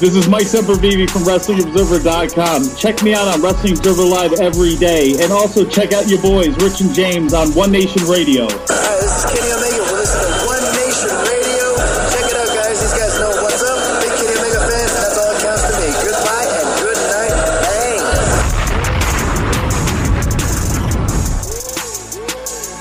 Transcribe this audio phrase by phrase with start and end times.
[0.00, 2.76] This is Mike Sempervive from WrestlingObserver.com.
[2.76, 5.14] Check me out on Wrestling Observer Live every day.
[5.22, 8.48] And also check out your boys, Rich and James, on One Nation Radio.
[8.50, 9.86] Hi, this is Kenny Omega.
[9.86, 11.78] We're listening to One Nation Radio.
[12.10, 12.74] Check it out, guys.
[12.74, 13.78] These guys know what's up.
[14.02, 15.86] Big Kenny Omega fans, and that's all that counts to me.
[16.02, 17.38] Goodbye and good night.
[17.62, 18.02] Bang.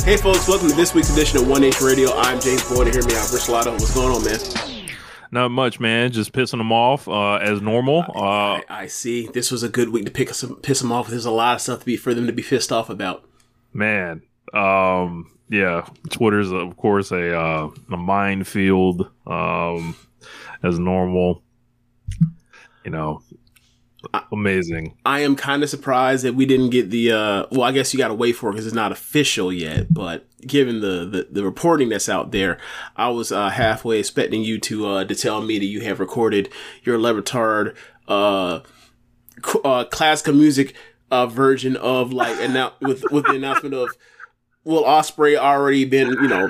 [0.01, 2.09] Hey folks, welcome to this week's edition of One Nation Radio.
[2.17, 3.29] I'm James Boyd, and hear me out.
[3.31, 4.72] Rich Latta, what's going on, man?
[5.33, 6.11] Not much, man.
[6.11, 8.05] Just pissing them off uh, as normal.
[8.15, 9.25] Uh, I, I see.
[9.25, 11.07] This was a good week to pick some, piss them off.
[11.07, 13.27] There's a lot of stuff to be for them to be pissed off about.
[13.73, 14.21] man,
[14.53, 15.87] um, yeah.
[16.11, 19.95] Twitter's of course a uh, a minefield um,
[20.61, 21.41] as normal.
[22.85, 23.23] You know,
[24.31, 24.95] amazing.
[25.03, 27.11] I am kind of surprised that we didn't get the.
[27.11, 29.91] Uh, well, I guess you got to wait for it because it's not official yet.
[29.91, 32.57] But given the, the the reporting that's out there,
[32.95, 36.49] I was uh, halfway expecting you to uh, to tell me that you have recorded
[36.83, 37.75] your Levitard
[38.07, 38.61] uh,
[39.63, 40.75] uh, classical music
[41.11, 43.89] uh, version of like and now with with the announcement of
[44.63, 46.49] Will Ospreay already been you know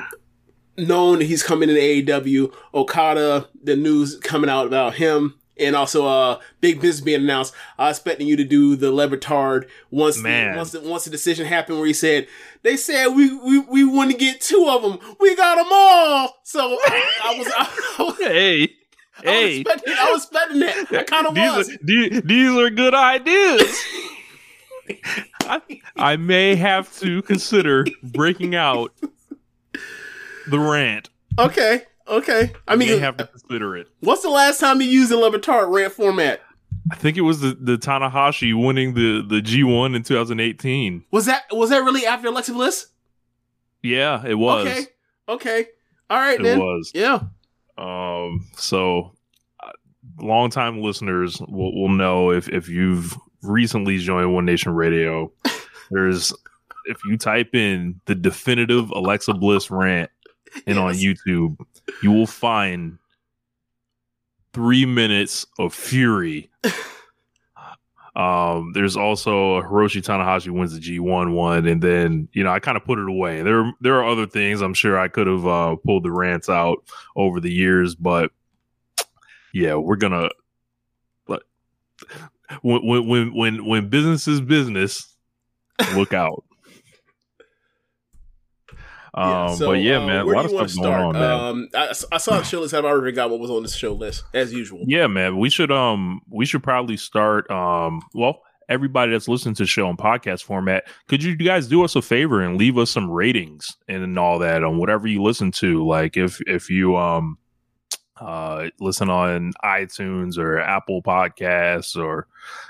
[0.78, 2.54] known that he's coming in AEW.
[2.74, 7.54] Okada, the news coming out about him, and also uh big business being announced.
[7.78, 11.46] I was expecting you to do the Levitard once the, once the, once the decision
[11.46, 12.28] happened where he said
[12.64, 15.00] they said we we, we want to get two of them.
[15.20, 16.36] We got them all.
[16.44, 19.60] So I, I was I, was- Hey, I was hey.
[19.62, 20.88] expecting I was expecting that.
[20.92, 21.68] I kind of was.
[21.68, 23.84] These are, these, these are good ideas.
[25.42, 25.62] I,
[25.96, 28.92] I may have to consider breaking out
[30.48, 31.10] the rant.
[31.40, 31.84] Okay.
[32.08, 32.52] Okay.
[32.68, 33.88] I mean, may have to consider it.
[34.02, 36.42] what's the last time you used a Levitard rant format?
[36.92, 41.06] I think it was the, the Tanahashi winning the, the G1 in 2018.
[41.12, 42.88] Was that was that really after Alexa Bliss?
[43.82, 44.68] Yeah, it was.
[44.68, 44.86] Okay.
[45.30, 45.66] Okay.
[46.10, 46.60] All right It then.
[46.60, 46.92] was.
[46.94, 47.20] Yeah.
[47.78, 49.14] Um, so
[49.62, 49.72] uh,
[50.20, 55.32] longtime listeners will, will know if, if you've recently joined One Nation Radio,
[55.92, 56.34] there's
[56.86, 60.12] if you type in the definitive Alexa Bliss rant
[60.68, 61.58] and on YouTube,
[62.02, 62.98] you will find
[64.54, 66.50] three minutes of fury.
[68.16, 72.78] Um, there's also Hiroshi Tanahashi wins the G1 one, and then you know I kind
[72.78, 73.42] of put it away.
[73.42, 76.84] There, there are other things I'm sure I could have uh, pulled the rants out
[77.16, 78.32] over the years, but
[79.52, 80.30] yeah, we're gonna.
[81.26, 81.44] But
[82.62, 85.16] when when when when when business is business,
[85.96, 86.44] look out.
[89.14, 91.24] Um, so, but yeah, uh, man, a lot of stuff going on, man.
[91.24, 92.74] Um, I, I saw the show list.
[92.74, 94.84] I've already forgot what was on the show list, as usual.
[94.88, 95.38] Yeah, man.
[95.38, 99.90] We should um we should probably start um well, everybody that's listening to the show
[99.90, 103.78] in podcast format, could you guys do us a favor and leave us some ratings
[103.88, 105.86] and all that on whatever you listen to?
[105.86, 107.38] Like if if you um
[108.18, 112.28] uh listen on iTunes or Apple Podcasts or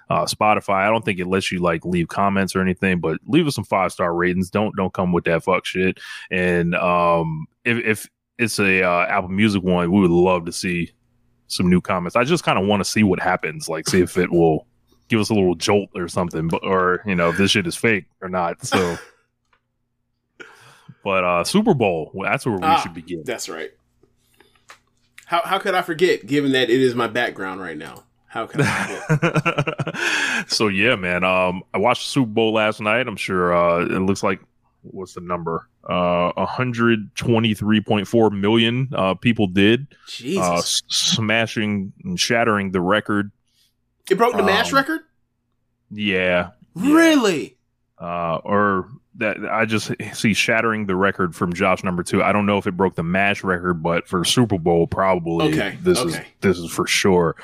[0.09, 0.85] uh Spotify.
[0.85, 3.65] I don't think it lets you like leave comments or anything, but leave us some
[3.65, 4.49] five star ratings.
[4.49, 5.99] Don't don't come with that fuck shit.
[6.31, 8.09] And um if if
[8.39, 10.91] it's a uh, Apple Music one, we would love to see
[11.47, 12.15] some new comments.
[12.15, 14.65] I just kind of want to see what happens, like see if it will
[15.09, 17.75] give us a little jolt or something, but or you know if this shit is
[17.75, 18.65] fake or not.
[18.65, 18.97] So,
[21.03, 23.23] but uh Super Bowl, well, that's where we Ah, should begin.
[23.25, 23.71] That's right.
[25.33, 26.27] How how could I forget?
[26.27, 28.85] Given that it is my background right now, how could I
[29.17, 30.47] forget?
[30.47, 31.23] so yeah, man.
[31.23, 33.07] Um, I watched the Super Bowl last night.
[33.07, 34.39] I'm sure uh, it looks like
[34.83, 35.67] what's the number?
[35.89, 43.31] Uh, 123.4 million uh, people did, Jesus, uh, s- smashing and shattering the record.
[44.11, 45.01] it broke the um, record.
[45.89, 47.57] Yeah, Really?
[47.99, 52.23] uh, or that I just see shattering the record from Josh number two.
[52.23, 55.53] I don't know if it broke the match record, but for Super Bowl, probably.
[55.53, 57.35] Okay, This is this is for sure.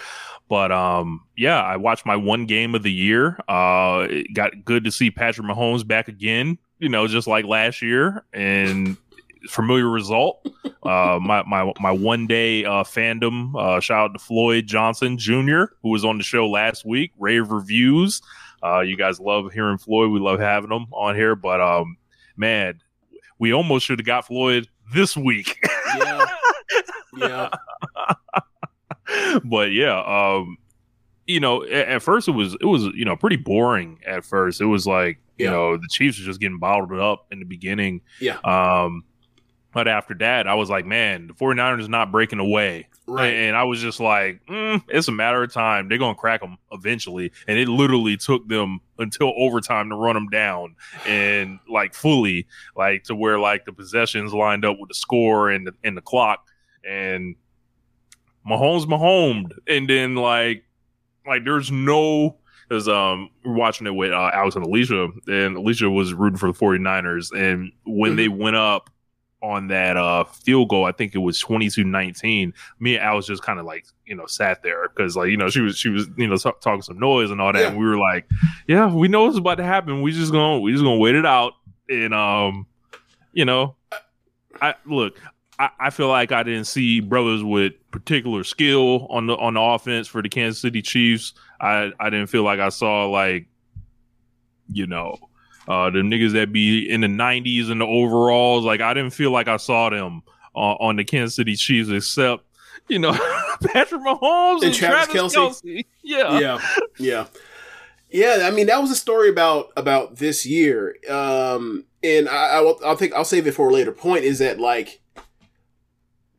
[0.47, 3.37] But um, yeah, I watched my one game of the year.
[3.47, 6.57] Uh, it got good to see Patrick Mahomes back again.
[6.79, 8.97] You know, just like last year, and
[9.47, 10.47] familiar result.
[10.81, 13.53] Uh, my my my one day uh, fandom.
[13.55, 17.11] Uh, shout out to Floyd Johnson Jr., who was on the show last week.
[17.19, 18.21] Rave reviews.
[18.63, 20.11] Uh, you guys love hearing Floyd.
[20.11, 21.35] We love having him on here.
[21.35, 21.97] But um,
[22.35, 22.79] man,
[23.37, 25.59] we almost should have got Floyd this week.
[25.97, 26.25] Yeah.
[27.17, 27.49] yeah.
[29.43, 30.57] but yeah, um,
[31.25, 33.99] you know, at, at, first it was it was you know pretty boring.
[34.05, 35.51] At first, it was like you Yeah.
[35.51, 38.01] know the Chiefs were just getting bottled up in the beginning.
[38.19, 38.37] Yeah.
[38.43, 39.03] Um,
[39.71, 42.87] but after that, I was like, man, the 49ers is not breaking away.
[43.05, 43.33] Right.
[43.33, 45.89] And I was just like, mm, it's a matter of time.
[45.89, 47.31] They're going to crack them eventually.
[47.47, 50.75] And it literally took them until overtime to run them down
[51.05, 55.67] and like fully, like to where like the possessions lined up with the score and
[55.67, 56.47] the, and the clock.
[56.87, 57.35] And
[58.47, 59.51] Mahomes, Mahomes.
[59.67, 60.63] And then like,
[61.27, 62.37] like there's no,
[62.67, 66.51] because um, we're watching it with uh, Alex and Alicia, and Alicia was rooting for
[66.51, 67.31] the 49ers.
[67.35, 68.91] And when they went up,
[69.41, 70.85] on that uh field goal.
[70.85, 72.53] I think it was 22-19.
[72.79, 75.49] Me and was just kind of like, you know, sat there because like, you know,
[75.49, 77.59] she was she was, you know, t- talking some noise and all that.
[77.59, 77.67] Yeah.
[77.69, 78.29] And we were like,
[78.67, 80.01] yeah, we know what's about to happen.
[80.01, 81.53] We just to we just to wait it out
[81.87, 82.67] and um
[83.31, 83.75] you know,
[84.61, 85.19] I look,
[85.59, 89.61] I, I feel like I didn't see brothers with particular skill on the on the
[89.61, 91.33] offense for the Kansas City Chiefs.
[91.61, 93.47] I I didn't feel like I saw like
[94.71, 95.17] you know,
[95.69, 98.65] uh, the niggas that be in the 90s and the overalls.
[98.65, 100.23] Like, I didn't feel like I saw them
[100.55, 102.43] uh, on the Kansas City Chiefs, except,
[102.87, 103.11] you know,
[103.63, 105.61] Patrick Mahomes and, And Travis Travis, Kelce.
[105.63, 105.85] Kelce.
[106.01, 106.39] Yeah.
[106.39, 106.59] yeah,
[106.97, 107.25] yeah,
[108.09, 108.47] yeah.
[108.47, 110.95] I mean, that was a story about about this year.
[111.07, 114.23] Um, and I, I will, I'll think I'll save it for a later point.
[114.23, 115.01] Is that like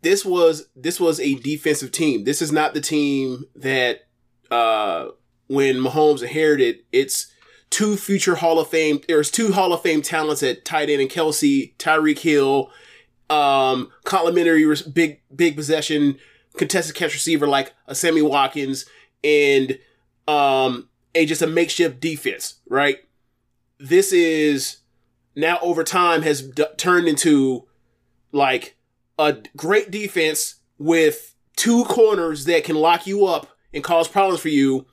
[0.02, 2.24] this was this was a defensive team.
[2.24, 4.08] This is not the team that
[4.50, 5.08] uh
[5.46, 6.80] when Mahomes inherited.
[6.90, 7.32] It's
[7.70, 9.00] two future Hall of Fame.
[9.08, 12.70] There's two Hall of Fame talents at tight end and Kelce, Tyreek Hill,
[13.30, 16.18] um, complimentary res- big big possession
[16.56, 18.86] contested catch receiver like a Sammy Watkins
[19.22, 19.78] and
[20.26, 22.98] um a just a makeshift defense, right?
[23.78, 24.78] This is
[25.36, 27.66] now over time has d- turned into
[28.32, 28.76] like
[29.18, 34.48] a great defense with two corners that can lock you up and cause problems for
[34.48, 34.86] you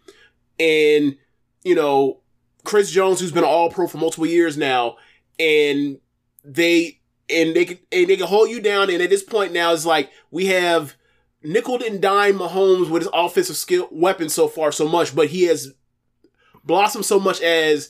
[0.59, 1.17] and
[1.63, 2.19] you know
[2.67, 4.97] Chris Jones who's been all pro for multiple years now
[5.39, 5.99] and
[6.43, 6.99] they
[7.29, 9.85] and they can and they can hold you down and at this point now it's
[9.85, 10.95] like we have
[11.43, 15.43] nickel and dime Mahomes with his offensive skill weapons so far so much, but he
[15.43, 15.73] has
[16.63, 17.89] blossomed so much as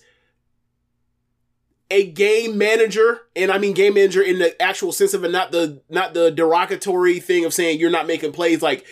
[1.90, 5.52] a game manager, and I mean game manager in the actual sense of it, not
[5.52, 8.62] the not the derogatory thing of saying you're not making plays.
[8.62, 8.86] Like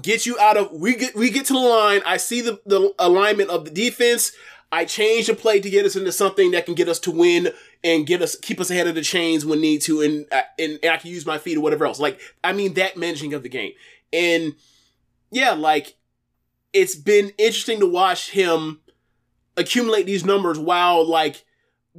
[0.00, 2.00] get you out of we get we get to the line.
[2.06, 4.32] I see the the alignment of the defense.
[4.70, 7.50] I change the play to get us into something that can get us to win
[7.84, 10.78] and get us keep us ahead of the chains when need to, and uh, and,
[10.82, 12.00] and I can use my feet or whatever else.
[12.00, 13.72] Like I mean that managing of the game,
[14.12, 14.54] and
[15.30, 15.96] yeah, like
[16.72, 18.80] it's been interesting to watch him
[19.58, 21.44] accumulate these numbers while like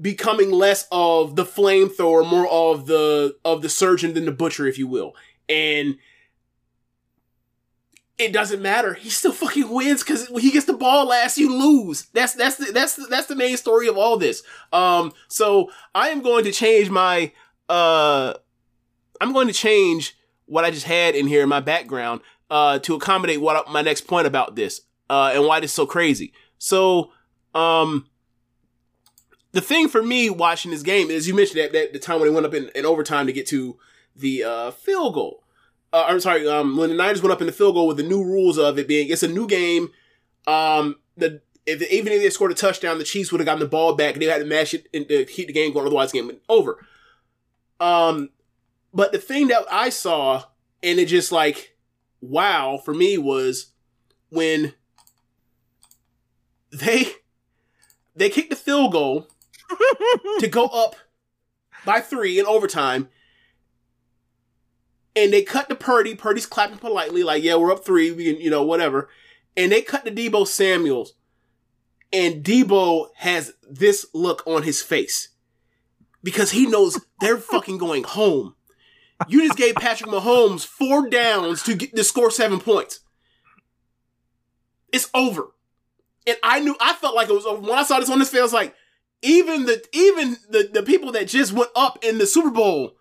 [0.01, 4.79] becoming less of the flamethrower, more of the of the surgeon than the butcher, if
[4.79, 5.15] you will,
[5.47, 5.97] and
[8.25, 8.93] it doesn't matter.
[8.93, 12.07] He still fucking wins because when he gets the ball last, you lose.
[12.13, 14.43] That's that's the, that's the, that's the main story of all this.
[14.71, 17.31] Um, so I am going to change my
[17.69, 18.33] uh,
[19.21, 22.95] I'm going to change what I just had in here in my background uh to
[22.95, 26.33] accommodate what my next point about this uh and why this is so crazy.
[26.57, 27.11] So
[27.53, 28.07] um.
[29.53, 32.27] The thing for me watching this game is you mentioned that, that the time when
[32.27, 33.77] they went up in, in overtime to get to
[34.15, 35.42] the uh, field goal
[35.93, 38.03] uh, I'm sorry, um, when the Niners went up in the field goal with the
[38.03, 39.91] new rules of it being it's a new game.
[40.47, 43.67] Um, the if even if they scored a touchdown, the Chiefs would have gotten the
[43.67, 44.13] ball back.
[44.13, 45.85] And they had to mash it and to keep the game going.
[45.85, 46.85] Otherwise, the game went over.
[47.79, 48.31] Um,
[48.93, 50.43] but the thing that I saw
[50.81, 51.77] and it just like
[52.21, 53.71] wow for me was
[54.29, 54.73] when
[56.71, 57.11] they
[58.15, 59.27] they kicked the field goal
[60.39, 60.95] to go up
[61.85, 63.09] by three in overtime
[65.15, 66.15] and they cut to Purdy.
[66.15, 69.09] Purdy's clapping politely, like, yeah, we're up three, we can, you know, whatever.
[69.55, 71.13] And they cut to Deebo Samuels.
[72.11, 75.29] And Deebo has this look on his face.
[76.23, 78.55] Because he knows they're fucking going home.
[79.27, 82.99] You just gave Patrick Mahomes four downs to get to score seven points.
[84.91, 85.51] It's over.
[86.25, 87.61] And I knew I felt like it was over.
[87.61, 88.75] When I saw this on his face, I was like,
[89.21, 92.97] even the even the, the people that just went up in the Super Bowl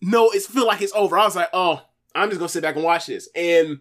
[0.00, 1.18] no, it's feel like it's over.
[1.18, 1.82] I was like, oh,
[2.14, 3.28] I'm just gonna sit back and watch this.
[3.34, 3.80] And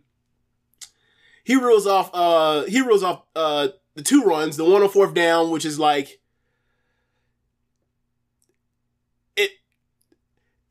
[1.44, 5.14] he reels off uh he reels off uh the two runs, the one on fourth
[5.14, 6.20] down, which is like
[9.36, 9.52] it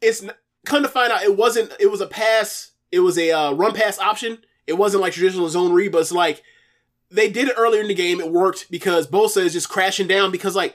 [0.01, 0.25] it's
[0.65, 3.73] come to find out it wasn't it was a pass it was a uh, run
[3.75, 6.43] pass option it wasn't like traditional zone read but it's like
[7.11, 10.31] they did it earlier in the game it worked because Bosa is just crashing down
[10.33, 10.75] because like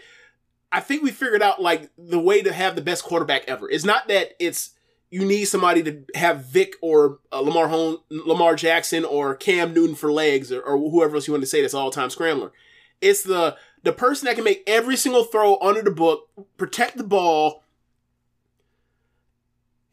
[0.71, 3.69] I think we figured out like the way to have the best quarterback ever.
[3.69, 4.71] It's not that it's
[5.09, 9.95] you need somebody to have Vic or uh, Lamar Home, Lamar Jackson or Cam Newton
[9.95, 12.53] for legs or, or whoever else you want to say that's all time scrambler.
[13.01, 17.03] It's the the person that can make every single throw under the book protect the
[17.03, 17.63] ball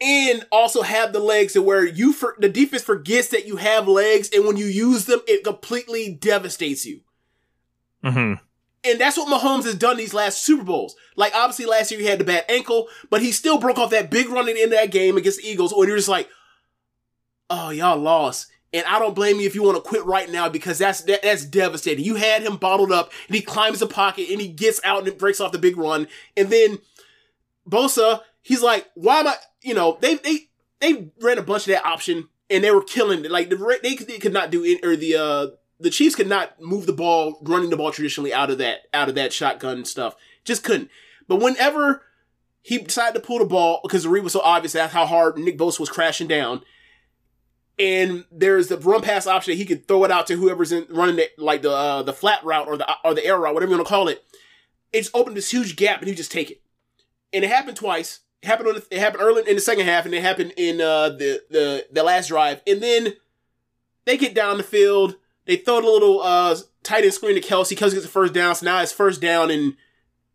[0.01, 3.89] and also have the legs to where you for the defense forgets that you have
[3.89, 7.01] legs and when you use them it completely devastates you.
[8.05, 8.35] Hmm
[8.85, 10.97] and that's what Mahomes has done these last Super Bowls.
[11.17, 14.11] Like obviously last year he had the bad ankle, but he still broke off that
[14.11, 16.29] big run in that game against the Eagles when you're just like,
[17.51, 18.49] oh y'all lost.
[18.73, 21.23] And I don't blame you if you want to quit right now because that's that,
[21.23, 22.05] that's devastating.
[22.05, 25.19] You had him bottled up and he climbs the pocket and he gets out and
[25.19, 26.07] breaks off the big run.
[26.37, 26.79] And then
[27.69, 30.49] Bosa, he's like, why am I you know, they they
[30.81, 33.31] they ran a bunch of that option and they were killing it.
[33.31, 35.47] Like the they, they could not do it or the uh
[35.81, 39.09] the Chiefs could not move the ball, running the ball traditionally out of that out
[39.09, 40.17] of that shotgun stuff.
[40.45, 40.91] Just couldn't.
[41.27, 42.03] But whenever
[42.63, 45.39] he decided to pull the ball because the read was so obvious, that's how hard
[45.39, 46.63] Nick Bosa was crashing down.
[47.79, 51.17] And there's the run pass option he could throw it out to whoever's in running
[51.17, 53.79] the like the uh, the flat route or the or the air route, whatever you
[53.79, 54.25] want to call it.
[54.93, 56.61] It's opened this huge gap, and he just take it.
[57.33, 58.21] And it happened twice.
[58.43, 60.81] It happened on the, it happened early in the second half, and it happened in
[60.81, 62.63] uh, the the the last drive.
[62.67, 63.15] And then
[64.07, 65.17] they get down the field.
[65.49, 67.75] They throw the little uh, tight end screen to Kelce.
[67.75, 68.55] Kelce gets the first down.
[68.55, 69.75] So now it's first down and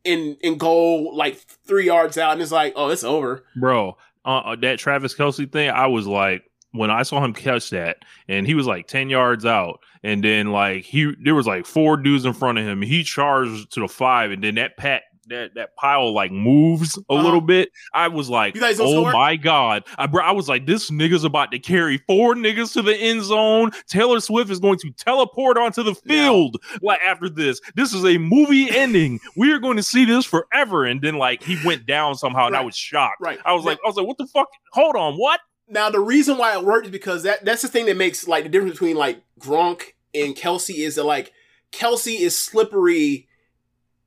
[0.03, 3.45] in in goal, like three yards out, and it's like, oh, it's over.
[3.55, 3.95] bro.
[4.25, 7.97] Uh, uh, that Travis Kelce thing, I was like, when I saw him catch that,
[8.27, 11.95] and he was like ten yards out, and then like he, there was like four
[11.95, 12.81] dudes in front of him.
[12.81, 15.03] He charged to the five, and then that pat.
[15.27, 17.23] That, that pile like moves a Uh-huh.
[17.23, 17.69] little bit.
[17.93, 21.51] I was like, "Oh score?" my god!" I, bro, I was like, "This nigga's about
[21.51, 25.81] to carry four niggas to the end zone." Taylor Swift is going to teleport onto
[25.81, 26.57] the field.
[26.81, 29.21] Like after this, this is a movie ending.
[29.37, 30.83] We are going to see this forever.
[30.85, 33.21] And then like he went down somehow, and I was shocked.
[33.21, 33.39] Right.
[33.45, 34.49] I was Now- like, I was like, what the fuck?
[34.73, 35.39] Hold on, what?
[35.69, 38.43] Now the reason why it worked is because that that's the thing that makes like
[38.43, 41.31] the difference between like Gronk and Kelce is that like
[41.71, 43.29] Kelce is slippery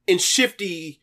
[0.06, 1.00] and shifty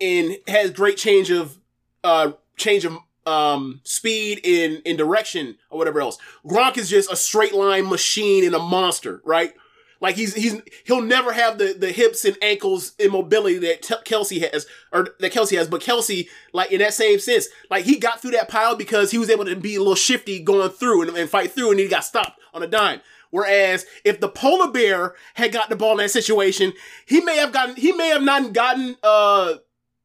[0.00, 1.58] and has great change of
[2.02, 6.18] uh change of um speed in in direction or whatever else.
[6.46, 9.54] Gronk is just a straight line machine and a monster, right?
[10.00, 13.94] Like he's he's he'll never have the the hips and ankles and mobility that T-
[14.04, 17.98] Kelce has or that Kelce has, but Kelce like in that same sense, like he
[17.98, 21.02] got through that pile because he was able to be a little shifty going through
[21.02, 23.00] and, and fight through, and he got stopped on a dime.
[23.30, 26.72] Whereas if the polar bear had got the ball in that situation,
[27.06, 29.54] he may have gotten he may have not gotten uh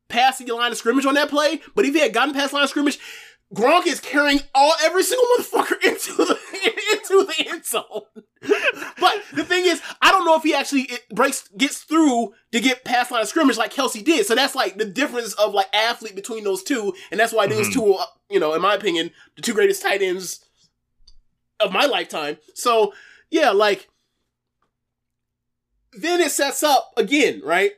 [0.09, 2.55] past the line of scrimmage on that play, but if he had gotten past the
[2.55, 2.99] line of scrimmage,
[3.53, 6.39] Gronk is carrying all every single motherfucker into the
[6.93, 8.03] into the end zone.
[8.99, 12.59] but the thing is, I don't know if he actually it breaks gets through to
[12.59, 14.25] get past line of scrimmage like Kelce did.
[14.25, 17.69] So that's like the difference of like athlete between those two, and that's why those
[17.69, 17.79] mm-hmm.
[17.79, 20.45] two, are, you know, in my opinion, the two greatest tight ends
[21.59, 22.37] of my lifetime.
[22.53, 22.93] So
[23.31, 23.89] yeah, like
[25.93, 27.71] then it sets up again, right?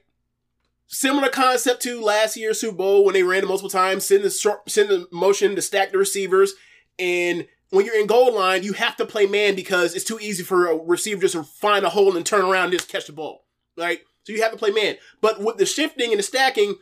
[0.93, 4.29] Similar concept to last year's Super Bowl when they ran it multiple times, send the
[4.29, 6.53] short, send the motion to stack the receivers,
[7.00, 10.43] and when you're in goal line, you have to play man because it's too easy
[10.43, 13.13] for a receiver just to find a hole and turn around and just catch the
[13.13, 13.45] ball,
[13.77, 14.01] right?
[14.24, 14.98] So you have to play man.
[15.21, 16.75] But with the shifting and the stacking,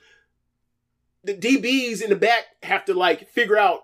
[1.24, 3.82] the DBs in the back have to like figure out,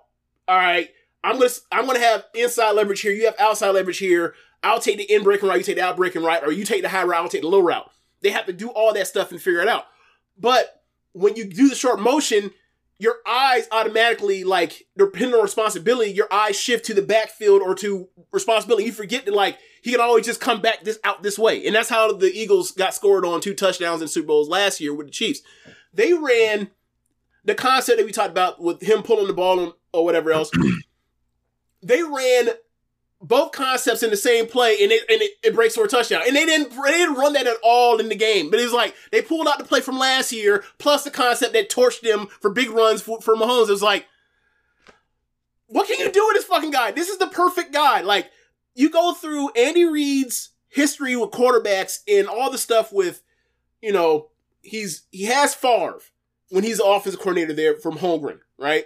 [0.47, 0.89] all right,
[1.23, 4.33] I'm gonna I'm gonna have inside leverage here, you have outside leverage here.
[4.63, 6.81] I'll take the in breaking right, you take the out breaking right, or you take
[6.81, 7.91] the high route, I'll take the low route.
[8.21, 9.85] They have to do all that stuff and figure it out.
[10.37, 12.51] But when you do the short motion,
[12.97, 18.07] your eyes automatically, like, depending on responsibility, your eyes shift to the backfield or to
[18.31, 18.85] responsibility.
[18.85, 21.65] You forget that, like, he can always just come back this out this way.
[21.65, 24.93] And that's how the Eagles got scored on two touchdowns in Super Bowls last year
[24.93, 25.41] with the Chiefs.
[25.93, 26.71] They ran
[27.43, 30.49] the concept that we talked about with him pulling the ball or whatever else.
[31.83, 32.49] they ran
[33.21, 36.21] both concepts in the same play and it and it, it breaks for a touchdown.
[36.27, 38.49] And they didn't they didn't run that at all in the game.
[38.51, 41.53] But it was like they pulled out the play from last year plus the concept
[41.53, 43.69] that torched them for big runs for, for Mahomes.
[43.69, 44.05] It was like,
[45.67, 46.91] what can you do with this fucking guy?
[46.91, 48.01] This is the perfect guy.
[48.01, 48.29] Like
[48.75, 53.23] you go through Andy Reid's history with quarterbacks and all the stuff with,
[53.81, 54.29] you know,
[54.61, 55.99] he's he has Favre
[56.49, 58.85] when he's the offensive coordinator there from Holmgren, right?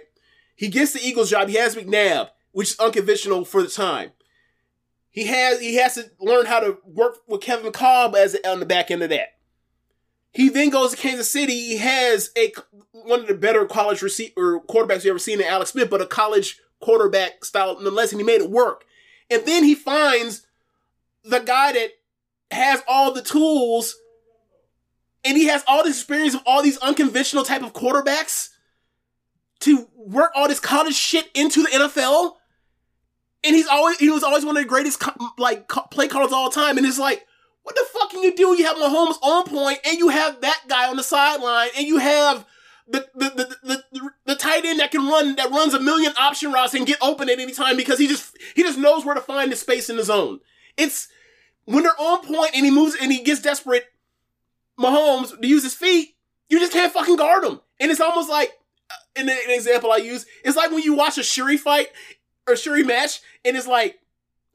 [0.54, 1.48] He gets the Eagles job.
[1.48, 4.12] He has McNabb, which is unconventional for the time.
[5.10, 8.66] He has he has to learn how to work with Kevin Kolb as on the
[8.66, 9.34] back end of that.
[10.32, 11.52] He then goes to Kansas City.
[11.52, 12.52] He has a
[12.92, 16.06] one of the better college receiver quarterbacks you ever seen in Alex Smith, but a
[16.06, 18.84] college quarterback style nonetheless, and he made it work.
[19.28, 20.46] And then he finds
[21.24, 21.90] the guy that
[22.50, 23.96] has all the tools
[25.24, 28.48] and he has all this experience of all these unconventional type of quarterbacks
[29.60, 32.32] to work all this college shit into the NFL.
[33.42, 35.02] And he's always he was always one of the greatest
[35.38, 36.76] like play callers all time.
[36.76, 37.26] And it's like,
[37.62, 38.56] what the fuck can you do?
[38.56, 41.98] You have Mahomes on point, and you have that guy on the sideline, and you
[41.98, 42.44] have
[42.86, 46.12] the the, the the the the tight end that can run that runs a million
[46.18, 49.14] option routes and get open at any time because he just he just knows where
[49.14, 50.40] to find the space in the zone.
[50.76, 51.08] It's
[51.64, 53.86] when they're on point and he moves and he gets desperate,
[54.78, 56.16] Mahomes to use his feet,
[56.48, 57.60] you just can't fucking guard him.
[57.78, 58.52] And it's almost like
[58.90, 60.26] uh, an, an example I use.
[60.44, 61.88] It's like when you watch a Syuri fight
[62.48, 63.98] or Syuri match, and it's like,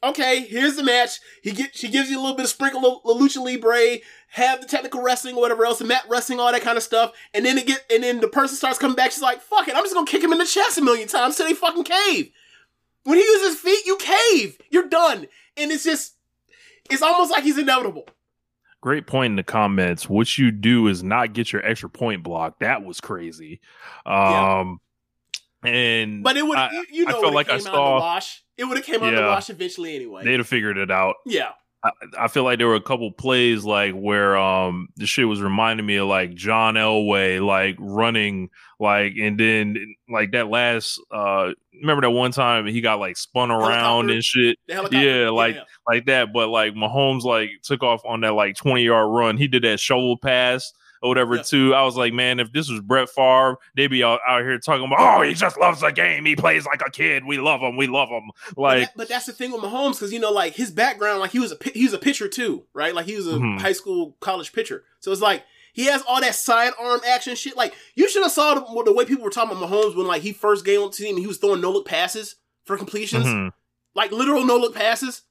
[0.04, 1.20] okay, here's the match.
[1.42, 4.00] He get she gives you a little bit of sprinkle of lucha libre,
[4.30, 7.14] have the technical wrestling, whatever else, the mat wrestling, all that kind of stuff.
[7.34, 9.12] And then it get and then the person starts coming back.
[9.12, 11.38] She's like, fuck it, I'm just gonna kick him in the chest a million times
[11.38, 12.32] till they fucking cave.
[13.04, 14.58] When he uses his feet, you cave.
[14.72, 15.28] You're done.
[15.58, 16.16] And it's just,
[16.90, 18.08] it's almost like he's inevitable.
[18.82, 20.10] Great point in the comments.
[20.10, 22.60] What you do is not get your extra point block.
[22.60, 23.62] That was crazy.
[24.06, 24.80] Um,
[25.68, 28.42] and But it would, I- you, you I know, felt like I out saw- wash.
[28.58, 30.24] It would have came out in the wash eventually anyway.
[30.24, 31.16] they'd have figured it out.
[31.26, 31.50] yeah.
[31.84, 31.92] I,
[32.22, 35.86] I feel like there were a couple plays like where um the shit was reminding
[35.86, 42.02] me of like John Elway like running like and then like that last uh remember
[42.02, 44.58] that one time he got like spun around and shit.
[44.68, 45.58] Yeah, like-
[45.88, 49.48] like that but like Mahomes like took off on that like 20 yard run he
[49.48, 50.72] did that shovel pass
[51.06, 51.42] or whatever Yeah.
[51.44, 54.58] too I was like man if this was Brett Favre they'd be out, out here
[54.60, 57.62] talking about oh he just loves the game he plays like a kid we love
[57.62, 60.20] him we love him But, like that- but that's the thing with Mahomes because you
[60.20, 62.94] know, like his background, like he was a he was a pitcher too, right?
[62.96, 63.60] Like he was a Mhm.
[63.62, 65.44] high school college pitcher, so it's like
[65.74, 67.56] he has all that sidearm action shit.
[67.58, 70.22] Like you should have saw the, the way people were talking about Mahomes when like
[70.24, 73.26] he first came on the team, and he was throwing no look passes for completions,
[73.26, 73.52] mhm.
[73.94, 75.22] like literal no look passes,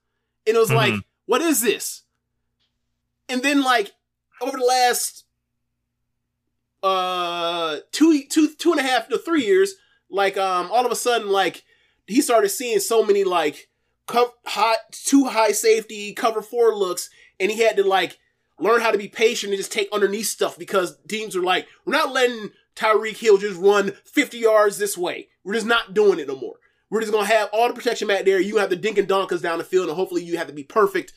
[0.46, 1.04] and it was like, Mhm.
[1.26, 2.02] what is this?
[3.28, 3.92] And then like
[4.40, 5.23] over the last
[6.84, 9.74] uh two two two and a half to three years,
[10.10, 11.64] like um all of a sudden like
[12.06, 13.68] he started seeing so many like
[14.06, 18.18] co- hot too high safety cover four looks, and he had to like
[18.60, 21.92] learn how to be patient and just take underneath stuff because teams are like, we're
[21.92, 25.28] not letting Tyreek Hill just run 50 yards this way.
[25.42, 26.54] We're just not doing it no more.
[26.90, 28.40] We're just gonna have all the protection back there.
[28.40, 30.62] You have the dink and donkas down the field, and hopefully you have to be
[30.62, 31.12] perfect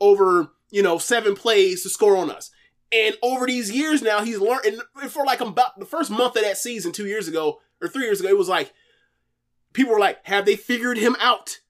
[0.00, 2.50] over, you know, seven plays to score on us.
[2.92, 4.64] And over these years now, he's learned.
[4.64, 8.04] And for like about the first month of that season, two years ago or three
[8.04, 8.72] years ago, it was like
[9.72, 11.60] people were like, "Have they figured him out?"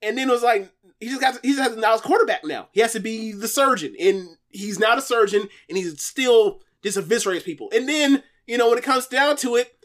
[0.00, 2.68] And then it was like he just got he just has now his quarterback now.
[2.72, 6.96] He has to be the surgeon, and he's not a surgeon, and he's still just
[6.96, 7.68] eviscerates people.
[7.74, 9.76] And then you know when it comes down to it,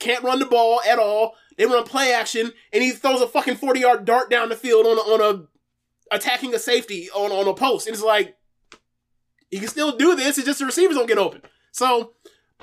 [0.00, 1.34] can't run the ball at all.
[1.56, 4.86] They run play action, and he throws a fucking forty yard dart down the field
[4.86, 8.36] on a, on a attacking a safety on on a post, and it's like
[9.50, 10.38] he can still do this.
[10.38, 11.42] It's just the receivers don't get open.
[11.72, 12.12] So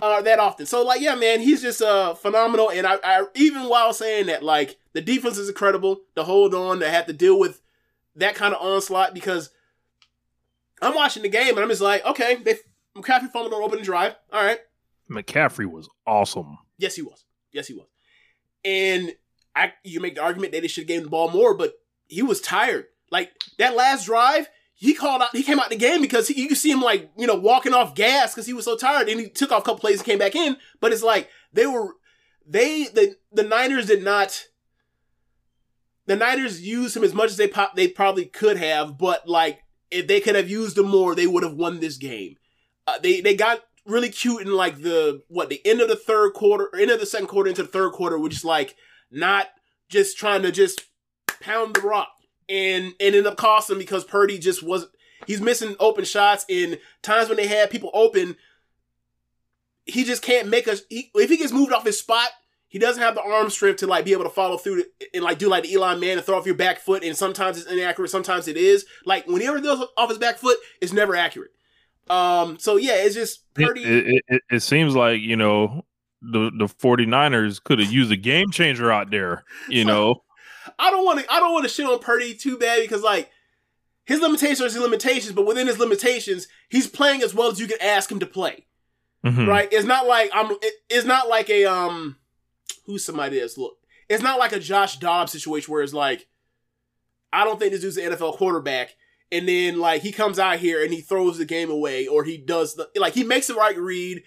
[0.02, 0.66] uh, that often.
[0.66, 2.70] So like, yeah, man, he's just uh phenomenal.
[2.72, 6.80] And I, I even while saying that, like, the defense is incredible to hold on
[6.80, 7.62] to have to deal with
[8.16, 9.52] that kind of onslaught because
[10.82, 12.56] I'm watching the game and I'm just like, okay, they
[12.96, 14.16] McCaffrey fumbled on opening drive.
[14.34, 14.60] All right,
[15.10, 16.58] McCaffrey was awesome.
[16.78, 17.26] yes, he was.
[17.54, 17.88] Yes, he was.
[18.64, 19.14] And
[19.56, 21.74] I, you make the argument that they should have given the ball more, but
[22.08, 22.86] he was tired.
[23.10, 24.48] Like that last drive,
[24.82, 25.30] he called out.
[25.32, 27.72] He came out the game because he, you could see him like you know walking
[27.74, 30.06] off gas because he was so tired, and he took off a couple plays and
[30.08, 30.58] came back in.
[30.80, 31.94] But it's like they were
[32.48, 34.48] they the the Niners did not.
[36.08, 39.60] The Niners used him as much as they pop, they probably could have, but like
[39.92, 42.38] if they could have used him more, they would have won this game.
[42.88, 46.34] Uh, they they got really cute in like the what the end of the third
[46.34, 48.76] quarter, or end of the second quarter into the third quarter, which is like
[49.12, 49.50] not
[49.90, 50.86] just trying to just
[51.40, 52.08] pound the rock
[52.52, 54.92] and it ended up costing because Purdy just wasn't.
[55.26, 58.36] He's missing open shots in times when they had people open.
[59.86, 60.82] He just can't make us.
[60.90, 62.30] He, if he gets moved off his spot,
[62.68, 64.84] he doesn't have the arm strength to like be able to follow through
[65.14, 67.04] and like do like the Elon man and throw off your back foot.
[67.04, 68.86] And sometimes it's inaccurate, sometimes it is.
[69.06, 71.52] Like whenever he goes off his back foot, it's never accurate.
[72.10, 72.58] Um.
[72.60, 73.84] So yeah, it's just It, Purdy.
[73.84, 75.86] it, it, it seems like, you know,
[76.22, 80.24] the, the 49ers could have used a game changer out there, you know.
[80.78, 81.32] I don't want to.
[81.32, 83.30] I don't want to shit on Purdy too bad because like
[84.06, 87.68] his limitations are his limitations, but within his limitations, he's playing as well as you
[87.68, 88.66] can ask him to play.
[89.26, 89.48] Mhm.
[89.48, 89.70] Right?
[89.72, 90.52] It's not like I'm.
[90.62, 92.18] It, it's not like a um.
[92.86, 93.78] Who's somebody is look.
[94.10, 96.28] It's not like a Josh Dobbs situation where it's like
[97.32, 98.96] I don't think this dude's an NFL quarterback.
[99.32, 102.38] And then like he comes out here and he throws the game away, or he
[102.38, 104.24] does the like he makes the right read.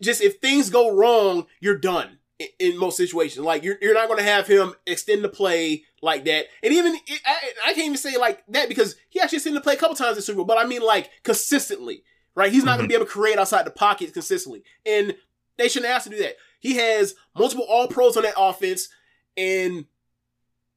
[0.00, 2.18] Just if things go wrong, you're done
[2.58, 3.44] in, most situations.
[3.44, 6.46] Like you're you're not going to have him extend the play like that.
[6.62, 9.74] And even I, I can't even say like that because he actually extended the play
[9.74, 10.44] a couple times in Super Bowl.
[10.44, 12.02] But I mean like consistently,
[12.34, 12.52] right?
[12.52, 15.14] He's not going to be able to create outside the pocket consistently, and
[15.58, 16.36] they shouldn't ask to do that.
[16.60, 18.88] He has multiple All Pros on that offense,
[19.36, 19.86] and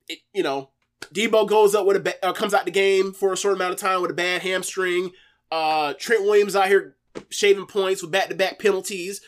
[0.08, 0.70] it, you know
[1.14, 3.74] Deebo goes up with a ba- uh, comes out the game for a short amount
[3.74, 5.12] of time with a bad hamstring.
[5.52, 6.95] Uh, Trent Williams out here
[7.30, 9.22] shaving points with back to back penalties.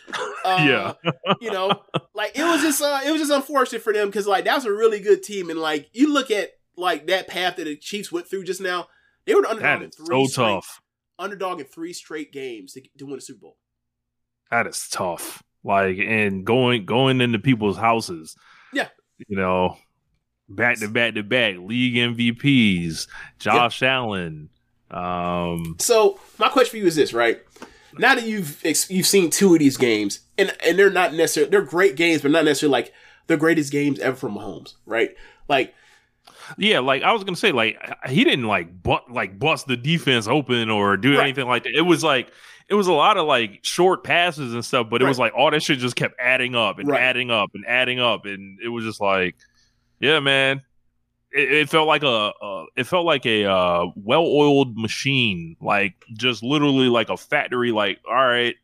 [0.43, 0.93] Uh, Yeah.
[1.41, 1.81] you know,
[2.13, 4.65] like it was just uh, it was just unfortunate for them because like that was
[4.65, 8.11] a really good team, and like you look at like that path that the Chiefs
[8.11, 8.87] went through just now,
[9.25, 10.81] they were the underdog in three so straight, tough.
[11.19, 13.57] underdog in three straight games to, to win a Super Bowl.
[14.51, 15.43] That is tough.
[15.63, 18.35] Like and going going into people's houses.
[18.73, 18.87] Yeah.
[19.27, 19.77] You know,
[20.47, 23.07] back to back to back league MVPs,
[23.39, 24.49] Josh Allen.
[24.91, 27.41] Um So my question for you is this, right?
[27.99, 31.61] Now that you've you've seen two of these games, and and they're not necessarily they're
[31.61, 32.93] great games, but not necessarily like
[33.27, 35.15] the greatest games ever from Mahomes, right?
[35.47, 35.73] Like
[36.57, 40.27] yeah, like I was gonna say, like he didn't like but like bust the defense
[40.27, 41.23] open or do Right.
[41.23, 41.73] anything like that.
[41.75, 42.29] It was like
[42.69, 45.51] it was a lot of like short passes and stuff, but it was like all
[45.51, 47.01] that shit just kept adding up and Right.
[47.01, 49.35] adding up and adding up, and it was just like,
[49.99, 50.61] yeah, man.
[51.31, 56.43] It, it felt like a, a it felt like a uh, well-oiled machine, like just
[56.43, 57.71] literally like a factory.
[57.71, 58.55] Like, all right,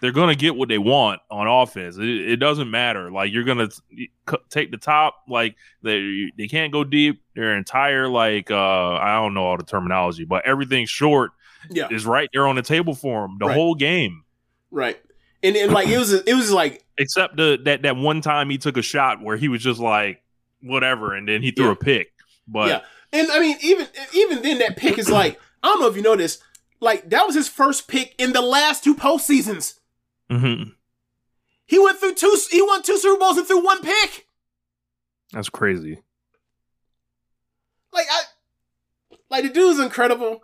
[0.00, 1.96] they're gonna get what they want on offense.
[1.96, 3.10] It, it doesn't matter.
[3.10, 4.10] Like you're gonna t-
[4.50, 5.16] take the top.
[5.28, 7.22] Like they they can't go deep.
[7.34, 11.32] Their entire like uh I don't know all the terminology, but everything short
[11.70, 13.54] yeah, is right there on the table for them the Right.
[13.54, 14.24] whole game.
[14.70, 14.98] right.
[15.42, 18.56] And and like it was it was like Except the that that one time he
[18.56, 20.22] took a shot where he was just like
[20.64, 21.72] whatever, and then he threw Yeah.
[21.72, 22.12] a pick.
[22.48, 22.80] But yeah,
[23.12, 26.02] and I mean even even then that pick is like I don't know if you
[26.02, 26.42] know this,
[26.80, 29.78] like that was his first pick in the last two postseasons.
[30.30, 30.72] Mhm.
[31.66, 32.36] He went through two.
[32.50, 34.26] He won two Super Bowls and threw one pick.
[35.32, 36.02] that's crazy.
[37.92, 38.22] like I
[39.30, 40.42] like the dude's incredible.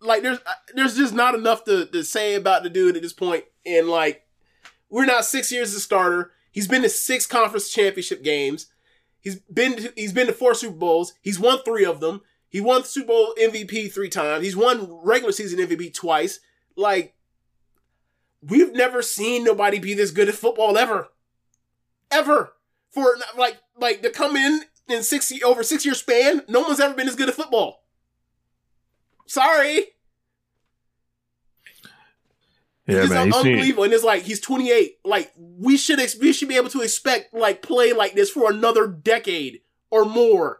[0.00, 0.38] Like there's
[0.74, 3.44] there's just not enough to, to say about the dude at this point.
[3.64, 4.26] And like
[4.90, 6.32] we're now six years as a starter.
[6.50, 8.66] He's been to six conference championship games.
[9.22, 11.14] He's been to, he's been to four Super Bowls.
[11.22, 12.20] He's won three of them.
[12.48, 14.44] He won Super Bowl MVP three times.
[14.44, 16.40] He's won regular season MVP twice.
[16.76, 17.14] Like
[18.42, 21.08] we've never seen nobody be this good at football ever,
[22.10, 22.52] ever.
[22.90, 26.92] For like like to come in in six over six year span, no one's ever
[26.92, 27.84] been as good at football.
[29.26, 29.86] Sorry,
[32.86, 33.32] Yeah, it's man.
[33.32, 33.84] Unbelievable.
[33.84, 34.98] And it's like he's 28.
[35.04, 38.50] Like we should ex- we should be able to expect like play like this for
[38.50, 40.58] another decade or more.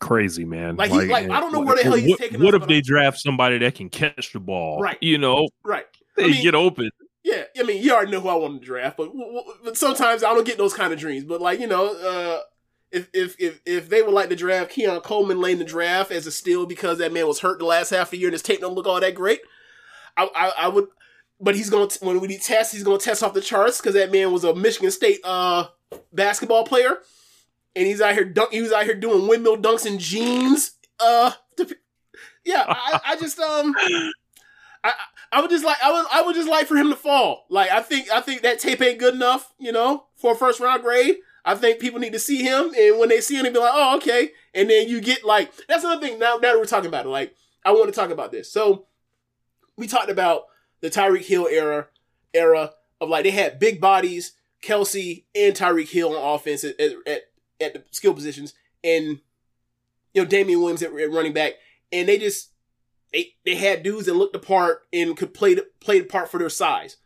[0.00, 0.76] crazy, man.
[0.76, 2.80] Like, he- like, I don't know where the hell he's what, taking What if they
[2.80, 4.80] draft somebody that can catch the ball?
[4.80, 4.96] Right.
[5.00, 5.86] You know, Right.
[6.16, 6.90] they I mean- get open.
[7.24, 9.10] Yeah, I mean, you already know who I want to draft, but,
[9.64, 11.24] but sometimes I don't get those kind of dreams.
[11.24, 12.40] But like, you know, uh,
[12.92, 16.10] if if if if they would like to draft Keon Coleman late in the draft
[16.12, 18.32] as a steal because that man was hurt the last half of the year and
[18.34, 19.40] his tape don't look all that great,
[20.18, 20.88] I I, I would.
[21.40, 24.10] But he's gonna when we need test, he's gonna test off the charts because that
[24.10, 25.66] man was a Michigan State uh
[26.12, 26.98] basketball player,
[27.76, 28.52] and he's out here dunk.
[28.52, 30.72] He was out here doing windmill dunks in jeans.
[30.98, 31.76] Uh, to,
[32.44, 33.74] yeah, I, I just um.
[34.84, 34.92] I,
[35.32, 37.46] I would just like I would I would just like for him to fall.
[37.50, 40.60] Like I think I think that tape ain't good enough, you know, for a first
[40.60, 41.16] round grade.
[41.44, 43.72] I think people need to see him, and when they see him, they be like,
[43.74, 46.18] "Oh, okay." And then you get like that's another thing.
[46.18, 48.50] Now, now that we're talking about it, like I want to talk about this.
[48.52, 48.86] So
[49.78, 50.46] we talked about
[50.80, 51.86] the Tyreek Hill era,
[52.34, 57.22] era of like they had big bodies, Kelce and Tyreek Hill on offense at, at,
[57.60, 58.52] at, the skill positions,
[58.84, 59.20] and
[60.12, 61.54] you know Damien Williams at, at running back,
[61.92, 62.50] and they just
[63.12, 66.30] they they had dudes that looked the part and could play the, play the part
[66.30, 66.96] for their size.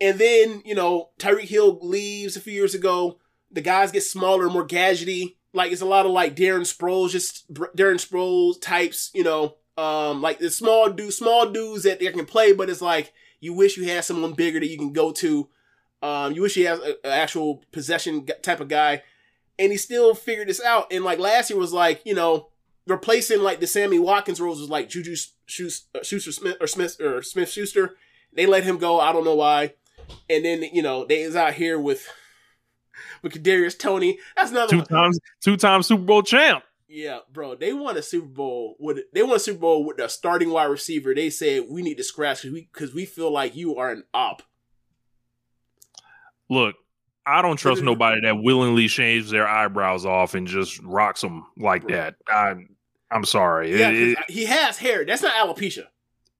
[0.00, 3.18] And then you know Tyreek Hill leaves a few years ago.
[3.52, 5.36] The guys get smaller, more gadgety.
[5.52, 9.10] Like it's a lot of like Darren Sproles, just Darren Sproles types.
[9.14, 12.82] You know, um, like the small dude, small dudes that they can play, but it's
[12.82, 15.48] like you wish you had someone bigger that you can go to.
[16.02, 19.02] Um, you wish you had an actual possession type of guy,
[19.58, 20.92] and he still figured this out.
[20.92, 22.48] And like last year was like you know
[22.86, 27.22] replacing like the Sammy Watkins roles was like Juju Schuster, Schuster Smith or Smith or
[27.22, 27.96] Smith Schuster.
[28.32, 29.00] They let him go.
[29.00, 29.74] I don't know why.
[30.30, 32.06] And then you know they is out here with
[33.22, 34.18] with Kadarius Toney.
[34.36, 34.86] That's another Two one.
[34.86, 36.62] times, two time Super Bowl champ.
[36.88, 37.56] Yeah, bro.
[37.56, 40.66] They won a Super Bowl with they won a Super Bowl with the starting wide
[40.66, 41.14] receiver.
[41.14, 44.04] They said we need to scratch because we because we feel like you are an
[44.14, 44.42] op.
[46.48, 46.76] Look,
[47.26, 51.88] I don't trust nobody that willingly shaves their eyebrows off and just rocks them like
[51.88, 52.14] that.
[52.32, 52.76] I'm
[53.10, 53.78] I'm sorry.
[53.78, 55.04] Yeah, It- he has hair.
[55.04, 55.86] That's not alopecia.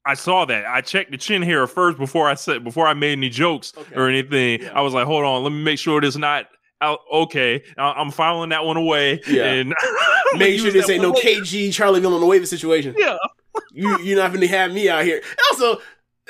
[0.08, 0.64] I saw that.
[0.66, 3.96] I checked the chin hair first before I said before I made any jokes Okay.
[3.96, 4.62] or anything.
[4.62, 4.72] Yeah.
[4.78, 6.46] I was like, hold on, let me make sure this not
[6.80, 7.00] out.
[7.12, 9.20] Okay, I- I'm filing that one away.
[9.28, 9.44] Yeah.
[9.52, 9.74] and
[10.36, 11.40] Make sure this ain't no later.
[11.42, 12.94] KG Charlie Villanueva situation.
[12.96, 13.16] Yeah.
[13.72, 15.22] You you're not gonna have me out here.
[15.50, 15.80] Also,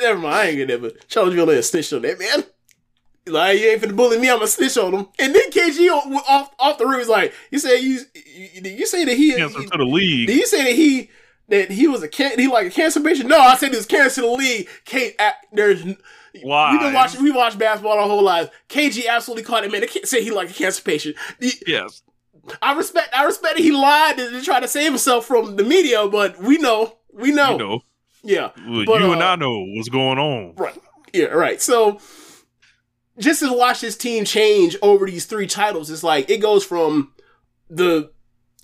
[0.00, 2.44] never mind, I ain't gonna never Charlie Villanueva snitched on that man.
[3.26, 5.06] Like you ain't finna bully me, I'm gonna snitch on him.
[5.18, 9.04] And then KG off off the roof was like, you say you you, you say
[9.04, 10.28] that he Cancer he- to the league.
[10.28, 11.11] Did you say that he
[11.48, 13.28] that he was a can he like a cancer patient?
[13.28, 14.68] No, I said he was cancer to the league.
[14.94, 15.85] A- there's
[16.42, 16.72] Why?
[16.72, 18.51] we've been watching we watched basketball our whole lives.
[18.68, 19.81] KG absolutely caught it, man.
[19.81, 21.16] They can't say he like a cancer patient.
[21.38, 22.03] The- Yes.
[22.62, 25.64] I respect I respect that he lied to, to try to save himself from the
[25.64, 27.81] media, but we know we know, You know,
[28.22, 30.55] yeah, But, you and uh, I know what's going on.
[30.57, 30.79] right,
[31.12, 31.61] yeah, right.
[31.62, 31.99] So
[33.18, 37.12] just to watch this team change over these three titles, it's like it goes from
[37.70, 38.11] the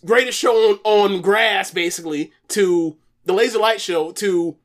[0.04, 4.56] greatest show on, on grass, basically, to the Laser Light Show to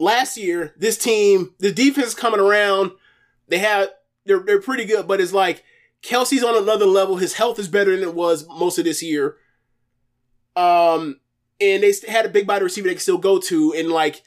[0.00, 0.74] last year.
[0.76, 2.90] This team, the defense coming around.
[3.46, 3.90] They have
[4.24, 5.62] they're they're pretty good, but it's like
[6.02, 7.16] Kelce's on another level.
[7.16, 9.36] His health is better than it was most of this year.
[10.56, 11.20] Um,
[11.60, 14.22] and they had a big body receiver they can still go to, and like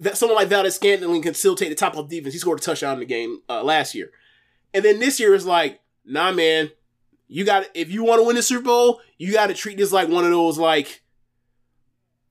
[0.00, 2.32] that, someone like Valdes-Scantling can still take the top of defense.
[2.32, 4.10] He scored a touchdown in the game uh, last year,
[4.72, 6.70] and then this year is like, nah, man,
[7.28, 9.92] you got if you want to win the Super Bowl, you got to treat this
[9.92, 11.02] like one of those like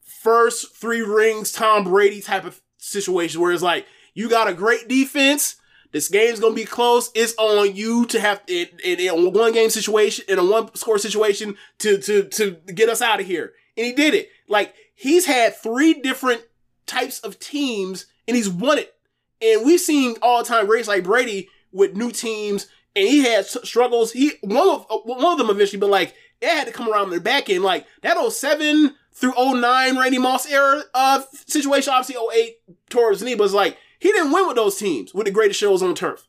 [0.03, 4.87] first three rings Tom Brady type of situation where it's like you got a great
[4.87, 5.55] defense.
[5.91, 7.09] This game's gonna be close.
[7.15, 10.73] It's on you to have in, in, in a one game situation, in a one
[10.75, 13.53] score situation, to to to get us out of here.
[13.77, 14.29] And he did it.
[14.47, 16.41] Like he's had three different
[16.85, 18.93] types of teams, and he's won it.
[19.41, 24.11] And we've seen all time greats like Brady with new teams, and he had struggles.
[24.11, 27.19] He one of one of them eventually, but like it had to come around the
[27.19, 27.63] back end.
[27.63, 32.57] Like that 07 through 09 Randy Moss era uh situation, obviously 08
[32.89, 35.95] towards knee, but like he didn't win with those teams with the greatest shows on
[35.95, 36.27] turf.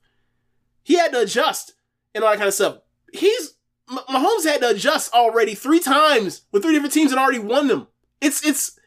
[0.83, 1.75] He had to adjust
[2.15, 2.79] and all that kind of stuff.
[3.13, 3.55] He's
[3.89, 7.87] Mahomes had to adjust already three times with three different teams and already won them.
[8.21, 8.79] It's it's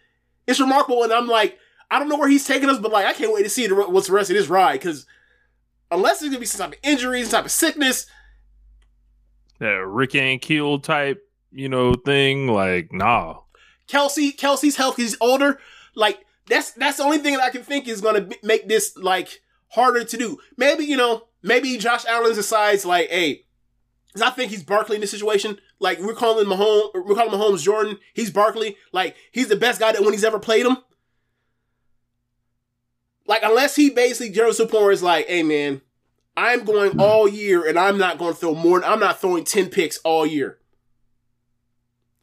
[0.48, 1.58] it's remarkable, and I'm like,
[1.92, 4.08] I don't know where he's taking us, but like, I can't wait to see what's
[4.08, 5.06] the rest of this ride because
[5.92, 8.08] unless there's gonna be some type of injury, some type of sickness,
[9.60, 12.48] That Rick and Keel type, you know, thing.
[12.48, 13.40] Like, nah.
[13.90, 15.60] Kelce, Kelce's health, he's older.
[15.96, 18.96] Like that's that's the only thing that I can think is gonna be, make this
[18.96, 20.38] like harder to do.
[20.58, 23.46] Maybe you know, maybe Josh Allen decides like, hey,
[24.14, 25.60] 'cause I think he's Barkley in this situation.
[25.80, 27.98] Like we're calling Mahomes, we're calling Mahomes Jordan.
[28.14, 28.78] He's Barkley.
[28.92, 30.78] Like he's the best guy that when he's ever played him.
[33.26, 35.82] Like unless he basically to point where it's like, hey man,
[36.38, 38.84] I'm going all year and I'm not going to throw more.
[38.84, 40.59] I'm not throwing ten picks all year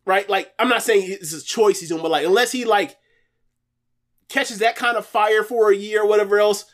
[0.07, 0.29] right?
[0.31, 2.97] Like, I'm not saying it's a choice he's doing, but like, unless he like
[4.29, 6.65] catches that kind of fire for a year or whatever else,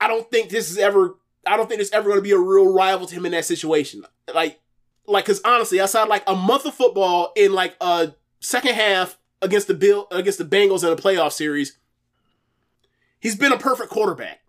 [0.00, 1.16] I don't think this is ever.
[1.46, 3.44] I don't think there's ever going to be a real rival to him in that
[3.44, 4.04] situation.
[4.34, 4.60] Like,
[5.06, 9.66] like, because honestly, outside like a month of football in like a second half against
[9.66, 11.78] the Bill against the Bengals in a playoff series,
[13.20, 14.40] he's been a perfect quarterback.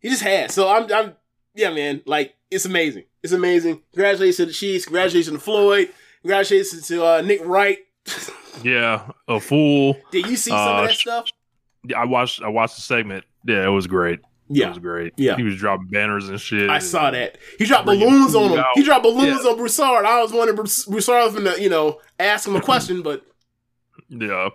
[0.00, 0.54] He just has.
[0.54, 1.14] So I'm, I'm,
[1.54, 2.02] yeah, man.
[2.04, 3.04] Like, it's amazing.
[3.22, 3.82] It's amazing.
[3.92, 4.84] Congratulations to the Chiefs.
[4.84, 5.92] Congratulations to Floyd.
[6.30, 7.78] Congratulations to uh, Nick Wright.
[8.62, 9.98] Yeah, a fool.
[10.10, 11.26] Did you see some Uh, of that stuff?
[11.86, 12.40] Yeah, I watched.
[12.40, 13.24] I watched the segment.
[13.46, 14.20] Yeah, it was great.
[14.48, 15.12] Yeah, it was great.
[15.18, 15.36] Yeah.
[15.36, 16.70] he was dropping banners and shit.
[16.70, 17.36] I saw that.
[17.58, 18.58] He dropped balloons on him.
[18.60, 18.64] out.
[18.74, 19.50] He dropped balloons Yeah.
[19.50, 20.06] on Broussard.
[20.06, 23.26] I was wondering Brous- Broussard was gonna, you know, ask him a question, but
[24.08, 24.48] Yeah.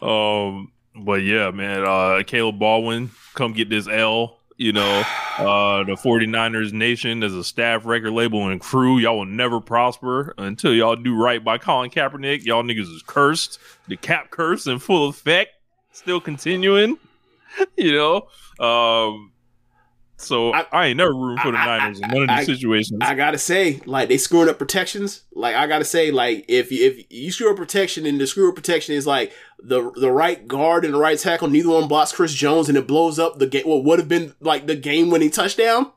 [0.00, 0.70] Um.
[0.94, 1.84] But yeah, man.
[1.84, 4.35] Uh, Caleb Baldwin, come get this L.
[4.58, 5.00] You know,
[5.38, 10.34] uh, the 49ers Nation as a staff record label and crew, y'all will never prosper
[10.38, 12.44] until y'all do right by Colin Kaepernick.
[12.44, 13.58] Y'all niggas is cursed.
[13.86, 15.50] The cap curse in full effect,
[15.92, 16.98] still continuing.
[17.76, 18.28] You know,
[18.62, 19.32] um.
[20.18, 22.44] So I- I, ain't never room for the I- Niners in none of these I-
[22.44, 23.00] situations.
[23.02, 25.22] I gotta say, like they screwing up protections.
[25.32, 28.48] Like I gotta say, like if you, if you screw up protection and the screw
[28.48, 32.12] up protection is like the the right guard and the right tackle, neither one blocks
[32.12, 33.64] Chris Jones, and it blows up the game.
[33.66, 35.92] What would have been like the game winning touchdown.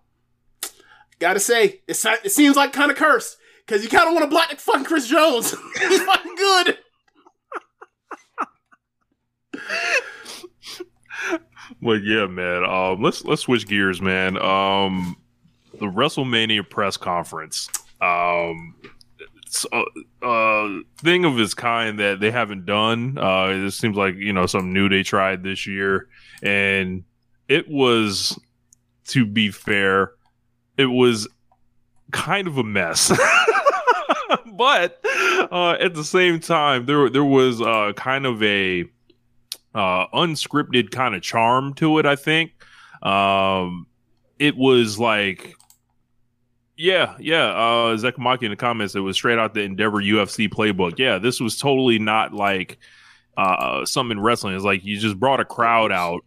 [1.19, 4.29] Gotta say, it, it seems like kind of cursed because you kind of want to
[4.29, 5.51] block the fucking Chris Jones.
[5.79, 6.77] He's fucking good.
[11.81, 12.63] But yeah, man.
[12.65, 14.37] Um, let's let's switch gears, man.
[14.37, 15.15] Um,
[15.73, 17.69] the WrestleMania press conference.
[18.01, 18.75] Um,
[19.45, 19.83] it's a,
[20.21, 23.17] a thing of its kind that they haven't done.
[23.17, 26.07] Uh, it seems like you know something new they tried this year,
[26.43, 27.03] and
[27.47, 28.39] it was,
[29.07, 30.11] to be fair,
[30.77, 31.27] it was
[32.11, 33.09] kind of a mess.
[34.53, 35.03] but
[35.51, 38.85] uh, at the same time, there there was uh, kind of a
[39.75, 42.05] uh, unscripted kind of charm to it.
[42.05, 42.51] I think
[43.03, 43.87] um,
[44.39, 45.55] it was like,
[46.77, 47.45] yeah, yeah.
[47.47, 50.97] Uh, Zekamaki in the comments, it was straight out the Endeavor UFC playbook.
[50.97, 52.77] Yeah, this was totally not like
[53.37, 54.55] uh, something in wrestling.
[54.55, 56.21] It's like you just brought a crowd out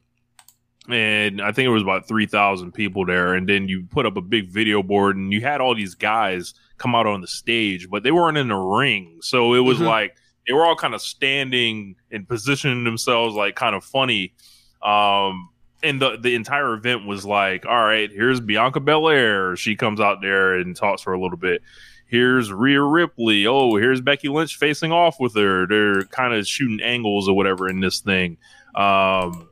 [0.88, 3.35] and I think it was about 3,000 people there.
[3.35, 6.55] And then you put up a big video board and you had all these guys
[6.78, 9.18] come out on the stage, but they weren't in the ring.
[9.22, 9.87] So it was Mhm.
[9.87, 14.35] like they were all kind of standing and positioning themselves like kind of funny.
[14.83, 15.50] Um,
[15.83, 19.57] and the, the entire event was like, all right, here's Bianca Belair.
[19.57, 21.62] She comes out there and talks for a little bit.
[22.07, 23.46] Here's Rhea Ripley.
[23.46, 25.66] Oh, here's Becky Lynch facing off with her.
[25.66, 28.37] They're kind of shooting angles or whatever in this thing.
[28.74, 29.48] Um,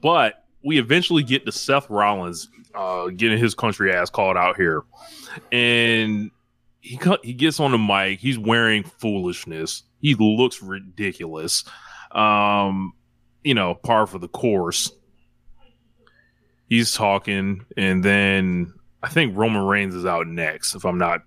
[0.00, 4.84] but we eventually get to Seth Rollins uh, getting his country ass called out here,
[5.52, 6.30] and
[6.80, 8.20] he he gets on the mic.
[8.20, 9.82] He's wearing foolishness.
[10.00, 11.64] He looks ridiculous.
[12.12, 12.92] Um,
[13.44, 14.90] you know, par for the course.
[16.68, 20.74] He's talking, and then I think Roman Reigns is out next.
[20.74, 21.20] If I'm not,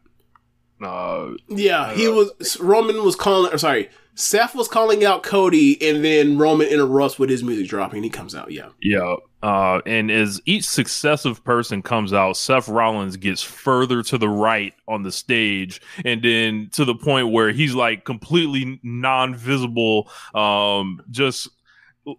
[0.83, 3.53] uh, Yeah, he was Roman was calling.
[3.53, 8.03] Or sorry, Seth was calling out Cody, and then Roman interrupts with his music dropping.
[8.03, 8.51] He comes out.
[8.51, 9.15] Yeah, Yeah.
[9.41, 14.73] Uh, and as each successive person comes out, Seth Rollins gets further to the right
[14.89, 20.09] on the stage, and then to the point where he's like completely non-visible.
[20.35, 21.47] Um, just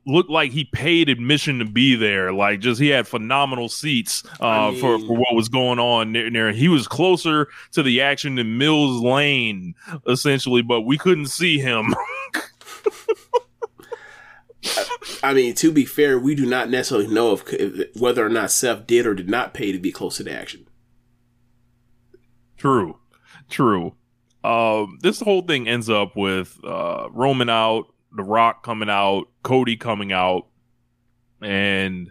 [0.06, 2.32] looked like he paid admission to be there.
[2.32, 6.12] Like, just he had phenomenal seats uh, I for mean- for what was going on
[6.12, 6.30] there.
[6.30, 6.52] there.
[6.52, 9.74] He was closer to the action than Mills Lane,
[10.06, 11.94] essentially, but we couldn't see him.
[15.22, 18.50] I mean to be fair, we do not necessarily know if, if whether or not
[18.50, 20.66] Seth did or did not pay to be close to the action.
[22.58, 22.98] True,
[23.48, 23.94] true.
[24.44, 29.76] Um, this whole thing ends up with uh, Roman out, The Rock coming out, Cody
[29.76, 30.46] coming out,
[31.40, 32.10] and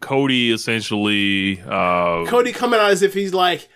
[0.00, 1.60] Cody essentially.
[1.60, 3.68] Uh, Cody coming out as if he's like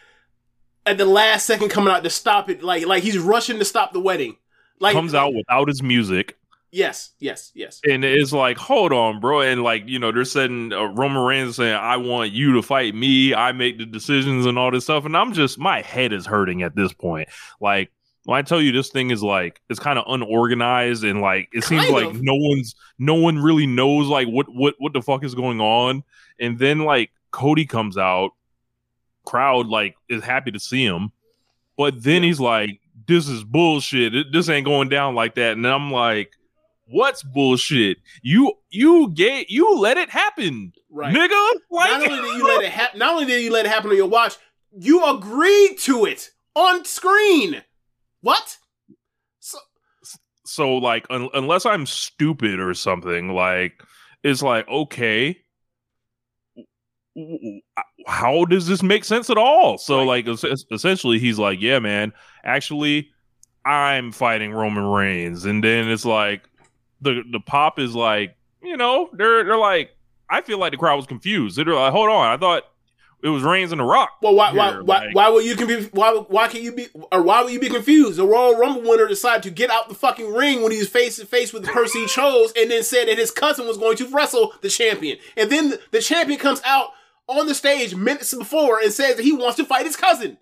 [0.87, 3.93] at the last second coming out to stop it, like like he's rushing to stop
[3.93, 4.37] the wedding.
[4.81, 6.37] Like comes out without his music.
[6.71, 7.81] Yes, yes, yes.
[7.89, 9.41] And it's like, hold on, bro.
[9.41, 12.95] And like, you know, they're setting uh, Roman Reigns saying, I want you to fight
[12.95, 13.33] me.
[13.33, 15.07] I make the decisions and all this stuff.
[15.07, 17.31] And I'm just, my head is hurting at this point.
[17.59, 17.91] Like,
[18.29, 21.65] when I tell you this thing is like, it's kind of unorganized and like, it
[21.65, 22.21] seems Kind like of.
[22.23, 26.05] no one's, no one really knows like what, what, what the fuck is going on.
[26.39, 28.33] And then like Cody comes out,
[29.25, 31.11] crowd like is happy to see him.
[31.79, 34.13] But then he's like, this is bullshit.
[34.31, 35.53] This ain't going down like that.
[35.53, 36.33] And I'm like,
[36.85, 37.97] what's bullshit?
[38.21, 41.15] You you get you let it happen, Right.
[41.15, 41.53] nigga.
[41.71, 43.89] Like not only did you let it happen, not only did you let it happen
[43.91, 44.37] on your watch,
[44.79, 47.63] you agreed to it on screen.
[48.21, 48.57] What?
[49.41, 49.59] So,
[50.45, 53.83] so like un- unless I'm stupid or something, like
[54.23, 55.39] it's like okay.
[58.07, 59.77] How does this make sense at all?
[59.79, 60.25] So, Right.
[60.25, 62.13] like, es- essentially, he's like, "Yeah, man.
[62.45, 63.11] Actually,
[63.65, 66.43] I'm fighting Roman Reigns," and then it's like,
[67.01, 69.91] the the pop is like, you know, they're they're like,
[70.31, 71.57] I feel like the crowd was confused.
[71.59, 72.65] They're like, "Hold on, I thought
[73.23, 75.57] it was Reigns and The Rock." well, why, why, here, why, like- why would you
[75.57, 75.89] confuse?
[75.93, 78.19] Why, why can you be, or why would you be confused?
[78.19, 81.17] The Royal Rumble winner decided to get out the fucking ring when he was face
[81.17, 83.97] to face with the person he chose, and then said that his cousin was going
[83.99, 86.91] to wrestle the champion, and then the, the champion comes out
[87.27, 90.39] on the stage minutes before and says that he wants to fight his cousin.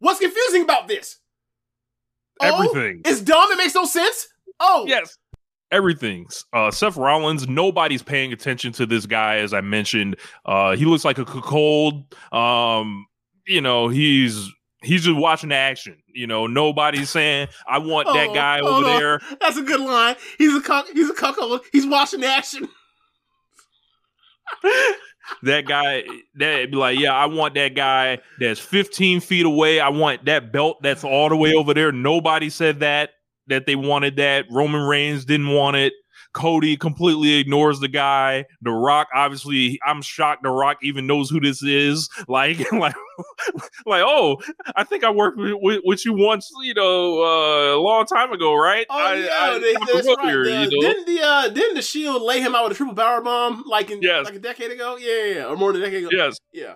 [0.00, 1.18] What's confusing about this?
[2.40, 3.02] Oh, Everything.
[3.04, 3.50] it's dumb.
[3.52, 4.28] It makes no sense.
[4.60, 5.16] Oh, Yes.
[5.70, 6.26] Everything.
[6.52, 10.16] Uh, Seth Rollins, nobody's paying attention to this guy, as I mentioned.
[10.46, 12.14] Uh, he looks like a cold.
[12.32, 13.06] Um,
[13.46, 14.48] you know, he's
[14.82, 15.96] he's just watching the action.
[16.14, 18.98] You know, nobody's saying, I want that Oh, guy hold over on.
[19.00, 19.20] there.
[19.40, 20.16] That's a good line.
[20.38, 20.86] He's a cuck.
[20.92, 21.60] He's a cuckold.
[21.72, 22.68] He's watching the action.
[25.42, 26.04] That guy
[26.36, 29.78] that be like, yeah, I want that guy that's 15 feet away.
[29.78, 31.92] I want that belt that's all the way over there.
[31.92, 33.10] Nobody said that
[33.48, 34.46] that they wanted that.
[34.50, 35.92] Roman Reigns didn't want it.
[36.34, 38.44] Cody completely ignores the guy.
[38.60, 40.42] The Rock, obviously, I'm shocked.
[40.42, 42.08] The Rock even knows who this is.
[42.28, 42.94] Like, like,
[43.86, 44.02] like.
[44.06, 44.36] Oh,
[44.76, 46.50] I think I worked with, with, with you once.
[46.62, 48.86] You know, uh, a long time ago, right?
[48.90, 50.32] Oh I, yeah, I, they, I'm that's right.
[50.44, 50.88] The- you know?
[50.88, 53.90] Didn't the uh, didn't the Shield lay him out with a triple power bomb like
[53.90, 54.26] in Yes.
[54.26, 54.96] like a decade ago?
[54.98, 56.10] Yeah, yeah, yeah, or more than a decade ago.
[56.12, 56.38] Yes.
[56.52, 56.74] Yeah.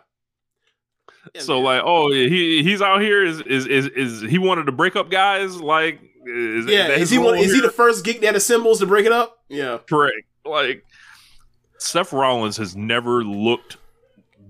[1.34, 1.64] Yeah, So man.
[1.64, 3.24] like, oh, he he's out here.
[3.24, 5.60] Is is is is he wanted to break up guys?
[5.60, 9.06] Like, is, yeah, is he one, is he the first geek that assembles to break
[9.06, 9.38] it up?
[9.48, 9.78] Yeah.
[9.88, 10.26] correct?
[10.44, 10.84] Like,
[11.78, 13.76] Seth Rollins has never looked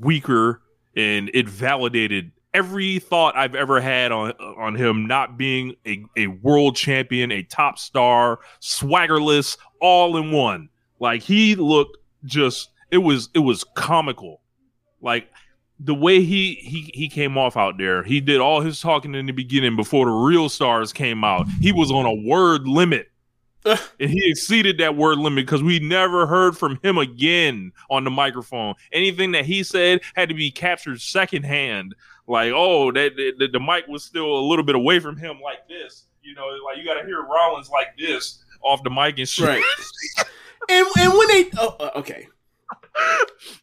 [0.01, 0.61] weaker
[0.97, 6.27] and it validated every thought I've ever had on on him not being a, a
[6.27, 10.69] world champion, a top star, swaggerless, all in one.
[11.01, 14.41] Like he looked just it was it was comical.
[15.01, 15.29] Like
[15.81, 19.27] the way he he he came off out there, he did all his talking in
[19.27, 21.47] the beginning before the real stars came out.
[21.61, 23.09] He was on a word limit.
[23.65, 28.11] and he exceeded that word limit because we never heard from him again on the
[28.11, 28.75] microphone.
[28.93, 31.95] Anything that he said had to be captured secondhand.
[32.27, 35.69] Like, oh, that the, the mic was still a little bit away from him, like
[35.69, 36.07] this.
[36.23, 39.49] You know, like you got to hear Rollins like this off the mic and shit.
[39.49, 39.65] Right.
[40.69, 42.29] and and when they oh, uh, okay,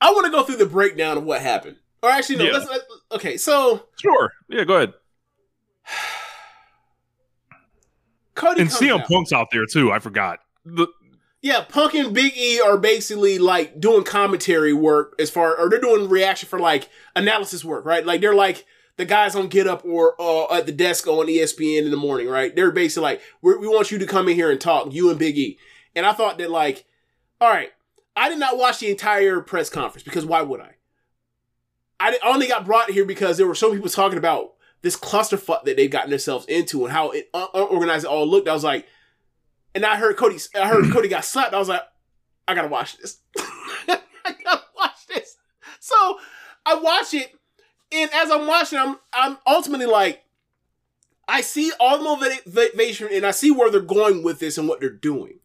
[0.02, 1.78] I want to go through the breakdown of what happened.
[2.02, 2.46] Or actually, no.
[2.46, 2.52] Yeah.
[2.54, 2.82] Let's, let
[3.14, 3.38] okay.
[3.38, 4.32] So Sure.
[4.48, 4.94] Yeah, go ahead.
[8.36, 9.08] Cody And CM out.
[9.08, 9.92] Punk's out there too.
[9.92, 10.40] I forgot.
[10.64, 10.88] The,
[11.42, 15.82] Yeah, Punk and Big E are basically like doing commentary work as far, or they're
[15.82, 18.06] doing reaction for like analysis work, right?
[18.06, 18.66] Like they're like
[19.00, 22.28] the guys on Get Up or uh, at the desk on ESPN in the morning,
[22.28, 22.54] right?
[22.54, 25.38] They're basically like, we want you to come in here and talk, you and Big
[25.38, 25.58] E.
[25.96, 26.86] And I thought that like,
[27.40, 27.72] all right,
[28.16, 30.76] I did not watch the entire press conference because why would I?
[32.00, 35.66] I only got brought here because there were so many people talking about this clusterfuck
[35.66, 38.48] that they've gotten themselves into and how it, uh, unorganized it all looked.
[38.48, 38.88] I was like,
[39.76, 40.38] and I heard Cody.
[40.56, 41.54] I heard Cody got slapped.
[41.54, 41.82] I was like,
[42.48, 43.20] I gotta watch this.
[43.38, 45.36] I gotta watch this.
[45.80, 46.20] So
[46.66, 47.34] I watch it,
[47.92, 50.24] and as I'm watching, I'm I'm ultimately like,
[51.28, 54.80] I see all the motivation, and I see where they're going with this and what
[54.80, 55.40] they're doing.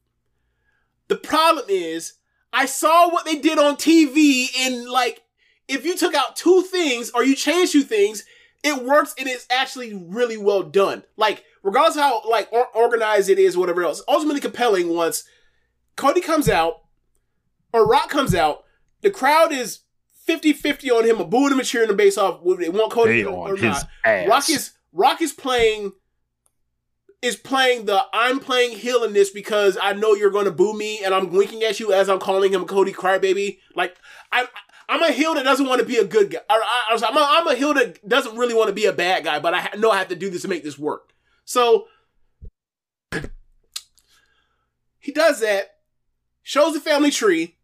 [1.09, 2.14] The problem is,
[2.52, 5.24] I saw what they did on TV, and like,
[5.69, 8.25] if you took out two things or you changed two things,
[8.62, 11.05] it works and it's actually really well done.
[11.17, 15.25] Like, regardless of how like or- organized it is, whatever else, ultimately compelling once
[15.97, 16.83] Cody comes out
[17.73, 18.65] or Rock comes out,
[19.03, 19.81] the crowd is
[20.27, 23.23] 50-50 on him, a booing him and cheering him based off whether they want Cody
[23.23, 23.85] they or, or not.
[24.05, 24.29] ass.
[24.29, 25.93] Rock is Rock is playing
[27.21, 30.77] is playing the I'm playing heel in this because I know you're going to boo
[30.77, 33.59] me and I'm winking at you as I'm calling him Cody Crybaby.
[33.75, 33.97] Like
[34.31, 34.47] I'm
[34.89, 36.41] I'm a heel that doesn't want to be a good guy.
[36.49, 36.61] I,
[36.91, 39.39] I, I'm, a, I'm a heel that doesn't really want to be a bad guy,
[39.39, 41.12] but I ha- know I have to do this to make this work.
[41.45, 41.87] So
[44.99, 45.76] he does that,
[46.43, 47.57] shows the family tree,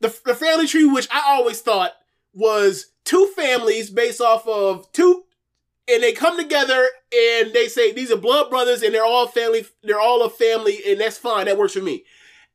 [0.00, 1.92] the, the family tree, which I always thought
[2.32, 5.24] was two families based off of two,
[5.88, 9.64] and they come together and they say these are blood brothers and they're all family,
[9.82, 11.46] they're all a family, and that's fine.
[11.46, 12.04] That works for me.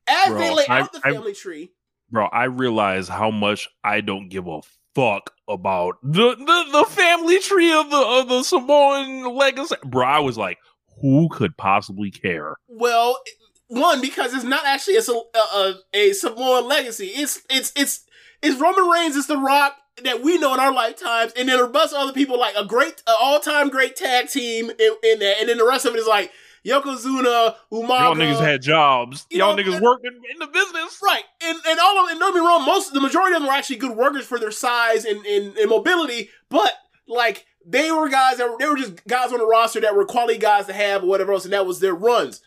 [0.07, 1.71] As Bro, they lay I- out the I- family tree,
[2.11, 4.61] bro, I realize how much I don't give a
[4.93, 9.75] fuck about the the, the family tree of the of the Samoan legacy.
[9.85, 10.57] Bro, I was like,
[11.01, 12.55] who could possibly care?
[12.67, 13.19] Well,
[13.67, 17.07] one because it's not actually a a, a, Samoan legacy.
[17.07, 18.05] It's it's it's
[18.41, 19.15] it's Roman Reigns.
[19.15, 22.13] It's The Rock that we know in our lifetimes, and then a bunch of other
[22.13, 25.67] people like a great, all time great tag team in, in that, and then the
[25.67, 26.31] rest of it is like
[26.65, 27.99] Yokozuna, Umaga.
[27.99, 29.25] Y'all niggas had jobs.
[29.31, 30.99] Y'all know, niggas and- working in the business.
[31.03, 33.53] Right, and and all of and don't me wrong, most the majority of them were
[33.53, 36.73] actually good workers for their size and, and, and mobility, but
[37.07, 40.05] like they were guys that were they were just guys on the roster that were
[40.05, 42.41] quality guys to have or whatever else, and that was their runs.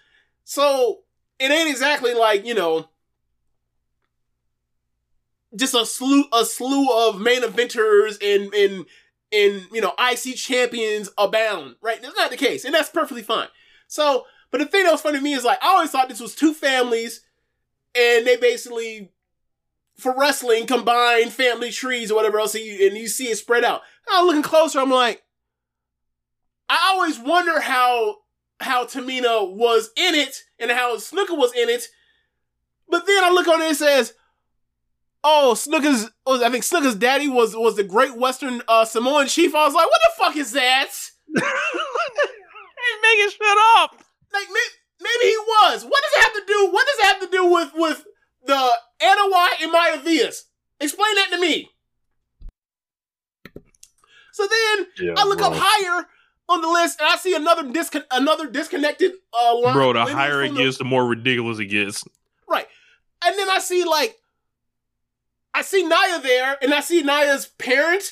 [0.44, 1.00] So
[1.38, 2.88] it ain't exactly like you know
[5.56, 8.86] just a slew a slew of main eventers and and
[9.32, 11.76] and you know IC champions abound.
[11.80, 13.48] Right, that's not the case, and that's perfectly fine.
[13.94, 16.20] So, but the thing that was funny to me is like I always thought this
[16.20, 17.20] was two families
[17.94, 19.12] and they basically
[19.96, 23.62] for wrestling combine family trees or whatever else and you, and you see it spread
[23.62, 23.82] out.
[24.10, 25.22] Now looking closer, I'm like,
[26.68, 28.16] I always wonder how
[28.58, 31.86] how Tamina was in it and how Snuka was in it,
[32.88, 34.14] but then I look on it and says,
[35.22, 39.64] "Oh, Snuka's I think Snuka's daddy was was the Great Western uh, Samoan chief." I
[39.64, 40.90] was like, "What the fuck is that?"
[42.92, 44.02] Ain't making shit up.
[44.32, 45.84] like may- maybe he was.
[45.84, 46.68] What does it have to do?
[46.72, 48.04] What does it have to do with with
[48.46, 48.70] the
[49.02, 50.42] Anoa'i and Maivias?
[50.80, 51.70] Explain that to me.
[54.32, 56.06] So then Yeah, I look up higher
[56.48, 59.74] on the list and I see another discon- another disconnected uh line.
[59.74, 62.04] Bro, the higher it from the- gets, the more ridiculous it gets.
[62.48, 62.66] Right.
[63.24, 64.16] And then I see like
[65.54, 68.02] I see Nia there and I see Nia's parent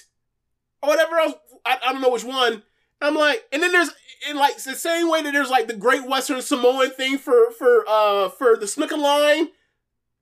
[0.82, 1.34] or whatever else.
[1.64, 2.62] I, I don't know which one.
[3.02, 3.90] I'm like, and then there's
[4.28, 7.84] in like the same way that there's like the Great Western Samoan thing for for
[7.88, 9.48] uh for the Snuka line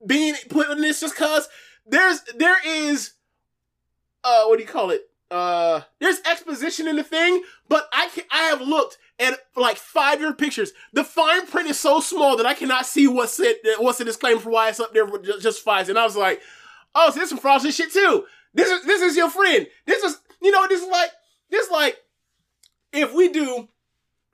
[0.07, 1.49] being put in this just cause
[1.87, 3.12] there's there is
[4.24, 5.03] uh what do you call it?
[5.31, 10.20] Uh there's exposition in the thing, but I can I have looked at like five
[10.20, 10.72] year pictures.
[10.93, 14.41] The fine print is so small that I cannot see what's it what's the disclaimer
[14.41, 15.89] for why it's up there with ju- justifies.
[15.89, 16.41] And I was like,
[16.95, 18.24] oh, so there's some frosty shit too.
[18.55, 19.66] This is this is your friend.
[19.87, 21.11] This is you know this is like
[21.51, 21.99] this is like
[22.93, 23.68] if we do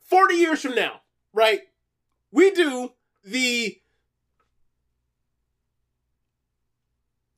[0.08, 1.00] forty years from now,
[1.32, 1.60] right?
[2.32, 2.92] We do
[3.24, 3.80] the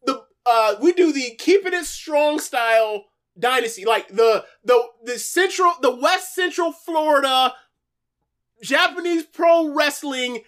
[0.04, 3.04] the uh we do the keeping it strong style
[3.38, 7.54] dynasty, like the the the central the West Central Florida
[8.62, 10.42] Japanese pro wrestling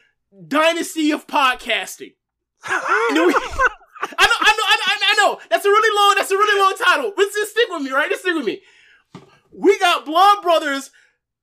[0.46, 2.14] dynasty of podcasting.
[2.68, 3.34] And then we-
[4.02, 5.40] I know, I know, I know, I know.
[5.50, 6.14] That's a really long.
[6.16, 7.12] That's a really long title.
[7.14, 8.08] But just stick with me, right?
[8.08, 8.62] Just stick with me.
[9.52, 10.90] We got Blood Brothers,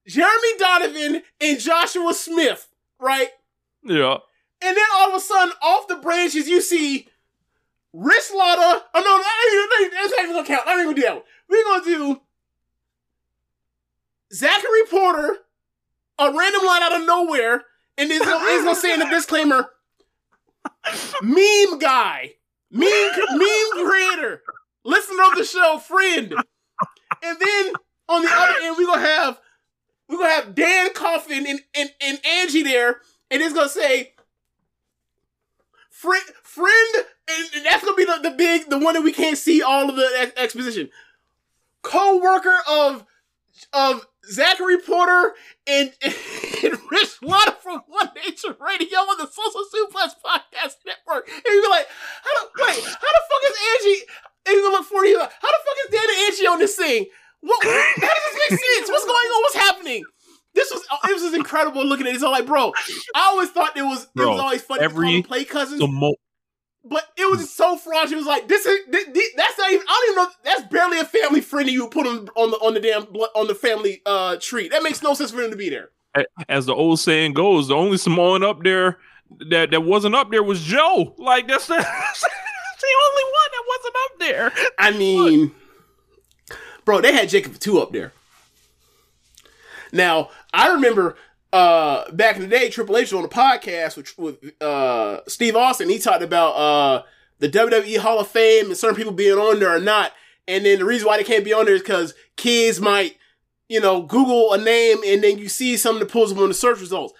[0.08, 2.68] Jeremy Donovan, and Joshua Smith,
[2.99, 3.30] right?
[3.84, 4.18] Yeah.
[4.62, 7.08] And then all of a sudden, off the branches, you see
[7.93, 8.84] Rich Latta.
[8.93, 10.62] Oh no, that ain't- that's not even gonna count.
[10.68, 11.24] I'm not even gonna do that one.
[11.49, 12.22] We're gonna do
[14.34, 15.38] Zachary Porter,
[16.20, 17.66] a random line out of nowhere,
[17.97, 19.70] and he's gonna, gonna say in the disclaimer,
[21.22, 22.34] meme guy,
[22.72, 24.43] meme meme creator,
[24.84, 26.34] listener of the show, friend.
[27.24, 27.74] And then
[28.10, 29.39] on the other end, we're gonna have
[30.10, 34.14] we're gonna have Dan Coffin and, and, and Angie there, and it's gonna say
[35.89, 39.62] friend friend and, that's gonna be the, the big the one that we can't see
[39.62, 40.89] all of the ex- exposition.
[41.82, 43.05] Co-worker of
[43.74, 45.34] of Zachary Porter
[45.66, 51.28] and, and Rich Latta from One Nation Radio on the Social Suplex Podcast Network.
[51.30, 51.88] And you be like,
[52.24, 54.03] how the, wait, how the fuck is Angie?
[54.47, 55.20] And you gonna look for you.
[55.20, 55.30] How the
[55.66, 57.05] fuck is Dan and Angie on this thing?
[57.48, 57.64] What?
[57.66, 58.89] How does this make sense?
[58.89, 59.41] What's going on?
[59.43, 60.04] What's happening?
[60.54, 62.20] This was it was incredible looking at it.
[62.20, 62.74] So like, bro,
[63.16, 65.80] I always thought it was it was always funny to call every- them play cousins,
[65.80, 66.16] The mo-
[66.84, 68.14] but it was so fraudulent.
[68.14, 69.86] It was like this is this, this- that's not even.
[69.88, 70.30] I don't even know.
[70.43, 73.48] That's barely a family friend that you put on on the on the damn on
[73.48, 74.68] the family uh tree.
[74.70, 75.89] That makes no sense for him to be there.
[76.50, 78.98] as the old saying goes, the only Samoan up there
[79.50, 81.14] that, that wasn't up there was Joe.
[81.20, 84.72] Like that's the, that's the only one that wasn't up there.
[84.80, 85.52] I mean,
[86.88, 88.13] bro, they had Jacob Fatu up there.
[89.91, 91.17] Now I remember
[91.51, 95.55] uh back in the day, Triple H was on the podcast with with uh Steve
[95.57, 95.89] Austin.
[95.89, 97.03] He talked about uh
[97.39, 100.13] the WWE Hall of Fame and certain people being on there or not.
[100.47, 103.17] And then the reason why they can't be on there is because kids might,
[103.67, 106.53] you know, Google a name and then you see something that pulls them on the
[106.55, 107.13] search results.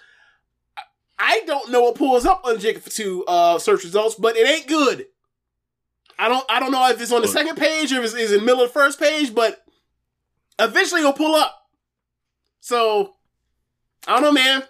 [1.18, 4.66] I- don't know what pulls up on Jacob Fatu uh search results, but it ain't
[4.66, 5.06] good.
[6.18, 8.32] I don't I don't know if it's on the second page or if it's, it's
[8.32, 9.64] in the middle of the first page, but
[10.58, 11.54] eventually it'll pull up.
[12.60, 13.14] So
[14.06, 14.62] I don't know, man.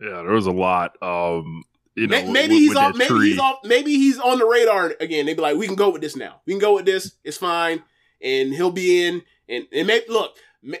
[0.00, 1.00] Yeah, there was a lot.
[1.02, 1.64] Um,
[1.94, 2.96] you know, May- maybe with- he's with off.
[2.96, 3.30] Maybe tree.
[3.30, 3.58] he's off.
[3.64, 5.26] Maybe he's on the radar again.
[5.26, 6.40] They'd be like, we can go with this now.
[6.46, 7.12] We can go with this.
[7.24, 7.82] It's fine,
[8.20, 9.22] and he'll be in.
[9.48, 10.80] And and maybe look, may,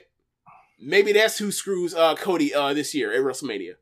[0.80, 3.74] maybe that's who screws uh, Cody uh, this year at WrestleMania.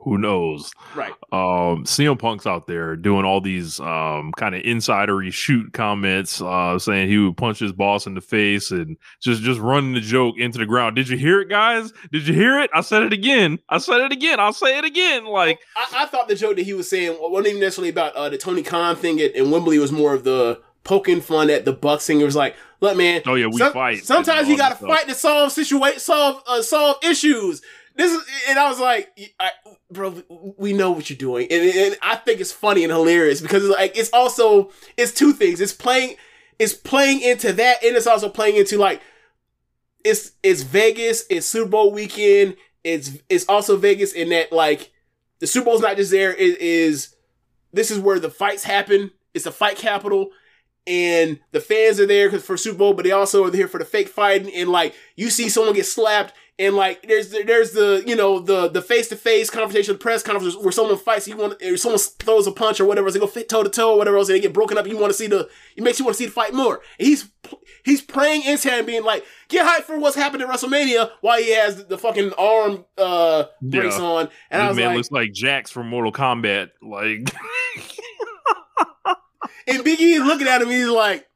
[0.00, 0.72] Who knows?
[0.94, 1.12] Right.
[1.30, 6.78] Um, CM Punk's out there doing all these um kind of insidery shoot comments, uh,
[6.78, 10.36] saying he would punch his boss in the face and just just running the joke
[10.38, 10.96] into the ground.
[10.96, 11.92] Did you hear it, guys?
[12.12, 12.70] Did you hear it?
[12.72, 13.58] I said it again.
[13.68, 14.40] I said it again.
[14.40, 15.26] I'll say it again.
[15.26, 18.30] Like, I, I thought the joke that he was saying wasn't even necessarily about uh,
[18.30, 19.78] the Tony Khan thing at, in Wembley.
[19.78, 22.20] Was more of the poking fun at the Bucks thing.
[22.20, 23.20] It was like, look, man.
[23.26, 24.04] oh yeah, we some- fight.
[24.04, 27.60] Sometimes you got to fight to solve situation, solve uh, solve issues.
[27.96, 29.50] This is, and I was like, I,
[29.90, 30.22] bro,
[30.56, 33.76] we know what you're doing, and, and I think it's funny and hilarious because it's
[33.76, 35.60] like it's also it's two things.
[35.60, 36.16] It's playing,
[36.58, 39.02] it's playing into that, and it's also playing into like
[40.04, 42.56] it's it's Vegas, it's Super Bowl weekend.
[42.84, 44.92] It's it's also Vegas in that like
[45.40, 46.32] the Super Bowl's not just there.
[46.32, 47.14] It is
[47.72, 49.10] this is where the fights happen.
[49.34, 50.30] It's a fight capital
[50.86, 53.78] and the fans are there because for Super Bowl, but they also are here for
[53.78, 54.52] the fake fighting.
[54.54, 58.68] And like you see someone get slapped, and like there's there's the you know the
[58.68, 62.46] the face to face confrontation, press conference where someone fights, you want or someone throws
[62.46, 64.52] a punch or whatever, they go toe to toe or whatever else, and they get
[64.52, 64.86] broken up.
[64.86, 66.82] You want to see the it makes you want to see the fight more.
[66.98, 67.30] And he's
[67.84, 71.38] he's praying into it and being like, get hyped for what's happened at WrestleMania while
[71.38, 74.04] he has the fucking arm uh brace Yeah.
[74.04, 74.28] on.
[74.50, 76.68] And I This was man like, looks like Jax from Mortal Kombat.
[76.82, 77.32] Like,
[79.66, 81.26] And Big E is looking at him, he's like,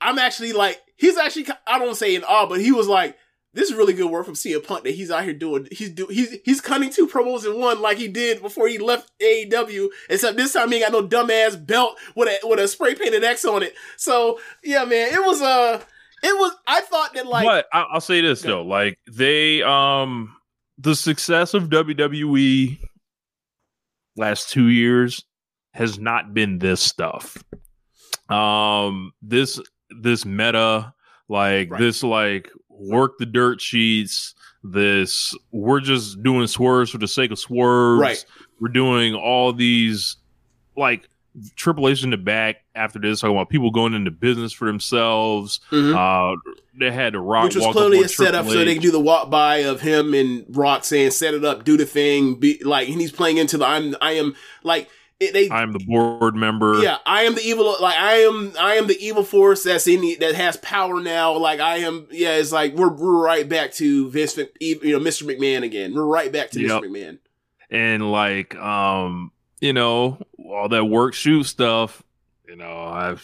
[0.00, 3.16] I'm actually like, he's actually, I don't say in awe, but he was like,
[3.54, 5.66] this is really good work from CM Punk that he's out here doing.
[5.72, 9.10] He's do he's he's cutting two promos in one like he did before he left
[9.20, 9.88] AEW.
[10.10, 13.24] Except this time he ain't got no dumbass belt with a with a spray painted
[13.24, 13.74] X on it.
[13.96, 15.82] So yeah, man, it was uh
[16.22, 16.52] it was.
[16.66, 20.36] I thought that like but I, I'll say this though, like they, um,
[20.76, 22.78] the success of WWE
[24.16, 25.24] last two years
[25.72, 27.42] has not been this stuff.
[28.28, 29.60] Um, this
[29.90, 30.92] this meta,
[31.28, 31.80] like Right.
[31.80, 34.34] this, like work the dirt sheets.
[34.64, 38.00] This we're just doing swerves for the sake of swerves.
[38.00, 38.24] Right.
[38.60, 40.16] We're doing all these
[40.76, 41.08] like
[41.54, 45.60] Triple H in the back after this talking about people going into business for themselves.
[45.70, 45.94] Mhm.
[45.94, 46.36] Uh,
[46.80, 49.30] they had the Rock Which was clearly a setup so they can do the walk
[49.30, 53.00] by of him and Rock saying, set it up, do the thing, be like, and
[53.00, 54.34] he's playing into the, I'm, I am,
[54.64, 54.88] like,
[55.20, 56.80] it, they, I'm the board member.
[56.80, 60.00] yeah, I am the evil, like, I am, I am the evil force that's in
[60.00, 61.36] the, that has power now.
[61.36, 65.24] Like, I am, yeah, it's like, we're, we're right back to Vince, you know, Mr.
[65.24, 65.94] McMahon again.
[65.94, 66.82] We're right back to Yep.
[66.82, 66.88] Mr.
[66.88, 67.18] McMahon.
[67.70, 72.02] and like um you know all that work shoot stuff
[72.48, 73.20] you know i've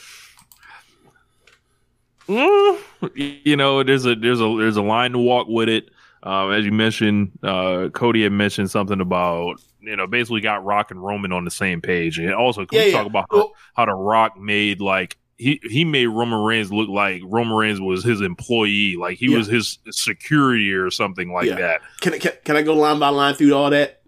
[2.28, 2.78] Mm,
[3.14, 5.90] you know there's a there's a there's a line to walk with it
[6.22, 10.90] um as you mentioned uh cody had mentioned something about you know basically got rock
[10.90, 12.96] and roman on the same page and also can Yeah, we yeah.
[12.98, 17.20] talk about how, how the rock made like he he made roman reigns look like
[17.24, 19.38] roman reigns was his employee like he Yeah.
[19.38, 21.56] was his security or something like Yeah.
[21.56, 24.02] that Can, I- can, can I go line by line through all that?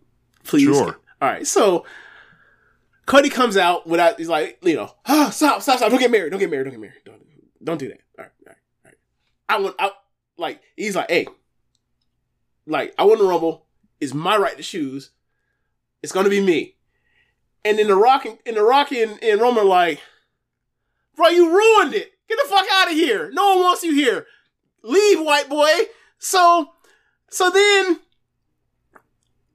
[0.45, 0.63] Please.
[0.65, 0.99] Sure.
[1.21, 1.47] All right.
[1.47, 1.85] So
[3.07, 5.91] Cody comes out without, he's like, you know, ah, stop, stop, stop.
[5.91, 6.31] Don't get married.
[6.31, 6.65] Don't get married.
[6.65, 7.01] Don't get married.
[7.05, 7.23] Don't,
[7.65, 8.01] don't do that.
[8.19, 8.31] All right.
[8.47, 8.57] All right.
[8.85, 8.95] All right.
[9.49, 9.91] I want, I,
[10.39, 11.27] like, he's like, hey,
[12.67, 13.67] like, I want to rumble.
[14.01, 15.11] It's my right to choose.
[16.03, 16.77] It's to be me.
[17.65, 20.01] And in the rock, and, in the rock and, and Roman are like,
[21.17, 22.13] bro, you ruined it.
[22.29, 23.31] Get the fuck out of here.
[23.33, 24.27] No one wants you here.
[24.83, 25.71] Leave, white boy.
[26.19, 26.71] So,
[27.31, 28.01] so then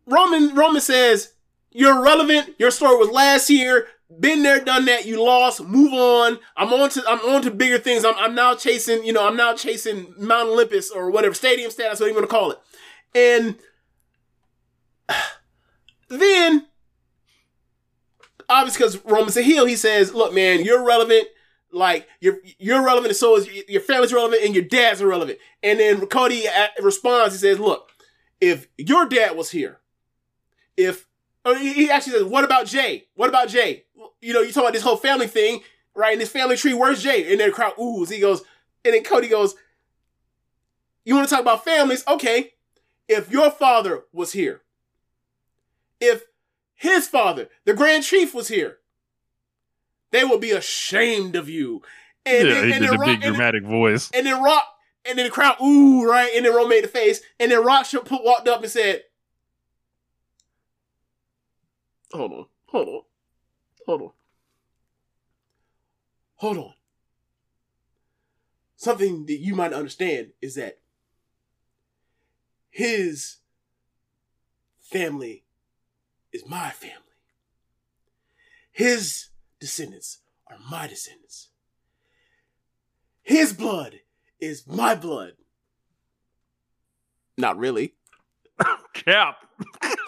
[0.05, 1.33] Roman Roman says,
[1.71, 2.55] You're irrelevant.
[2.59, 3.87] Your story was last year.
[4.19, 5.05] Been there, done that.
[5.05, 5.63] You lost.
[5.63, 6.39] Move on.
[6.57, 8.03] I'm on to I'm on to bigger things.
[8.03, 11.99] I'm I'm now chasing, you know, I'm now chasing Mount Olympus or whatever, stadium status,
[11.99, 12.59] what you want to call it.
[13.15, 13.55] And
[16.19, 16.67] then
[18.49, 21.27] obviously because Roman's a heel, he says, Look, man, you're relevant.
[21.73, 25.39] Like you're you're relevant, and so is your family's relevant, and your dad's irrelevant.
[25.63, 27.33] And then Cody uh, responds.
[27.33, 27.89] He says, "Look,
[28.41, 29.79] if your dad was here,
[30.75, 31.07] if
[31.45, 33.07] he actually says, what about Jay?
[33.15, 33.85] What about Jay?
[34.21, 35.61] You know, you talk about this whole family thing,
[35.95, 36.13] right?
[36.13, 37.31] In this family tree, where's Jay?
[37.31, 38.11] And then the crowd oohs.
[38.11, 38.43] He goes,
[38.83, 39.55] and then Cody goes,
[41.05, 42.03] "You want to talk about families?
[42.07, 42.53] Okay.
[43.07, 44.61] If your father was here,
[46.01, 46.23] if
[46.73, 48.79] his father, the Grand Chief, was here."
[50.09, 51.81] They would be ashamed of you.
[52.25, 54.67] And, yeah then- he and did a Rock- big then- dramatic voice and then Rock,
[55.05, 56.31] and then the crowd, ooh, right?
[56.35, 59.05] And then Roman made the face, and then Rock put, walked up and said,
[62.11, 63.01] "Hold on, hold on,
[63.87, 64.11] hold on,
[66.35, 66.73] hold on."
[68.75, 70.79] Something that you might understand is that
[72.69, 73.37] his
[74.79, 75.45] family
[76.33, 76.97] is my family.
[78.71, 79.27] His
[79.59, 80.19] descendants
[80.49, 81.49] are my descendants.
[83.21, 83.99] His blood
[84.39, 85.33] is my blood.
[87.37, 87.95] Not really.
[88.93, 89.37] cap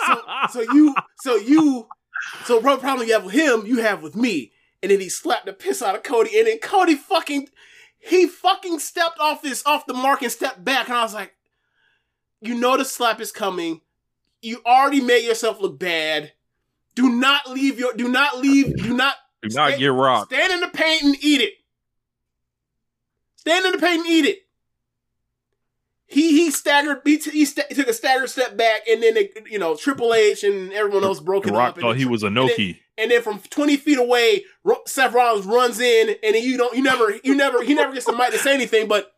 [0.06, 0.22] So,
[0.52, 1.88] so you, so you,
[2.46, 4.52] so what problem you have with him, you have with me.
[4.82, 7.48] And then he slapped the piss out of Cody, and then Cody fucking,
[8.00, 11.34] he fucking stepped off this, off the mark and stepped back, and I was like,
[12.42, 13.80] you know the slap is coming.
[14.44, 16.34] You already made yourself look bad.
[16.96, 20.54] Do not leave your, do not leave, do not do not Stay- get rocked Stand
[20.54, 21.54] in the paint and eat it.
[23.38, 24.40] Stand in the paint and eat it.
[26.08, 27.02] He he staggered.
[27.04, 30.14] He, t- he, sta took a staggered step back, and then they, you know Triple
[30.14, 31.80] H and everyone else broke it rock up.
[31.80, 35.46] thought he was a and noki and then from twenty feet away, Ro- Seth Rollins
[35.46, 38.38] runs in, and you don't, you never, you never, he never gets the mic to
[38.38, 38.88] say anything.
[38.88, 39.13] But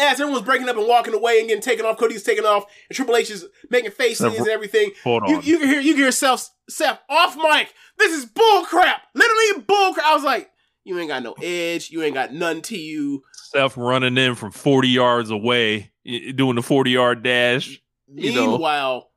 [0.00, 2.96] as everyone's breaking up and walking away and getting taken off, Cody's taking off, and
[2.96, 4.92] Triple H is making faces and everything.
[5.04, 7.72] hold on You, you can hear you can hear Seth Seth off mic.
[7.98, 9.02] This is bull crap.
[9.14, 10.06] Literally bull crap.
[10.06, 10.50] I was like,
[10.84, 11.90] you ain't got no edge.
[11.90, 13.22] You ain't got none to you.
[13.34, 15.90] Seth running in from 40 yards away
[16.34, 18.50] doing the 40 yard dash You know.
[18.52, 19.10] Meanwhile,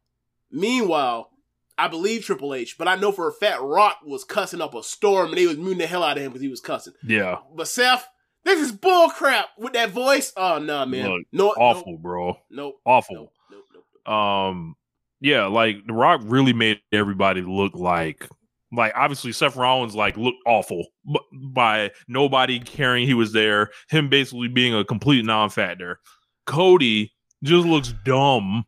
[0.52, 1.30] meanwhile,
[1.78, 4.84] I believe Triple H, but I know for a fact Rock was cussing up a
[4.84, 6.94] storm and they was muting the hell out of him because he was cussing.
[7.04, 8.08] yeah But Seth,
[8.46, 10.34] this is bull crap with that voice.
[10.38, 11.10] Oh no, man.
[11.10, 12.76] Look, no, awful bro Nope.
[12.86, 13.16] awful
[13.52, 13.64] Nope.
[13.74, 13.84] Nope.
[14.06, 14.14] Nope.
[14.16, 14.76] um
[15.22, 18.28] yeah like the rock really made everybody look like
[18.76, 21.20] like obviously Seth Rollins like looked awful b-
[21.54, 26.00] by nobody caring he was there him basically being a complete non-factor
[26.46, 27.14] Cody
[27.44, 28.66] just looks dumb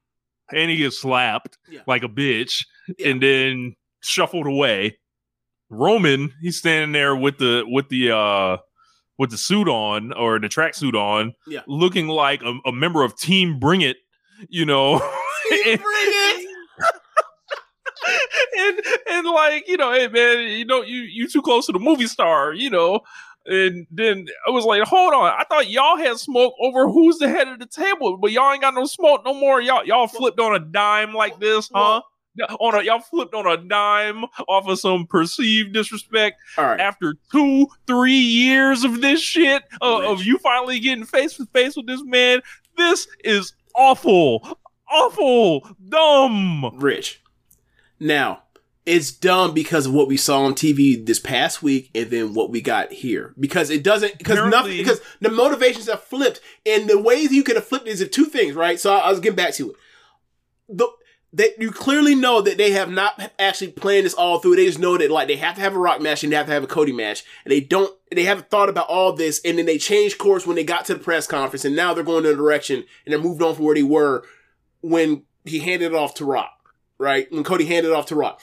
[0.53, 1.82] and he gets slapped Yeah.
[1.88, 2.63] like a bitch
[2.97, 3.09] Yeah.
[3.09, 4.97] and then shuffled away
[5.69, 8.57] Roman he's standing there with the with the uh
[9.18, 11.61] with the suit on or the track suit on Yeah.
[11.68, 13.97] looking like a, a member of Team Bring It
[14.49, 14.99] you know
[15.49, 16.47] Bring it.
[18.57, 21.80] and and like you know, hey man, you know you you too close to the
[21.80, 23.01] movie star, you know.
[23.47, 27.30] And then I was like, hold on, I thought y'all had smoke over who's the
[27.30, 29.61] head of the table, but y'all ain't got no smoke no more.
[29.61, 31.80] Y'all y'all flipped on a dime like this, huh?
[31.80, 32.05] Well,
[32.59, 36.79] on a y'all flipped on a dime off of some perceived disrespect All right.
[36.79, 41.75] after two, three years of this shit uh, of you finally getting face to face
[41.75, 42.41] with this man.
[42.77, 44.59] This is awful,
[44.89, 46.71] awful, dumb.
[46.75, 47.21] Rich.
[47.99, 48.43] Now,
[48.86, 52.51] it's dumb because of what we saw on TV this past week and then what
[52.51, 53.33] we got here.
[53.39, 57.55] Because it doesn't, because nothing, because the motivations have flipped and the ways you could
[57.55, 58.79] have flipped is two things, right?
[58.79, 59.75] So I, I was getting back to it.
[60.69, 60.88] The,
[61.36, 64.55] that you clearly know that they have not actually planned this all through.
[64.55, 66.45] They just know that like they have to have a rock match and they have
[66.45, 67.93] to have a Cody match, and they don't.
[68.09, 70.93] They haven't thought about all this, and then they changed course when they got to
[70.93, 73.65] the press conference, and now they're going in a direction and they're moved on from
[73.65, 74.23] where they were
[74.81, 77.29] when he handed it off to Rock, right?
[77.31, 78.41] When Cody handed it off to Rock.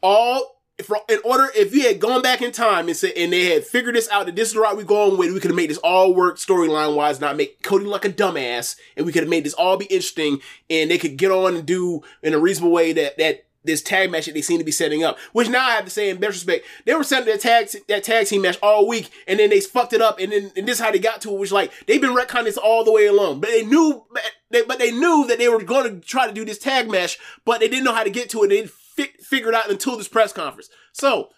[0.00, 3.44] All if, in order, if you had gone back in time and said, and they
[3.44, 5.56] had figured this out that this is the route we're going with, we could have
[5.56, 9.22] made this all work storyline wise, not make Cody like a dumbass, and we could
[9.22, 12.38] have made this all be interesting, and they could get on and do in a
[12.38, 15.18] reasonable way that that this tag match that they seem to be setting up.
[15.32, 18.26] Which now I have to say, in retrospect, they were setting that tag that tag
[18.26, 20.84] team match all week, and then they fucked it up, and then and this is
[20.84, 21.38] how they got to it.
[21.38, 24.04] Which like they've been retconning this all the way along, but they knew,
[24.50, 27.16] they, but they knew that they were going to try to do this tag match,
[27.44, 28.48] but they didn't know how to get to it.
[28.48, 30.68] They fi- figure it out until this press conference.
[30.92, 31.30] So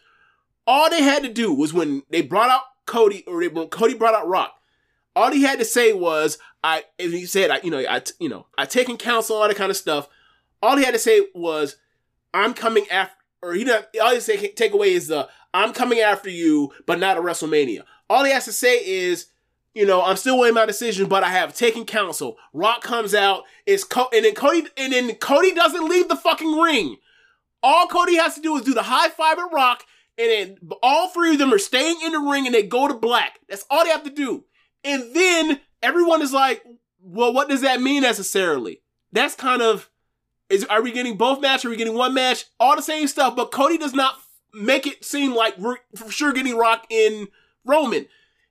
[0.67, 3.95] all they had to do was when they brought out Cody, or they, when Cody
[3.95, 4.53] brought out Rock.
[5.15, 8.29] All he had to say was, "I," and he said, "I, you know, I, you
[8.29, 10.09] know, I taken counsel, all that kind of stuff."
[10.63, 11.77] All he had to say was,
[12.35, 13.87] "I'm coming after," or he didn't.
[14.03, 17.85] All he say take away is the, "I'm coming after you," but not a WrestleMania.
[18.11, 19.27] All he has to say is,
[19.75, 22.37] you know, I'm still weighing my decision, but I have taken counsel.
[22.53, 26.53] Rock comes out, is Co- and then Cody, and then Cody doesn't leave the fucking
[26.59, 26.97] ring.
[27.67, 29.83] All Cody has to do is do the high five at Rock,
[30.17, 32.95] and then all three of them are staying in the ring and they go to
[32.95, 33.41] black.
[33.49, 34.45] That's all they have to do.
[34.85, 36.63] And then everyone is like,
[37.03, 38.83] well, what does that mean necessarily?
[39.11, 39.91] That's kind of
[40.49, 41.65] is are we getting both matches?
[41.65, 42.45] Are we getting one match?
[42.61, 44.15] All the same stuff, but Cody does not
[44.55, 47.27] make it seem like we're for sure getting Rock in
[47.65, 48.07] Roman.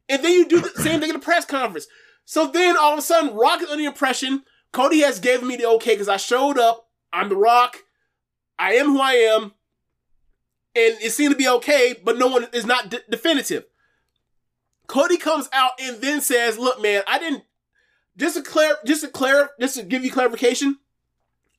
[0.09, 1.88] And then you do the same thing in the press conference.
[2.26, 4.43] So then all of a sudden, Rock is under the impression
[4.74, 6.89] Cody has given me the okay because I showed up.
[7.13, 7.78] I'm the Rock.
[8.58, 9.53] I am who I am.
[10.78, 13.66] And it seemed to be okay, but no one is not de- definitive.
[14.88, 17.43] Cody comes out and then says, "Look, man, I didn't
[18.18, 20.80] just to clear, just to clear, just to give you clarification.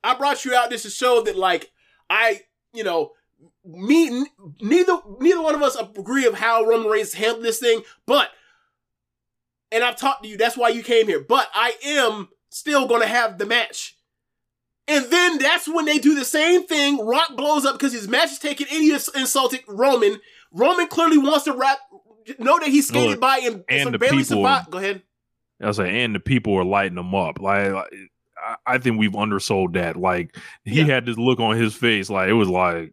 [0.04, 1.72] I brought you out just to show that, like,
[2.08, 2.42] I,
[2.72, 3.12] you know,
[3.64, 4.26] me,
[4.60, 8.30] neither, neither one of us agree of how Roman Reigns handled this thing, but,
[9.72, 10.36] and I've talked to you.
[10.36, 11.20] That's why you came here.
[11.20, 13.95] But I am still going to have the match."
[14.88, 17.04] And then that's when they do the same thing.
[17.04, 20.20] Rock blows up because his match is taken and he is insulting Roman.
[20.52, 21.78] Roman clearly wants to rap,
[22.38, 24.70] know that he skated Look, by and, and the barely people- survived.
[24.70, 25.02] Go ahead.
[25.60, 27.40] I was like, and the people were lighting him up.
[27.40, 27.88] Like, like,
[28.38, 29.96] I, I think we've undersold that.
[29.96, 30.84] Like, he Yeah.
[30.84, 32.10] had this look on his face.
[32.10, 32.92] Like, it was like,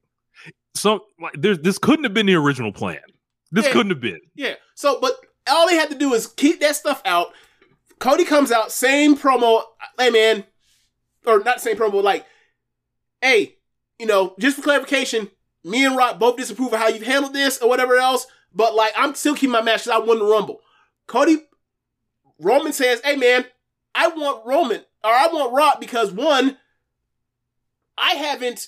[0.76, 3.00] some like there's this couldn't have been the original plan.
[3.52, 3.74] This Yeah.
[3.74, 4.22] couldn't have been.
[4.34, 4.56] Yeah.
[4.76, 5.14] So, but
[5.48, 7.34] all they had to do is keep that stuff out.
[8.00, 9.64] Cody comes out, same promo.
[10.00, 10.44] Hey, man.
[11.26, 12.26] Or not the same promo, like,
[13.22, 13.56] hey,
[13.98, 15.30] you know, just for clarification,
[15.64, 18.92] me and Rock both disapprove of how you've handled this or whatever else, but like,
[18.98, 20.60] I'm still keeping my match because I won the Rumble.
[21.08, 21.38] Cody,
[22.40, 23.46] Roman says, hey, man,
[23.96, 26.58] I want Roman, or I want Rock because one,
[27.98, 28.68] I haven't,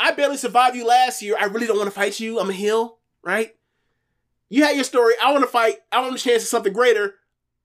[0.00, 1.36] I barely survived you last year.
[1.38, 2.40] I really don't want to fight you.
[2.40, 3.54] I'm a heel, right?
[4.48, 5.14] You had your story.
[5.22, 5.76] I want to fight.
[5.92, 7.14] I want a chance at something greater.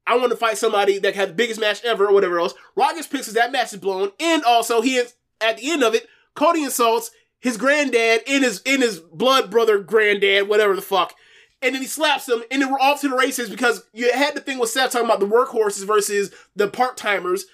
[0.09, 2.55] I want to fight somebody that had the biggest match ever or whatever else.
[2.75, 4.09] Rockets picks as that match is blown.
[4.19, 8.61] And also he is at the end of it, Cody insults his granddad in his
[8.65, 11.13] in his blood brother granddad, whatever the fuck.
[11.61, 14.33] And then he slaps him, and then we're off to the races because you had
[14.33, 17.45] the thing with Seth talking about the workhorses versus the part timers.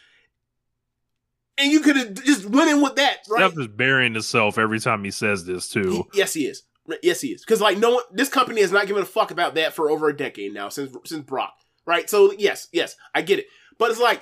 [1.58, 3.50] And you could have just went in with that, right?
[3.50, 6.08] Seth is burying himself every time he says this too.
[6.14, 6.64] Yes, he is.
[7.02, 7.42] Yes, he is.
[7.42, 10.08] Because like no one, this company has not given a fuck about that for over
[10.08, 12.10] a decade now since since Brock, right?
[12.10, 13.48] So yes, yes, I get it.
[13.78, 14.22] But it's like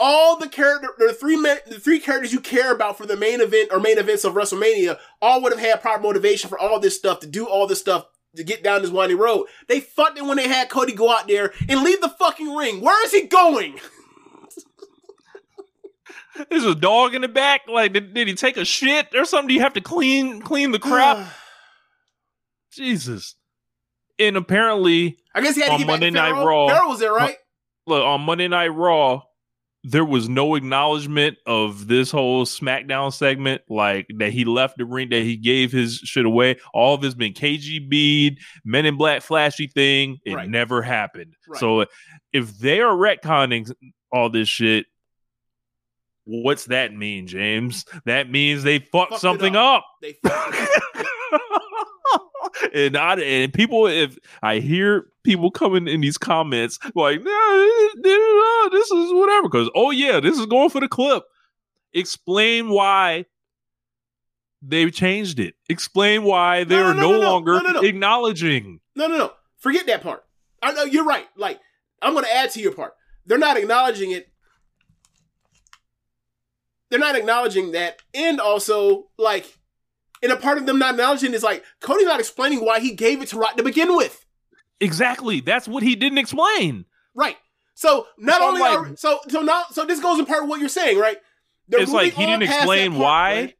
[0.00, 3.40] all the character, the three men, the three characters you care about for the main
[3.40, 6.96] event or main events of WrestleMania, all would have had proper motivation for all this
[6.96, 9.46] stuff to do all this stuff to get down this winding road.
[9.66, 12.80] They fucked it when they had Cody go out there and leave the fucking ring.
[12.80, 13.80] Where is he going?
[16.50, 17.62] There's a dog in the back.
[17.66, 19.48] Like, did, did he take a shit or something?
[19.48, 21.26] Do you have to clean clean the crap?
[22.72, 23.34] Jesus.
[24.18, 27.36] And apparently, I guess he had to On Monday Night Raw- Pharaoh was there, right?
[27.86, 29.22] look on Monday Night Raw,
[29.84, 35.08] there was no acknowledgement of this whole SmackDown segment, like that he left the ring,
[35.10, 36.56] that he gave his shit away.
[36.74, 40.18] All of it's been KGB, Men in Black, flashy thing.
[40.26, 40.48] It Right.
[40.50, 41.34] never happened.
[41.48, 41.60] Right.
[41.60, 41.86] So
[42.32, 43.72] if they are retconning
[44.12, 44.86] all this shit,
[46.30, 47.86] What's that mean, James?
[48.04, 49.76] That means they fucked, Fucked something up.
[49.78, 49.84] up.
[50.02, 50.82] They fucked it
[51.32, 51.40] up.
[52.74, 58.90] and I and people if I hear people coming in these comments like no, this
[58.90, 61.24] is whatever because oh yeah this is going for the clip
[61.92, 63.26] explain why
[64.62, 67.80] they've changed it explain why they No, no, are no, no, longer No, no, no.
[67.80, 69.32] acknowledging No, no, no.
[69.58, 70.24] Forget that part.
[70.62, 71.26] I know you're right.
[71.36, 71.58] Like,
[72.00, 72.92] I'm going to add to your part.
[73.26, 74.28] They're not acknowledging it.
[76.90, 78.00] They're not acknowledging that.
[78.14, 79.57] And also, like,
[80.22, 83.22] and a part of them not acknowledging is like, Cody not explaining why he gave
[83.22, 84.24] it to Rock to begin with.
[84.80, 87.36] exactly that's what he didn't explain Right.
[87.74, 90.48] So not So only like- are, so so now so this goes in part of
[90.48, 91.16] what you're saying, right?
[91.68, 93.54] They're it's like he didn't explain part, why right?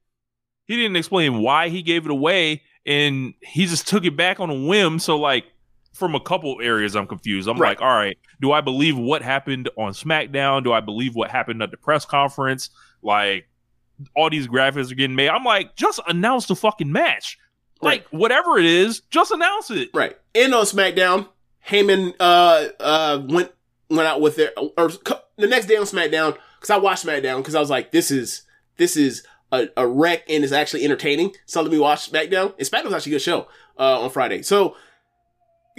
[0.67, 4.49] he didn't explain why he gave it away and he just took it back on
[4.51, 5.45] a whim so like
[5.93, 7.71] from a couple areas i'm confused i'm Right.
[7.71, 11.61] like all right do i believe what happened on smackdown do i believe what happened
[11.63, 12.71] at the press conference
[13.03, 13.49] like
[14.15, 17.39] all these graphics are getting made i'm like just announce the fucking match
[17.81, 20.17] like whatever it is just announce it Right.
[20.35, 21.29] And on SmackDown,
[21.69, 23.53] Heyman uh uh went
[23.89, 24.91] went out with their or
[25.37, 28.43] the next day on SmackDown because I watched SmackDown because I was like, this is
[28.77, 31.33] this is a, a wreck and it's actually entertaining.
[31.47, 32.55] So let me watch SmackDown.
[32.59, 33.47] And SmackDown was actually a good show
[33.79, 34.43] uh on Friday.
[34.43, 34.77] So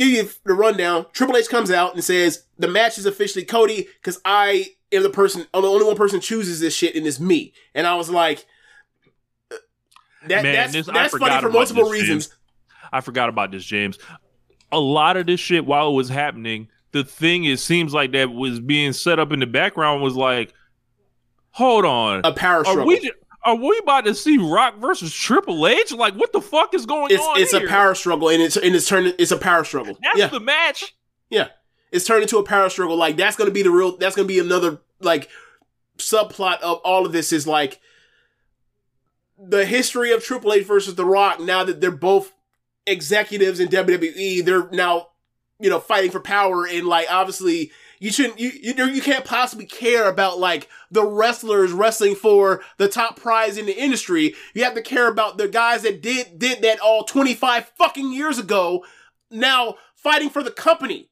[0.08, 1.06] you the rundown.
[1.14, 5.10] Triple H comes out and says the match is officially Cody because I am the
[5.10, 5.46] person.
[5.54, 7.54] I'm the only one person chooses this shit and it's me.
[7.76, 8.46] And I was like.
[10.28, 12.28] That, Man, that's this- that's funny for multiple reasons.
[12.28, 12.36] James.
[12.92, 13.98] I forgot about this, James.
[14.72, 18.30] A lot of this shit while it was happening, the thing it seems like that
[18.32, 20.54] was being set up in the background was like,
[21.52, 23.12] hold on, A power are we
[23.44, 25.92] are we about to see Rock versus Triple H?
[25.94, 27.40] Like, what the fuck is going it's on?
[27.40, 29.98] it's a power struggle and it's and it's turned it's a power struggle.
[30.02, 30.96] That's yeah, the match.
[31.30, 31.50] yeah.
[31.92, 32.98] It's turned into a power struggle.
[32.98, 33.98] Like that's gonna be the real.
[33.98, 35.30] That's gonna be another like
[35.98, 37.80] subplot of all of this is like
[39.38, 41.40] the history of Triple H versus The Rock.
[41.40, 42.34] Now that they're both
[42.86, 45.08] executives in WWE, they're now
[45.60, 47.72] you know fighting for power and like obviously.
[48.00, 48.40] You shouldn't.
[48.40, 53.58] You, you you can't possibly care about like the wrestlers wrestling for the top prize
[53.58, 54.36] in the industry.
[54.54, 58.14] You have to care about the guys that did did that all twenty five fucking
[58.14, 58.86] years ago.
[59.30, 61.10] Now fighting for the company.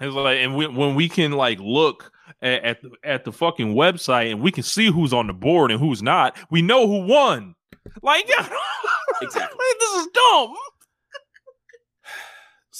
[0.00, 2.12] It's like, and we, when we can like look
[2.42, 5.70] at, at the at the fucking website and we can see who's on the board
[5.70, 7.54] and who's not, we know who won.
[8.02, 8.24] Like,
[9.22, 9.64] Exactly.
[9.80, 10.54] this is dumb.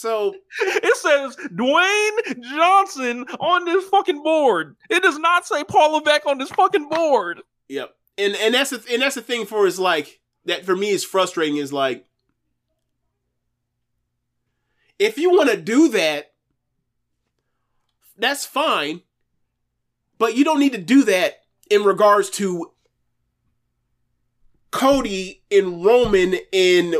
[0.07, 4.76] So It says Dwayne Johnson on this fucking board.
[4.88, 7.42] It does not say Paul Levesque on this fucking board.
[7.68, 7.92] Yep.
[8.16, 11.04] And and that's the and that's the thing for is like that for me is
[11.04, 12.07] frustrating is like
[15.00, 16.32] if you want to do that
[18.16, 19.02] that's fine
[20.18, 22.70] but you don't need to do that in regards to
[24.70, 26.94] Cody and Roman in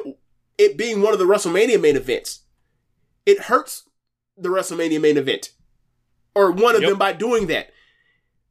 [0.59, 2.43] it being one of the WrestleMania main events.
[3.27, 3.85] It hurts
[4.39, 5.51] the WrestleMania main event
[6.35, 6.91] or one of Yep.
[6.91, 7.71] them by doing that.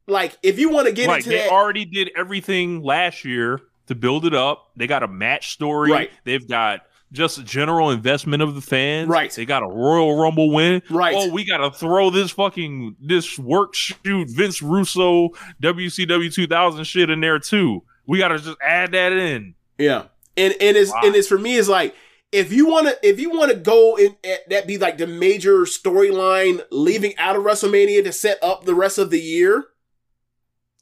[0.06, 3.60] Like if you want to get like into they that already did everything last year
[3.88, 4.70] to build it up.
[4.76, 5.90] They got a match story.
[5.92, 6.10] Right.
[6.24, 6.80] They've got
[7.12, 9.08] just a general investment of the fans.
[9.08, 9.30] Right.
[9.30, 10.82] They got a Royal Rumble win.
[10.90, 11.14] Right.
[11.16, 15.30] Oh, we got to throw this fucking this work shoot Vince Russo
[15.62, 17.82] WCW 2000 shit in there too.
[18.06, 19.54] We got to just add that in.
[19.78, 20.04] Yeah,
[20.36, 21.00] and and it's Wow.
[21.04, 21.94] and it's for me is like
[22.32, 25.06] if you want to if you want to go in eh, that be like the
[25.06, 29.64] major storyline leaving out of WrestleMania to set up the rest of the year.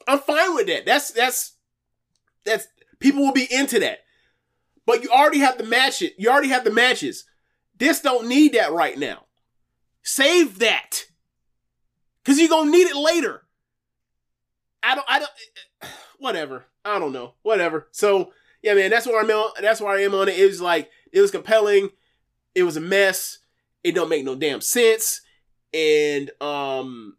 [0.06, 0.86] I'm fine with that.
[0.86, 1.56] That's that's
[2.44, 2.66] that's
[2.98, 4.00] people will be into that.
[4.86, 6.14] But you already have the match it.
[6.18, 7.24] You already have the matches.
[7.76, 9.24] This don't need that right now.
[10.02, 11.04] Save that.
[12.24, 13.42] Cause you're gonna need it later.
[14.82, 15.30] I don't I don't
[16.18, 16.66] whatever.
[16.84, 17.34] I don't know.
[17.42, 17.88] Whatever.
[17.92, 18.32] So
[18.62, 19.52] yeah, man, that's where I'm on.
[19.60, 20.42] That's where I am on it.
[20.42, 21.90] Was like it was compelling.
[22.54, 23.38] It was a mess.
[23.82, 25.20] It don't make no damn sense.
[25.72, 27.16] And um,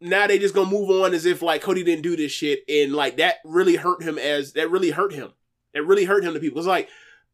[0.00, 2.92] now they just gonna move on as if like Cody didn't do this shit, and
[2.92, 4.18] like that really hurt him.
[4.18, 5.32] As that really hurt him.
[5.72, 6.58] It really hurt him to people.
[6.58, 6.88] It's like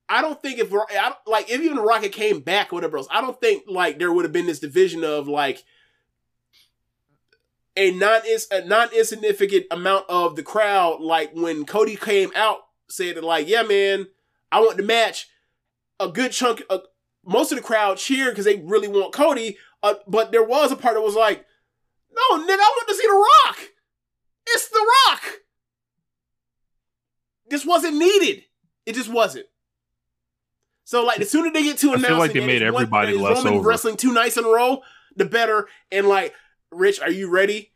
[0.08, 3.08] I don't think if I like if even the Rocket came back or whatever else,
[3.10, 5.64] I don't think like there would have been this division of like
[7.76, 13.16] a non a non insignificant amount of the crowd, like when Cody came out, said
[13.16, 14.08] that like, yeah, man,
[14.50, 15.28] I want the match.
[16.02, 16.78] A good chunk, uh,
[17.24, 19.56] most of the crowd cheered because they really want Cody.
[19.82, 21.44] Uh, but there was a part that was like,
[22.10, 23.58] no, nigga, I want to see the Rock.
[24.48, 25.22] It's the Rock.
[27.48, 28.44] This wasn't needed.
[28.86, 29.46] It just wasn't.
[30.84, 33.22] So like the sooner they get to I feel like they made one- everybody that
[33.22, 33.68] less Roman over.
[33.68, 34.82] wrestling two nights in a row,
[35.16, 35.68] the better.
[35.90, 36.34] And like,
[36.70, 37.72] Rich, are you ready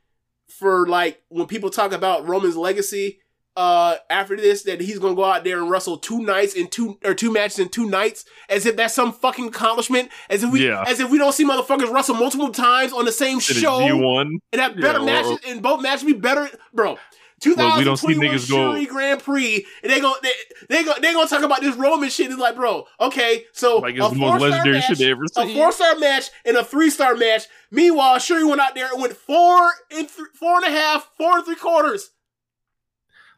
[0.49, 3.21] for like when people talk about Roman's legacy
[3.57, 6.99] uh after this that he's gonna go out there and wrestle two nights in two
[7.05, 10.67] or two matches in two nights as if that's some fucking accomplishment as if we
[10.67, 10.85] Yeah.
[10.87, 14.27] as if we don't see motherfuckers wrestle multiple times on the same show G1.
[14.53, 16.99] and have better Yeah, or- matches and both matches be better bro
[17.45, 20.33] Well, we don't 2021 niggas go- Grand Prix, and they go they
[20.71, 22.31] they go they gonna talk about this Roman shit.
[22.31, 25.25] It's like, bro, okay, so Like it's a the most legendary match, shit they ever
[25.31, 25.51] seen.
[25.51, 27.45] a four star match and a three star match.
[27.71, 31.37] Meanwhile, Syuri went out there and went four and th- four and a half, four
[31.37, 32.09] and three quarters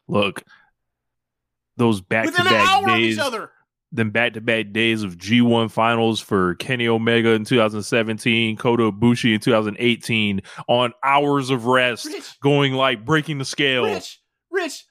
[0.09, 0.42] Look,
[1.76, 3.50] those back to back days, of each other.
[3.92, 9.34] them back to back days of G1 finals for Kenny Omega in 2017, Kota Ibushi
[9.34, 13.84] in 2018 on hours of rest, Rich, going like breaking the scale.
[13.84, 14.84] Rich, Rich.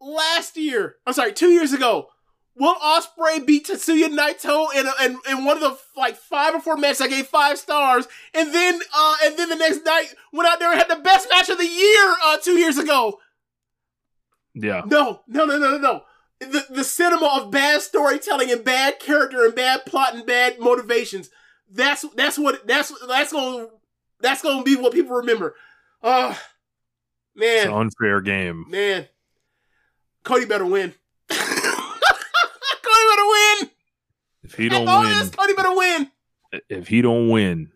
[0.00, 2.08] Last year, I'm sorry, two years ago,
[2.56, 6.60] Will Ospreay beat Tetsuya Naito in, a, in in one of the like five or
[6.60, 10.48] four matches I gave five stars, and then uh and then the next night went
[10.48, 13.18] out there and had the best match of the year uh two years ago.
[14.54, 14.82] Yeah.
[14.86, 16.02] No, no, no, no, no, no.
[16.40, 21.30] The the cinema of bad storytelling and bad character and bad plot and bad motivations.
[21.70, 23.68] That's that's what that's that's gonna
[24.20, 25.54] that's gonna be what people remember.
[26.02, 26.34] Uh
[27.36, 28.66] It's man, an unfair game.
[28.68, 29.06] man.
[30.24, 30.94] Cody better win.
[31.28, 31.44] Cody
[33.10, 33.70] better win.
[34.44, 36.10] If he don't win, this, Cody better win.
[36.68, 37.70] if he don't win,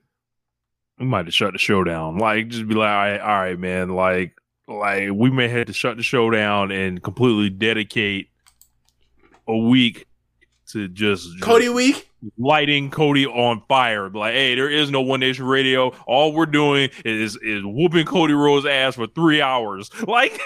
[0.99, 2.19] we might have shut the show down.
[2.19, 3.91] Like, just be like, all right, all right, man.
[3.91, 4.37] Like,
[4.69, 8.31] like we may have to shut the show down and completely dedicate
[9.47, 10.07] a week
[10.69, 12.11] to just Cody week.
[12.39, 14.11] lighting Cody on fire.
[14.11, 15.95] Like, hey, there is no One Nation Radio.
[16.07, 20.39] All we're doing is is whooping Cody Rhodes' ass for three hours, like,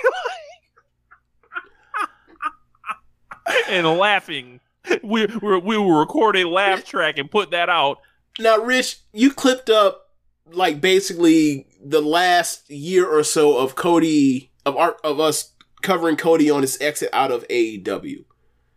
[3.68, 4.60] and laughing.
[5.02, 7.98] We we we will record a laugh track and put that out.
[8.38, 10.09] Now, Rich, you clipped up
[10.53, 16.51] like basically the last year or so of Cody of our of us covering Cody
[16.51, 18.24] on his exit out of AEW.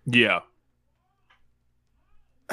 [0.06, 0.42] Yeah,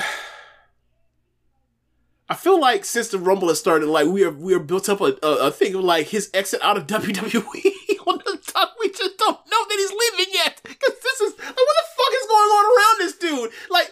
[2.28, 5.00] I feel like since the Rumble has started, like we are we are built up
[5.00, 7.20] a, a, a thing of like his exit out of WWE
[8.06, 8.74] on the top.
[8.80, 12.12] We just don't know that he's leaving yet because this is like what the fuck
[12.14, 13.50] is going on around this dude?
[13.70, 13.90] Like,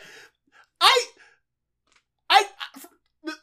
[0.80, 1.06] I,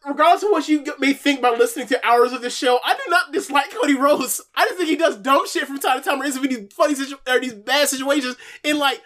[0.06, 3.10] regardless of what you may think about listening to hours of the show, I do
[3.10, 4.42] not dislike Cody Rhodes.
[4.56, 6.74] I just think he does dumb shit from time to time or is in these
[6.74, 8.36] funny situ- or these bad situations.
[8.64, 9.02] And like,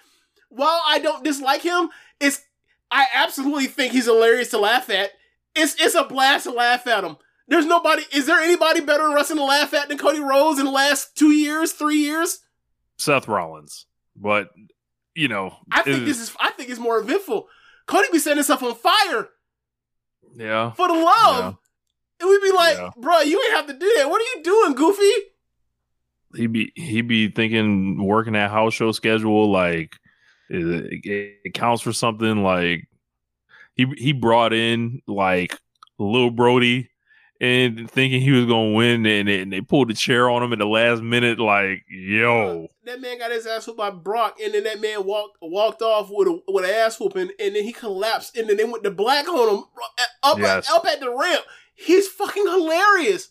[0.49, 2.41] while I don't dislike him, it's
[2.91, 5.11] I absolutely think he's hilarious to laugh at.
[5.55, 7.17] It's it's a blast to laugh at him.
[7.47, 8.03] There's nobody.
[8.11, 11.15] Is there anybody better in wrestling to laugh at than Cody Rhodes in the last
[11.15, 12.39] two years, three years?
[12.97, 14.49] Seth Rollins, but
[15.15, 16.35] you know, I think this is.
[16.39, 17.47] I think it's more eventful.
[17.87, 19.29] Cody be setting himself on fire
[20.35, 20.71] yeah.
[20.71, 21.57] for the love,
[22.19, 22.89] and we'd be like, Yeah.
[22.97, 24.09] "Bro, you ain't have to do that.
[24.09, 25.11] What are you doing, Goofy?"
[26.35, 29.95] He'd be he'd be thinking working that house show schedule like
[30.49, 32.87] it, it, it counts for something like
[33.75, 35.57] he he brought in like
[35.97, 36.89] Lil Brody
[37.41, 40.59] and thinking he was gonna win and, and they pulled the chair on him at
[40.59, 44.63] the last minute like yo That man got his ass whooped by Brock, and then
[44.65, 48.35] that man walked walked off with a with an ass whooping, and then he collapsed,
[48.37, 50.69] and then they went to black on him uh, up Yes.
[50.69, 51.43] up at the ramp.
[51.75, 53.29] He's fucking hilarious.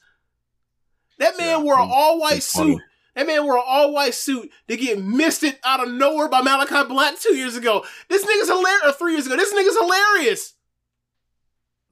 [1.18, 2.80] That man Yeah, wore an all white suit.
[3.14, 6.88] That man wore an all white suit to get misted out of nowhere by Malakai
[6.88, 7.84] Black two years ago.
[8.08, 8.82] This nigga's hilarious.
[8.84, 9.36] Uh, or three years ago.
[9.36, 10.54] This nigga's hilarious.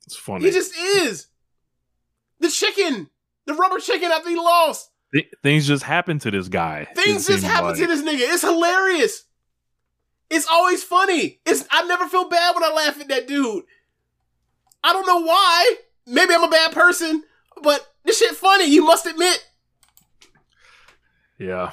[0.06, 1.26] it's funny He just is.
[2.40, 3.08] The chicken,
[3.46, 4.90] the rubber chicken after he lost.
[5.14, 7.76] Th- things just happen to this guy Things just happen like.
[7.78, 8.32] to this nigga.
[8.32, 9.22] It's hilarious.
[10.28, 11.40] It's always funny.
[11.46, 13.64] It's I never feel bad when I laugh at that dude.
[14.82, 15.76] I don't know why.
[16.06, 17.22] Maybe I'm a bad person,
[17.62, 18.66] but this shit funny.
[18.66, 19.44] You must admit.
[21.38, 21.70] Yeah,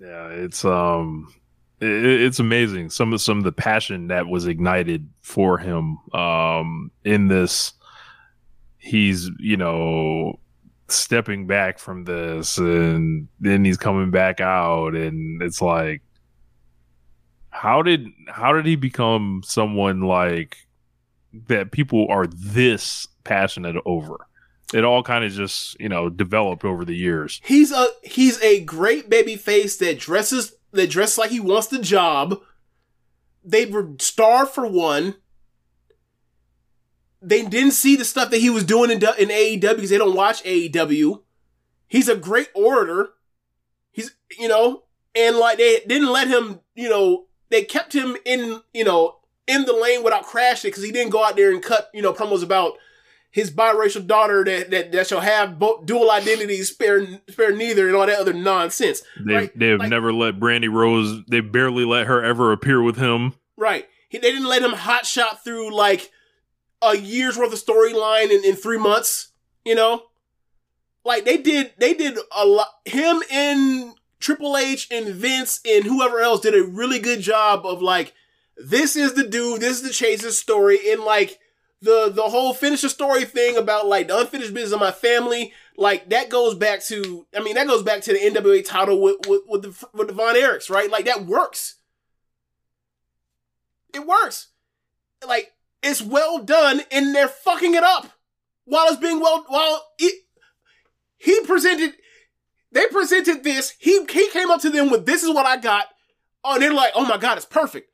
[0.00, 1.32] yeah, it's um,
[1.80, 6.90] it, it's amazing some of some of the passion that was ignited for him um
[7.04, 7.72] in this.
[8.86, 10.38] He's you know
[10.88, 16.02] stepping back from this, and then he's coming back out, and it's like,
[17.50, 20.56] how did how did he become someone like
[21.48, 21.72] that?
[21.72, 24.26] People are this passionate over.
[24.74, 27.40] It all kind of just you know developed over the years.
[27.44, 31.78] He's a he's a great baby face that dresses that dresses like he wants the
[31.78, 32.40] job.
[33.44, 35.16] They were starved for one.
[37.22, 40.14] They didn't see the stuff that he was doing in, in AEW because they don't
[40.16, 41.22] watch AEW.
[41.88, 43.10] He's a great orator.
[43.92, 44.82] He's you know,
[45.14, 49.64] and like they didn't let him, you know, they kept him in, you know, in
[49.64, 52.42] the lane without crashing because he didn't go out there and cut, you know, promos
[52.42, 52.74] about
[53.30, 57.96] his biracial daughter that that, that shall have both dual identities, spare spare neither, and
[57.96, 59.02] all that other nonsense.
[59.24, 59.58] They right?
[59.58, 61.24] they've Like- never let Brandi Rhodes.
[61.28, 63.34] They barely let her ever appear with him.
[63.56, 63.88] Right.
[64.08, 66.10] He, they didn't let him hot shot through like
[66.82, 69.32] a year's worth of storyline in, in three months.
[69.64, 70.04] You know,
[71.04, 71.72] like they did.
[71.78, 72.68] They did a lot.
[72.84, 77.82] Him and Triple H and Vince and whoever else did a really good job of
[77.82, 78.14] like,
[78.56, 79.60] this is the dude.
[79.60, 80.78] This is the Chase's story.
[80.90, 81.38] And like
[81.82, 85.52] the the whole finish the story thing about like the unfinished business of my family.
[85.76, 87.26] Like that goes back to.
[87.36, 90.14] I mean, that goes back to the NWA title with with, with the with the
[90.14, 90.36] Von
[90.70, 90.90] right?
[90.90, 91.76] Like that works
[93.96, 94.48] it works.
[95.26, 95.54] Like
[95.86, 98.08] it's well done, and they're fucking it up
[98.64, 99.44] while it's being well.
[99.48, 100.24] While it,
[101.16, 101.94] he presented,
[102.72, 103.74] they presented this.
[103.78, 105.86] He he came up to them with this is what I got.
[106.44, 107.90] Oh, and they're like, oh my god, it's perfect.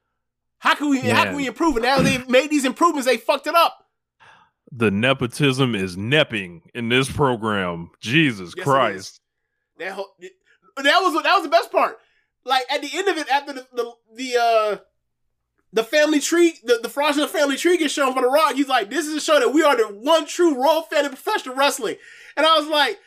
[0.58, 1.82] How can we how can we improve it?
[1.82, 3.78] Now they've made these improvements, they fucked it up.
[4.70, 7.90] The nepotism is nepping in this program.
[8.00, 9.20] Jesus Yes, Christ!
[9.78, 10.14] That whole,
[10.76, 11.98] that was that was the best part.
[12.44, 14.76] Like at the end of it, after the the, the uh
[15.72, 18.90] the family tree, the, the fraudulent family tree gets shown for the rock, he's like,
[18.90, 21.96] This is a show that we are the one true royal fan of professional wrestling.
[22.36, 22.98] And I was like,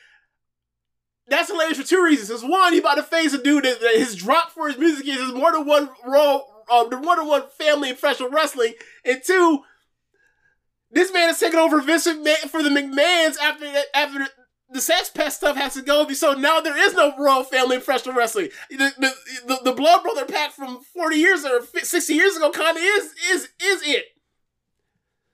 [1.27, 2.29] that's hilarious for two reasons.
[2.29, 5.07] It's one, he about to face a dude that, that his drop for his music
[5.07, 8.73] is, more than one royal um the more than one family in professional wrestling.
[9.03, 9.63] And two,
[10.91, 14.27] this man is taking over Vince McMahon for the McMahons after after
[14.75, 16.07] the, sex pest stuff has to go.
[16.13, 18.49] So now there is no royal family in professional wrestling.
[18.69, 19.13] The, the,
[19.47, 23.03] the, the blood brother pack from 40 years or 60 years ago kind of is
[23.31, 24.05] is is it.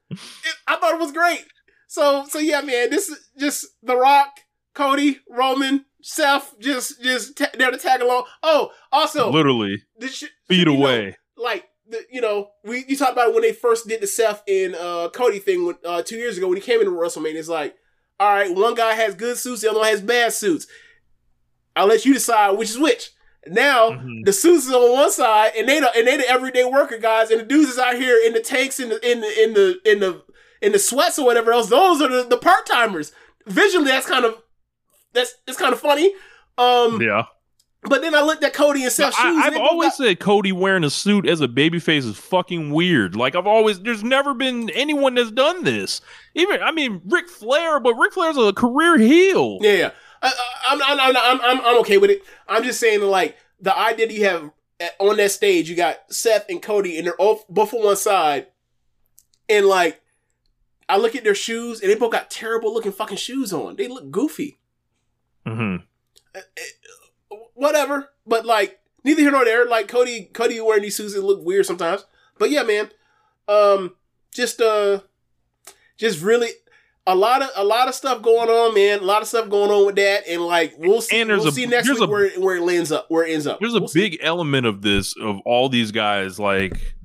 [0.10, 0.20] It-
[0.68, 1.46] I thought it was great.
[1.88, 4.30] So so yeah, man, this is just The Rock,
[4.74, 8.24] Cody, Roman, Seth, just just ta- there to tag along.
[8.44, 11.18] Oh, also Literally this shit, feet you know, away.
[11.38, 14.76] like the, you know, we you talked about when they first did the Seth and
[14.76, 17.36] uh, Cody thing when, uh, two years ago when he came into WrestleMania.
[17.36, 17.76] It's like,
[18.22, 20.68] all right, one guy has good suits, the other one has bad suits.
[21.76, 23.10] I'll let you decide which is which.
[23.48, 24.24] Now Mhm.
[24.26, 27.32] the suits is on one side, and they the, and they the everyday worker guys,
[27.32, 29.80] and the dudes is out here in the tanks, in the in the in the
[29.86, 30.22] in the
[30.62, 31.70] in the sweats or whatever else.
[31.70, 33.12] Those are the, the part timers.
[33.48, 34.36] Visually, that's kind of
[35.14, 36.14] that's it's kind of funny.
[36.60, 37.24] Um, Yeah,
[37.84, 39.24] but then I looked at Cody and Seth shoes.
[39.26, 42.72] I, I've both always got- said Cody wearing a suit as a babyface is fucking
[42.72, 43.16] weird.
[43.16, 46.02] Like I've always, there's never been anyone that's done this.
[46.36, 49.58] Even, I mean, Ric Flair, but Ric Flair's a career heel.
[49.62, 49.92] Yeah, yeah.
[50.22, 52.22] I, I, I'm, I'm, I'm, I'm, I'm okay with it.
[52.48, 54.52] I'm just saying, like, the idea that you have
[55.00, 58.48] on that stage, you got Seth and Cody, and they're both, both on one side,
[59.50, 60.00] and like,
[60.88, 63.76] I look at their shoes, and they both got terrible looking fucking shoes on.
[63.78, 64.60] They look goofy.
[65.46, 65.78] hmm
[67.62, 69.68] Whatever, but like, neither here nor there.
[69.68, 72.05] Like Cody, Cody wearing these suits, it look weird sometimes.
[72.39, 72.89] But yeah, man,
[73.47, 73.95] um,
[74.34, 75.01] just uh,
[75.97, 76.49] just really.
[77.07, 78.99] A lot of a lot of stuff going on, man.
[78.99, 81.20] A lot of stuff going on with that, and like we'll see.
[81.20, 83.32] And there's we'll a- see next week a- where where it lands up, where it
[83.32, 83.59] ends up.
[83.59, 84.01] There's a We'll see.
[84.09, 86.95] big element of this of all these guys like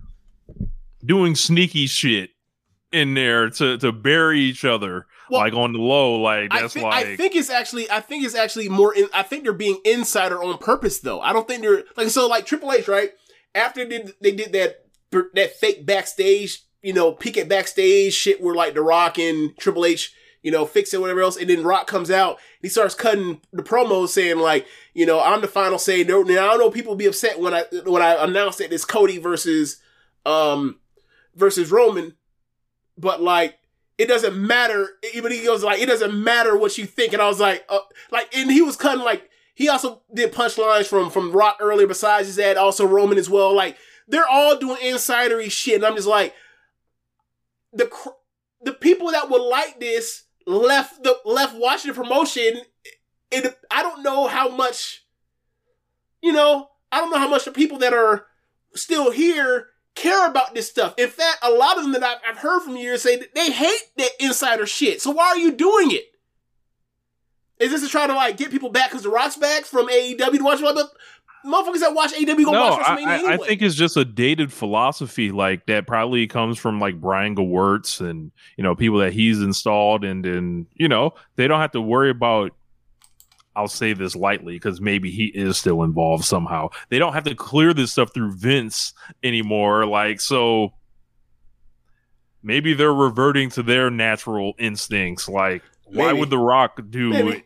[1.05, 2.31] doing sneaky shit
[2.93, 6.21] in there to to bury each other Well, like on the low.
[6.21, 9.09] Like I that's think, like I think it's actually I think it's actually more in,
[9.13, 11.21] I think they're being insider on purpose though.
[11.21, 13.11] I don't think they're like so like Triple H, right?
[13.55, 14.87] After they did, they did that
[15.35, 19.85] that fake backstage, you know, peek at backstage shit where like The Rock and Triple
[19.85, 20.13] H,
[20.43, 23.41] you know, fix it whatever else, and then Rock comes out, and he starts cutting
[23.53, 26.05] the promos saying like, you know, I'm the final say.
[26.05, 29.19] Now I don't know people be upset when I when I announce that it's Cody
[29.19, 29.81] versus
[30.25, 30.79] um
[31.35, 32.15] versus Roman,
[32.97, 33.59] but like
[33.99, 34.91] it doesn't matter.
[35.15, 37.13] Even he goes like, it doesn't matter what you think.
[37.13, 37.79] And I was like, uh,
[38.11, 41.87] like, and he was cutting like, he also did punchlines from from Rock earlier.
[41.87, 43.55] Besides his that, also Roman as well.
[43.55, 46.35] Like they're all doing insidery shit, and I'm just like,
[47.73, 48.11] the cr-
[48.61, 52.61] the people that would like this left the left watching the promotion.
[53.33, 55.05] And I don't know how much,
[56.23, 58.27] you know, I don't know how much the people that are
[58.75, 60.95] still here care about this stuff.
[60.97, 63.51] In fact, a lot of them that I've, I've heard from years say that they
[63.51, 65.03] hate that insider shit.
[65.03, 66.05] So why are you doing it?
[67.59, 70.37] Is this to try to like get people back because the Rock's back from AEW
[70.37, 70.61] to watch?
[70.61, 70.91] But
[71.47, 73.33] motherfuckers that watch AEW go no, watch I, WrestleMania I, anyway.
[73.33, 78.01] I think it's just a dated philosophy like that probably comes from like Brian Gewirtz
[78.01, 81.81] and you know people that he's installed and then you know they don't have to
[81.81, 82.53] worry about
[83.57, 86.69] I'll say this lightly because maybe he is still involved somehow.
[86.91, 88.93] They don't have to clear this stuff through Vince
[89.23, 89.87] anymore.
[89.87, 90.75] Like, so
[92.43, 95.27] maybe they're reverting to their natural instincts.
[95.27, 97.41] Like, why would The Rock do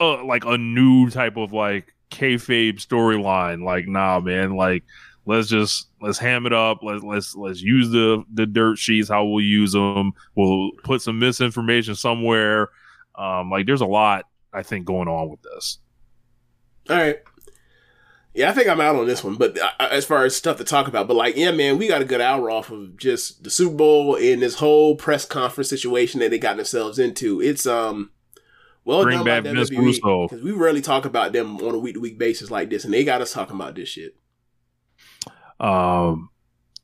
[0.00, 3.62] uh, like a new type of like kayfabe storyline?
[3.62, 4.56] Like, nah, man.
[4.56, 4.84] Like,
[5.26, 6.78] let's just let's ham it up.
[6.82, 9.10] Let's let's let's use the the dirt sheets.
[9.10, 10.12] How we'll use them.
[10.34, 12.70] We'll put some misinformation somewhere.
[13.14, 15.78] Um, like there's a lot I think going on with this.
[16.90, 17.18] All right.
[18.34, 20.64] Yeah, I think I'm out on this one, but uh, as far as stuff to
[20.64, 23.50] talk about, but like, yeah, man, we got a good hour off of just the
[23.50, 27.42] Super Bowl and this whole press conference situation that they got themselves into.
[27.42, 28.10] It's um,
[28.86, 31.78] well Bring done back by Vince WWE because we rarely talk about them on a
[31.78, 34.16] week to week basis like this, and they got us talking about this shit.
[35.60, 36.30] Um,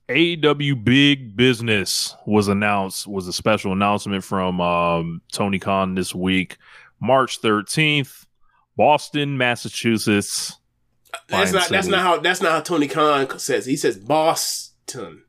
[0.08, 6.58] AEW Big Business was announced was a special announcement from um, Tony Khan this week,
[7.00, 8.26] March thirteenth,
[8.76, 10.56] Boston, Massachusetts.
[11.28, 13.66] That's not that's not how that's not how Tony Khan says.
[13.66, 15.24] He says Boston.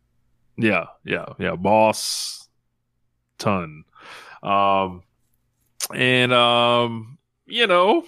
[0.58, 1.56] Yeah, yeah, yeah.
[1.56, 2.50] Boss
[3.38, 3.86] ton.
[4.44, 5.04] Um
[5.94, 8.06] and um, you know,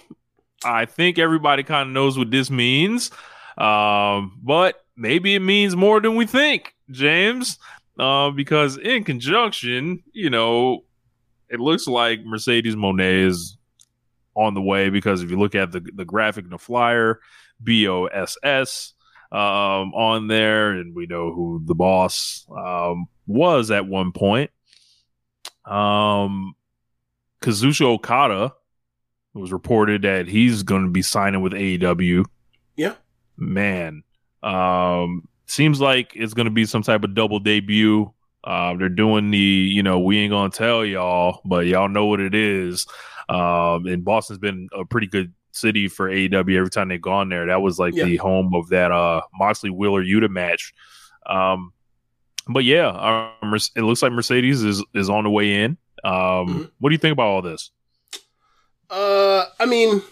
[0.64, 3.10] I think everybody kind of knows what this means.
[3.58, 7.58] Um, but maybe it means more than we think, James.
[7.98, 10.84] Uh, because in conjunction, you know,
[11.52, 13.56] it looks like Mercedes Moné is
[14.34, 17.20] on the way because if you look at the the graphic and the flyer,
[17.62, 18.94] B O S S
[19.30, 24.50] um, on there, and we know who the boss um, was at one point.
[25.64, 26.54] Um,
[27.40, 28.54] Kazuchika Okada
[29.34, 32.26] it was reported that he's going to be signing with AEW.
[32.76, 32.94] Yeah.
[33.36, 34.02] Man,
[34.42, 38.12] um, seems like it's going to be some type of double debut.
[38.44, 42.20] Uh, they're doing the, you know, we ain't gonna tell y'all, but y'all know what
[42.20, 42.86] it is.
[43.28, 47.46] Um, and Boston's been a pretty good city for AEW every time they've gone there.
[47.46, 48.04] That was like Yeah.
[48.04, 50.72] the home of that uh Moxley Wheeler Yuta match.
[51.26, 51.72] Um,
[52.48, 55.76] but yeah, uh, Merce- it looks like Mercedes is is on the way in.
[56.02, 56.70] Um, Mhm.
[56.80, 57.70] what do you think about all this?
[58.90, 60.02] Uh, I mean,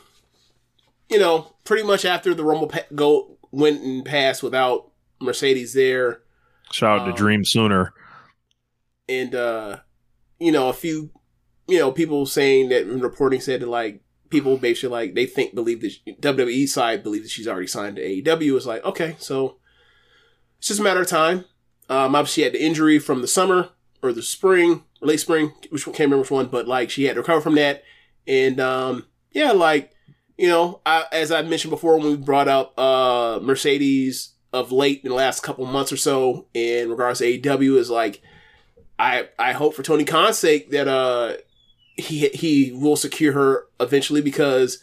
[1.10, 4.90] you know, pretty much after the Rumble pa- go went and passed without
[5.20, 6.22] Mercedes there,
[6.72, 7.92] Shout out Um, to Dream Sooner.
[9.10, 9.78] And uh,
[10.38, 11.10] you know, a few,
[11.66, 15.80] you know, people saying that reporting said that like people basically like they think believe
[15.80, 18.56] that she- WWE side believe that she's already signed to AEW.
[18.56, 19.56] Is like okay, so
[20.58, 21.44] it's just a matter of time.
[21.88, 23.70] Um, obviously, she had the injury from the summer
[24.02, 27.14] or the spring, or late spring, which can't remember which one, but like she had
[27.14, 27.82] to recover from that,
[28.26, 29.92] and um, yeah, like
[30.38, 35.02] you know, I, as I mentioned before when we brought up uh, Mercedes of late
[35.04, 38.22] in the last couple months or so in regards to AEW is like
[39.00, 41.36] I I hope for Tony Khan's sake that uh
[41.96, 44.82] he he will secure her eventually because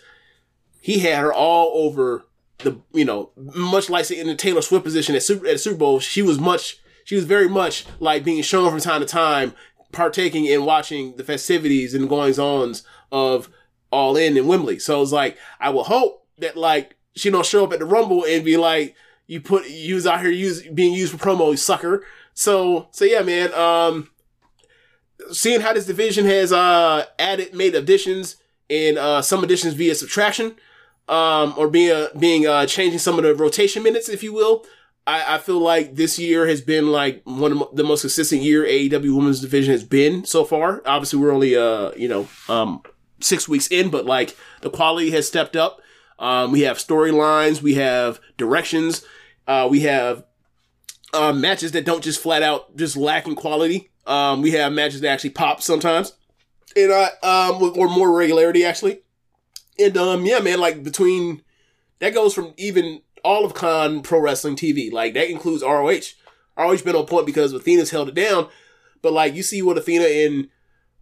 [0.81, 2.23] he had her all over
[2.59, 5.99] the you know much like in the Taylor Swift position at Super at Super Bowl
[5.99, 9.53] she was much she was very much like being shown from time to time
[9.91, 13.49] partaking in watching the festivities and goings ons of
[13.91, 14.79] All In in Wembley.
[14.79, 18.25] So it's like I will hope that like she don't show up at the Rumble
[18.25, 18.95] and be like
[19.27, 22.03] you put you was out here use being used for promo sucker
[22.37, 24.09] so so yeah man um
[25.31, 28.35] seeing how this division has uh added made additions
[28.69, 30.55] and uh some additions via subtraction
[31.09, 34.63] um or being uh, being uh changing some of the rotation minutes if you will
[35.07, 38.65] I, I feel like this year has been like one of the most consistent year
[38.65, 40.83] AEW women's division has been so far.
[40.85, 42.83] Obviously we're only uh you know um
[43.19, 45.81] six weeks in but like the quality has stepped up.
[46.19, 49.03] Um we have storylines we have directions
[49.47, 50.26] uh we have
[51.17, 53.89] uh, matches that don't just flat out just lack in quality.
[54.05, 56.13] Um, we have matches that actually pop sometimes,
[56.75, 58.99] and uh, um, or more regularity actually.
[59.79, 61.41] And um, yeah, man, like between
[61.99, 66.13] that goes from even all of Con Pro Wrestling TV, like that includes ROH.
[66.57, 68.47] ROH been on point because Athena's held it down,
[69.01, 70.49] but like you see what Athena and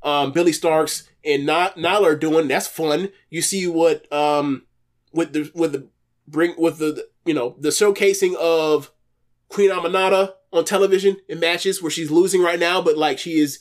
[0.03, 3.09] um, Billie Starkz and Ny- Nyla are doing, that's fun.
[3.29, 4.63] You see what um
[5.13, 5.87] with the with the
[6.27, 8.91] bring with the you know the showcasing of
[9.49, 13.59] Queen Aminata on television in matches where she's losing right now, but like she is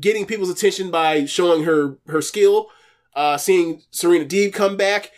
[0.00, 2.68] getting people's attention by showing her her skill.
[3.14, 5.10] Uh, seeing Serena Deeb come back,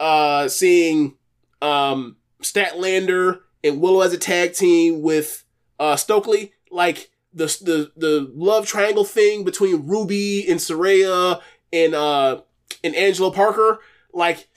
[0.00, 1.16] uh, seeing
[1.60, 5.44] um, Statlander and Willow as a tag team with
[5.78, 11.40] uh, Stokely, like the the the love triangle thing between Ruby and Saraya
[11.72, 12.40] and uh
[12.82, 13.80] and Angelo Parker,
[14.12, 14.48] like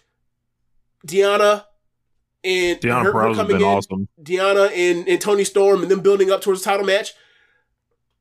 [1.06, 1.66] Deonna
[2.44, 3.64] and Deonna her- her coming been in.
[3.64, 4.08] awesome.
[4.22, 7.14] Deonna and, and Toni Storm and them building up towards the title match.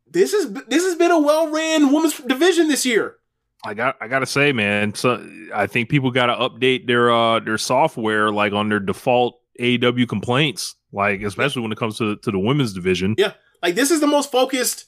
[0.09, 3.17] This is this has been a well ran women's division this year.
[3.65, 4.95] I got I gotta say, man.
[4.95, 10.07] So I think people gotta update their uh their software like on their default AW
[10.09, 13.15] complaints, like especially when it comes to to the women's division.
[13.19, 13.33] Yeah,
[13.63, 14.87] like this is the most focused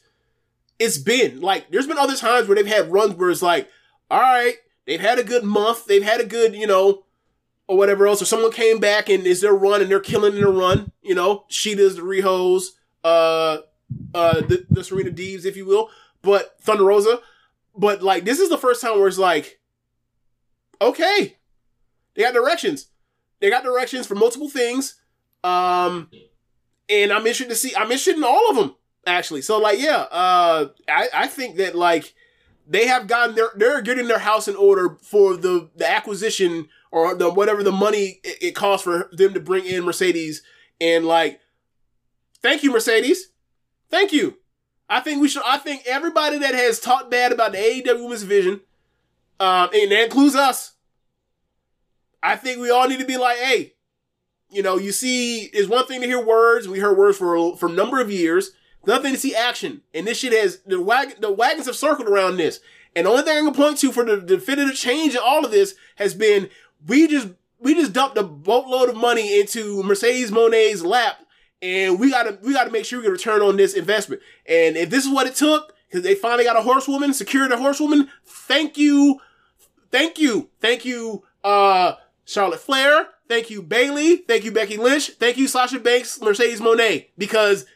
[0.79, 1.41] it's been.
[1.41, 3.69] Like there's been other times where they've had runs where it's like,
[4.11, 4.55] all right,
[4.87, 7.03] they've had a good month, they've had a good you know
[7.69, 10.41] or whatever else, or someone came back and is their run and they're killing in
[10.41, 10.91] the run.
[11.03, 12.71] You know, Shida's the Rihos,
[13.05, 13.59] uh,
[14.15, 15.91] uh, the, the Serena Deeves, if you will,
[16.23, 17.21] but Thunder Rosa.
[17.77, 19.61] But like, this is the first time where it's like,
[20.81, 21.37] okay,
[22.15, 22.89] they got directions.
[23.41, 24.97] They got directions for multiple things.
[25.45, 26.11] Um,
[26.89, 27.77] and I'm interested to see.
[27.77, 28.75] I'm interested in all of them
[29.07, 29.43] actually.
[29.43, 32.15] So like, yeah, uh, I I think that like
[32.67, 37.15] they have gotten their they're getting their house in order for the the acquisition or
[37.15, 40.43] the whatever the money it, it costs for them to bring in Mercedes
[40.81, 41.41] and like,
[42.43, 43.29] thank you Mercedes,
[43.91, 44.39] thank you.
[44.89, 45.43] I think we should.
[45.45, 48.61] I think everybody that has talked bad about the AEW Women's Division,
[49.39, 50.75] um, and that includes us.
[52.23, 53.75] I think we all need to be like, hey,
[54.51, 56.69] you know, you see, it's one thing to hear words.
[56.69, 58.53] We heard words for for a number of years.
[58.87, 59.83] Nothing to see action.
[59.93, 62.61] And this shit has the wagon, the wagons have circled around this.
[62.97, 65.51] And the only thing I can point to for the definitive change in all of
[65.51, 66.49] this has been
[66.87, 67.29] we just
[67.59, 71.17] we just dumped a boatload of money into Mercedes Moné's lap,
[71.61, 74.23] and we gotta we gotta make sure we get return on this investment.
[74.47, 77.57] And if this is what it took, because they finally got a horsewoman, secured a
[77.57, 79.21] horsewoman, thank you,
[79.91, 81.95] thank you, thank you, uh,
[82.25, 87.07] Charlotte Flair, thank you, Bayley, thank you, Becky Lynch, thank you, Sasha Banks, Mercedes Moné,
[87.17, 87.67] because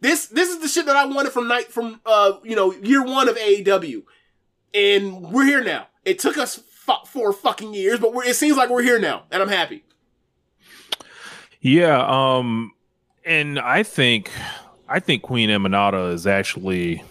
[0.00, 3.02] this this is the shit that I wanted from night from uh you know year
[3.02, 4.02] one of AEW,
[4.74, 5.86] and we're here now.
[6.04, 6.62] It took us
[7.08, 9.84] four fucking years, but we're, it seems like we're here now, and I'm happy.
[11.60, 12.72] Yeah, um,
[13.24, 14.30] and I think
[14.88, 17.02] I think Queen Aminata is actually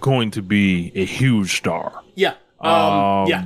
[0.00, 2.02] going to be a huge star.
[2.14, 3.44] Yeah, um, Um, yeah,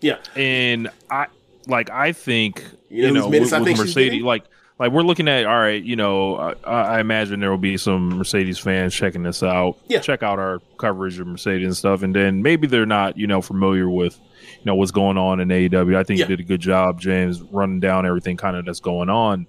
[0.00, 0.16] yeah.
[0.40, 1.26] and I
[1.66, 4.44] like I think You you know know, whose minutes with, I with think Mercedes, like
[4.78, 6.54] like we're looking at all right, you know, I,
[6.96, 9.76] I imagine there will be some Mercedes fans checking this out.
[9.88, 10.00] Yeah.
[10.00, 13.40] check out our coverage of Mercedes and stuff, and then maybe they're not you know
[13.42, 14.24] familiar with you
[14.64, 15.96] know what's going on in AEW.
[15.96, 16.24] I think Yeah.
[16.26, 19.46] you did a good job, James, running down everything kind of that's going on.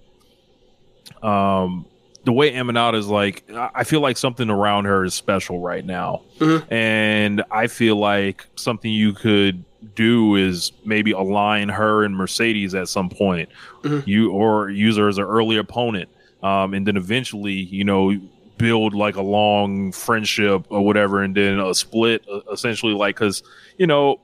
[1.21, 1.85] Um,
[2.23, 6.21] the way Aminata is like, I feel like something around her is special right now,
[6.39, 6.65] Mhm.
[6.71, 9.63] and I feel like something you could
[9.95, 13.49] do is maybe align her and Mercedes at some point,
[13.83, 14.07] Mhm.
[14.07, 16.09] you or use her as an early opponent,
[16.41, 18.15] um, and then eventually, you know,
[18.57, 23.43] build like a long friendship or whatever, and then a split, uh, essentially, like because
[23.77, 24.19] you know,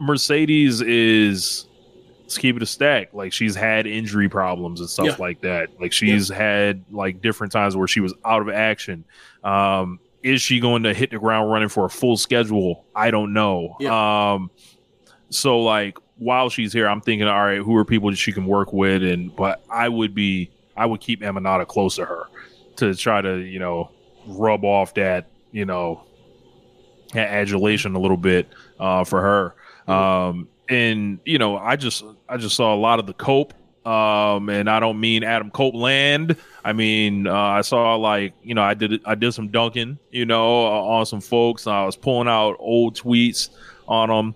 [0.00, 1.66] Mercedes is
[2.22, 3.12] let's keep it a stack.
[3.14, 5.16] Like she's had injury problems and stuff Yeah.
[5.18, 5.68] like that.
[5.80, 9.04] Like she's had like different times where she was out of action.
[9.42, 12.86] Um, is she going to hit the ground running for a full schedule?
[12.94, 13.76] I don't know.
[13.80, 14.50] Um,
[15.30, 18.46] so like while she's here, I'm thinking, all right, who are people that she can
[18.46, 19.02] work with?
[19.02, 22.24] And but I would be, I would keep Aminata close to her
[22.76, 23.90] to try to you know
[24.26, 26.04] rub off that you know
[27.14, 28.48] adulation a little bit
[28.80, 29.54] uh, for her.
[29.88, 33.52] Um, and you know, I just I just saw a lot of the cope.
[33.86, 36.36] Um, and I don't mean Adam Copeland.
[36.64, 40.24] I mean, uh, I saw like you know, I did I did some dunking, you
[40.24, 41.66] know, uh, on some folks.
[41.66, 43.50] I was pulling out old tweets
[43.86, 44.34] on them.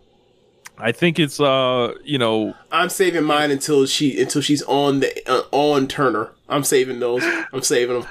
[0.76, 5.30] I think it's uh, you know, I'm saving mine until she until she's on the
[5.30, 6.30] uh, on Turner.
[6.50, 7.24] I'm saving those.
[7.52, 8.08] I'm saving them.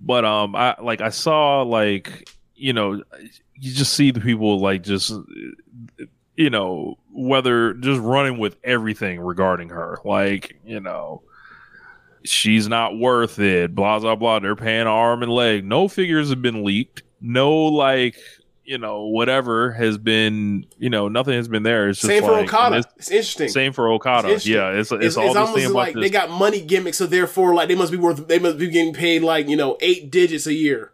[0.00, 2.94] but um i like i saw like you know
[3.54, 5.12] you just see the people like just
[6.42, 11.22] you know whether just running with everything regarding her like you know
[12.24, 16.40] she's not worth it blah blah blah they're paying arm and leg no figures have
[16.42, 18.16] been leaked no like
[18.64, 22.30] you know whatever has been you know nothing has been there it's just Same for
[22.32, 22.76] like- Okada.
[22.76, 23.48] and It's interesting.
[23.48, 26.02] same for okada It's yeah it's it's, It's, all it's the almost same like this
[26.04, 28.28] they got money gimmicks, so therefore, like they must be worth.
[28.28, 30.92] They must be getting paid like you know eight digits a year.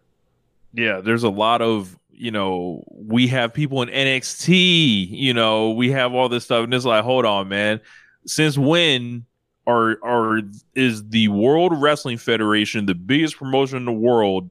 [0.72, 5.90] yeah, there's a lot of you know we have people in NXT, you know, we
[5.92, 7.80] have all this stuff, and it's like, hold on, man,
[8.26, 9.24] since when
[9.66, 10.40] are are
[10.74, 14.50] is the World Wrestling Federation the biggest promotion in the world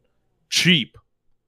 [0.49, 0.97] cheap?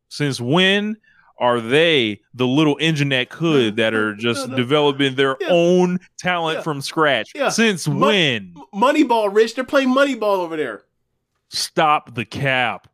[0.09, 0.97] Since when?
[1.41, 4.57] Are they the little engine that could that are just no, no.
[4.57, 5.47] developing their Yeah.
[5.51, 6.63] own talent Yeah.
[6.63, 7.31] from scratch?
[7.33, 7.47] Yeah.
[7.47, 8.53] Since Mo- when?
[8.73, 9.55] Moneyball, Rich.
[9.55, 10.81] They're playing Moneyball over there.
[11.47, 12.89] Stop the cap.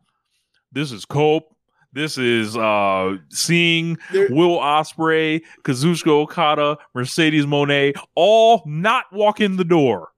[0.71, 1.54] This is Cope.
[1.95, 9.55] This is uh seeing They're- Will Ospreay, Kazuchika Okada, Mercedes Moné, all not walk in
[9.55, 10.09] the door.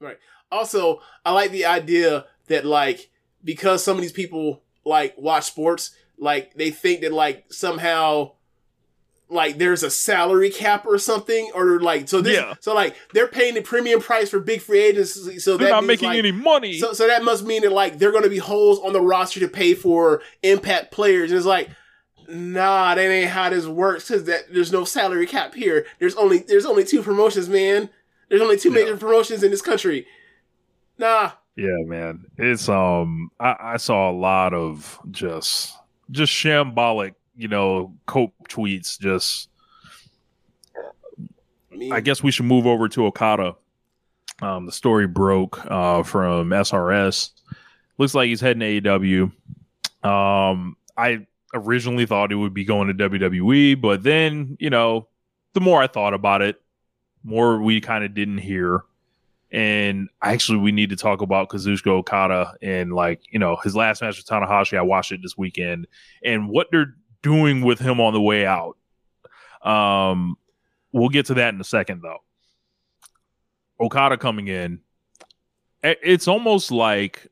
[0.00, 0.16] Right.
[0.50, 3.10] Also, I like the idea that like
[3.44, 8.32] because some of these people like watch sports, like they think that like somehow
[9.32, 12.54] like there's a salary cap or something, or like so this Yeah.
[12.60, 15.14] so like they're paying the premium price for big free agents.
[15.42, 16.78] So They're not means, making like, any money.
[16.78, 19.40] So, so that must mean that like they're going to be holes on the roster
[19.40, 21.30] to pay for impact players.
[21.30, 21.70] And it's like,
[22.28, 24.08] nah, that ain't how this works.
[24.08, 25.86] Cause that there's no salary cap here.
[25.98, 27.88] There's only there's only two promotions, man.
[28.28, 28.84] There's only two Yeah.
[28.84, 30.06] major promotions in this country.
[30.98, 31.32] Nah.
[31.56, 32.24] Yeah, man.
[32.38, 35.74] It's um I, I saw a lot of just
[36.10, 39.48] just shambolic, you know, cope tweets just
[41.90, 43.56] I guess we should move over to Okada.
[44.40, 47.30] Um, the story broke uh, from SRS.
[47.98, 49.32] Looks like he's heading to AEW.
[50.06, 55.08] Um, I originally thought it would be going to WWE, but then you know,
[55.54, 56.60] the more I thought about it,
[57.22, 58.82] more we kind of didn't hear.
[59.50, 64.00] And actually, we need to talk about Kazuchika Okada and like you know his last
[64.00, 64.78] match with Tanahashi.
[64.78, 65.86] I watched it this weekend,
[66.24, 68.76] and what they're doing with him on the way out.
[69.62, 70.36] Um,
[70.92, 72.18] we'll get to that in a second, though.
[73.80, 74.80] Okada coming in,
[75.82, 77.28] it's almost like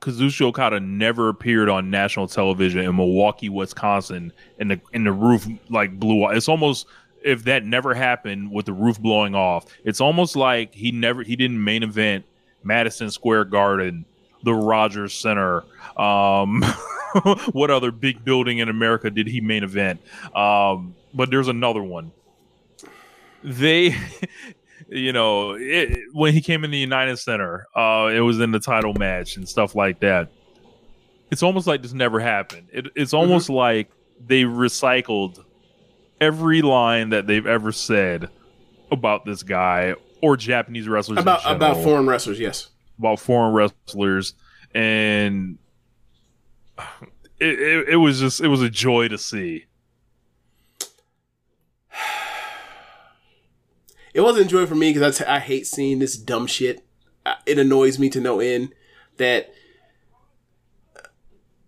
[0.00, 5.46] Kazuchika Okada never appeared on national television in Milwaukee, Wisconsin, and the and the roof
[5.70, 6.34] like blew off.
[6.34, 6.86] It's almost
[7.24, 9.66] if that never happened with the roof blowing off.
[9.84, 12.24] It's almost like he never he didn't main event
[12.62, 14.04] Madison Square Garden,
[14.42, 15.64] the Rogers Center.
[15.96, 16.62] Um,
[17.52, 20.00] what other big building in America did he main event?
[20.34, 22.12] Um, but there's another one.
[23.42, 23.96] They,
[24.88, 28.60] you know, it, when he came in the United Center, uh, it was in the
[28.60, 30.30] title match and stuff like that.
[31.30, 32.68] It's almost like this never happened.
[32.72, 33.90] It, it's almost like
[34.26, 35.44] they recycled
[36.20, 38.30] every line that they've ever said
[38.90, 42.68] about this guy or Japanese wrestlers about about foreign wrestlers, yes.
[42.98, 44.34] About foreign wrestlers,
[44.74, 45.58] and
[47.40, 49.66] it, it, it was just it was a joy to see.
[54.14, 56.84] It wasn't joy for me because I, I hate seeing this dumb shit.
[57.46, 58.72] It annoys me to no end
[59.18, 59.52] that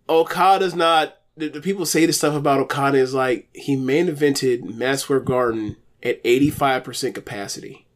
[0.09, 1.19] Okada's not.
[1.37, 5.77] The, the people say this stuff about Okada is like he main evented Square Garden
[6.03, 7.87] at eighty five percent capacity.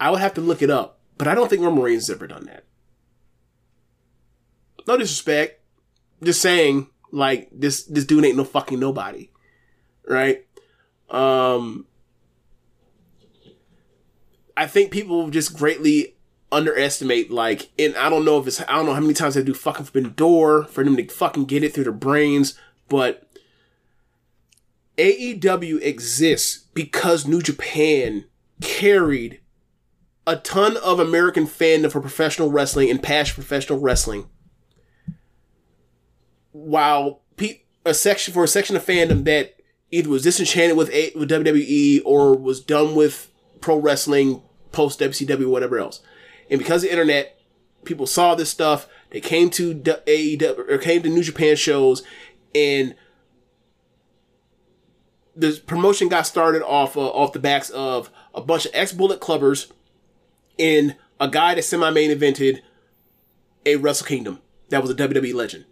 [0.00, 2.64] I would have to look it up, but I don't think has ever done that.
[4.86, 5.60] No disrespect,
[6.22, 9.30] just saying like this this dude ain't no fucking nobody,
[10.06, 10.46] right?
[11.10, 11.86] Um,
[14.56, 16.16] I think people just greatly
[16.52, 19.42] underestimate like, and I don't know if it's I don't know how many times they
[19.42, 22.58] do fucking forbidden door for them to fucking get it through their brains,
[22.88, 23.26] but
[24.98, 28.24] AEW exists because New Japan
[28.60, 29.40] carried
[30.26, 34.28] a ton of American fandom for professional wrestling and for professional wrestling.
[36.52, 39.54] While pe- a section for a section of fandom that
[39.90, 43.30] either was disenchanted with a- with WWE or was done with
[43.60, 44.42] pro wrestling
[44.72, 46.00] post WCW whatever else,
[46.50, 47.38] and because of the internet,
[47.84, 48.88] people saw this stuff.
[49.10, 52.02] They came to AEW or came to New Japan shows,
[52.54, 52.96] and
[55.36, 59.20] the promotion got started off uh, off the backs of a bunch of ex Bullet
[59.20, 59.70] Clubbers
[60.58, 62.60] and a guy that semi main evented
[63.64, 65.64] a Wrestle Kingdom that was a WWE legend.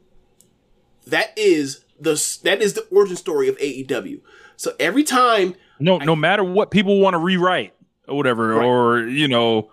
[1.06, 2.12] That is the
[2.44, 4.20] that is the origin story of AEW.
[4.56, 7.74] So every time No, no matter what people want to rewrite
[8.08, 8.64] or whatever, Right.
[8.64, 9.70] or you know,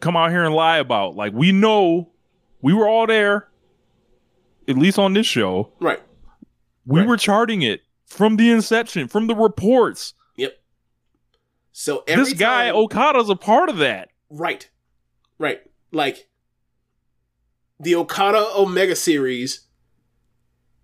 [0.00, 2.10] come out here and lie about, like we know
[2.60, 3.48] we were all there,
[4.68, 5.72] at least on this show.
[5.80, 6.00] right,
[6.86, 7.08] We Right.
[7.08, 10.14] were charting it from the inception, from the reports.
[10.36, 10.58] yep.
[11.72, 14.08] So every this guy time- Okada's a part of that.
[14.32, 14.68] Right.
[15.38, 15.60] Right.
[15.92, 16.30] Like
[17.78, 19.66] the Okada Omega series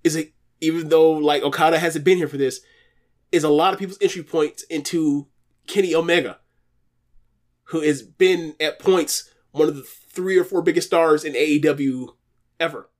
[0.05, 2.61] is a even though like Okada hasn't been here for this,
[3.33, 5.29] is a lot of people's entry points into
[5.66, 6.39] Kenny Omega,
[7.65, 12.09] who has been at points one of the three or four biggest stars in AEW
[12.61, 12.91] ever.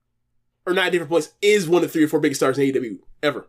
[0.65, 2.99] Or not different points, is one of the three or four biggest stars in AEW
[3.23, 3.49] ever.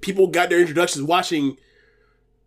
[0.00, 1.56] People got their introductions watching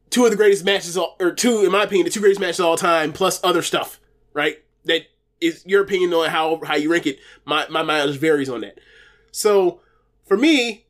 [0.10, 2.66] two of the greatest matches, or two, in my opinion, the two greatest matches of
[2.66, 4.00] all time, plus other stuff,
[4.34, 4.58] right?
[4.86, 5.04] That
[5.42, 7.20] is your opinion on how how you rank it.
[7.44, 8.80] My my mileage varies on that.
[9.32, 9.82] So
[10.26, 10.86] for me,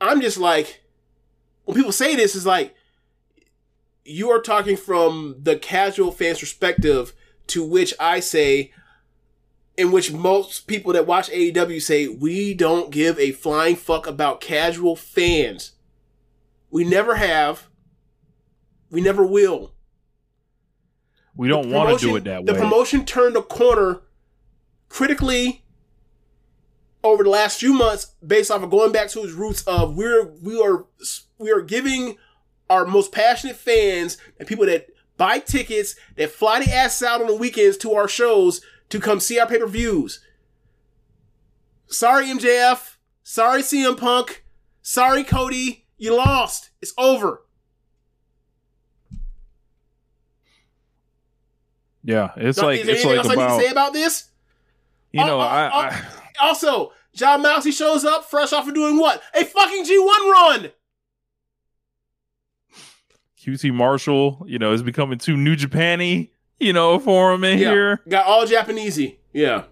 [0.00, 0.82] I'm just like,
[1.64, 2.74] when people say this, is like,
[4.04, 7.12] you are talking from the casual fan's perspective,
[7.48, 8.72] to which I say,
[9.76, 14.40] in which most people that watch AEW say, we don't give a flying fuck about
[14.40, 15.72] casual fans.
[16.70, 17.68] We never have.
[18.90, 19.72] We never will.
[21.36, 22.52] We don't want to do it that way.
[22.52, 24.00] the promotion turned a corner
[24.88, 25.64] critically
[27.04, 30.24] over the last few months based off of going back to its roots of we're
[30.42, 30.86] we are
[31.38, 32.16] we are giving
[32.70, 37.26] our most passionate fans and people that buy tickets that fly the ass out on
[37.26, 40.20] the weekends to our shows to come see our pay-per-views.
[41.88, 44.44] Sorry MJF, sorry CM Punk,
[44.82, 46.70] sorry Cody, you lost.
[46.80, 47.42] It's over.
[52.06, 53.92] Yeah, it's like is there it's anything like else I need about to say about
[53.92, 54.28] this?
[55.12, 55.78] you uh, know Oh, oh, I, oh,
[56.40, 59.22] I Also, Jon Moxley shows up fresh off of doing what?
[59.34, 60.70] A fucking G1 run!
[63.42, 67.70] QT Marshall, you know, is becoming too New Japan-y, you know, for him in Yeah.
[67.70, 68.00] here.
[68.08, 69.16] Got all Japanesey.
[69.32, 69.64] Yeah.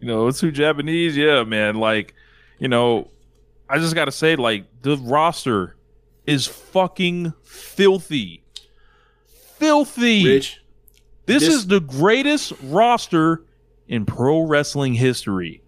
[0.00, 1.16] You know, it's too Japanese.
[1.16, 1.76] Yeah, man.
[1.76, 2.14] Like,
[2.58, 3.10] you know,
[3.68, 5.76] I just gotta say, like, the roster
[6.26, 8.42] is fucking filthy.
[9.58, 10.24] Filthy.
[10.26, 10.60] Rich.
[11.30, 13.44] This, this- is the greatest roster
[13.88, 15.62] in pro wrestling history.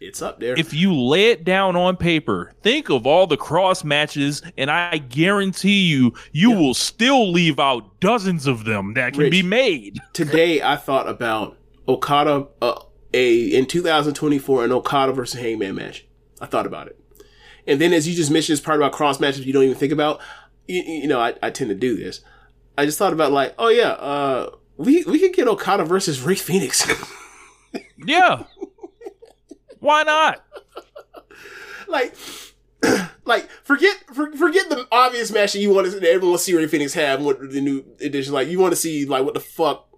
[0.00, 0.54] It's up there.
[0.56, 4.98] If you lay it down on paper, think of all the cross matches, and I
[4.98, 9.30] guarantee you, you will still leave out dozens of them that can Rich.
[9.32, 9.98] be made.
[10.12, 11.56] Today I thought about
[11.88, 12.80] Okada uh,
[13.12, 16.06] a in 2024 an Okada versus Hangman match.
[16.40, 17.00] I thought about it.
[17.66, 19.92] And then as you just mentioned this part about cross matches you don't even think
[19.92, 20.20] about,
[20.68, 22.20] you, you know, I, I tend to do this.
[22.76, 26.36] I just thought about like, oh yeah, uh we we could get Okada versus Rey
[26.36, 26.90] Fenix.
[28.06, 28.44] Yeah.
[29.80, 30.42] Why not?
[31.88, 32.14] like
[33.24, 36.56] like forget for, forget the obvious match that you want to everyone wants to see
[36.56, 39.40] Rey Fenix have what the new edition like you want to see like what the
[39.40, 39.88] fuck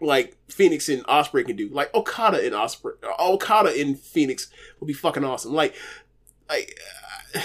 [0.00, 4.48] like Fenix and Ospreay can do like Okada and Ospreay Okada and Fenix
[4.78, 5.74] would be fucking awesome like
[6.48, 6.78] like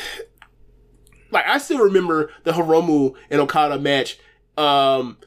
[1.32, 4.20] like I still remember the Hiromu and Okada match
[4.58, 5.18] um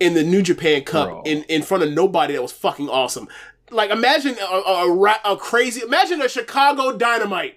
[0.00, 1.22] in the New Japan Cup Bro.
[1.22, 3.28] in in front of nobody that was fucking awesome
[3.70, 7.56] like imagine a, a, a, a crazy imagine a Chicago Dynamite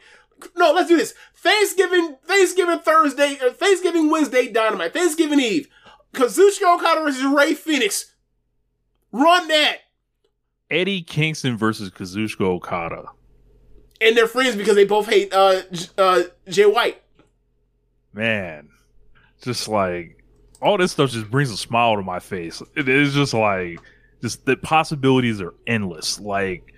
[0.56, 1.14] no, let's do this.
[1.36, 5.68] Thanksgiving, Thanksgiving Thursday, or Thanksgiving Wednesday Dynamite, Thanksgiving Eve.
[6.14, 8.14] Kazuchika Okada versus Rey Fenix.
[9.12, 9.78] Run that.
[10.70, 13.06] Eddie Kingston versus Kazuchika Okada.
[14.00, 15.62] And they're friends because they both hate uh,
[15.98, 17.02] uh, Jay White.
[18.14, 18.70] Man,
[19.42, 20.23] just like
[20.64, 22.62] all this stuff just brings a smile to my face.
[22.76, 23.80] It is just like
[24.22, 26.20] just the possibilities are endless.
[26.20, 26.74] Like,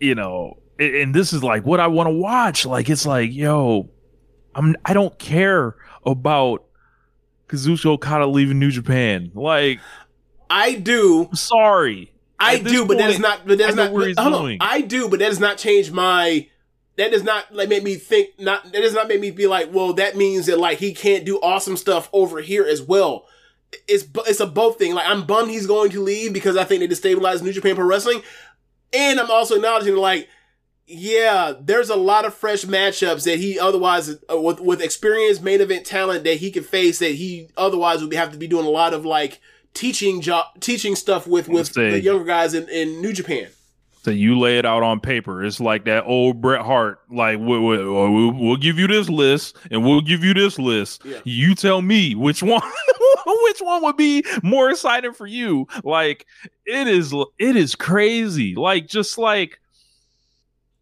[0.00, 2.66] you know, and this is like what I want to watch.
[2.66, 3.88] Like, it's like, yo,
[4.54, 6.64] I'm I don't care about
[7.48, 9.30] Kazuchika Okada leaving New Japan.
[9.34, 9.80] Like,
[10.50, 11.26] I do.
[11.26, 12.12] I'm sorry.
[12.40, 13.46] I do, but that is not.
[13.46, 13.90] But that is not.
[13.90, 14.58] hold on.
[14.60, 16.48] I do, but that does not change my.
[16.98, 18.40] That does not like make me think.
[18.40, 21.24] Not that does not make me be like, well, that means that like he can't
[21.24, 23.24] do awesome stuff over here as well.
[23.86, 24.94] It's it's a both thing.
[24.94, 27.84] Like I'm bummed he's going to leave because I think they destabilized New Japan Pro
[27.84, 28.20] Wrestling,
[28.92, 30.28] and I'm also acknowledging like,
[30.88, 35.60] yeah, there's a lot of fresh matchups that he otherwise uh, with with experienced main
[35.60, 38.70] event talent that he could face that he otherwise would have to be doing a
[38.70, 39.40] lot of like
[39.72, 43.46] teaching job teaching stuff with with the younger guys in, in New Japan.
[44.02, 45.44] So you lay it out on paper.
[45.44, 47.00] It's like that old Bret Hart.
[47.10, 51.04] Like we, we, we'll, we'll give you this list, and we'll give you this list.
[51.04, 51.18] Yeah.
[51.24, 52.62] You tell me which one,
[53.26, 55.66] which one would be more exciting for you.
[55.82, 56.26] Like
[56.64, 58.54] it is, it is crazy.
[58.54, 59.58] Like just like,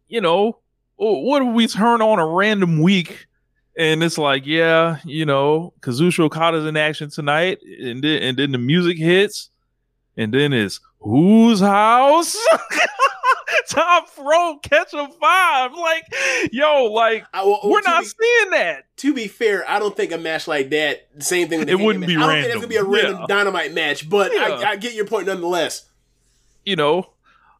[0.07, 0.59] you know,
[0.99, 3.25] oh, what if we turn on a random week,
[3.77, 8.51] and it's like, yeah, you know, Kazuchika Okada's in action tonight, and then and then
[8.51, 9.49] the music hits,
[10.15, 12.37] and then it's whose house?
[13.69, 15.73] Top rope, catch a five.
[15.73, 16.03] Like,
[16.51, 18.85] yo, like I, well, we're not be, seeing that.
[18.97, 19.69] to be fair.
[19.69, 21.07] I don't think a match like that.
[21.19, 21.59] Same thing.
[21.59, 23.03] With It wouldn't be I don't think that's gonna be a random.
[23.13, 23.35] random Yeah.
[23.35, 24.61] dynamite match, but Yeah.
[24.63, 25.85] I, I get your point nonetheless.
[26.65, 27.09] You know,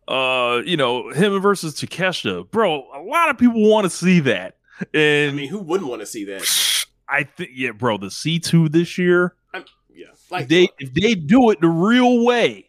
[0.08, 2.86] uh, you know, him versus Takeshita, bro.
[2.94, 4.58] A lot of people want to see that,
[4.94, 6.86] and I mean, who wouldn't want to see that?
[7.10, 11.16] I think, yeah, bro, the C two this year, I'm, yeah, like they if they
[11.16, 12.67] do it the real way,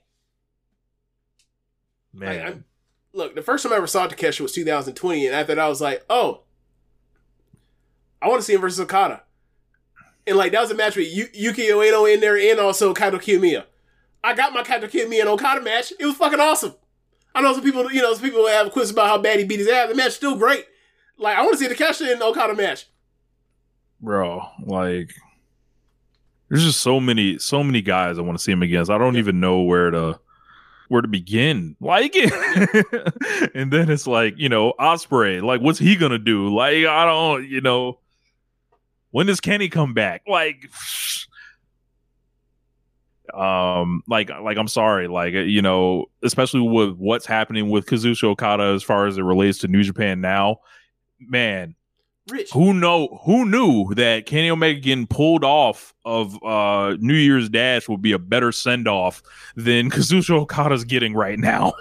[2.18, 2.46] man.
[2.46, 5.68] I- look, the first time I ever saw Takeshi was 2020, and after that, I
[5.68, 6.42] was like, oh,
[8.20, 9.22] I want to see him versus Okada.
[10.26, 13.14] And like that was a match with Yu- Yuki Ueno in there, and also Kaito
[13.14, 13.64] Kiyomiya.
[14.22, 15.92] I got my Kaito Kiyomiya and Okada match.
[15.98, 16.74] It was fucking awesome.
[17.34, 19.60] I know some people, you know, some people have quizzes about how bad he beat
[19.60, 19.88] his ass.
[19.88, 20.66] The match still great.
[21.16, 22.86] Like I want to see the Takeshi and Okada match.
[24.00, 25.10] bro like
[26.48, 29.16] there's just so many so many guys i want to see him against i don't
[29.16, 30.18] even know where to
[30.88, 31.76] where to begin.
[31.80, 33.50] Like it.
[33.54, 36.54] and then it's like you know ospreay like what's he gonna do?
[36.54, 37.98] Like i don't you know.
[39.10, 40.22] When does kenny come back?
[40.26, 40.70] Like
[43.34, 48.62] um like like i'm sorry like you know especially with what's happening with kazuchika okada
[48.74, 50.60] as far as it relates to new japan now.
[51.20, 51.74] Man
[52.30, 52.50] Rich.
[52.52, 57.88] who know who knew that Kenny Omega getting pulled off of uh New Year's Dash
[57.88, 59.22] would be a better send off
[59.56, 61.72] than Kazuchika Okada's getting right now.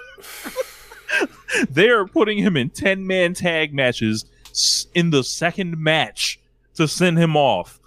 [1.70, 4.26] they are putting him in 10 man tag matches
[4.94, 6.40] in the second match
[6.76, 7.80] to send him off.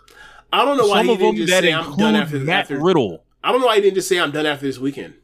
[0.52, 3.24] I don't know why Some he didn't just say I'm done after, Matt after Riddle.
[3.42, 5.14] I don't know why he didn't just say I'm done after this weekend.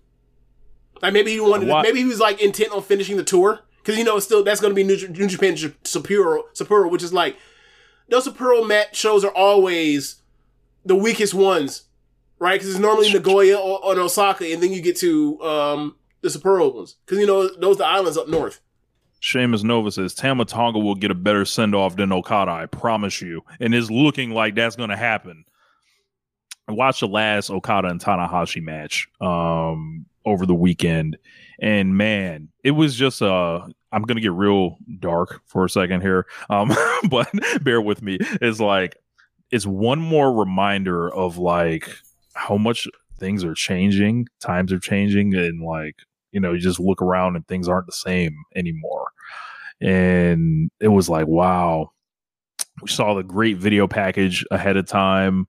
[1.03, 3.99] Like maybe he wanted, Why- maybe he was like intent on finishing the tour because
[3.99, 7.13] you know it's still that's going to be New, New Japan Sapporo, Sapporo, which is
[7.13, 7.37] like
[8.09, 10.17] those Sapporo match shows are always
[10.85, 11.85] the weakest ones,
[12.41, 12.55] right?
[12.55, 16.75] Because it's normally Nagoya or, or Osaka, and then you get to um the Sapporo
[16.75, 18.61] ones because you know those are the islands up north.
[19.23, 23.23] Seamus Nova says Tama Tonga will get a better send off than Okada, I promise
[23.23, 23.43] you.
[23.61, 25.45] And it's looking like that's going to happen.
[26.69, 31.17] I watched the last Okada and Tanahashi match um, over the weekend,
[31.61, 33.61] and man, it was just uh
[33.93, 36.73] I'm gonna get real dark for a second here, um,
[37.09, 37.31] but
[37.63, 38.19] bear with me.
[38.21, 38.97] It's like
[39.51, 41.89] it's one more reminder of like
[42.35, 42.87] how much
[43.19, 45.97] things are changing, times are changing, and like
[46.33, 49.07] you know, you just look around and things aren't the same anymore.
[49.81, 51.93] And it was like, wow.
[52.83, 55.47] We saw the great video package ahead of time.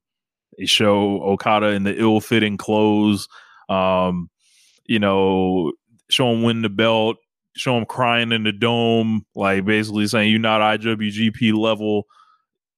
[0.58, 3.28] They show Okada in the ill-fitting clothes.
[3.68, 4.30] Um,
[4.86, 5.74] you know,
[6.10, 7.18] show him win the belt,
[7.56, 9.68] show him crying in the dome, like mm-hmm.
[9.68, 12.08] basically saying you're not IWGP level.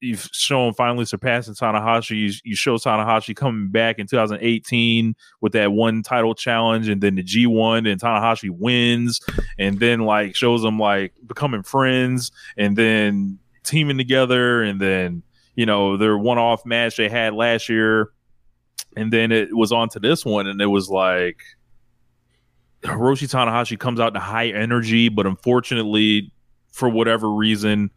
[0.02, 2.12] You've shown finally surpassing Tanahashi.
[2.18, 7.16] You, you show Tanahashi coming back in 2018 with that one title challenge, and then
[7.16, 9.20] the G1, and Tanahashi wins,
[9.58, 15.22] and then like shows them like becoming friends, and then teaming together, and then
[15.56, 18.12] you know their one-off match they had last year,
[18.96, 21.42] and then it was on to this one, and it was like
[22.84, 26.32] Hiroshi Tanahashi comes out to high energy, but unfortunately,
[26.72, 27.92] for whatever reason,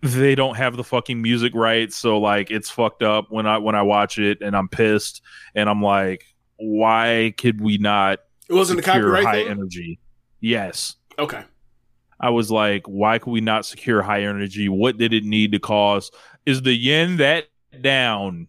[0.00, 1.92] they don't have the fucking music right.
[1.92, 5.22] So like it's fucked up when I when I watch it and I'm pissed
[5.54, 6.24] and I'm like,
[6.56, 8.18] why could we not
[8.48, 9.48] It wasn't the copyright high thing.
[9.48, 10.00] energy?
[10.40, 10.96] Yes.
[11.18, 11.44] Okay,
[12.18, 14.68] I was like, why could we not secure high energy?
[14.68, 16.14] What did it need to cost?
[16.46, 17.44] Is the yen that
[17.80, 18.48] down?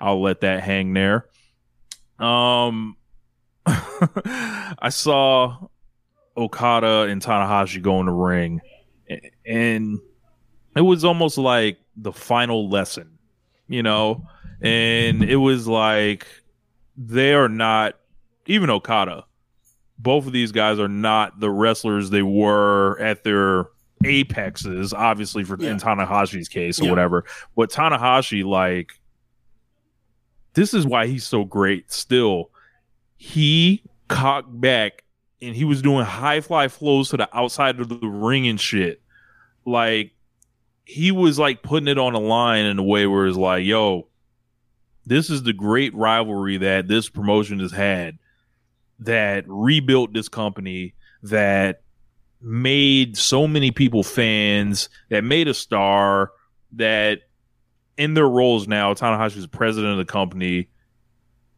[0.00, 1.26] I'll let that hang there.
[2.20, 2.96] Um,
[3.66, 5.56] I saw
[6.36, 8.60] Okada and Tanahashi go in the ring,
[9.46, 9.98] and
[10.76, 13.18] it was almost like the final lesson,
[13.68, 14.26] you know.
[14.62, 16.26] And it was like
[16.96, 17.94] they are not
[18.46, 19.24] even Okada.
[19.98, 23.66] Both of these guys are not the wrestlers they were at their
[24.04, 25.70] apexes, obviously for Yeah.
[25.72, 26.90] in Tanahashi's case or Yeah.
[26.90, 27.24] whatever.
[27.56, 28.92] But Tanahashi, like,
[30.54, 32.50] this is why he's so great still.
[33.16, 35.04] He cocked back
[35.42, 39.00] and he was doing high fly flows to the outside of the ring and shit.
[39.64, 40.12] Like
[40.84, 44.08] he was like putting it on a line in a way where it's like, yo,
[45.06, 48.18] this is the great rivalry that this promotion has had
[48.98, 51.82] that rebuilt this company that
[52.40, 56.32] made so many people fans, that made a star,
[56.72, 57.22] that
[58.00, 60.70] in their roles now, Tanahashi is president of the company.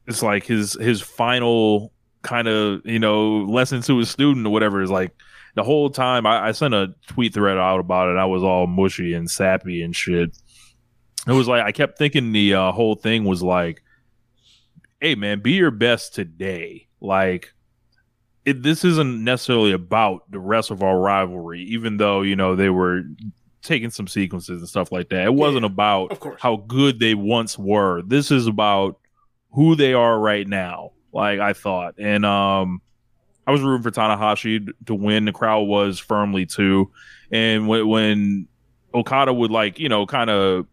[0.09, 1.93] It's like his his final
[2.23, 5.14] kind of you know lesson to his student or whatever is like
[5.55, 6.27] the whole time.
[6.27, 8.19] I, I sent a tweet thread out about it.
[8.19, 10.36] I was all mushy and sappy and shit.
[11.28, 13.81] It was like I kept thinking the uh, whole thing was like,
[15.01, 17.55] "Hey man, be your best today." Like
[18.44, 22.69] it, this isn't necessarily about the rest of our rivalry, even though you know they
[22.70, 23.05] were
[23.62, 25.24] taking some sequences and stuff like that.
[25.24, 26.40] It wasn't about of course.
[26.40, 28.02] how good they once were.
[28.02, 28.98] This is about
[29.52, 30.93] who they are right now.
[31.12, 32.80] Like I thought, and um,
[33.47, 35.26] I was rooting for Tanahashi to win.
[35.26, 36.90] The crowd was firmly too,
[37.30, 38.48] and when, when
[38.94, 40.66] Okada would like you know kind of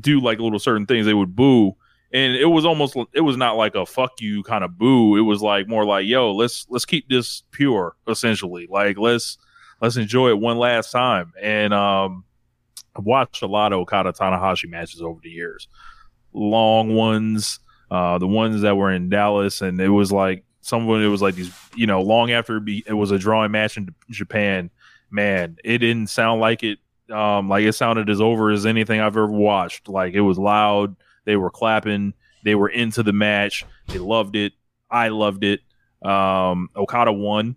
[0.00, 1.76] do like little certain things, they would boo.
[2.12, 5.16] And it was almost it was not like a fuck you kind of boo.
[5.16, 8.66] It was like more like, yo, let's let's keep this pure, essentially.
[8.70, 9.38] Like let's
[9.80, 11.32] let's enjoy it one last time.
[11.40, 12.24] And um
[12.96, 15.68] I've watched a lot of Okada Tanahashi matches over the years.
[16.32, 17.60] Long ones,
[17.90, 21.22] uh the ones that were in Dallas and it was like some of it was
[21.22, 24.70] like these, you know, long after it, it was a drawing match in Japan.
[25.10, 26.78] Man, it didn't sound like it
[27.10, 29.88] um like it sounded as over as anything I've ever watched.
[29.88, 32.14] Like it was loud, they were clapping,
[32.44, 34.52] they were into the match, they loved it.
[34.90, 35.60] I loved it.
[36.02, 37.56] Um Okada won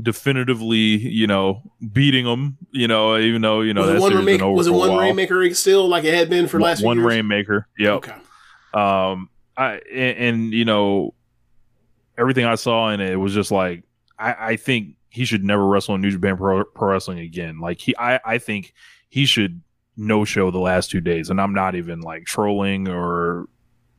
[0.00, 1.62] definitively, you know,
[1.92, 4.44] beating them, you know, even though, you know, was it one series been Rainmaker?
[4.44, 4.96] over Was it one.
[4.96, 7.06] Rainmaker still like it had been for the last one years?
[7.06, 7.66] Rainmaker.
[7.78, 7.92] Yep.
[7.94, 8.14] Okay.
[8.74, 11.14] Um, I and, and you know
[12.16, 13.82] everything I saw in it was just like
[14.18, 17.60] I, I think he should never wrestle in New Japan Pro, Pro Wrestling again.
[17.60, 18.72] Like he, I, I think
[19.10, 19.60] he should
[19.96, 23.46] no show the last two days, and I'm not even like trolling or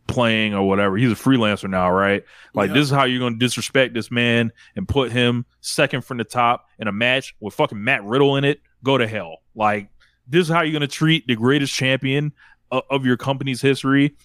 [0.07, 0.97] playing or whatever.
[0.97, 2.23] He's a freelancer now, right?
[2.53, 2.73] Like Yeah.
[2.75, 6.23] this is how you're going to disrespect this man and put him second from the
[6.23, 8.61] top in a match with fucking Matt Riddle in it.
[8.83, 9.37] Go to hell.
[9.55, 9.89] Like
[10.27, 12.33] this is how you're going to treat the greatest champion
[12.71, 14.15] of, of your company's history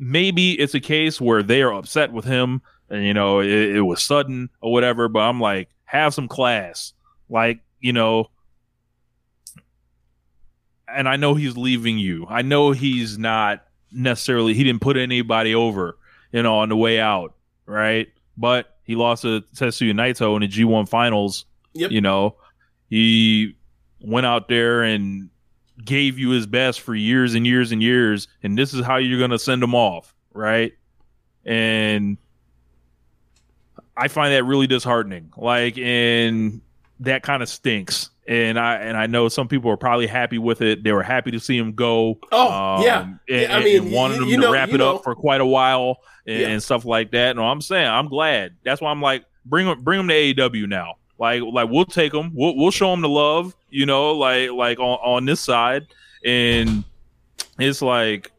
[0.00, 3.80] maybe it's a case where they are upset with him and you know it, it
[3.80, 5.08] was sudden or whatever.
[5.08, 6.92] But I'm like, have some class,
[7.28, 8.30] like you know.
[10.86, 12.26] And I know he's leaving you.
[12.28, 15.98] I know he's not necessarily he didn't put anybody over,
[16.32, 17.34] you know, on the way out,
[17.66, 18.08] right?
[18.36, 21.44] But he lost to Tetsuya Naito in the G1 finals.
[21.74, 21.90] Yep.
[21.90, 22.36] You know,
[22.88, 23.56] he
[24.00, 25.30] went out there and
[25.84, 29.20] gave you his best for years and years and years, and this is how you're
[29.20, 30.72] gonna send him off, right?
[31.44, 32.18] And
[33.96, 35.32] I find that really disheartening.
[35.36, 36.60] Like, and
[37.00, 38.10] that kind of stinks.
[38.28, 40.84] And I and I know some people are probably happy with it.
[40.84, 42.18] They were happy to see him go.
[42.30, 42.98] Oh, yeah.
[43.00, 44.96] Um, and, Yeah, I mean, wanted him to know- wrap it know.
[44.96, 45.96] up for quite a while
[46.26, 46.48] and, Yeah.
[46.48, 47.36] and stuff like that.
[47.36, 48.54] No, I'm saying I'm glad.
[48.64, 50.96] That's why I'm like bring him bring him to AEW now.
[51.18, 52.32] Like like we'll take him.
[52.34, 53.56] We'll we'll show him the love.
[53.70, 55.86] You know, like like on on this side,
[56.24, 56.84] and
[57.58, 58.30] it's like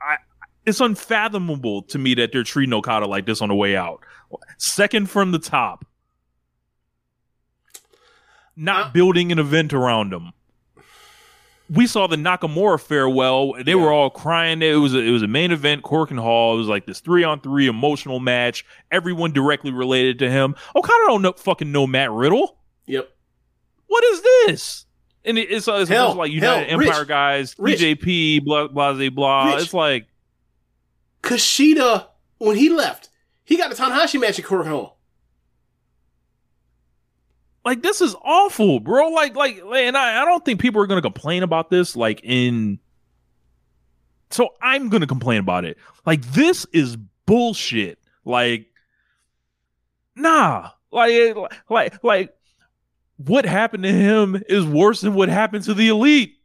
[0.00, 0.16] I.
[0.64, 3.98] It's unfathomable to me that they're treating Okada like this on the way out.
[4.58, 5.84] Second from the top,
[8.62, 10.32] not Uh, building an event around him.
[11.70, 13.54] We saw the Nakamura farewell.
[13.64, 14.60] They were all crying.
[14.60, 16.54] It was a, it was a main event, Korakuen Hall.
[16.54, 18.64] It was like this three on three emotional match.
[18.90, 20.54] Everyone directly related to him.
[20.76, 22.58] Okada don't know, fucking know Matt Riddle.
[22.86, 23.08] Yep.
[23.86, 24.86] What is this?
[25.24, 28.44] And it, it's, it's Hell, almost like United hell, Empire Rich, guys, Rich.
[28.44, 29.10] Blah blah blah.
[29.10, 29.54] blah.
[29.54, 29.62] Rich.
[29.64, 30.08] It's like
[31.22, 32.06] Kushida,
[32.38, 33.08] when he left,
[33.44, 34.98] he got the Tanahashi match at Korakuen Hall.
[37.64, 39.08] Like this is awful, bro.
[39.08, 41.96] Like, like, and I, I don't think people are gonna complain about this.
[41.96, 42.78] Like in,
[44.30, 45.78] so I'm gonna complain about it.
[46.04, 47.98] Like this is bullshit.
[48.24, 48.66] Like,
[50.16, 50.70] nah.
[50.90, 51.34] Like, eh,
[51.70, 52.34] like, like,
[53.16, 56.36] what happened to him is worse than what happened to the elite.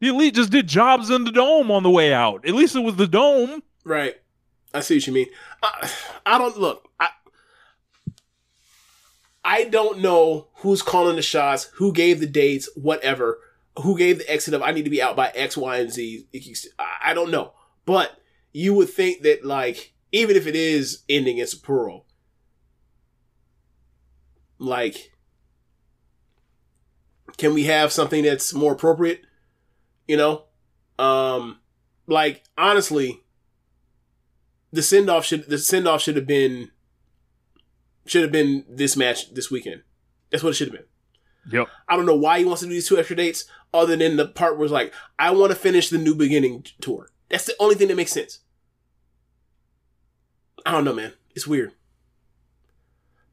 [0.00, 2.46] The elite just did jobs in the dome on the way out.
[2.46, 3.62] At least it was the dome.
[3.84, 4.14] Right.
[4.72, 5.26] I see what you mean.
[5.62, 5.90] I,
[6.24, 6.88] I don't look.
[6.98, 7.08] I
[9.44, 13.38] I don't know who's calling the shots, who gave the dates, whatever,
[13.78, 16.26] who gave the exit of I need to be out by X, Y, and Z.
[16.78, 17.52] I don't know,
[17.86, 18.20] but
[18.52, 22.02] you would think that like even if it is ending in Sapporo,
[24.58, 25.12] like
[27.40, 29.22] can we have something that's more appropriate?
[30.06, 30.44] You know,
[30.98, 31.58] um,
[32.06, 33.22] like honestly,
[34.72, 36.70] the send off should the send off should have been
[38.06, 39.82] should have been this match this weekend.
[40.30, 41.58] That's what it should have been.
[41.58, 41.68] Yep.
[41.88, 44.26] I don't know why he wants to do these two extra dates, other than the
[44.26, 47.10] part where it's like, I want to finish the new beginning tour.
[47.28, 48.40] That's the only thing that makes sense.
[50.66, 51.14] I don't know, man.
[51.34, 51.72] It's weird.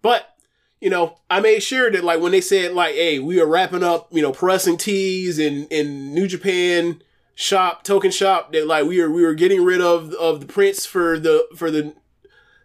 [0.01, 0.35] But,
[0.79, 3.83] you know, I made sure that like when they said like, hey, we are wrapping
[3.83, 7.01] up, you know, pressing tees in, in New Japan
[7.37, 10.85] shop, Tokon Shop, that like we were we were getting rid of of the prints
[10.85, 11.93] for the for the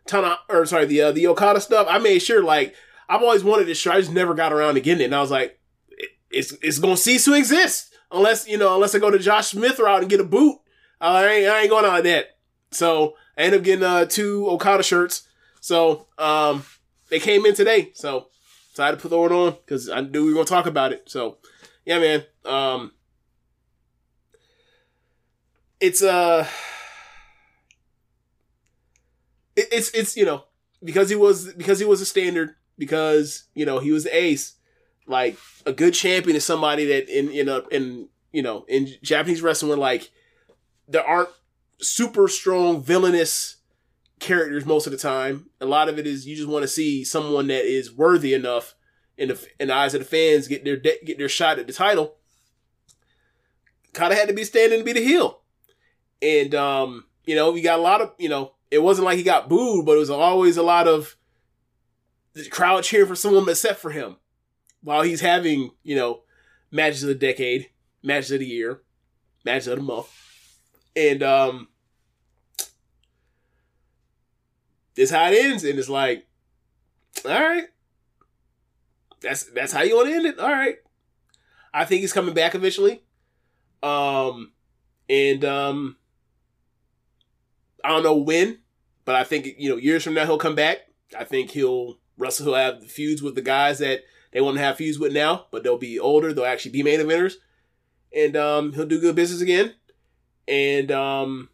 [0.06, 1.86] Tana or sorry, the uh, the Okada stuff.
[1.88, 2.74] I made sure like
[3.08, 3.94] I've always wanted this shirt.
[3.94, 5.06] I just never got around to getting it.
[5.06, 5.58] And I was like,
[5.90, 9.48] it, it's it's gonna cease to exist unless you know unless I go to Josh
[9.48, 10.58] Smith route and get a boot.
[11.00, 12.36] I ain't I ain't going out like that.
[12.70, 15.26] So I ended up getting uh, two Okada shirts.
[15.60, 16.64] So um,
[17.10, 17.92] they came in today.
[17.94, 18.28] So
[18.72, 20.66] so I had to put the order on because I knew we were gonna talk
[20.66, 21.08] about it.
[21.08, 21.38] So
[21.84, 22.24] yeah, man.
[22.44, 22.92] Um,
[25.80, 26.46] it's uh,
[29.56, 30.44] it, it's it's you know
[30.82, 34.54] because he was because he was a standard because you know he was the ace.
[35.06, 39.42] Like a good champion is somebody that in in a in you know in Japanese
[39.42, 40.10] wrestling like
[40.88, 41.30] there aren't
[41.80, 43.56] super strong villainous
[44.20, 45.50] characters most of the time.
[45.60, 48.74] A lot of it is you just want to see someone that is worthy enough
[49.18, 51.66] in the in the eyes of the fans get their de- get their shot at
[51.66, 52.14] the title.
[53.92, 55.40] Kind of had to be standing to be the heel,
[56.22, 59.22] and um, you know we got a lot of you know it wasn't like he
[59.22, 61.14] got booed, but it was always a lot of
[62.32, 64.16] the crowd cheering for someone except for him,
[64.82, 66.22] while he's having you know
[66.70, 67.68] matches of the decade,
[68.02, 68.80] matches of the year,
[69.44, 70.08] matches of the month,
[70.96, 71.68] and um,
[74.94, 76.26] this how it ends, and it's like,
[77.26, 77.66] all right,
[79.20, 80.38] that's that's how you want to end it.
[80.38, 80.76] All right,
[81.74, 83.02] I think he's coming back eventually,
[83.82, 84.52] um,
[85.10, 85.96] and um,
[87.84, 88.61] I don't know when,
[89.04, 90.78] but I think you know years from now he'll come back.
[91.18, 94.00] I think he'll Russell will have feuds with the guys that
[94.32, 96.32] they want to have feuds with now, but they'll be older.
[96.32, 97.34] They'll actually be main eventers,
[98.14, 99.74] and um, he'll do good business again.
[100.48, 101.50] And um,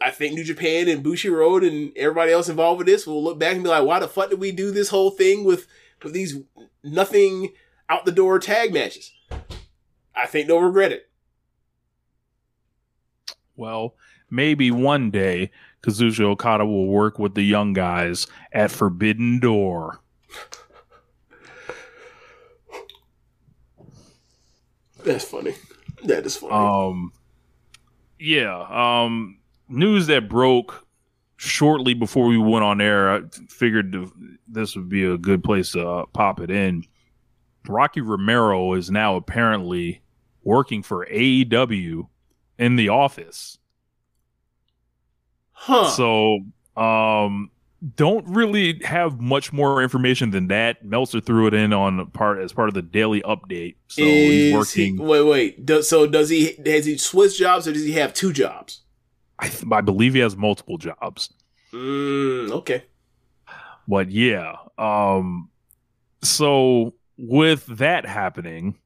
[0.00, 3.54] I think New Japan and Bushiroad and everybody else involved with this will look back
[3.54, 5.66] and be like, "Why the fuck did we do this whole thing with
[6.02, 6.36] with these
[6.82, 7.52] nothing
[7.88, 9.12] out the door tag matches?"
[10.14, 11.08] I think they'll regret it.
[13.56, 13.94] Well,
[14.30, 15.50] maybe one day
[15.88, 20.00] Kazushi Okada will work with the young guys at Forbidden Door.
[25.04, 25.54] That's funny.
[26.04, 26.52] That is funny.
[26.52, 27.12] Um,
[28.18, 28.66] yeah.
[28.68, 29.38] Um,
[29.68, 30.86] news that broke
[31.36, 33.10] shortly before we went on air.
[33.10, 33.96] I figured
[34.46, 36.84] this would be a good place to uh, pop it in.
[37.66, 40.02] Rocky Romero is now apparently
[40.42, 42.08] working for AEW
[42.58, 43.58] in the office.
[45.58, 45.90] Huh.
[45.90, 46.38] So,
[46.76, 47.50] um,
[47.94, 50.84] don't really have much more information than that.
[50.84, 53.76] Meltzer threw it in on part as part of the daily update.
[53.86, 54.96] So he's working.
[54.96, 55.66] He, wait, wait.
[55.66, 56.58] Does, so does he?
[56.66, 58.80] Has he switched jobs, or does he have two jobs?
[59.38, 61.32] I, th- I believe he has multiple jobs.
[61.72, 62.84] Mm, okay.
[63.86, 65.48] But yeah, um,
[66.22, 68.76] so with that happening,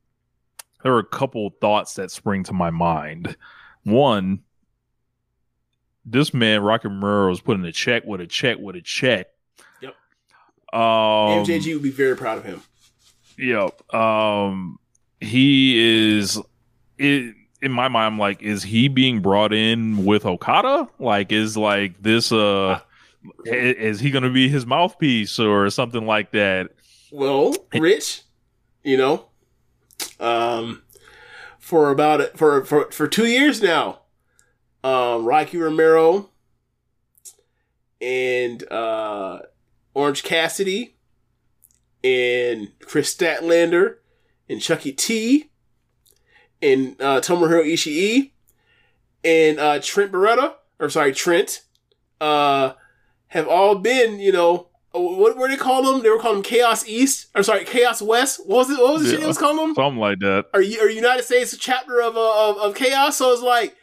[0.83, 3.37] there are a couple thoughts that spring to my mind.
[3.85, 4.41] One,
[6.05, 9.29] this man Rocky Romero was putting a check with a check with a check.
[9.81, 9.95] Yep.
[10.73, 12.63] Um, MJG would be very proud of him.
[13.39, 13.95] Yep.
[13.95, 14.79] Um,
[15.21, 15.79] he
[16.19, 16.39] is.
[16.99, 20.89] It, in my mind, I'm like, is he being brought in with Okada?
[20.99, 22.33] Like, is like this?
[22.33, 22.81] Uh,
[23.47, 26.71] i- is he going to be his mouthpiece or something like that?
[27.13, 28.23] Well, Rich,
[28.83, 29.27] you know,
[30.19, 30.83] um,
[31.59, 34.01] for about for for for two years now,
[34.85, 36.31] um, Rocky Romero
[38.01, 39.41] and uh,
[39.95, 40.97] Orange Cassidy
[42.03, 43.97] and Kris Statlander
[44.49, 45.51] and Chuckie T
[46.61, 48.31] and uh, Tomohiro Ishii
[49.25, 51.63] and uh, Trent Beretta, or sorry, Trent,
[52.21, 52.73] uh,
[53.29, 56.03] have all been, you know, uh, what were they call them?
[56.03, 58.41] They were calling Chaos East, or sorry, Chaos West.
[58.47, 58.79] What was it?
[58.83, 59.23] What was the shit Yeah.
[59.23, 59.75] they was calling them?
[59.75, 60.47] Something like that.
[60.53, 63.17] Or, or United States chapter of, uh, of of Chaos.
[63.17, 63.77] So it's like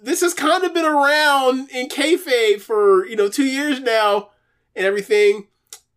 [0.00, 4.30] this has kind of been around in kayfabe for you know two years now
[4.76, 5.48] and everything,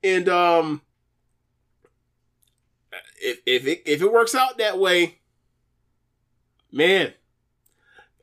[0.03, 0.81] and um,
[3.21, 5.19] if if it if it works out that way,
[6.71, 7.13] man,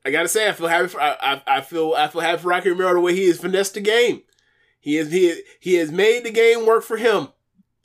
[0.05, 2.48] I gotta say I feel happy for I I, I feel I feel happy for
[2.48, 4.22] Rocky Romero the way he has finessed the game.
[4.80, 7.28] He has he he has made the game work for him.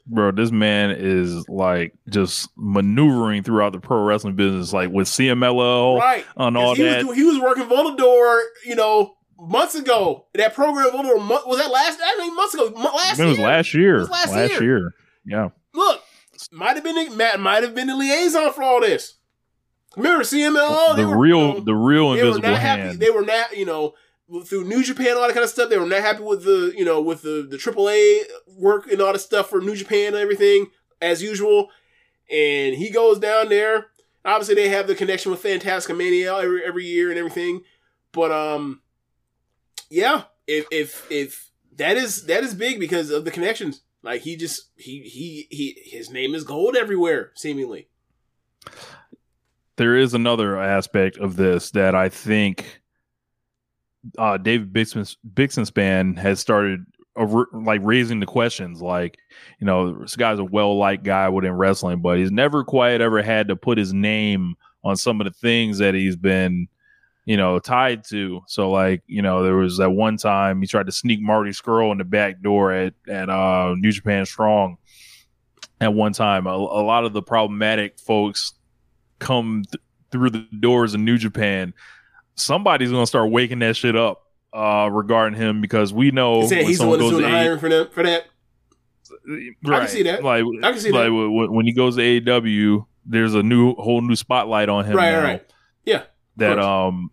[0.06, 5.98] Bro, this man is like just maneuvering throughout the pro wrestling business, like with CMLL
[6.00, 6.26] right.
[6.36, 7.06] 'Cause all he that.
[7.06, 10.26] Was he was working Volador, you know, months ago.
[10.34, 11.18] That program Volador
[11.48, 12.66] was that last actually months ago.
[12.76, 13.48] Last it was year.
[13.48, 14.00] last year.
[14.00, 14.64] Was last last year.
[14.64, 14.92] year.
[15.26, 15.50] Yeah.
[15.74, 16.02] Look,
[16.52, 19.16] might have been the- Matt might have been the liaison for all this.
[19.96, 20.90] Remember CMLL?
[20.90, 22.96] the they were, real, you know, the real invisible not happy.
[22.98, 23.94] They were not, you know,
[24.45, 25.70] through New Japan, a lot of kind of stuff.
[25.70, 28.24] They were not happy with the, you know, with the the AAA
[28.58, 30.68] work and all the stuff for New Japan and everything
[31.02, 31.70] as usual.
[32.32, 33.88] And he goes down there.
[34.26, 37.62] Obviously, they have the connection with Fantastic Mania every every year and everything.
[38.12, 38.82] But um,
[39.90, 43.82] yeah, if if if that is that is big because of the connections.
[44.02, 47.88] Like he just he he he his name is gold everywhere seemingly.
[49.78, 52.82] there is another aspect of this that I think
[54.18, 56.86] uh, David Bixens, Bixenspan has started
[57.16, 58.82] like raising the questions.
[58.82, 59.18] Like,
[59.60, 63.22] you know, this guy's a well liked guy within wrestling, but he's never quite ever
[63.22, 66.68] had to put his name on some of the things that he's been,
[67.26, 68.42] you know, tied to.
[68.48, 71.92] So, like, you know, there was that one time he tried to sneak Marty Scurll
[71.92, 74.78] in the back door at at uh, New Japan Strong.
[75.82, 78.54] At one time, a, a lot of the problematic folks
[79.20, 79.82] come th-
[80.12, 81.74] through the doors in New Japan,
[82.35, 84.23] somebody's gonna start waking that shit up
[84.53, 87.30] uh, regarding him because we know He said when he's the one goes doing the
[87.30, 88.26] hiring for them for that.
[89.27, 90.23] right, I can see that.
[90.23, 91.14] Like, I can see like that.
[91.14, 95.11] when, when he goes to AEW, there's a new whole new spotlight on him Right,
[95.11, 95.45] now right.
[95.85, 96.03] Yeah.
[96.38, 97.11] that um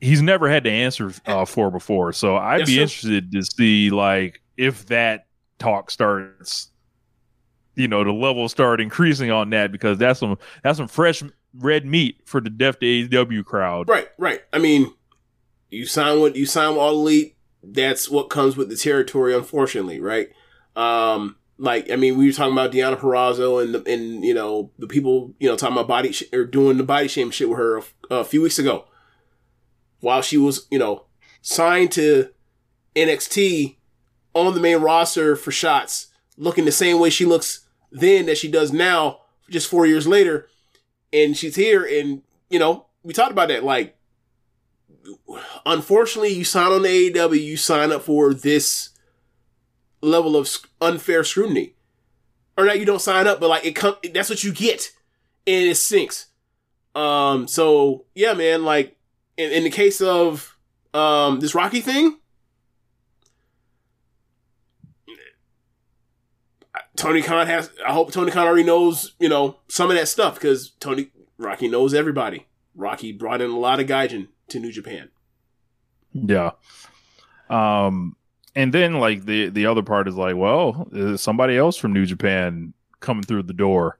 [0.00, 2.12] he's never had to answer uh, for before.
[2.12, 2.82] So I'd That's be true.
[2.82, 5.26] interested to see like if that
[5.58, 6.68] talk starts,
[7.76, 11.22] you know, the level start increasing on that because that's some that's some fresh
[11.54, 13.88] red meat for the Def to AEW crowd.
[13.88, 14.42] Right, right.
[14.52, 14.92] I mean,
[15.70, 17.36] you sign with you sign with all elite.
[17.62, 20.30] That's what comes with the territory, unfortunately, right?
[20.74, 24.70] Um, like I mean, we were talking about Deonna Purrazzo and the, and you know
[24.78, 27.58] the people you know talking about body sh- or doing the body shame shit with
[27.58, 28.86] her a, a few weeks ago,
[30.00, 31.04] while she was you know
[31.40, 32.30] signed to
[32.96, 33.76] NXT
[34.34, 38.50] on the main roster for shots, looking the same way she looks then that she
[38.50, 39.20] does now,
[39.50, 40.48] just four years later,
[41.12, 43.96] and she's here, and you know we talked about that like
[45.66, 48.90] unfortunately, you sign on the AEW, you sign up for this
[50.00, 50.48] level of
[50.80, 51.74] unfair scrutiny,
[52.56, 52.78] or not.
[52.78, 53.96] You don't sign up, but like it come.
[54.12, 54.90] That's what you get,
[55.46, 56.26] and it sinks.
[56.94, 57.48] Um.
[57.48, 58.64] So yeah, man.
[58.64, 58.96] Like
[59.36, 60.56] in, in the case of
[60.94, 62.18] um this Rocky thing,
[66.96, 67.70] Tony Khan has.
[67.86, 71.68] I hope Tony Khan already knows, you know, some of that stuff because Tony Rocky
[71.68, 72.46] knows everybody.
[72.74, 75.10] Rocky brought in a lot of gaijin to New Japan.
[76.12, 76.52] Yeah.
[77.48, 78.16] Um,
[78.54, 82.06] and then like the the other part is like, well, is somebody else from New
[82.06, 83.98] Japan coming through the door?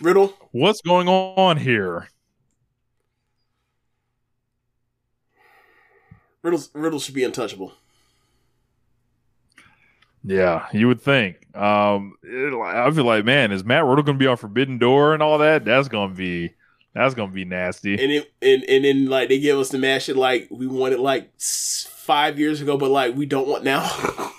[0.00, 2.08] Riddle, What's going on here?
[6.42, 7.72] Riddle, Riddle should be untouchable.
[10.24, 11.36] Yeah, you would think.
[11.56, 15.14] Um, it- I feel like, man, is Matt Riddle going to be on Forbidden Door
[15.14, 15.64] and all that?
[15.64, 16.54] That's going to be
[16.94, 17.94] that's going to be nasty.
[17.94, 21.00] And it and and then like they give us the match that like we wanted
[21.00, 23.82] like five years ago, but like we don't want now.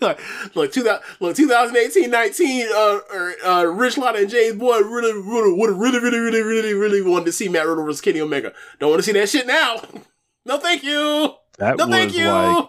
[0.00, 0.20] like,
[0.54, 2.98] look, 2000, look, 2018, 19, uh,
[3.46, 7.26] uh, Rich Latta and James Boyd really, really, would really, really, really, really, really wanted
[7.26, 8.52] to see Matt Riddle versus Kenny Omega.
[8.78, 9.80] Don't want to see that shit now.
[10.44, 11.34] No, thank you.
[11.58, 12.26] that No, was thank you.
[12.26, 12.68] like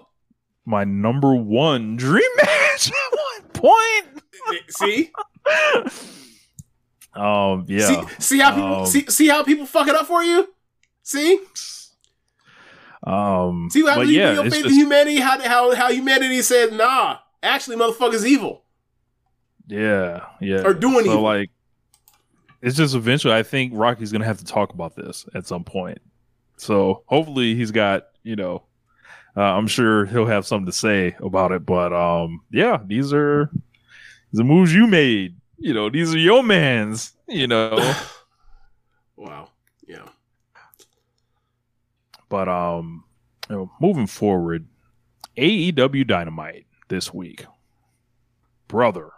[0.66, 4.24] my number one dream match at one point.
[4.70, 5.12] see,
[7.16, 7.88] Um, yeah.
[7.88, 10.48] see, see how people Um, see, see how people fuck it up for you.
[11.04, 11.40] See,
[13.04, 15.18] Um, see how you yeah, your faith in humanity.
[15.20, 18.64] How how how humanity said, nah, actually, motherfuckers evil.
[19.68, 21.22] yeah, yeah, Or doing so evil.
[21.22, 21.50] like.
[22.62, 23.34] It's just eventually.
[23.34, 25.98] I think Rocky's gonna have to talk about this at some point.
[26.56, 28.64] So hopefully he's got you know.
[29.36, 31.66] Uh, I'm sure he'll have something to say about it.
[31.66, 33.50] But um, yeah, these are
[34.32, 35.36] the moves you made.
[35.58, 37.14] You know, these are your man's.
[37.28, 37.94] You know,
[39.16, 39.50] Wow.
[39.88, 40.08] Yeah.
[42.30, 43.04] but um,
[43.50, 44.66] you know, moving forward,
[45.38, 47.46] AEW Dynamite this week,
[48.68, 49.12] brother,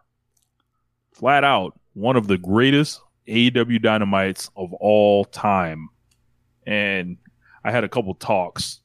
[1.14, 5.90] flat out one of the greatest AEW Dynamites of all time,
[6.68, 7.18] and
[7.64, 8.82] I had a couple talks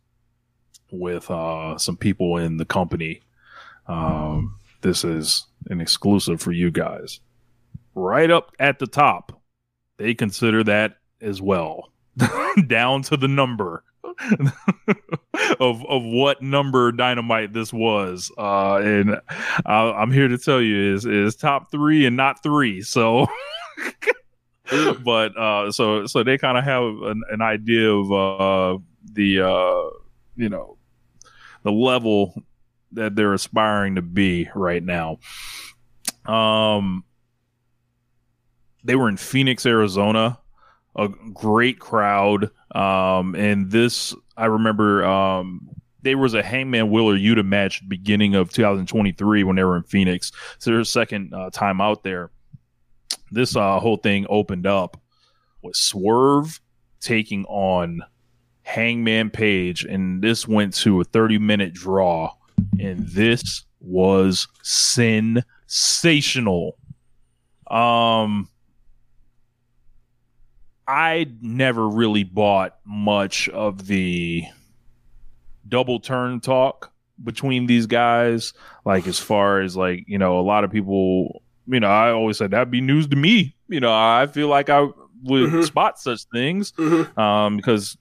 [0.92, 3.22] with uh, some people in the company.
[3.86, 7.20] Um, this is an exclusive for you guys.
[7.94, 9.40] Right up at the top,
[9.98, 11.92] they consider that as well,
[12.66, 13.84] down to the number
[15.60, 18.30] of of what number dynamite this was.
[18.38, 19.20] Uh, and
[19.66, 22.82] I, I'm here to tell you is is top three and not three.
[22.82, 23.26] So.
[25.02, 28.78] but uh so so they kind of have an, an idea of uh
[29.14, 29.90] the uh
[30.36, 30.76] you know
[31.62, 32.42] the level
[32.92, 35.18] that they're aspiring to be right now.
[36.26, 37.04] Um
[38.82, 40.38] they were in phoenix arizona
[40.96, 42.50] a great crowd.
[42.74, 45.70] Um and this i remember um
[46.02, 50.32] there was a Hangman Wheeler Yuta match beginning of 2023 when they were in Phoenix.
[50.58, 52.30] So their second uh, time out there.
[53.30, 55.00] This uh, whole thing opened up
[55.62, 56.60] with Swerve
[57.00, 58.02] taking on
[58.70, 62.32] Hangman Page, and this went to a 30 minute draw,
[62.78, 66.76] and this was sensational.
[67.70, 68.48] Um,
[70.86, 74.44] I never really bought much of the
[75.68, 76.92] double turn talk
[77.22, 78.52] between these guys.
[78.84, 82.38] Like as far as like you know, a lot of people you know, I always
[82.38, 83.54] said that'd be news to me.
[83.68, 84.88] You know, I feel like I
[85.22, 85.64] would Mhm.
[85.64, 87.16] spot such things Mhm.
[87.18, 87.96] um, because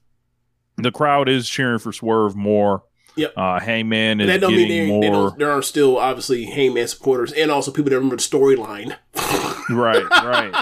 [0.82, 2.84] the crowd is cheering for Swerve more.
[3.16, 3.34] Yep.
[3.36, 5.30] Uh, Hangman is that don't getting they, they more.
[5.30, 8.96] don't, there are still obviously Hangman supporters and also people that remember the storyline.
[9.70, 10.54] right, right.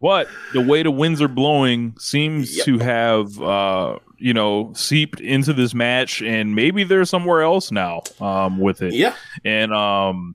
[0.00, 2.66] But the way the winds are blowing seems Yep.
[2.66, 8.02] to have, uh, you know, seeped into this match, and maybe they're somewhere else now
[8.20, 8.92] um, with it.
[8.94, 9.14] yeah.
[9.44, 10.34] and um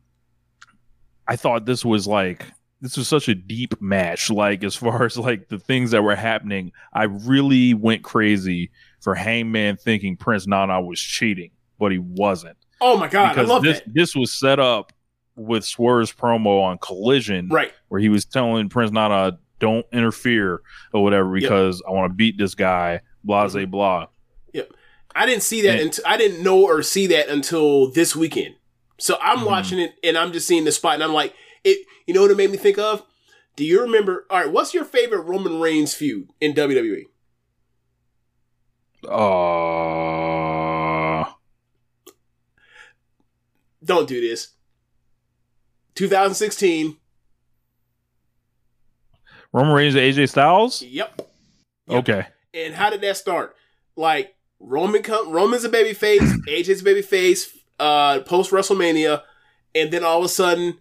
[1.27, 2.45] i thought this was like
[2.83, 6.15] this was such a deep match like as far as like the things that were
[6.15, 8.69] happening i really went crazy
[9.01, 11.49] for hangman thinking prince nana was cheating
[11.79, 13.93] but he wasn't Oh my god, I because love this that.
[13.93, 14.91] this was set up
[15.37, 17.71] with swerve's promo on collision Right.
[17.87, 20.61] where he was telling prince nana don't interfere
[20.93, 21.41] or whatever Yep.
[21.41, 24.05] because i want to beat this guy blah blah blah
[25.15, 28.55] I didn't see that and, until I didn't know or see that until this weekend.
[28.99, 29.45] So I'm Mhm.
[29.45, 31.85] watching it and I'm just seeing the spot and I'm like, it.
[32.05, 33.03] You know what it made me think of?
[33.55, 34.25] Do you remember?
[34.29, 36.53] All right, what's your favorite Roman Reigns feud in?
[36.53, 37.03] WWE?
[39.07, 41.25] uh
[43.83, 44.49] Don't do this.
[45.95, 46.97] 2016.
[49.51, 51.21] roman reigns and aj styles Yep.
[51.87, 51.99] Yep.
[51.99, 53.55] okay And how did that start?
[53.95, 59.21] Like Roman come Roman's a baby face, AJ's a baby face, uh, post WrestleMania,
[59.75, 60.77] and then all of a sudden,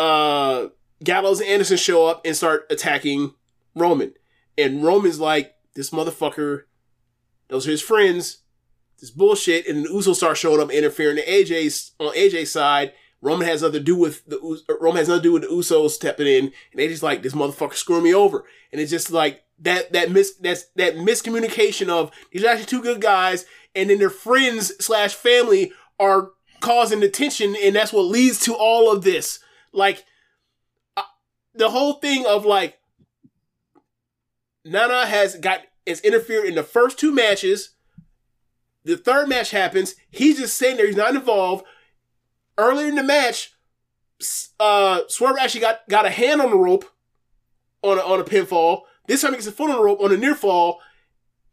[0.00, 0.68] uh,
[1.04, 3.34] Gallows and Anderson show up and start attacking
[3.74, 4.14] Roman.
[4.56, 6.62] And Roman's like, this motherfucker,
[7.48, 8.38] those are his friends,
[8.98, 9.66] this bullshit.
[9.66, 11.16] And the Usos start showing up, interfering.
[11.16, 12.92] The AJ's on AJ's side.
[13.22, 14.38] Roman has nothing to do with the
[14.80, 17.34] Roman has nothing to do with the Usos stepping in, and they just like, this
[17.34, 18.46] motherfucker screwing me over.
[18.72, 22.82] And it's just like that that mis that's that miscommunication of these are actually two
[22.82, 23.44] good guys,
[23.74, 28.54] and then their friends slash family are causing the tension, and that's what leads to
[28.54, 29.40] all of this.
[29.72, 30.04] Like
[30.96, 31.02] uh,
[31.54, 32.78] the whole thing of like
[34.64, 37.70] Nana has got is interfered in the first two matches.
[38.84, 39.94] The third match happens.
[40.10, 40.86] He's just sitting there.
[40.86, 41.64] He's not involved.
[42.56, 43.52] Earlier in the match,
[44.58, 46.84] uh, Swerve actually got, got a hand on the rope
[47.82, 48.82] on a, on a pinfall.
[49.06, 50.80] This time he gets a foot on the rope on a near fall.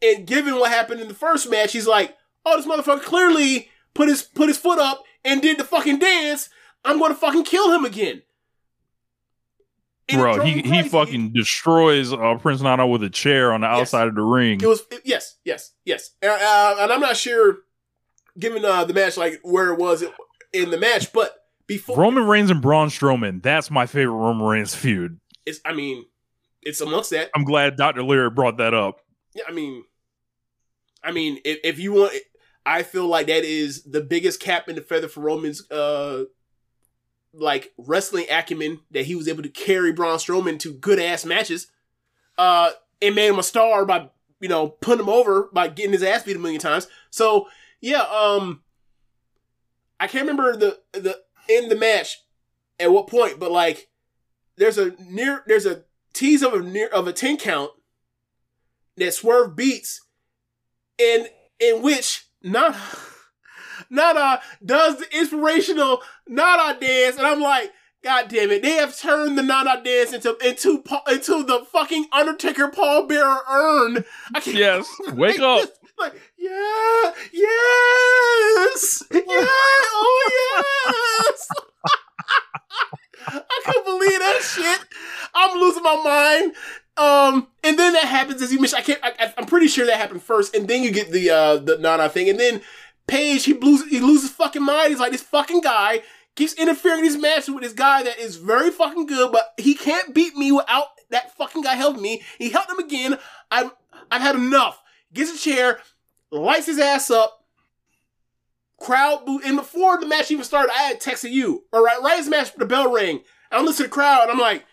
[0.01, 2.15] And given what happened in the first match, he's like,
[2.45, 6.49] "Oh, this motherfucker clearly put his put his foot up and did the fucking dance.
[6.87, 8.21] I'm going to fucking kill him again."
[10.09, 13.79] And Bro, he he fucking destroys uh, Prince Nana with a chair on the Yes.
[13.81, 14.61] outside of the ring.
[14.61, 17.57] It was it- yes, yes, yes, uh, uh, and I'm not sure,
[18.39, 20.05] given uh, the match, like where it was
[20.53, 21.35] in the match, but
[21.67, 23.43] before Roman Reigns and Braun Strowman.
[23.43, 25.19] That's my favorite Roman Reigns feud.
[25.45, 26.05] it's, I mean,
[26.61, 27.29] it's amongst that.
[27.35, 28.01] I'm glad Dr.
[28.03, 29.01] Leary brought that up.
[29.35, 29.83] Yeah, I mean,
[31.03, 32.13] I mean, if, if you want,
[32.65, 36.23] I feel like that is the biggest cap in the feather for Roman's, uh,
[37.33, 41.67] like wrestling acumen that he was able to carry Braun Strowman to good ass matches,
[42.37, 42.71] uh,
[43.01, 44.09] and made him a star by
[44.39, 46.87] you know putting him over by getting his ass beat a million times.
[47.09, 47.47] So
[47.81, 48.61] yeah, um,
[49.99, 52.23] I can't remember the the in the match
[52.79, 53.89] at what point, but like
[54.57, 55.83] there's a near there's a
[56.13, 57.71] tease of a near of a ten count
[58.97, 60.01] that Swerve beats,
[60.97, 61.27] in
[61.59, 62.75] in which not
[63.89, 67.71] Nana does the inspirational Nana dance, and I'm like,
[68.03, 68.61] God damn it!
[68.61, 74.05] They have turned the Nana dance into into into the fucking Undertaker Paul Bearer urn.
[74.35, 75.69] I can't, Yes, wake up.
[75.99, 80.29] Like, yeah, yes, yeah, oh
[81.27, 81.49] yes.
[83.27, 84.79] I couldn't believe that shit.
[85.33, 86.53] I'm losing my mind.
[86.97, 88.79] Um, and then that happens as you mentioned.
[88.79, 88.99] I can't.
[89.03, 92.09] I, I'm pretty sure that happened first, and then you get the uh the Nana
[92.09, 92.61] thing, and then
[93.07, 94.89] Page he loses he loses fucking mind.
[94.89, 96.03] He's like this fucking guy
[96.37, 99.73] keeps interfering in these matches with this guy that is very fucking good, but he
[99.73, 102.21] can't beat me without that fucking guy helping me.
[102.37, 103.17] He helped him again.
[103.51, 103.71] I'm
[104.09, 104.81] I've had enough.
[105.13, 105.79] Gets a chair,
[106.31, 107.45] lights his ass up.
[108.79, 109.41] Crowd boo.
[109.43, 111.63] And before the match even started, I had texted you.
[111.73, 113.21] All right, right as the match, the bell rang.
[113.51, 114.65] I'm listening to the crowd, and I'm like,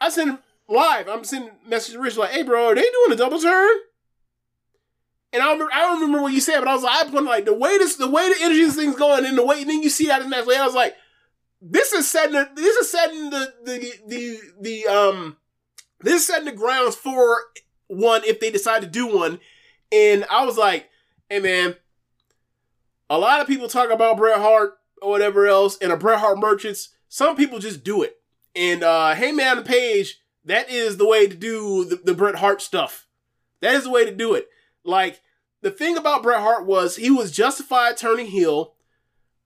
[0.00, 0.38] I send
[0.68, 1.08] live.
[1.08, 3.76] I'm sending message to Rich like, "Hey, bro, are they doing a double turn?"
[5.32, 7.24] And I remember, I don't remember what you said, but I was like, I put
[7.24, 9.70] like the way this, the way the energy this thing's going, and the way and
[9.70, 10.46] then you see in the match.
[10.46, 10.94] Like, I was like,
[11.62, 15.36] this is setting, the, this is setting the the the the um,
[16.00, 17.38] this is setting the grounds for
[17.86, 19.38] one if they decide to do one.
[19.90, 20.88] And I was like,
[21.30, 21.76] hey man,
[23.08, 26.38] a lot of people talk about Bret Hart or whatever else, and a Bret Hart
[26.38, 26.90] merchants.
[27.08, 28.16] Some people just do it.
[28.54, 32.36] And uh, hey man, the page, that is the way to do the, the Bret
[32.36, 33.06] Hart stuff.
[33.60, 34.48] That is the way to do it.
[34.84, 35.20] Like
[35.60, 38.74] the thing about Bret Hart was he was justified turning heel,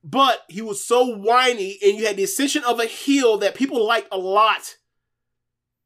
[0.02, 3.86] but he was so whiny, and you had the ascension of a heel that people
[3.86, 4.76] liked a lot.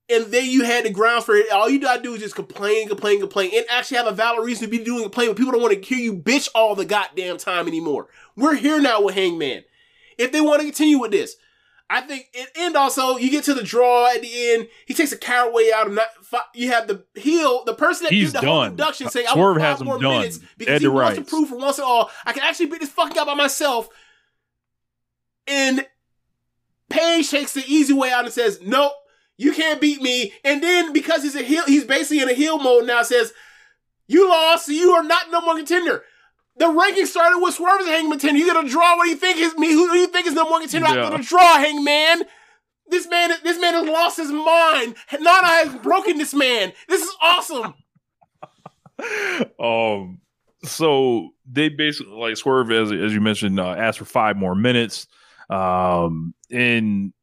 [0.09, 1.51] And then you had the grounds for it.
[1.52, 4.64] All you gotta do is just complain, complain, complain, and actually have a valid reason
[4.64, 7.39] to be doing complain, but people don't want to hear you bitch all the goddamn
[7.39, 8.09] time anymore.
[8.35, 9.64] We're here now with Hangman.
[10.18, 11.36] If they want to continue with this,
[11.93, 14.69] I think, and, also you get to the draw at the end.
[14.87, 16.07] He takes a coward way out of not.
[16.55, 18.71] You have the heel, the person that He's did the whole done.
[18.71, 20.19] induction, say, "I Swerve want has five him more done.
[20.19, 22.81] minutes," because Dead he wants to prove for once and all, I can actually beat
[22.81, 23.89] this fucking guy by myself.
[25.49, 25.85] And
[26.89, 28.93] Page takes the easy way out and says, "Nope,
[29.37, 32.59] you can't beat me." And then because he's a heel, he's basically in a heel
[32.59, 33.03] mode now.
[33.03, 33.33] Says,
[34.07, 36.05] "You lost, so you are not no more contender."
[36.61, 38.39] The ranking started with Swerve as a Hangman contender.
[38.39, 38.97] You got to draw.
[38.97, 39.73] What do you think is me?
[39.73, 41.05] Who do you think is number one contender Yeah.
[41.07, 42.24] after the draw, Hangman?
[42.89, 44.95] This man, this man has lost his mind.
[45.12, 46.73] Nana has broken this man.
[46.89, 47.74] This is awesome.
[49.59, 50.20] um
[50.62, 55.07] so they basically like swerve as as you mentioned uh, asked for five more minutes
[55.49, 57.15] um and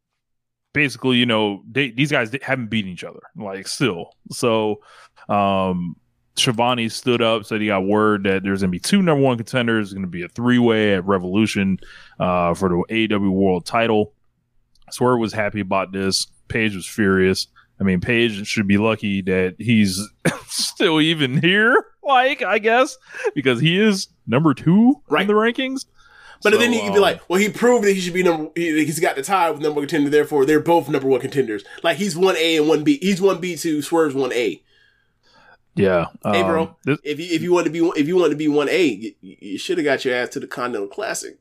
[0.74, 4.82] basically you know they, these guys haven't beaten each other like still so
[5.30, 5.96] um
[6.38, 9.88] Shivani stood up said he got word that there's gonna be two number one contenders
[9.88, 11.80] It's gonna be a three-way at revolution
[12.20, 14.14] uh for the AEW world title
[14.92, 17.48] swerve was happy about this Page was furious
[17.80, 20.02] I mean, Page should be lucky that he's
[20.48, 21.76] still even here.
[22.02, 22.98] Like, I guess
[23.36, 25.22] because he is number two Right.
[25.22, 25.86] in the rankings.
[26.42, 28.24] But So, then you can be um, like, well, he proved that he should be
[28.24, 28.50] number.
[28.56, 30.10] He, he's got the tie with number one contender.
[30.10, 31.64] Therefore, they're both number one contenders.
[31.84, 32.98] Like he's one A and one B.
[33.02, 33.82] He's one B two.
[33.84, 34.62] Swerve's one A.
[35.78, 36.06] Yeah.
[36.24, 36.64] Hey, bro.
[36.64, 38.70] um, this- If you if you want to be if you want to be one
[38.70, 41.38] A, you, you should have got your ass to the Continental Classic.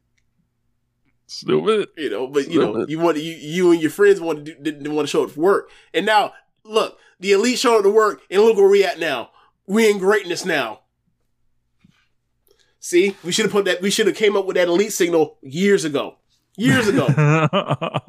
[1.27, 1.89] stupid.
[1.97, 4.63] You know, but you know, you want you you and your friends want to do,
[4.63, 6.33] didn't want to show up for work, and now
[6.65, 9.31] look, the elite showed up to work, and look where we at now.
[9.67, 10.81] We in greatness now.
[12.79, 13.83] See, we should have put that.
[13.83, 16.17] We should have came up with that elite signal years ago.
[16.57, 17.07] Years ago.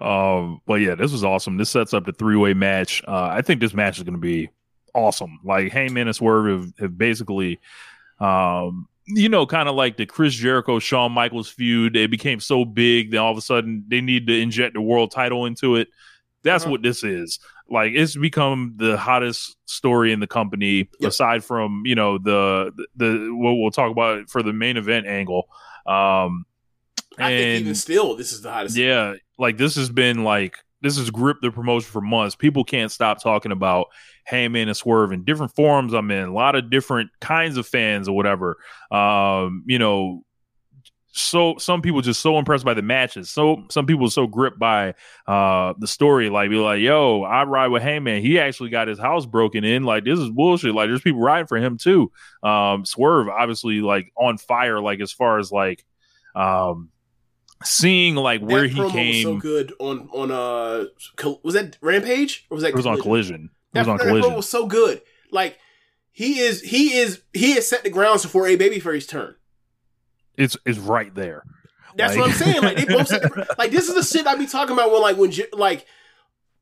[0.00, 1.58] um, but yeah, this was awesome.
[1.58, 3.02] This sets up the three way match.
[3.06, 4.48] Uh, I think this match is going to be
[4.94, 5.40] awesome.
[5.44, 7.60] Like Hangman and Swerve have, have basically,
[8.20, 11.96] um, you know, kind of like the Chris Jericho Shawn Michaels feud.
[11.96, 15.10] It became so big, then all of a sudden they need to inject the world
[15.10, 15.88] title into it.
[16.44, 16.72] That's Uh-huh.
[16.72, 17.38] what this is.
[17.68, 21.08] Like it's become the hottest story in the company, Yep.
[21.08, 25.48] aside from you know the the what we'll talk about for the main event angle.
[25.86, 26.44] Um,
[27.18, 28.76] I think and- even still, this is the hottest.
[28.76, 32.34] yeah, like this has been like this has gripped the promotion for months.
[32.34, 33.86] People can't stop talking about
[34.24, 35.92] Hangman and Swerve in different forums.
[35.92, 38.58] I'm in a lot of different kinds of fans or whatever.
[38.90, 40.22] Um, you know,
[41.12, 43.30] so some people just so impressed by the matches.
[43.30, 44.94] So some people so gripped by
[45.26, 48.22] uh the story, like be like, yo, I ride with Hangman.
[48.22, 49.84] He actually got his house broken in.
[49.84, 50.74] Like this is bullshit.
[50.74, 52.10] Like there's people riding for him too.
[52.42, 55.84] Um Swerve obviously like on fire, like as far as like
[56.34, 56.88] um
[57.62, 60.86] seeing like where he came was so good on on uh
[61.42, 63.50] was that Rampage or was that it was on collision.
[63.72, 64.30] That, on that collision.
[64.30, 65.00] promo was so good.
[65.30, 65.58] Like
[66.10, 69.34] he is he is he has set the grounds for a babyface turn.
[70.36, 71.44] It's it's right there.
[71.96, 72.62] That's Like- what I'm saying.
[72.62, 73.10] Like they both
[73.58, 75.86] like this is the shit I be talking about when like when like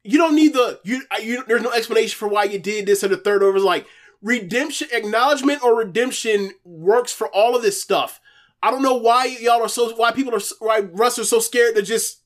[0.02, 3.08] you don't need the you, you there's no explanation for why you did this or
[3.08, 3.56] the third over.
[3.56, 3.86] It's like
[4.22, 8.20] redemption acknowledgement or redemption works for all of this stuff.
[8.62, 11.74] I don't know why y'all are so why people are why Russ are so scared
[11.76, 12.20] to just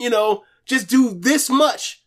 [0.00, 2.02] you know just do this much.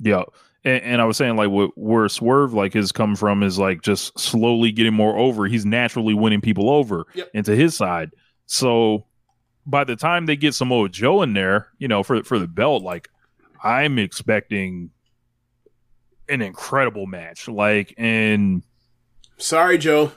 [0.00, 0.24] Yeah.
[0.64, 3.82] And, and I was saying like what, where Swerve like has come from is like
[3.82, 5.46] just slowly getting more over.
[5.46, 7.30] He's naturally winning people over Yep.
[7.34, 8.10] into his side.
[8.46, 9.06] So
[9.66, 12.82] by the time they get Samoa Joe in there, you know, for for the belt,
[12.82, 13.08] like
[13.62, 14.90] I'm expecting
[16.28, 17.48] an incredible match.
[17.48, 18.62] Like and
[19.38, 20.12] Sorry, Joe.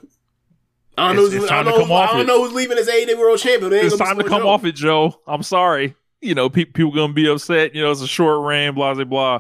[0.98, 1.36] I don't It's- know.
[1.40, 3.40] Who's, it's I don't to come off I don't know who's leaving as AEW World
[3.40, 3.74] Champion.
[3.74, 4.50] It's time to come Joe.
[4.50, 5.20] off it, Joe.
[5.28, 5.96] I'm sorry.
[6.22, 7.76] You know, pe- people gonna be upset.
[7.76, 9.40] You know, it's a short reign, blah blah blah.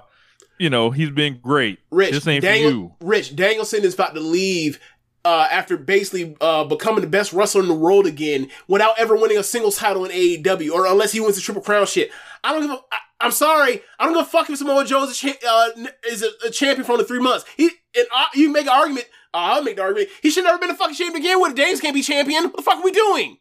[0.57, 1.79] You know, he's been great.
[1.91, 2.95] Rich, this ain't Daniel, for you.
[3.01, 4.79] Rich Danielson is about to leave
[5.25, 9.37] uh, after basically uh, becoming the best wrestler in the world again without ever winning
[9.37, 12.11] a singles title in AEW, or unless he wins the Triple Crown shit.
[12.43, 12.75] I don't give a.
[12.91, 13.81] I, I'm sorry.
[13.97, 15.69] I don't give a fuck if Samoa Joe is a, cha- uh,
[16.09, 17.45] is a, a champion for only three months.
[17.57, 19.07] He and uh, you make an argument.
[19.33, 20.09] Uh, I'll make the argument.
[20.21, 21.41] He should never been a fucking champion again.
[21.41, 22.43] With James can't be champion.
[22.45, 23.37] What the fuck are we doing?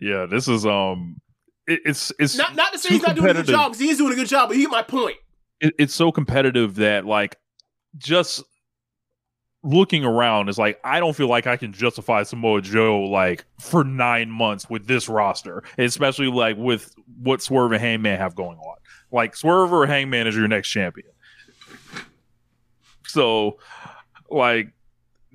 [0.00, 1.20] Yeah, this is um,
[1.66, 3.88] it, it's it's Not not to say he's not doing a good job because he
[3.90, 5.16] is doing a good job, but you get my point.
[5.62, 7.36] It, it's so competitive that like
[7.96, 8.42] just
[9.62, 13.84] looking around is like I don't feel like I can justify Samoa Joe like for
[13.84, 18.76] nine months with this roster, especially like with what Swerve and Hangman have going on.
[19.12, 21.08] Like Swerve or Hangman is your next champion.
[23.06, 23.58] So,
[24.30, 24.72] like,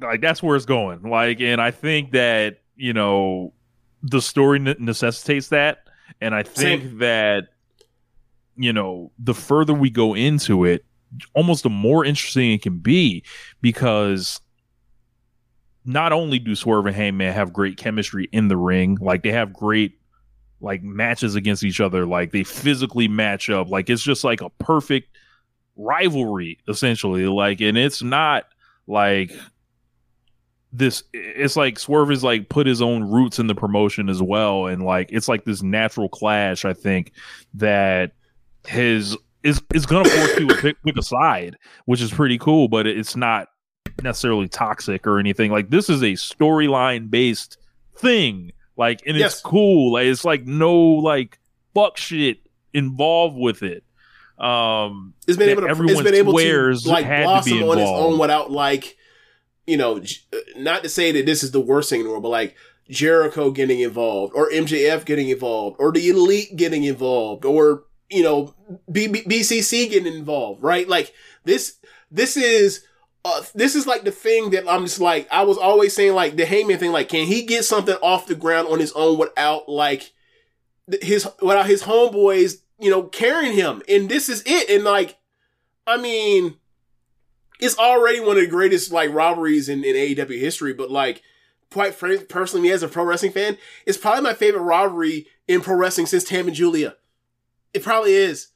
[0.01, 1.03] like that's where it's going.
[1.03, 3.53] Like, and I think that you know
[4.03, 5.87] the story ne- necessitates that,
[6.19, 6.97] and I think Same.
[6.99, 7.49] that
[8.57, 10.85] you know the further we go into it,
[11.33, 13.23] almost the more interesting it can be
[13.61, 14.41] because
[15.85, 19.53] not only do Swerve and Hangman have great chemistry in the ring, like they have
[19.53, 19.99] great
[20.59, 24.49] like matches against each other, like they physically match up, like it's just like a
[24.49, 25.17] perfect
[25.77, 27.25] rivalry essentially.
[27.25, 28.45] Like, and it's not
[28.87, 29.31] like
[30.73, 34.67] this it's like Swerve is like put his own roots in the promotion as well
[34.67, 37.13] and like it's like this natural clash I think
[37.55, 38.11] that
[38.67, 42.67] his is is gonna force you to pick, pick a side, which is pretty cool,
[42.67, 43.47] but it's not
[44.03, 45.51] necessarily toxic or anything.
[45.51, 47.57] Like this is a storyline based
[47.95, 48.51] thing.
[48.75, 49.33] Like and Yes.
[49.33, 49.93] it's cool.
[49.93, 51.39] Like it's like no like
[51.73, 52.39] fuck shit
[52.73, 53.83] involved with it.
[54.37, 55.67] Um It's been able to.
[55.67, 58.97] It's everyone been able to like had to blossom be on its own without like,
[59.65, 62.23] you know, uh, not to say that this is the worst thing in the world,
[62.23, 62.55] but like
[62.89, 68.53] Jericho getting involved, or MJF getting involved, or the Elite getting involved, or you know,
[68.91, 70.87] B- B- BCC getting involved, right?
[70.87, 71.13] Like
[71.43, 71.77] this.
[72.11, 72.83] This is.
[73.25, 76.37] Uh, this is like the thing that I'm just like I was always saying like
[76.37, 79.67] the Hangman thing like can he get something off the ground on his own without
[79.67, 80.13] like
[81.01, 85.17] his without his homeboys you know carrying him and this is it and like
[85.87, 86.57] I mean,
[87.59, 91.23] it's already one of the greatest like robberies in, in AEW history, but like
[91.71, 95.61] quite frankly, personally, me as a pro wrestling fan, it's probably my favorite robbery in
[95.61, 96.97] pro wrestling since Tam and Giulia.
[97.73, 98.49] It probably is.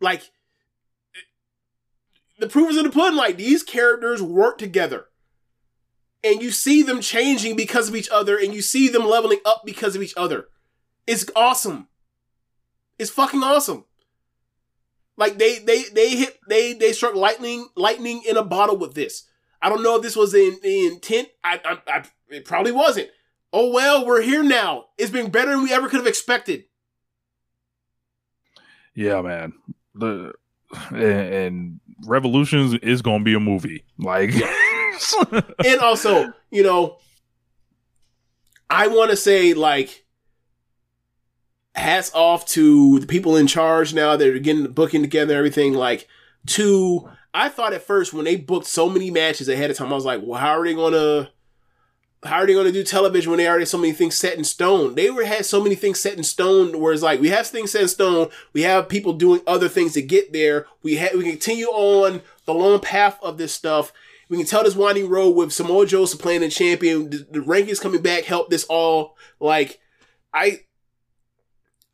[0.00, 0.30] Like
[2.38, 3.16] the proof is in the pudding.
[3.16, 5.06] Like these characters work together.
[6.24, 9.62] And you see them changing because of each other, and you see them leveling up
[9.64, 10.48] because of each other.
[11.06, 11.88] It's awesome.
[12.98, 13.84] It's fucking awesome.
[15.16, 19.24] Like they they they hit they they struck lightning lightning in a bottle with this.
[19.62, 21.28] I don't know if this was the, the intent.
[21.42, 23.08] I, I, I it probably wasn't.
[23.52, 24.86] Oh well, we're here now.
[24.98, 26.64] It's been better than we ever could have expected.
[28.94, 29.52] Yeah, man.
[29.98, 30.32] The
[30.90, 33.84] and, and Revolutions is going to be a movie.
[33.98, 34.34] Like,
[35.64, 36.98] and also, you know,
[38.68, 40.04] I want to say like
[41.74, 45.38] hats off to the people in charge now that are getting the booking together and
[45.38, 45.74] everything.
[45.74, 46.08] Like,
[46.46, 49.96] to I thought at first when they booked so many matches ahead of time, I
[49.96, 51.30] was like, well, how are they gonna
[52.24, 54.94] how are they gonna do television when they already so many things set in stone?
[54.94, 57.72] They were had so many things set in stone where it's like we have things
[57.72, 60.66] set in stone, we have people doing other things to get there.
[60.82, 63.92] We have we continue on the long path of this stuff.
[64.28, 67.10] We can tell this winding road with Samoa Joe playing the champion.
[67.10, 69.16] The, the rankings coming back help this all.
[69.38, 69.78] Like,
[70.34, 70.60] I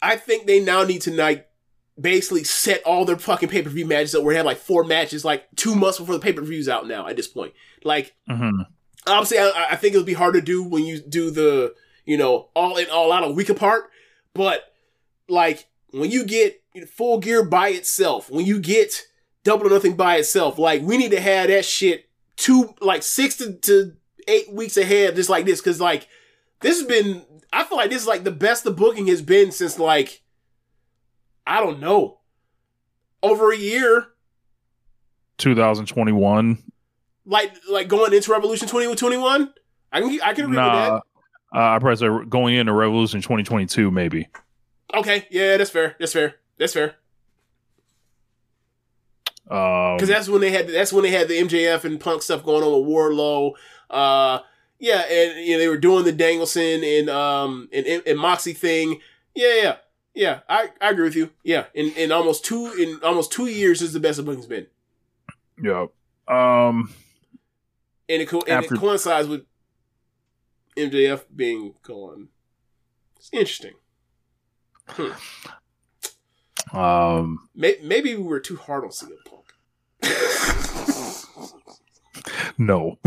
[0.01, 1.49] I think they now need to like
[2.01, 4.23] basically set all their fucking pay per view matches up.
[4.23, 6.87] Where they have like four matches, like two months before the pay per views out
[6.89, 7.07] now.
[7.07, 7.53] At this point,
[7.85, 8.67] like Mhm.
[9.07, 11.75] Obviously, I, I think it'll be hard to do when you do the
[12.05, 13.91] you know all in all out a week apart.
[14.35, 14.73] But
[15.29, 19.03] like when you get full gear by itself, when you get
[19.45, 23.37] double or nothing by itself, like we need to have that shit two like six
[23.37, 23.95] to, to
[24.29, 26.09] eight weeks ahead, just like this, because like
[26.61, 27.25] this has been.
[27.55, 30.23] I feel like this is like the best the booking has been since like
[31.47, 32.21] I don't know
[33.23, 34.09] over a year.
[35.39, 36.63] 2021.
[37.25, 39.53] Like like going into Revolution twenty twenty one.
[39.93, 41.01] I can I can agree with Nah,
[41.55, 44.29] uh, I probably say going into Revolution 2022, maybe.
[44.95, 45.97] Okay, yeah, that's fair.
[45.99, 46.37] That's fair.
[46.59, 46.97] That's fair.
[49.51, 52.43] Um, because that's when they had that's when they had the MJF and Punk stuff
[52.43, 53.53] going on with Wardlow.
[53.91, 54.39] Uh,
[54.79, 59.01] yeah, and you know they were doing the Danielson and um and, and, Moxie thing.
[59.35, 59.77] Yeah, yeah,
[60.15, 60.41] yeah.
[60.49, 61.31] I, I agree with you.
[61.43, 64.69] Yeah, in, in almost two in almost two years is the best of booking's been,
[65.63, 65.87] yeah.
[66.29, 66.95] Um,
[68.13, 69.47] and it co- and After- it coincides with
[70.77, 72.29] MJF being gone.
[73.17, 73.73] It's interesting.
[76.73, 79.39] um, May- Maybe we were too hard on CM Punk.
[82.59, 82.99] no.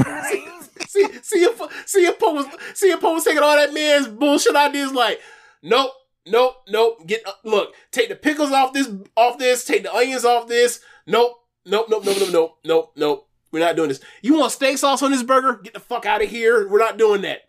[0.88, 4.92] see, CM, Punk- CM Punk was CM Punk was taking all that man's bullshit ideas.
[4.92, 5.20] Like,
[5.62, 5.92] nope,
[6.26, 7.06] nope, nope.
[7.06, 9.66] Get uh, look, take the pickles off this, off this.
[9.66, 10.80] Take the onions off this.
[11.06, 11.34] Nope,
[11.66, 13.25] nope, nope, nope, nope, nope, nope, nope.
[13.56, 14.02] We're not doing this.
[14.22, 15.62] You want steak sauce on this burger?
[15.64, 16.68] Get the fuck out of here.
[16.68, 17.44] We're not doing that.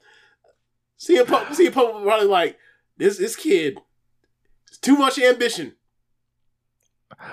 [1.00, 2.56] CM Punk, CM Punk was probably like,
[2.96, 3.76] this, this kid,
[4.68, 5.74] it's too much ambition.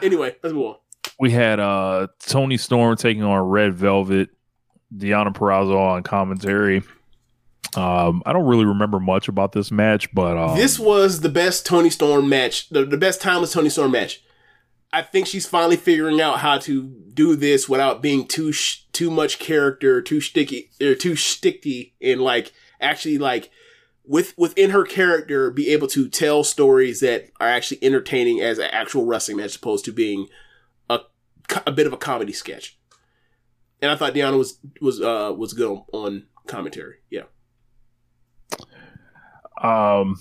[0.02, 0.76] Anyway, let's move on.
[1.20, 4.30] we had uh Toni Storm taking on Red Velvet,
[4.92, 6.82] Deonna Purrazzo on commentary.
[7.76, 11.68] Um, I don't really remember much about this match, but um, this was the best
[11.68, 14.24] Toni Storm match, the, the best timeless Toni Storm match.
[14.94, 19.10] I think she's finally figuring out how to do this without being too sh- too
[19.10, 23.50] much character, too sticky or too sticky, and like actually like
[24.06, 28.70] with within her character be able to tell stories that are actually entertaining as an
[28.72, 30.28] actual wrestling match, as opposed to being
[30.92, 31.00] a
[31.66, 32.78] a bit of a comedy sketch.
[33.82, 36.98] And I thought Deonna was was uh was good on, on commentary.
[37.10, 37.24] Yeah.
[39.60, 40.18] um,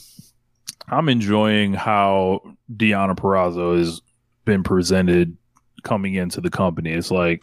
[0.88, 2.40] I'm enjoying how
[2.74, 4.00] Deonna Purrazzo has
[4.44, 5.36] been presented
[5.82, 6.92] coming into the company.
[6.92, 7.42] It's like,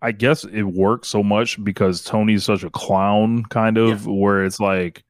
[0.00, 4.60] I guess it works so much because Toni's such a clown, kind of, where it's
[4.60, 5.02] like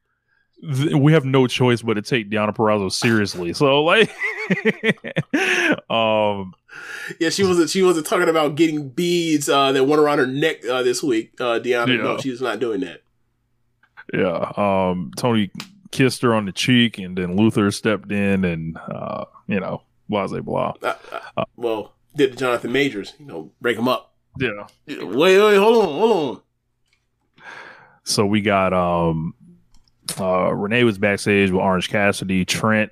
[0.61, 3.53] th- we have no choice but to take Deonna Purrazzo seriously.
[3.53, 4.09] So, like,
[5.89, 6.53] um,
[7.19, 7.69] Yeah, she wasn't.
[7.69, 11.33] She wasn't talking about getting beads uh, that went around her neck uh, this week.
[11.39, 13.01] Uh, Deonna, no, she's not doing that.
[14.13, 15.51] yeah, um, Tony
[15.91, 20.27] kissed her on the cheek, and then Luther stepped in, and uh, you know, blah
[20.27, 20.73] blah blah.
[20.81, 20.95] Uh,
[21.37, 24.13] uh, well, did the Jonathan Majors, you know, break him up.
[24.37, 24.67] Yeah.
[24.87, 27.43] Wait, wait, hold on, hold on.
[28.03, 29.33] So we got um
[30.19, 32.91] uh Renee was backstage with Orange Cassidy, Trent,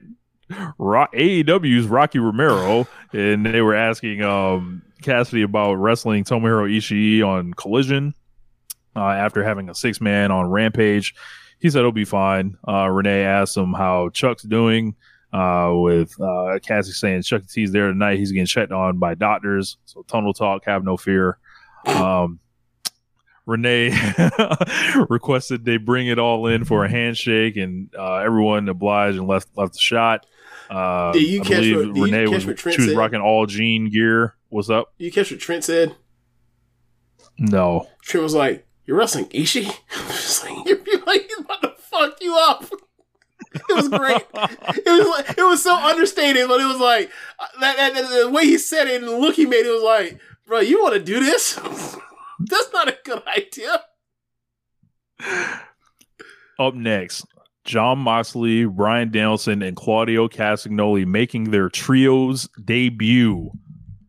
[0.77, 7.53] Ro- AEW's Rocky Romero, and they were asking um Cassidy about wrestling Tomohiro Ishii on
[7.53, 8.13] Collision
[8.95, 11.15] uh, after having a six man on Rampage.
[11.59, 12.57] He said it'll be fine.
[12.67, 14.95] Uh, Renee asked him how Chuck's doing.
[15.37, 17.45] Uh, with uh, saying Chuck E.
[17.47, 19.77] T's there tonight, he's getting checked on by doctors.
[19.85, 21.37] So tunnel talk, have no fear.
[21.85, 22.39] Um,
[23.45, 23.97] Renee
[25.09, 29.47] requested they bring it all in for a handshake, and uh, everyone obliged and left
[29.55, 30.25] left the shot.
[30.69, 32.89] Uh, Did you I catch what- did you Renee catch was what Trent she was
[32.91, 32.97] said?
[32.97, 34.35] rocking all jean gear.
[34.49, 34.93] What's up?
[34.97, 35.95] You catch what Trent said?
[37.37, 37.87] No.
[38.01, 39.65] Trent was like, "You're wrestling Ishii."
[39.95, 42.65] I was just like, "You're, you're like he's about to fuck you up."
[43.69, 44.21] It was great.
[44.33, 47.11] It was like it was so understated, but it was like
[47.59, 49.65] that, that, that- the way he said it and the look he made.
[49.65, 51.55] It was like, "Bro, you want to do this?
[52.39, 53.81] That's not a good idea."
[56.59, 57.25] Up next,
[57.65, 63.51] Jon Moxley, Bryan Danielson, and Claudio Castagnoli making their trios debut,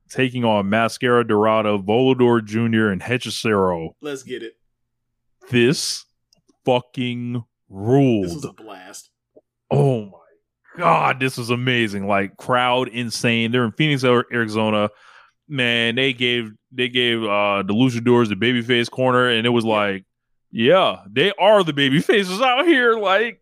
[0.09, 3.90] taking on Mascara Dorada, Volador Jr., and Hechicero.
[4.01, 4.55] Let's get it.
[5.51, 6.05] This
[6.64, 8.22] fucking rule.
[8.22, 8.44] This ruled.
[8.44, 9.10] was a blast.
[9.70, 12.07] Oh my god, this was amazing!
[12.07, 13.53] Like crowd insane.
[13.53, 14.90] They're in Phoenix, Arizona.
[15.49, 20.05] Man, they gave they gave uh the luchadors the babyface corner, and it was like,
[20.51, 22.95] yeah, they are the baby faces out here.
[22.95, 23.40] Like,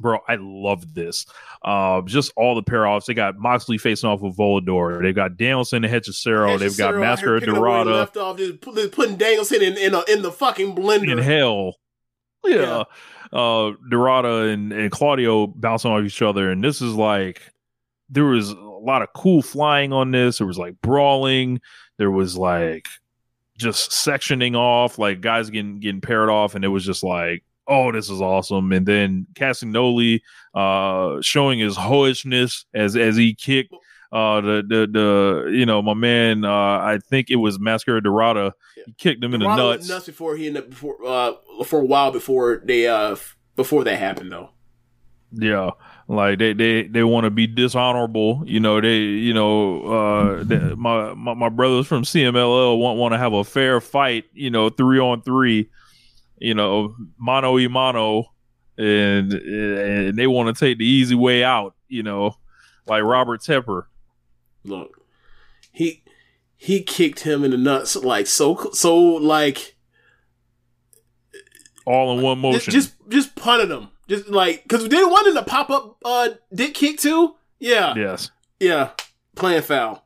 [0.00, 1.26] bro, I love this.
[1.62, 3.06] Uh, just all the pair offs.
[3.06, 5.00] They got Moxley facing off with Volador.
[5.02, 6.58] They've got Danielson and Hechicero.
[6.58, 9.78] They've got Mascara here picking up where he Dorada Left off, just putting Danielson in
[9.78, 11.12] in, a, in the fucking blender.
[11.12, 11.76] in hell.
[12.44, 12.56] Yeah.
[12.56, 12.84] Yeah.
[13.34, 16.50] Uh Dorada and, and Claudio bouncing off each other.
[16.50, 17.42] And this is like
[18.08, 20.38] there was a lot of cool flying on this.
[20.38, 21.60] There was like brawling.
[21.98, 22.86] There was like
[23.58, 27.92] just sectioning off, like guys getting getting paired off, and it was just like, oh,
[27.92, 28.72] this is awesome.
[28.72, 30.20] And then Castagnoli
[30.54, 33.74] uh showing his hoishness as as he kicked
[34.12, 38.54] uh the the the you know my man uh I think it was Mascara Dorada
[38.86, 41.32] he kicked him in the nuts nuts before he ended up before uh
[41.64, 43.16] for a while before they uh
[43.56, 44.50] before that happened though.
[45.36, 45.70] Yeah,
[46.06, 48.42] like they they they want to be dishonorable.
[48.46, 53.14] You know, they you know uh they, my, my my brothers from CMLL want want
[53.14, 54.24] to have a fair fight.
[54.32, 55.70] You know, three on three.
[56.38, 58.26] You know, mano y mano,
[58.76, 61.74] and and they want to take the easy way out.
[61.88, 62.36] You know,
[62.86, 63.84] like Robert Tepper.
[64.64, 65.00] Look,
[65.72, 66.02] he
[66.56, 69.76] he kicked him in the nuts like so so like
[71.84, 72.72] All in one motion.
[72.72, 76.30] just, just punted him just like because we didn't want him to pop up uh
[76.54, 77.34] dick kick too.
[77.58, 78.30] Yeah, yes.
[78.60, 78.90] yeah,
[79.34, 80.04] playing foul.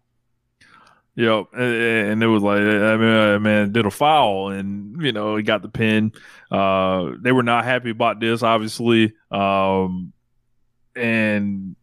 [1.17, 5.11] Yep, and, and it was like I mean, uh, man did a foul, and you
[5.13, 6.13] know he got the pin.
[6.51, 10.13] Uh, they were not happy about this, obviously, um,
[10.95, 11.75] and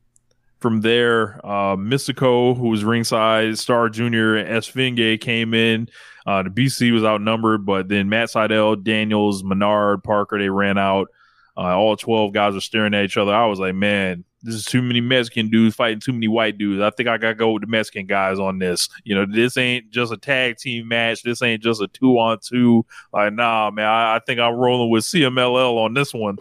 [0.59, 5.89] from there, uh, Mystico, who was ringside, Star Junior, and Esfinge came in.
[6.25, 11.09] Uh, the BC was outnumbered, but then Matt Sydal, Daniels, Menard, Parker, they ran out.
[11.57, 13.33] Uh, all 12 guys were staring at each other.
[13.33, 16.81] I was like, man, this is too many Mexican dudes fighting too many white dudes.
[16.81, 18.89] I think I got to go with the Mexican guys on this.
[19.03, 21.23] You know, this ain't just a tag team match.
[21.23, 22.85] This ain't just a two on two.
[23.13, 26.37] Like, nah, man, I, I think I'm rolling with CMLL on this one.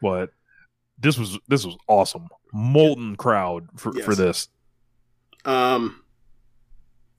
[0.00, 0.30] But
[1.02, 2.28] this was this was awesome.
[2.52, 4.04] Molten crowd for, Yes.
[4.04, 4.48] for this.
[5.44, 6.02] Um,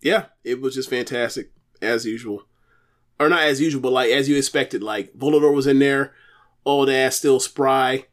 [0.01, 1.51] yeah, it was just fantastic
[1.81, 2.43] as usual,
[3.19, 4.81] or not as usual, but like as you expected.
[4.83, 6.13] Like Volador was in there,
[6.65, 8.05] old ass still spry.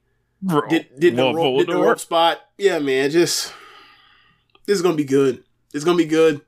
[0.42, 2.40] Bro, Did did the, rope, did the rope spot?
[2.58, 3.10] Yeah, man.
[3.10, 3.52] Just
[4.66, 5.44] this is gonna be good.
[5.74, 6.40] It's gonna be good.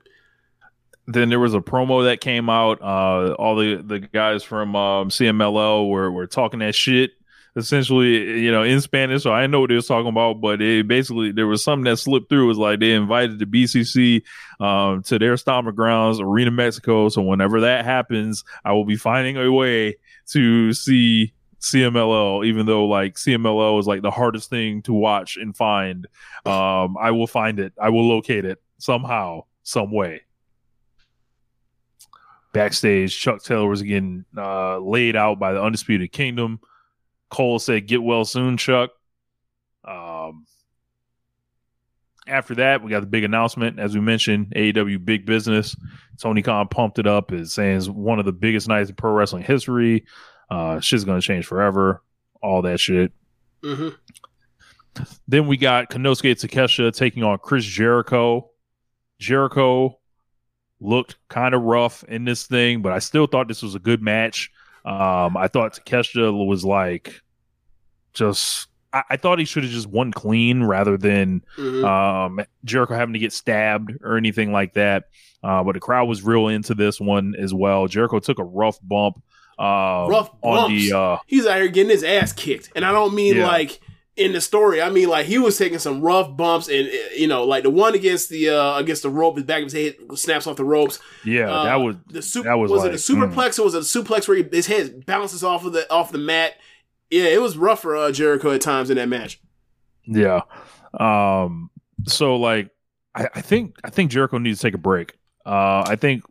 [1.07, 2.81] then there was a promo that came out.
[2.81, 7.11] Uh, all the, the guys from um, CMLL were, were talking that shit,
[7.55, 9.23] essentially, you know, in Spanish.
[9.23, 11.97] So I know what they was talking about, but it basically there was something that
[11.97, 12.45] slipped through.
[12.45, 14.23] It was like they invited the BCC
[14.59, 17.09] um, to their stomping grounds, Arena Mexico.
[17.09, 19.97] So whenever that happens, I will be finding a way
[20.31, 25.55] to see CMLL, even though like CMLL is like the hardest thing to watch and
[25.55, 26.07] find.
[26.45, 27.73] Um, I will find it.
[27.81, 30.21] I will locate it somehow, some way
[32.53, 36.61] backstage, Chuck Taylor was getting uh, laid out by the Undisputed Kingdom.
[37.33, 38.91] Cole said, "Get well soon, Chuck."
[39.83, 40.45] Um,
[42.27, 45.75] after that, we got the big announcement, as we mentioned, AEW Big Business.
[46.19, 49.11] Tony Khan pumped it up, is saying it's one of the biggest nights in pro
[49.11, 50.05] wrestling history.
[50.49, 52.03] Uh, shit's gonna change forever.
[52.41, 53.11] All that shit.
[53.63, 53.89] hmm
[55.27, 58.51] Then we got Konosuke Takeshita taking on Chris Jericho.
[59.19, 59.97] Jericho
[60.79, 64.03] looked kind of rough in this thing, but I still thought this was a good
[64.03, 64.51] match.
[64.85, 67.21] Um, I thought Takeshita was like
[68.13, 68.67] just.
[68.91, 73.13] I, I thought he should have just won clean rather than hmm um, Jericho having
[73.13, 75.05] to get stabbed or anything like that.
[75.43, 77.87] Uh, but the crowd was real into this one as well.
[77.87, 79.21] Jericho took a rough bump.
[79.59, 80.89] Uh, Rough on bumps.
[80.89, 83.47] the uh, He's out here getting his ass kicked, and I don't mean Yeah.
[83.47, 83.79] like
[84.15, 84.81] in the story.
[84.81, 87.69] I mean like he was taking some rough bumps, and uh, you know, like the
[87.69, 90.65] one against the uh against the rope, his back of his head snaps off the
[90.65, 90.99] ropes.
[91.25, 92.49] yeah, Uh, that was the super.
[92.49, 94.67] that was Was, like, it a superplex or was it a suplex where he, his
[94.67, 96.53] head bounces off of the off the mat?
[97.09, 99.39] Yeah, it was rough for uh, Jericho at times in that match.
[100.05, 100.41] Yeah.
[100.99, 101.69] Um.
[102.05, 102.69] So like,
[103.15, 105.13] I, I think I think Jericho needs to take a break.
[105.45, 105.83] Uh.
[105.87, 106.23] I think,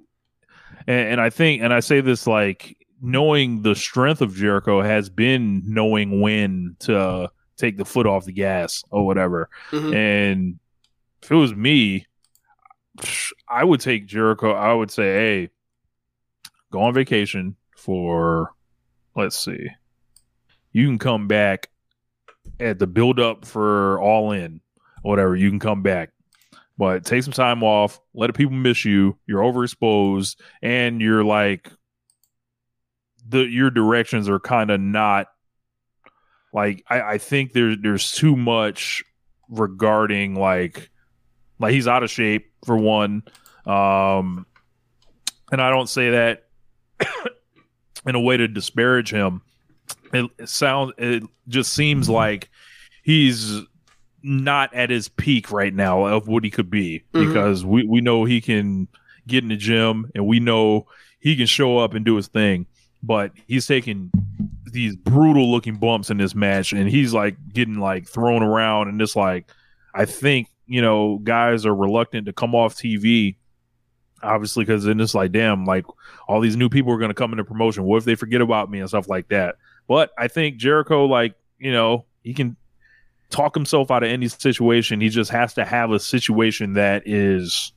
[0.86, 5.08] and, and I think, and I say this like knowing the strength of Jericho has
[5.08, 9.48] been knowing when to take the foot off the gas or whatever.
[9.70, 9.94] Mhm.
[9.94, 10.58] And
[11.22, 12.06] if it was me,
[13.48, 14.52] I would take Jericho.
[14.52, 15.50] I would say, hey,
[16.70, 18.52] go on vacation for,
[19.14, 19.68] let's see,
[20.72, 21.68] you can come back
[22.60, 24.60] at the build up for All In,
[25.02, 25.36] whatever.
[25.36, 26.10] You can come back,
[26.78, 28.00] but take some time off.
[28.14, 29.18] Let the people miss you.
[29.26, 31.70] You're overexposed, and you're like,
[33.28, 35.28] the your directions are kind of not
[36.52, 39.02] like I, I think there's there's too much
[39.48, 40.90] regarding like
[41.58, 43.22] like he's out of shape for one
[43.66, 44.46] um
[45.50, 46.44] and i don't say that
[48.06, 49.42] in a way to disparage him
[50.12, 52.48] it, it sounds it just seems like
[53.02, 53.60] he's
[54.22, 57.26] not at his peak right now of what he could be Mhm.
[57.28, 58.88] because we, we know he can
[59.26, 60.86] get in the gym and we know
[61.20, 62.66] he can show up and do his thing
[63.02, 64.10] but he's taking
[64.72, 68.98] these brutal looking bumps in this match and he's like getting like thrown around and
[68.98, 69.46] just like
[69.94, 73.36] I think you know guys are reluctant to come off TV
[74.22, 75.84] obviously because then it's like damn like
[76.28, 77.84] all these new people are going to come into promotion.
[77.84, 79.56] What if they forget about me and stuff like that?
[79.88, 82.56] But I think Jericho like you know he can
[83.30, 85.00] talk himself out of any situation.
[85.00, 87.72] He just has to have a situation that is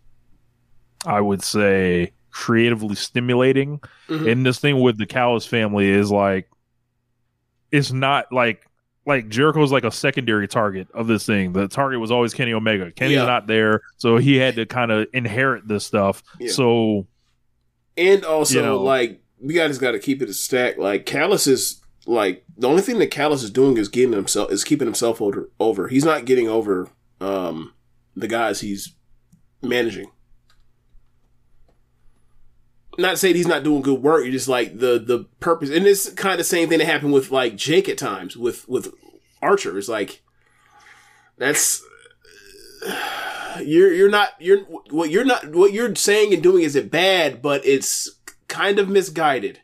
[1.05, 3.79] I would say creatively stimulating.
[4.09, 4.31] Mhm.
[4.31, 6.49] and this thing with the Callis family is like
[7.75, 8.65] it's not like
[9.05, 11.53] like Jericho's like a secondary target of this thing.
[11.53, 12.91] The target was always Kenny Omega.
[12.91, 13.25] Kenny's Yeah.
[13.25, 16.23] not there, so he had to kind of inherit this stuff.
[16.39, 16.51] Yeah.
[16.51, 17.07] So
[17.97, 18.81] And also, You know.
[18.81, 20.77] like, we guys got to keep it a stack.
[20.77, 24.63] Like, Callis is like the only thing that Callis is doing is getting himself is
[24.63, 25.49] keeping himself over.
[25.59, 25.87] Over.
[25.87, 26.89] He's not getting over
[27.21, 27.73] um
[28.15, 28.95] the guys he's
[29.61, 30.07] managing.
[32.97, 34.23] Not saying he's not doing good work.
[34.23, 37.13] You're just like the the purpose, and it's kind of the same thing that happened
[37.13, 38.93] with like Jake at times with with
[39.41, 39.77] Archer.
[39.77, 40.21] It's like
[41.37, 41.83] that's
[43.63, 44.59] you're you're not you're
[44.89, 48.09] what you're not what you're saying and doing isn't bad, but it's
[48.47, 49.59] kind of misguided.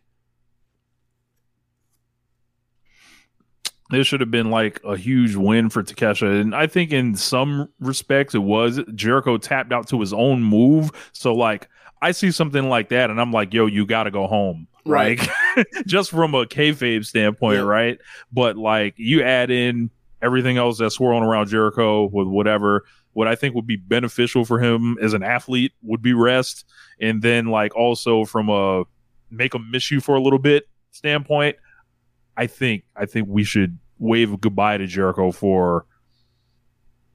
[3.91, 7.69] this should have been like a huge win for Takeshita, and I think in some
[7.79, 8.79] respects it was.
[8.95, 11.69] Jericho tapped out to his own move, so like
[12.01, 14.67] I see something like that, and I'm like, yo, you got to go home.
[14.85, 15.19] Right.
[15.55, 17.63] Like, just from a kayfabe standpoint, Yeah.
[17.65, 17.99] right?
[18.31, 19.91] But like you add in
[20.21, 24.59] everything else that's swirling around Jericho with whatever, what I think would be beneficial for
[24.59, 26.65] him as an athlete would be rest.
[26.99, 28.83] And then like also from a
[29.29, 31.57] make him miss you for a little bit standpoint,
[32.37, 35.85] I think I think we should wave goodbye to Jericho for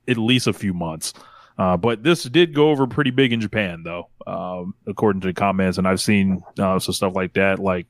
[0.06, 1.12] at least a few months.
[1.58, 5.32] Uh, but this did go over pretty big in Japan, though, um, according to the
[5.32, 7.86] comments, and I've seen uh, some stuff like that, like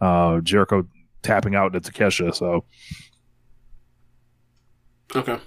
[0.00, 0.86] uh, Jericho
[1.22, 2.34] tapping out to Takeshita.
[2.34, 2.64] So,
[5.16, 5.38] Okay.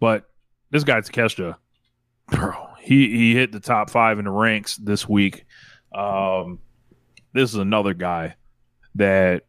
[0.00, 0.28] but
[0.70, 1.56] this guy Takeshita,
[2.28, 5.44] bro, he he hit the top five in the ranks this week.
[5.94, 6.58] Um,
[7.32, 8.34] this is another guy
[8.96, 9.44] that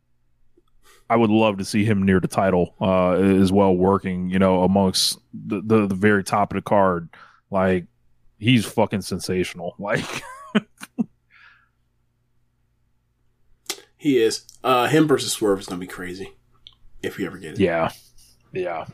[1.10, 4.64] I would love to see him near the title uh, as well, working you know
[4.64, 7.10] amongst the, the the very top of the card.
[7.54, 7.86] Like
[8.40, 9.76] he's fucking sensational.
[9.80, 10.04] Like
[13.98, 14.44] He is.
[14.64, 16.34] Uh, him versus Swerve is gonna be crazy
[17.02, 17.60] if we ever get it.
[17.60, 17.90] yeah,
[18.52, 18.86] yeah.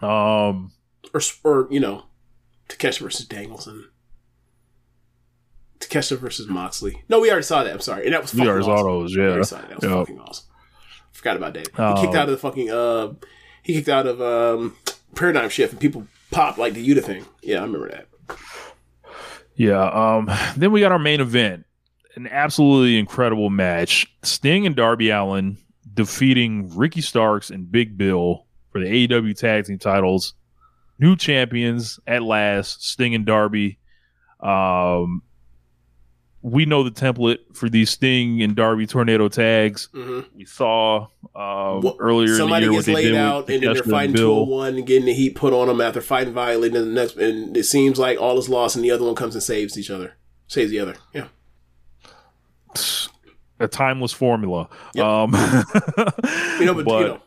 [0.00, 0.72] Um,
[1.12, 2.04] Or or you know,
[2.68, 3.88] Takeshita versus Danielson.
[5.80, 7.02] Takeshita versus Moxley.
[7.08, 7.72] No, we already saw that.
[7.72, 8.86] I'm sorry, and that was we fucking already saw awesome.
[8.86, 9.16] those.
[9.16, 9.68] We Yeah, already saw that.
[9.68, 9.98] That was Yeah.
[9.98, 10.46] fucking awesome.
[11.12, 11.68] Forgot about that.
[11.76, 12.70] He Um, kicked out of the fucking.
[12.70, 13.14] Uh,
[13.64, 14.76] he kicked out of um,
[15.16, 17.24] Paradigm Shift, and people popped like the Yuta thing.
[17.42, 18.08] Yeah, I remember that.
[19.54, 19.84] Yeah.
[19.88, 20.30] Um.
[20.56, 21.64] Then we got our main event,
[22.16, 25.58] an absolutely incredible match: Sting and Darby Allin
[25.94, 30.34] defeating Ricky Starks and Big Bill for the AEW Tag Team titles.
[30.98, 32.86] New champions at last.
[32.86, 33.78] Sting and Darby.
[34.40, 35.22] Um.
[36.42, 39.88] We know the template for these Sting and Darby tornado tags.
[39.92, 41.06] hmm We saw
[41.36, 43.62] um, Well, earlier Somebody in the year gets what they laid did out, with and
[43.62, 46.68] then they're fighting two one and getting the heat put on them after fighting violently.
[46.68, 49.34] And the next, and it seems like all is lost, and the other one comes
[49.34, 50.14] and saves each other,
[50.48, 50.96] saves the other.
[51.14, 51.28] Yeah,
[53.60, 54.68] a timeless formula.
[54.94, 55.04] Yep.
[55.04, 55.32] Um,
[56.58, 57.20] you know, but, but you know,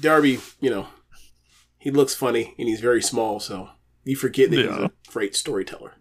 [0.00, 0.86] Darby, you know,
[1.78, 3.70] he looks funny and he's very small, so
[4.04, 5.94] you forget that he's a great storyteller.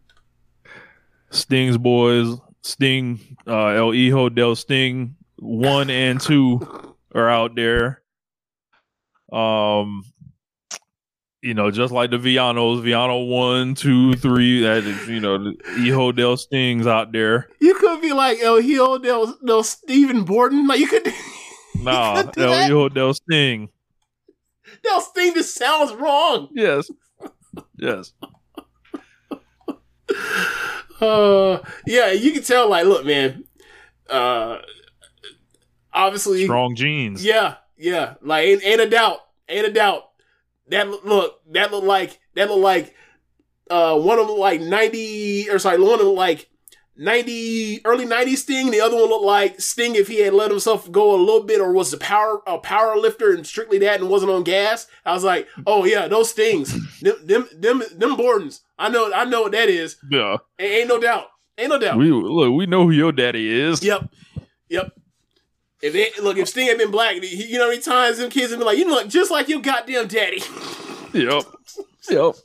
[1.31, 6.59] Sting's boys, Sting, uh, El Hijo del Sting, one and two
[7.13, 8.01] are out there.
[9.31, 10.03] Um,
[11.41, 15.55] you know, just like the Villanos, Villano one, two, three, that is, you know, the
[15.77, 17.47] Hijo del Stings out there.
[17.61, 20.67] You could be like El Hijo del, del Stephen Borden.
[20.67, 21.11] Like you could.
[21.81, 22.69] Nah, could El that.
[22.69, 23.69] Hijo del Sting.
[24.83, 26.49] Del Sting just sounds wrong.
[26.51, 26.91] Yes.
[27.77, 28.11] Yes.
[31.01, 32.69] Uh, yeah, you can tell.
[32.69, 33.45] Like, look, man.
[34.09, 34.57] Uh,
[35.93, 37.23] obviously, Strong genes.
[37.23, 38.15] Yeah, yeah.
[38.21, 39.19] Like, ain't, ain't a doubt.
[39.47, 40.03] Ain't a doubt.
[40.67, 41.41] That look-.
[41.51, 42.19] That look like.
[42.35, 42.95] That look like.
[43.69, 46.48] Uh, one of them like ninety or sorry, one of them like
[46.99, 48.69] ninety early 90s Sting.
[48.69, 51.59] The other one looked like Sting if he had let himself go a little bit,
[51.61, 54.85] or was a power a power lifter and strictly that and wasn't on gas.
[55.05, 58.61] I was like, oh yeah, those Stings, them them them them Bordens.
[58.77, 59.95] I know I know what that is.
[60.11, 60.37] Yeah.
[60.59, 61.27] Ain't, ain't no doubt.
[61.57, 61.97] Ain't no doubt.
[61.97, 63.83] We look, we know who your daddy is.
[63.83, 64.09] Yep.
[64.69, 64.93] Yep.
[65.81, 68.29] If they look, if Sting had been black, he, you know how many times them
[68.29, 70.41] kids have been like, you look just like your goddamn daddy.
[71.11, 71.43] Yep.
[72.11, 72.35] Yep.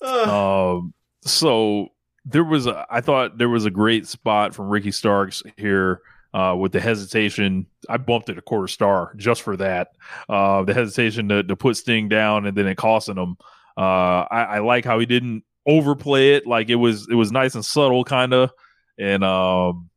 [0.00, 1.88] Uh, Um, so
[2.24, 6.00] there was, a, I thought there was a great spot from Ricky Starks here
[6.34, 7.66] uh, with the hesitation.
[7.88, 9.88] I bumped it a quarter star just for that.
[10.28, 13.36] Uh, the hesitation to, to put Sting down and then it costing him.
[13.76, 16.46] Uh, I, I like how he didn't overplay it.
[16.46, 18.50] Like it was, it was nice and subtle, kind of.
[18.98, 19.90] And um,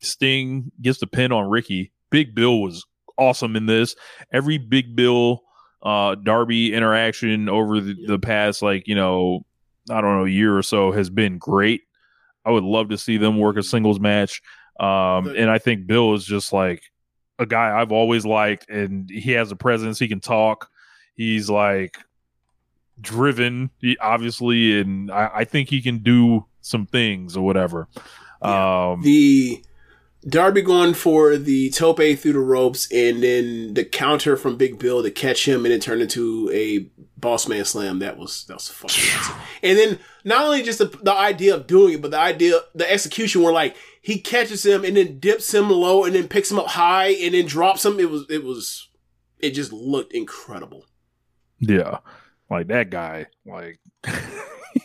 [0.00, 1.92] Sting gets the pin on Ricky.
[2.10, 2.84] Big Bill was
[3.18, 3.96] awesome in this.
[4.32, 5.42] Every Big Bill
[5.82, 9.44] uh Darby interaction over the, the past like you know
[9.90, 11.82] I don't know a year or so has been great.
[12.44, 14.42] I would love to see them work a singles match.
[14.80, 16.82] Um and I think Bill is just like
[17.38, 20.70] a guy I've always liked and he has a presence, he can talk.
[21.14, 21.96] He's like
[23.00, 27.88] driven, he, obviously, and I, I think he can do some things or whatever.
[28.42, 29.62] Um the
[30.26, 35.02] Darby going for the tope through the ropes, and then the counter from Big Bill
[35.02, 37.98] to catch him, and it turned into a boss man slam.
[37.98, 39.36] That was that was fucking awesome.
[39.62, 42.90] And then not only just the, the idea of doing it, but the idea, the
[42.90, 46.58] execution, where like he catches him and then dips him low, and then picks him
[46.58, 48.00] up high, and then drops him.
[48.00, 48.88] It was it was
[49.40, 50.86] it just looked incredible.
[51.60, 51.98] Yeah,
[52.48, 53.26] like that guy.
[53.44, 53.78] Like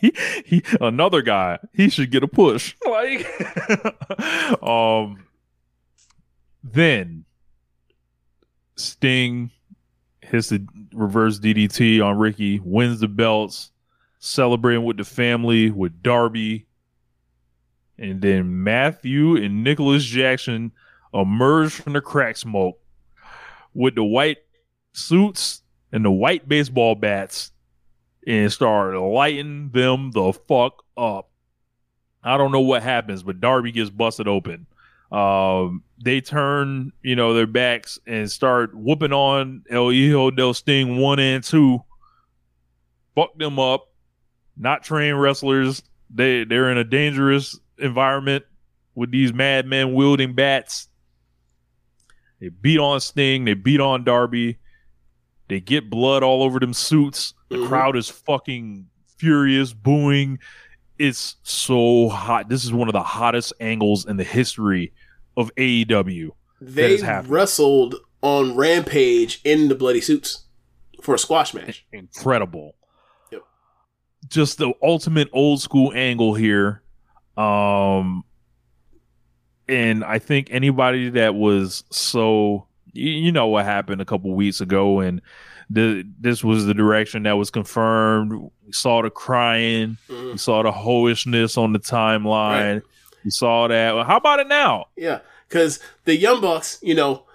[0.01, 0.13] he,
[0.45, 1.59] he another guy.
[1.73, 2.75] He should get a push.
[2.89, 3.25] Like,
[4.63, 5.23] um,
[6.63, 7.25] then
[8.75, 9.51] Sting
[10.21, 13.71] hits the reverse DDT on Ricky, wins the belts,
[14.19, 16.67] celebrating with the family with Darby,
[17.97, 20.71] and then Matthew and Nicholas Jackson
[21.13, 22.79] emerge from the crack smoke
[23.73, 24.37] with the white
[24.93, 27.51] suits and the white baseball bats
[28.25, 31.29] and start lighting them the fuck up.
[32.23, 34.67] I don't know what happens, but Darby gets busted open.
[35.11, 40.97] Um, they turn, you know, their backs and start whooping on El Hijo del Sting
[40.97, 41.83] one and two.
[43.15, 43.87] Fuck them up.
[44.55, 45.81] Not trained wrestlers.
[46.13, 48.45] They they're in a dangerous environment
[48.95, 50.87] with these madmen wielding bats.
[52.39, 53.45] They beat on Sting.
[53.45, 54.57] They beat on Darby.
[55.47, 57.33] They get blood all over them suits.
[57.49, 57.67] The Mhm.
[57.67, 60.39] crowd is fucking furious, booing.
[60.99, 62.49] It's so hot.
[62.49, 64.93] This is one of the hottest angles in the history
[65.37, 66.31] of AEW.
[66.61, 70.43] They wrestled on Rampage in the bloody suits
[71.01, 71.85] for a squash match.
[71.93, 72.75] Incredible.
[73.31, 73.41] Yep.
[74.27, 76.83] Just the ultimate old school angle here.
[77.37, 78.25] Um
[79.69, 84.99] and I think anybody that was so you know what happened a couple weeks ago
[84.99, 85.21] and
[85.69, 88.31] the this was the direction that was confirmed.
[88.65, 90.31] We saw the crying, Mhm.
[90.33, 92.81] we saw the hoishness on the timeline.
[93.23, 93.95] We saw that.
[93.95, 94.85] Well, how about it now?
[94.95, 97.25] Yeah, because the Young Bucks, you know,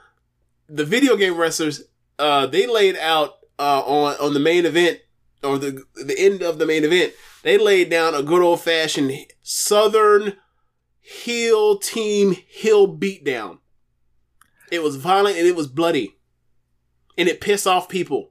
[0.68, 1.82] the video game wrestlers,
[2.18, 5.00] uh, they laid out uh, on on the main event
[5.42, 7.12] or the the end of the main event.
[7.42, 10.34] They laid down a good old fashioned Southern
[11.00, 13.58] heel team heel beatdown.
[14.72, 16.16] It was violent and it was bloody,
[17.16, 18.30] and it pissed off people.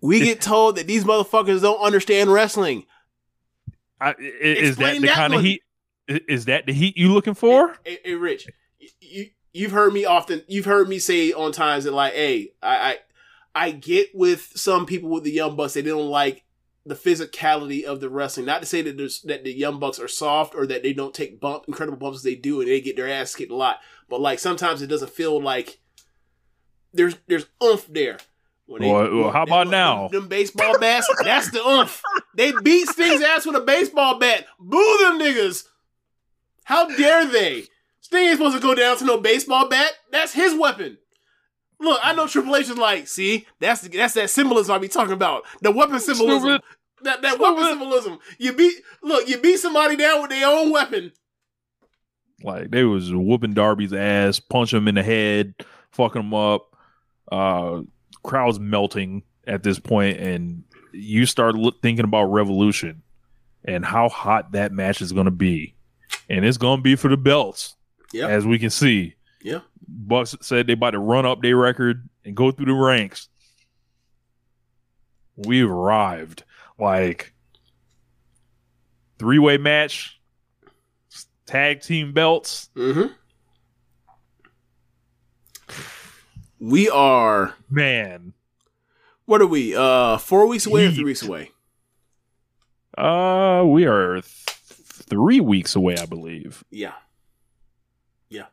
[0.00, 2.84] We get told that these motherfuckers don't understand wrestling.
[4.00, 5.62] I, is that the that kind of heat?
[6.06, 7.74] Is that the heat you looking for?
[7.84, 8.48] Hey, hey, Rich,
[9.00, 10.42] you you've heard me often.
[10.46, 12.98] You've heard me say on times that like, hey, I
[13.54, 15.74] I, I get with some people with the Young Bucks.
[15.74, 16.44] They don't like
[16.84, 18.46] the physicality of the wrestling.
[18.46, 21.14] Not to say that there's that the Young Bucks are soft or that they don't
[21.14, 23.78] take bump incredible bumps as they do and they get their ass kicked a lot.
[24.08, 25.80] But like sometimes it doesn't feel like
[26.96, 28.18] there's there's oomph there.
[28.66, 30.08] When Well, well, how about now?
[30.08, 32.02] Them, baseball bats, that's the oomph.
[32.34, 34.46] They beat Sting's ass with a baseball bat.
[34.58, 35.64] Boo them niggas.
[36.64, 37.64] How dare they?
[38.00, 39.92] Sting ain't supposed to go down to no baseball bat.
[40.10, 40.98] That's his weapon.
[41.78, 45.12] Look, I know Triple H is like, see, that's that's that symbolism I be talking
[45.12, 45.44] about.
[45.62, 46.40] The weapon symbolism.
[46.40, 46.62] Stupid.
[47.02, 48.18] That that weapon symbolism.
[48.38, 51.12] You beat look, you beat somebody down with their own weapon.
[52.42, 55.54] Like they was whooping Darby's ass, punching him in the head,
[55.90, 56.75] fucking him up.
[57.30, 57.82] Uh,
[58.22, 63.02] crowd's melting at this point, and you start look, thinking about Revolution
[63.64, 65.74] and how hot that match is going to be,
[66.28, 67.76] and it's going to be for the belts,
[68.12, 68.30] Yep.
[68.30, 69.14] as we can see.
[69.42, 69.60] Yeah.
[69.88, 73.28] Bucks said they about to run up their record and go through the ranks.
[75.36, 76.42] We've arrived.
[76.78, 77.32] Like
[79.18, 80.20] three way match,
[81.46, 82.68] tag team belts.
[82.74, 83.12] Mm-hmm.
[86.58, 88.32] We are Man,
[89.26, 89.74] what are we?
[89.76, 91.50] Uh four weeks away or three weeks away?
[92.96, 96.64] uh, we are th- three weeks away, I believe.
[96.70, 96.94] Yeah.
[98.30, 98.46] Yeah.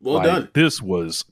[0.00, 0.48] Well Like, done.
[0.54, 1.24] This was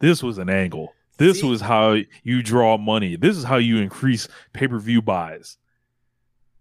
[0.00, 0.92] this was an angle.
[1.18, 1.48] This See?
[1.48, 3.14] was how you draw money.
[3.16, 5.58] This is how you increase pay per view buys.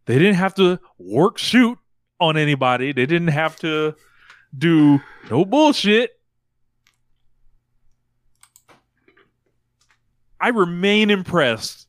[0.05, 1.77] They didn't have to work shoot
[2.19, 2.91] on anybody.
[2.91, 3.95] They didn't have to
[4.55, 4.99] do
[5.31, 6.11] no bullshit.
[10.41, 11.87] I remain impressed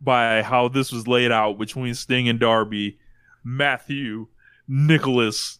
[0.00, 2.98] by how this was laid out between Sting and Darby,
[3.44, 4.28] Matthew,
[4.68, 5.58] Nicholas.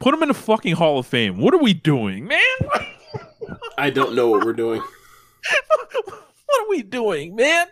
[0.00, 1.38] Put them in the fucking Hall of Fame.
[1.38, 2.40] What are we doing, man?
[3.78, 4.80] I don't know what we're doing.
[5.66, 7.66] what are we doing, man?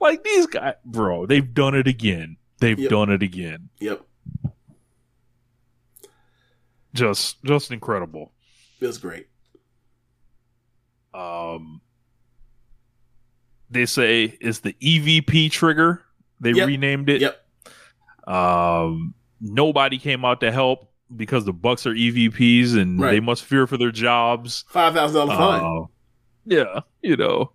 [0.00, 2.36] Like these guys, bro, they've done it again.
[2.58, 2.90] They've Yep.
[2.90, 3.68] done it again.
[3.80, 4.04] Yep.
[6.94, 8.32] Just just incredible.
[8.78, 9.26] Feels great.
[11.14, 11.80] Um
[13.70, 16.02] they say it's the EVP trigger.
[16.40, 16.66] They Yep.
[16.68, 17.20] renamed it.
[17.20, 17.46] Yep.
[18.28, 23.12] Um nobody came out to help because the Bucks are EVPs and Right.
[23.12, 24.64] they must fear for their jobs.
[24.68, 25.62] Five thousand dollar fine.
[25.82, 25.86] Uh,
[26.44, 27.52] yeah, you know.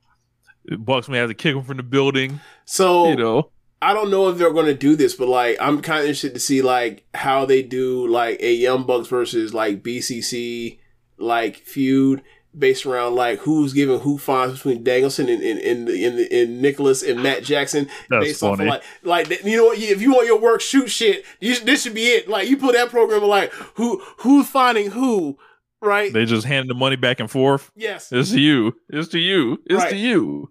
[0.79, 3.51] Bucks may have to kick them from the building, so you know.
[3.81, 6.33] I don't know if they're going to do this, but like I'm kind of interested
[6.33, 10.79] to see like how they do like a Young Bucks versus like BCC
[11.17, 12.21] like feud
[12.57, 17.03] based around like who's giving who fines between Danielson and and and, and, and Nicholas
[17.03, 20.27] and Matt Jackson That's based off of like like you know what if you want
[20.27, 23.29] your work shoot shit you this should be it like you put that program of
[23.29, 25.37] like who who's finding who
[25.81, 27.69] right They just hand the money back and forth.
[27.75, 28.73] yes It's to you.
[28.89, 29.59] It's to you.
[29.65, 29.89] It's Right.
[29.91, 30.49] to you.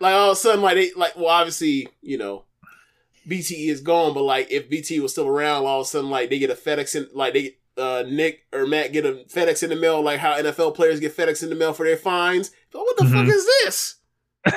[0.00, 2.44] like all of a sudden, like they like well, obviously, you know,
[3.28, 6.30] BTE is gone, but like if BT was still around, all of a sudden, like
[6.30, 9.70] they get a FedEx and like they uh Nick or Matt get a FedEx in
[9.70, 12.50] the mail, like how NFL players get FedEx in the mail for their fines.
[12.74, 13.12] Oh, what the Mhm.
[13.12, 13.94] fuck is this?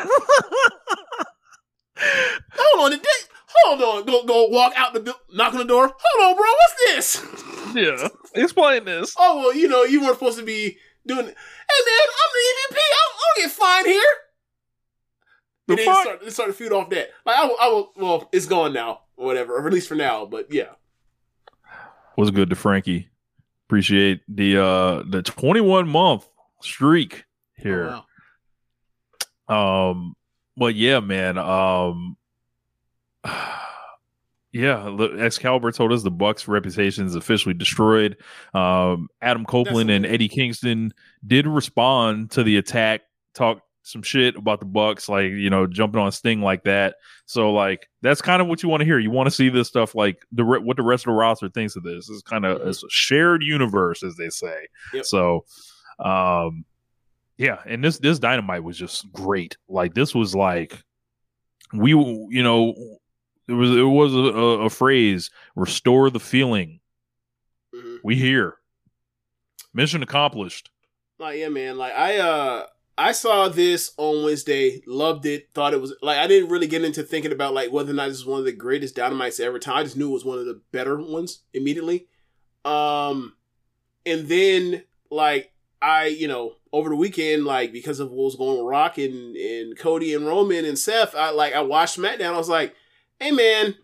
[1.98, 3.03] hold on, the day,
[3.48, 5.91] hold on, go go walk out the knock on the door.
[6.00, 6.75] Hold on, bro, what's
[7.24, 7.75] this?
[7.75, 8.08] Yeah.
[8.35, 9.14] Explain this.
[9.17, 11.25] oh well, you know, you weren't supposed to be doing.
[11.25, 12.77] Hey man, I'm the EVP.
[12.77, 14.03] I don't, get fined here.
[15.67, 16.01] The And then fuck?
[16.03, 17.09] start, they start to feud off that.
[17.25, 19.95] Like I will, I will, well, it's gone now, or whatever, or at least for
[19.95, 20.25] now.
[20.25, 20.72] But yeah,
[22.17, 23.08] Was good to Frankie.
[23.72, 26.27] Appreciate the uh the 21 month
[26.59, 27.24] streak
[27.56, 27.90] here.
[27.90, 28.03] Oh,
[29.48, 29.91] wow.
[29.91, 30.14] Um,
[30.58, 31.38] but yeah, man.
[31.38, 32.17] Um,
[34.51, 38.17] yeah, Excalibur told us the Bucks' reputation is officially destroyed.
[38.53, 40.06] Um, Adam Copeland and.
[40.06, 40.93] Eddie Kingston
[41.25, 46.01] did respond to the attack, talk some shit about the Bucks, like you know, jumping
[46.01, 46.95] on Sting like that.
[47.26, 49.00] So, like, that's kind of what you want to hear.
[49.00, 51.50] You want to see this stuff, like the re- what the rest of the roster
[51.50, 52.10] thinks of this.
[52.10, 52.68] It's kind of Mhm.
[52.68, 54.68] it's a shared universe, as they say.
[54.93, 55.06] Yep.
[55.06, 55.45] So,
[56.00, 56.66] um,
[57.38, 59.58] yeah, and this this dynamite was just great.
[59.68, 60.77] Like this was like
[61.74, 62.76] we you know
[63.48, 64.18] it was it was a,
[64.66, 66.80] a, phrase restore the feeling.
[67.74, 67.98] Mhm.
[68.03, 68.56] We here.
[69.74, 70.69] Mission accomplished.
[71.18, 71.77] Like yeah, man.
[71.77, 72.66] Like I, uh,
[72.98, 76.84] I saw this on Wednesday, loved it, thought it was like I didn't really get
[76.84, 79.60] into thinking about like whether or not this is one of the greatest dynamites ever.
[79.60, 82.08] Time I just knew it was one of the better ones immediately.
[82.66, 83.36] Um,
[84.06, 88.60] and then like I, you know, over the weekend, like because of what was going
[88.60, 92.34] on Rock and, and Cody and Roman and Seth, I like I watched SmackDown.
[92.34, 92.76] I was like,
[93.20, 93.76] hey man,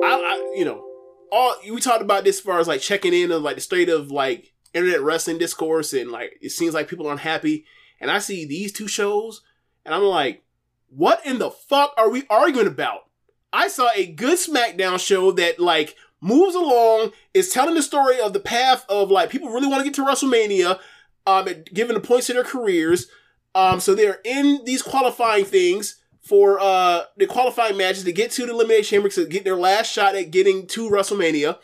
[0.00, 0.84] I, I you know,
[1.32, 3.88] all we talked about this as far as like checking in of like the state
[3.88, 7.64] of like internet wrestling discourse and like it seems like people aren't happy.
[8.00, 9.42] And I see these two shows
[9.84, 10.44] and I'm like,
[10.88, 13.06] what in the fuck are we arguing about?
[13.52, 18.32] I saw a good SmackDown show that like moves along, is telling the story of
[18.32, 20.78] the path of like people really want to get to WrestleMania,
[21.26, 23.08] um, given the points of their careers.
[23.54, 28.44] Um, so they're in these qualifying things for uh the qualifying matches to get to
[28.46, 31.56] the elimination chamber to get their last shot at getting to WrestleMania.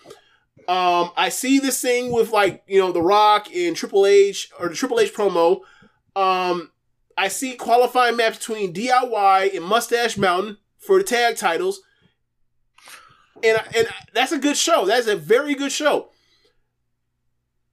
[0.68, 4.68] Um, I see this thing with like you know The Rock in Triple H or
[4.68, 5.60] the Triple H promo.
[6.14, 6.70] Um,
[7.16, 11.82] I see qualifying match between DIY and Mustache Mountain for the tag titles,
[13.42, 14.86] and and that's a good show.
[14.86, 16.08] That's a very good show.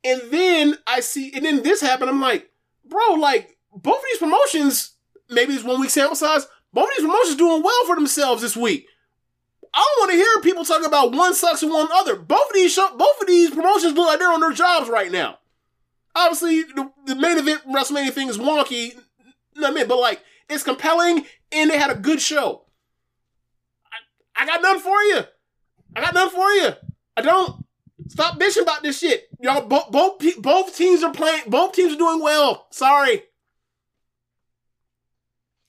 [0.03, 2.09] And then I see, and then this happened.
[2.09, 2.49] I'm like,
[2.85, 4.93] bro, like both of these promotions,
[5.29, 6.47] maybe it's one week sample size.
[6.71, 8.87] Both of these promotions doing well for themselves this week.
[9.73, 12.15] I don't want to hear people talk about one sucks and one other.
[12.15, 15.11] Both of these show, both of these promotions look like they're on their jobs right
[15.11, 15.39] now.
[16.15, 18.99] Obviously, the, the main event WrestleMania thing is wonky,
[19.55, 22.65] no, I mean, but like it's compelling and they had a good show.
[24.35, 25.21] I, I got nothing for you.
[25.95, 26.69] I got nothing for you.
[27.17, 27.65] I don't.
[28.07, 29.29] Stop bitching about this shit.
[29.39, 31.43] Y'all, both both both teams are playing.
[31.47, 32.67] Both teams are doing well.
[32.71, 33.23] Sorry.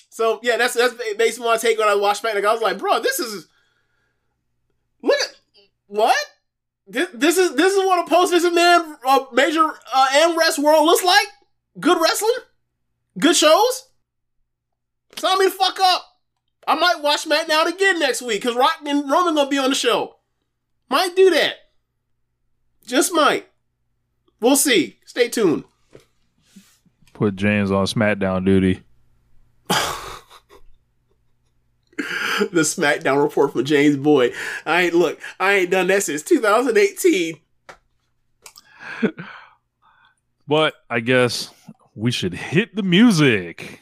[0.08, 2.34] So yeah, that's that's basically my take when I watched back.
[2.34, 3.48] Like, I was like, bro, this is
[5.02, 5.36] look at
[5.86, 6.16] what
[6.86, 7.54] this, this is.
[7.54, 11.26] This is what a post visit man uh, major uh, and rest world looks like.
[11.78, 12.32] Good wrestling,
[13.18, 13.88] good shows.
[15.16, 16.06] Sign me the fuck up.
[16.66, 19.76] I might watch SmackDown again next week because Rock and Roman gonna be on the
[19.76, 20.16] show.
[20.88, 21.54] Might do that.
[22.86, 23.46] Just might.
[24.40, 24.98] We'll see.
[25.04, 25.64] Stay tuned.
[27.12, 28.82] Put James on SmackDown duty.
[32.52, 34.32] the SmackDown report from James Boyd.
[34.64, 35.20] I ain't look.
[35.38, 37.38] I ain't done that since 2018.
[40.48, 41.50] But I guess
[41.94, 43.80] we should hit the music.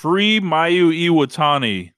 [0.00, 1.92] Free Mayu Iwatani.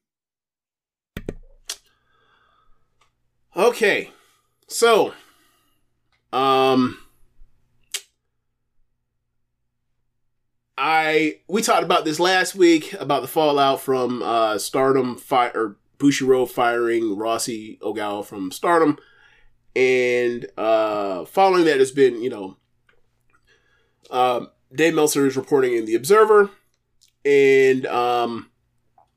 [3.56, 4.10] Okay,
[4.66, 5.14] so,
[6.32, 6.98] um,
[10.76, 15.76] I we talked about this last week about the fallout from uh Stardom fire or
[15.98, 18.98] Bushiroad firing Rossy Ogawa from Stardom,
[19.76, 22.56] and uh following that has been you know,
[24.10, 26.50] um, Dave Meltzer is reporting in the Observer,
[27.25, 28.51] and um,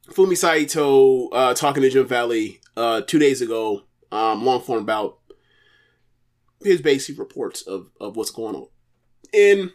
[0.09, 5.19] Fumi Saito uh talking to Jim Valley uh two days ago um, long form about
[6.63, 8.67] his basic reports of, of what's going on.
[9.33, 9.71] And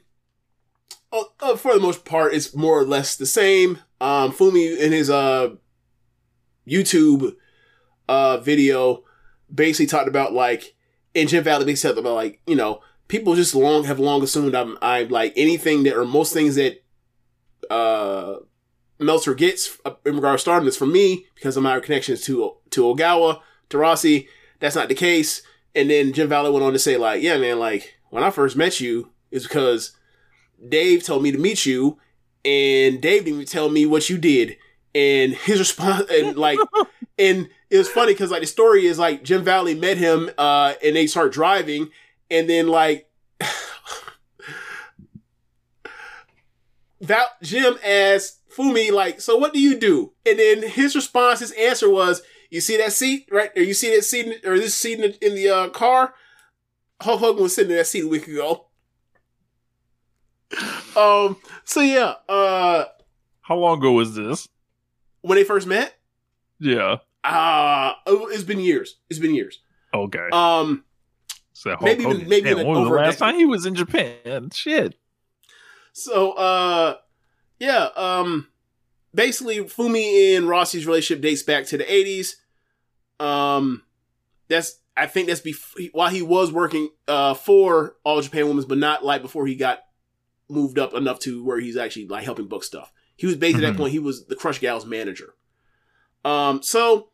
[1.12, 3.78] uh, uh, for the most part, it's more or less the same.
[4.00, 5.56] Um, Fumi in his uh,
[6.66, 7.36] YouTube
[8.08, 9.04] uh, video
[9.54, 10.74] basically talked about like,
[11.14, 14.54] in Jim Valley basically talked about like, you know, people just long have long assumed
[14.54, 16.82] I'm, I'm like anything that or most things that
[17.70, 18.36] uh,
[18.98, 22.56] Meltzer gets uh, in regards to Stardom is from me because of my connections to
[22.70, 23.40] to Ogawa
[23.70, 24.28] to Rossy.
[24.58, 25.42] That's not the case.
[25.74, 28.56] And then Jim Valley went on to say, like, yeah, man, like, when I first
[28.56, 29.96] met you, is because
[30.68, 31.98] Dave told me to meet you,
[32.44, 34.56] and Dave didn't even tell me what you did.
[34.94, 36.58] And his response, and like,
[37.18, 40.74] and it was funny because, like, the story is like Jim Valley met him, uh,
[40.84, 41.90] and they start driving,
[42.30, 43.08] and then, like,
[47.00, 50.12] that Jim asked Fumi, like, so what do you do?
[50.26, 53.50] And then his response, his answer was, you see that seat, right?
[53.56, 56.14] Or you see that seat, in, or this seat in the, in the uh, car?
[57.00, 58.66] Hulk Hogan was sitting in that seat a week ago.
[60.96, 61.36] Um.
[61.64, 62.14] So yeah.
[62.28, 62.84] Uh.
[63.42, 64.48] How long ago was this?
[65.22, 65.94] When they first met?
[66.58, 66.96] Yeah.
[67.22, 68.96] Uh it's been years.
[69.08, 69.60] It's been years.
[69.94, 70.28] Okay.
[70.32, 70.84] Um.
[71.52, 73.32] So maybe even- maybe Damn, even when was the over a last decade.
[73.32, 74.50] time he was in Japan?
[74.52, 74.96] Shit.
[75.92, 76.96] So, uh,
[77.58, 78.48] yeah, um,
[79.14, 82.34] basically, Fumi and Rossy's relationship dates back to the 80s.
[83.24, 83.82] Um,
[84.48, 88.78] that's, I think that's bef- while he was working, uh, for All Japan Women's, but
[88.78, 89.80] not like before he got
[90.48, 92.92] moved up enough to where he's actually like helping book stuff.
[93.16, 93.72] He was basically at Mhm.
[93.74, 95.34] that point, he was the Crush Gal's manager.
[96.24, 97.10] Um, so,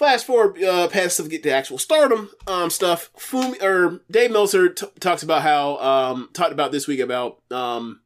[0.00, 3.10] fast forward uh, past stuff, get to actual stardom um, stuff.
[3.18, 8.00] Fumi or Dave Meltzer t- talks about how um, talked about this week about um,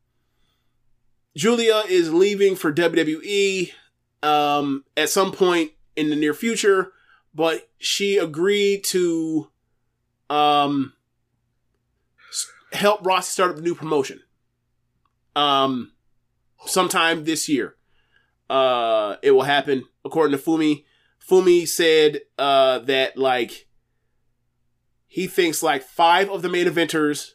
[1.36, 3.70] Giulia is leaving for WWE
[4.24, 6.90] um, at some point in the near future,
[7.32, 9.50] but she agreed to
[10.28, 10.94] um,
[12.72, 14.20] help Ross start up a new promotion.
[15.36, 15.92] Um,
[16.66, 17.76] sometime this year,
[18.50, 20.82] uh, it will happen according to Fumi.
[21.28, 23.66] Fumi said uh, that like
[25.06, 27.32] he thinks like five of the main eventers,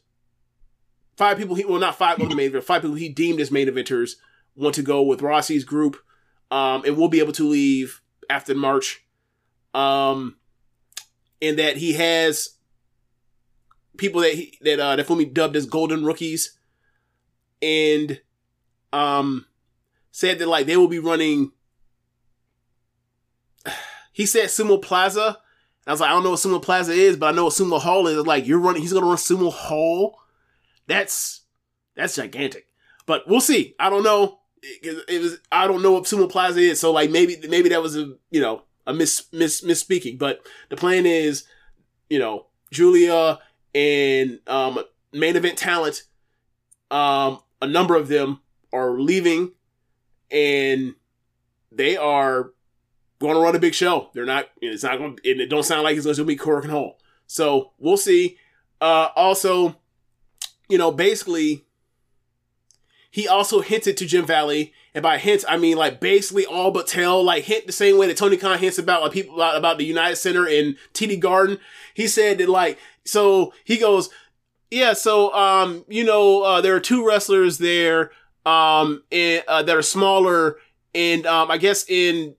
[1.16, 3.52] five people he well not five of the main eventers, five people he deemed as
[3.52, 4.14] main eventers
[4.56, 5.98] want to go with Rossy's group,
[6.52, 9.06] um, and we'll be able to leave after March.
[9.74, 10.38] Um,
[11.42, 12.58] and that he has
[13.98, 16.58] people that he that uh that Fumi dubbed as golden rookies,
[17.62, 18.22] and
[18.92, 19.46] um
[20.12, 21.52] said that like they will be running.
[24.20, 25.38] He said Sumo Plaza.
[25.88, 27.80] I was like, I don't know what Sumo Plaza is, but I know what Sumo
[27.80, 28.26] Hall is.
[28.26, 30.20] Like you're running, he's gonna run Sumo Hall.
[30.88, 31.44] That's
[31.96, 32.68] that's gigantic.
[33.06, 33.76] But we'll see.
[33.80, 34.42] I don't know.
[34.62, 36.82] It, it was I don't know what Sumo Plaza is.
[36.82, 40.20] So like maybe maybe that was a you know a miss miss misspeaking.
[40.20, 41.46] But the plan is,
[42.10, 43.40] you know, Giulia
[43.74, 44.84] and um
[45.14, 46.04] main event talent,
[46.92, 48.42] um, a number of them
[48.74, 49.54] are leaving
[50.30, 50.96] and
[51.72, 52.52] they are
[53.20, 54.10] going to run a big show.
[54.14, 54.50] They're not.
[54.62, 55.20] It's not going.
[55.26, 57.00] And it don't sound like it's going to be Korakuen Hall.
[57.28, 58.38] So we'll see.
[58.82, 59.76] Uh, also,
[60.70, 61.66] you know, basically,
[63.12, 66.88] he also hinted to Jim Valley, and by hints I mean like basically all but
[66.88, 69.78] tell, like hint the same way that Tony Khan hints about like people about, about
[69.78, 71.60] the United Center and TD Garden.
[71.94, 74.10] He said that like so he goes,
[74.72, 74.94] yeah.
[74.94, 78.12] So um, you know, uh, there are two wrestlers there
[78.46, 80.58] um, and, uh, that are smaller,
[80.94, 82.36] and um, I guess in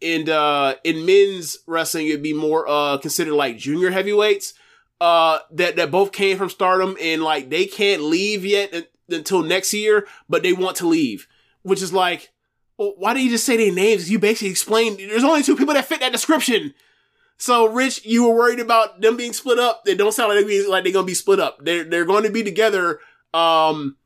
[0.00, 4.54] in uh in men's wrestling it'd be more uh considered like junior heavyweights
[5.00, 9.72] uh that that both came from stardom and like they can't leave yet until next
[9.72, 11.26] year but they want to leave.
[11.62, 12.30] Which is like
[12.78, 14.10] well, why do you just say their names?
[14.10, 16.74] You basically explained there's only two people that fit that description.
[17.36, 19.84] So rich you were worried about them being split up.
[19.84, 21.58] They don't sound like they're, like they're gonna be split up.
[21.62, 23.00] They're they're going to be together
[23.34, 23.96] um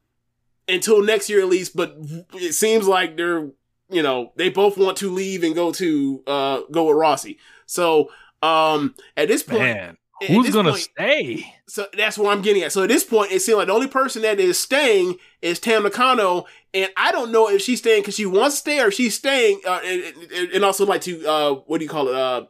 [0.69, 1.97] until next year at least but
[2.35, 3.51] it seems like they're
[3.91, 7.39] you know, they both want to leave and go to uh go with Rossi.
[7.67, 8.11] So
[8.43, 9.97] um at this point Man,
[10.29, 11.55] who's this gonna point- stay?
[11.69, 12.73] so that's what I'm getting at.
[12.73, 15.83] So at this point, it seems like the only person that is staying is Tam
[15.83, 19.15] Nakano, and I don't know if she's staying because she wants to stay or she's
[19.15, 20.03] staying, uh, and,
[20.35, 22.45] and- and also like to uh, what do you call it, uh,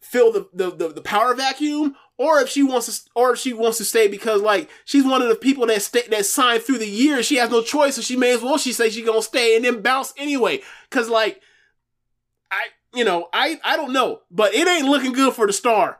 [0.00, 3.52] fill the, the the the power vacuum, or if she wants to, or if she
[3.52, 6.78] wants to stay because like she's one of the people that stay that signed through
[6.78, 7.22] the year.
[7.22, 9.64] She has no choice, so she may as well she say she's gonna stay and
[9.64, 10.62] then bounce anyway.
[10.90, 11.40] Cause like
[12.50, 15.98] I, you know, I I don't know, but it ain't looking good for the star.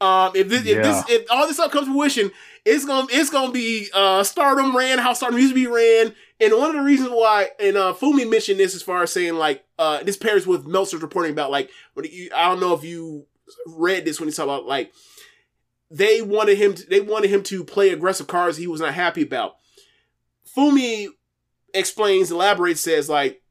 [0.00, 2.30] Um, if this, if this, if all this stuff comes to fruition,
[2.64, 6.14] it's gonna, it's gonna be, uh, Stardom ran how Stardom used to be ran.
[6.40, 9.34] And one of the reasons why, and, uh, Fumi mentioned this as far as saying,
[9.34, 12.82] like, uh, this pairs with Meltzer's reporting about, like, what you, I don't know if
[12.82, 13.26] you
[13.66, 14.90] read this when he talked about, like,
[15.90, 19.22] they wanted him, to, they wanted him to play aggressive cards he was not happy
[19.22, 19.56] about.
[20.56, 21.08] Fumi
[21.74, 23.42] explains, elaborates, says, like,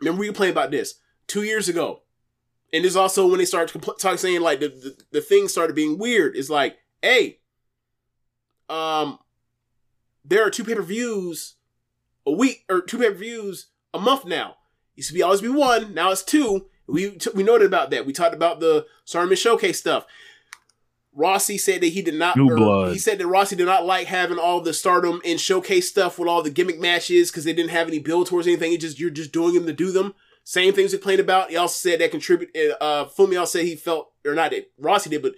[0.00, 0.94] remember we playing about this
[1.26, 2.02] two years ago
[2.72, 5.48] and this is also when they started compl- talking saying like the, the the thing
[5.48, 6.36] started being weird.
[6.36, 7.40] It's like, hey,
[8.68, 9.18] um,
[10.24, 11.56] there are two pay per views
[12.26, 14.56] a week or two pay per views a month now.
[14.94, 16.66] Used to be always be one, now it's two.
[16.86, 18.06] We t- we noted about that.
[18.06, 20.06] We talked about the Sermon Showcase stuff.
[21.12, 22.36] Rossi said that he did not.
[22.36, 22.92] New or blood.
[22.92, 26.28] He said that Rossi did not like having all the Stardom and Showcase stuff with
[26.28, 28.72] all the gimmick matches because they didn't have any build towards anything.
[28.72, 30.14] It just you're just doing them to do them.
[30.44, 31.50] Same things we complained about.
[31.50, 32.50] He also said that contribute.
[32.80, 35.34] Uh, Fumi also said he felt, or not that Rossi did, but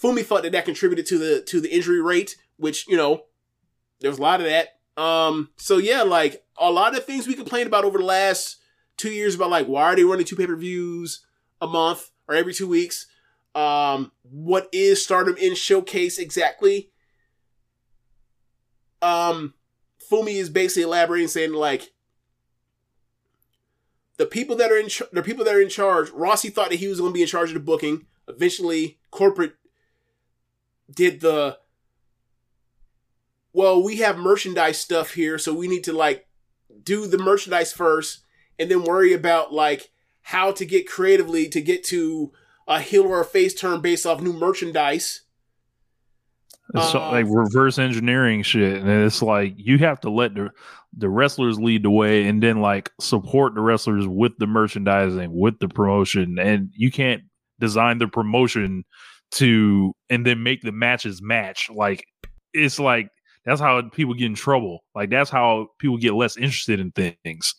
[0.00, 3.24] Fumi felt that that contributed to the to the injury rate, which you know
[4.00, 4.80] there was a lot of that.
[5.00, 8.56] Um, so yeah, like a lot of things we complained about over the last
[8.96, 11.24] two years about like why are they running two pay per views
[11.60, 13.06] a month or every two weeks?
[13.54, 16.90] Um, what is Stardom in Showcase exactly?
[19.00, 19.54] Um,
[20.10, 21.92] Fumi is basically elaborating, saying like
[24.16, 26.10] the people that are in char- the people that are in charge.
[26.10, 28.06] Rossi thought that he was going to be in charge of the booking.
[28.28, 29.54] Eventually, corporate
[30.94, 31.58] did the
[33.52, 33.82] well.
[33.82, 36.26] We have merchandise stuff here, so we need to like
[36.82, 38.20] do the merchandise first,
[38.58, 39.90] and then worry about like
[40.22, 42.32] how to get creatively to get to
[42.66, 45.22] a heel or a face turn based off new merchandise.
[46.74, 50.50] It's Uh, like reverse engineering shit, and it's like you have to let the
[50.96, 55.58] the wrestlers lead the way, and then like support the wrestlers with the merchandising, with
[55.58, 57.22] the promotion, and you can't
[57.60, 58.84] design the promotion
[59.32, 61.68] to and then make the matches match.
[61.70, 62.06] Like
[62.54, 63.08] it's like
[63.44, 64.84] that's how people get in trouble.
[64.94, 67.54] Like that's how people get less interested in things.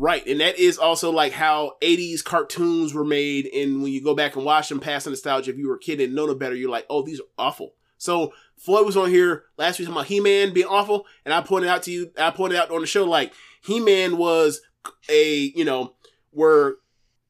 [0.00, 3.46] Right, and that is also like how '80s cartoons were made.
[3.46, 5.80] And when you go back and watch them, past the nostalgia, if you were a
[5.80, 9.10] kid and know no better, you're like, "Oh, these are awful." So Floyd was on
[9.10, 12.30] here last week talking about He-Man being awful, and I pointed out to you, I
[12.30, 14.60] pointed out on the show like He-Man was
[15.08, 15.94] a you know
[16.32, 16.78] were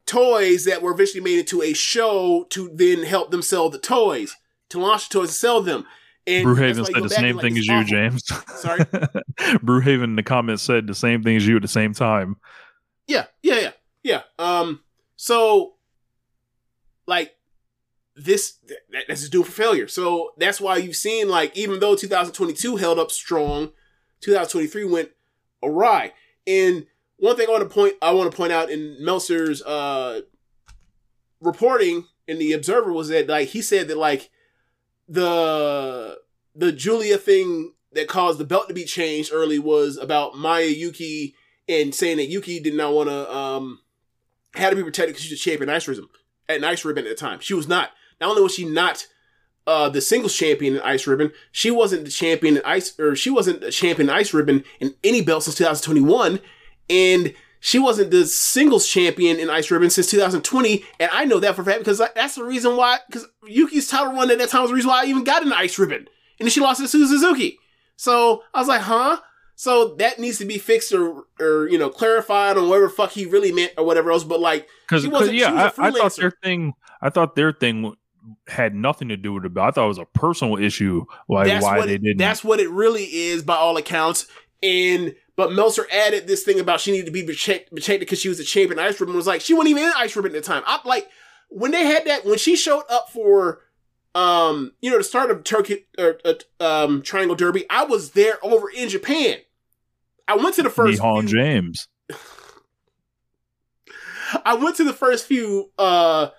[0.05, 4.36] toys that were eventually made into a show to then help them sell the toys
[4.68, 5.86] to launch the toys and sell them.
[6.28, 7.84] And Brewhaven that's why you said the same thing it's as you.
[7.84, 8.24] James.
[8.60, 8.81] Sorry?
[9.65, 12.36] Brewhaven in the comments said the same thing as you at the same time.
[13.07, 13.70] Yeah, yeah, yeah,
[14.02, 14.23] yeah.
[14.39, 14.81] Um,
[15.16, 15.74] so
[17.07, 17.34] like
[18.15, 19.89] this that, that's just doomed for failure.
[19.89, 23.73] So that's why you've seen like even though 2022 held up strong,
[24.20, 25.10] 2023 went
[25.62, 26.12] awry.
[26.47, 30.20] And one thing I want to point I want to point out in Meltzer's uh
[31.40, 34.31] reporting in the Observer was that like he said that like
[35.08, 36.18] the
[36.54, 41.34] the Giulia thing that caused the belt to be changed early was about Maya Yukihi
[41.68, 43.80] and saying that Yuki did not want to um
[44.54, 46.08] had to be protected because she's a champion ice ribbon
[46.48, 47.40] at ice ribbon at the time.
[47.40, 47.90] She was not.
[48.20, 49.06] Not only was she not
[49.66, 53.30] uh, the singles champion in ice ribbon, she wasn't the champion in ice or she
[53.30, 56.40] wasn't a champion in ice ribbon in any belt since 2021,
[56.90, 57.34] and
[57.68, 60.82] she wasn't the singles champion in ice ribbon since 2020.
[60.98, 62.97] And I know that for a fact because that's the reason why.
[63.06, 65.52] Because Yuki's title run at that time was the reason why I even got an
[65.52, 67.58] ice ribbon, and then she lost to Suzuki.
[67.97, 69.18] So I was like, huh?
[69.55, 73.26] So that needs to be fixed or, or you know, clarified on whatever fuck he
[73.26, 74.24] really meant or whatever else.
[74.24, 76.72] But like, Because she wasn't- she yeah, I, I thought their thing.
[77.02, 77.94] I thought their thing
[78.47, 79.58] had nothing to do with it.
[79.58, 82.16] I thought it was a personal issue, like that's why they didn't.
[82.16, 84.26] That's what it really is, by all accounts.
[84.62, 88.28] And but Meltzer added this thing about she needed to be protect- protected because she
[88.28, 89.15] was a champion ice ribbon.
[89.15, 90.65] Was like she wasn't even in ice ribbon at the time.
[90.67, 91.08] I like
[91.49, 93.60] when they had that when she showed up for
[94.17, 97.67] um you know the start of Turkey or uh, um Triangle Derby.
[97.70, 99.36] I was there over in Japan.
[100.26, 101.00] I went to the first.
[101.00, 101.86] Nihon few- James.
[104.44, 106.31] I went to the first few uh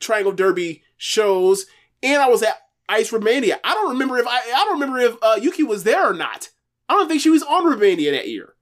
[0.00, 1.64] Triangle Derby shows,
[2.02, 2.58] and I was at
[2.90, 3.58] Ice Romania.
[3.64, 6.50] I don't remember if I I don't remember if uh, Yuki was there or not.
[6.88, 8.54] I don't think she was on Romania that year,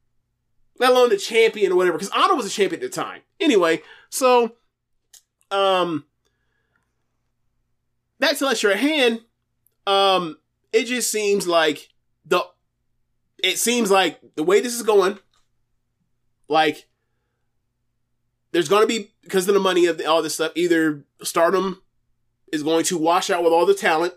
[0.78, 1.98] let alone the champion or whatever.
[1.98, 3.22] Because Anna was a champion at the time.
[3.40, 4.52] Anyway, so
[5.50, 6.04] um,
[8.20, 9.20] Let Your Hand.
[9.86, 10.38] Um,
[10.72, 11.88] it just seems like
[12.24, 12.44] the
[13.42, 15.18] it seems like the way this is going,
[16.48, 16.86] like
[18.52, 20.52] there's going to be because of the money of all this stuff.
[20.54, 21.82] Either Stardom
[22.52, 24.14] is going to wash out with all the talent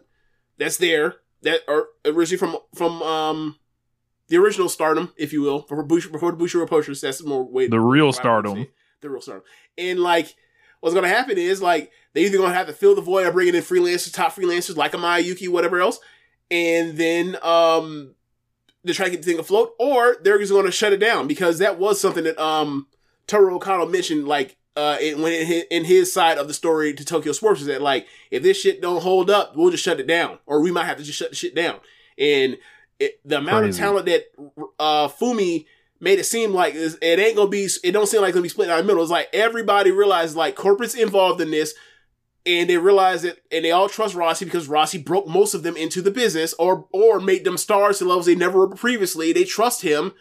[0.57, 3.57] that's there that are originally from from um
[4.27, 7.01] the original Stardom, if you will, before Bush before the Bushiroad Poachers.
[7.01, 8.67] That's more way The real Stardom.
[9.01, 9.43] the real Stardom,
[9.77, 10.35] and like.
[10.81, 13.23] What's going to happen is like they either going to have to fill the void
[13.23, 15.99] by bringing in freelancers, top freelancers like Amaya Yuki, whatever else,
[16.51, 18.13] and then um
[18.85, 21.27] to try to get the thing afloat, or they're just going to shut it down
[21.27, 22.85] because that was something that um
[23.25, 26.93] Toro O'Connell mentioned like uh in, when in his, in his side of the story
[26.93, 29.99] to Tokyo Sports is that like if this shit don't hold up, we'll just shut
[29.99, 31.79] it down, or we might have to just shut the shit down.
[32.19, 32.57] And
[32.99, 33.81] it, the amount Crazy.
[33.81, 34.25] of talent that
[34.79, 35.65] uh Fumi
[35.99, 38.43] made it seem like is- it ain't gonna be it don't seem like it's gonna
[38.43, 39.01] be split down the middle.
[39.01, 41.73] It's like everybody realized like corporate's involved in this
[42.45, 45.75] and they realize it and they all trust Rossi because Rossi broke most of them
[45.75, 49.33] into the business or or made them stars to levels they never were previously.
[49.33, 50.13] They trust him.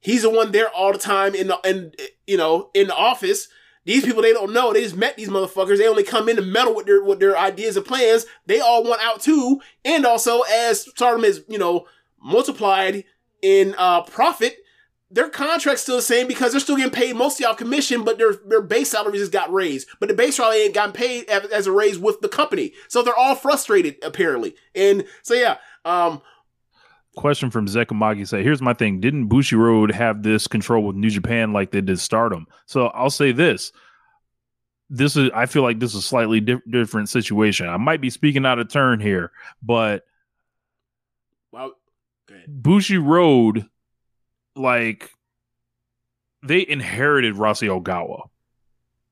[0.00, 1.94] He's the one there all the time in the and
[2.26, 3.48] you know in the office.
[3.86, 4.72] These people they don't know.
[4.72, 5.78] They just met these motherfuckers.
[5.78, 8.26] They only come in to meddle with their with their ideas and plans.
[8.44, 9.60] They all want out too.
[9.84, 11.86] And also as Stardom is you know
[12.26, 13.04] multiplied
[13.42, 14.56] in uh profit,
[15.10, 18.34] their contract's still the same because they're still getting paid mostly off commission, but their
[18.46, 19.88] their base salaries just got raised.
[20.00, 23.16] But the base salary ain't gotten paid as, a raise with the company, so they're
[23.16, 24.54] all frustrated apparently.
[24.74, 26.20] And so yeah, um,
[27.16, 29.00] Question from Zekamagi say, here's my thing.
[29.00, 32.46] Didn't Bushiroad have this control with New Japan like they did Stardom?
[32.66, 33.72] So I'll say this.
[34.90, 37.68] This is I feel like this is a slightly di- different situation.
[37.68, 39.32] I might be speaking out of turn here,
[39.62, 40.04] but
[41.52, 41.72] well.
[42.48, 43.68] Bushiroad,
[44.54, 45.10] like
[46.42, 48.28] they inherited Rossi Ogawa.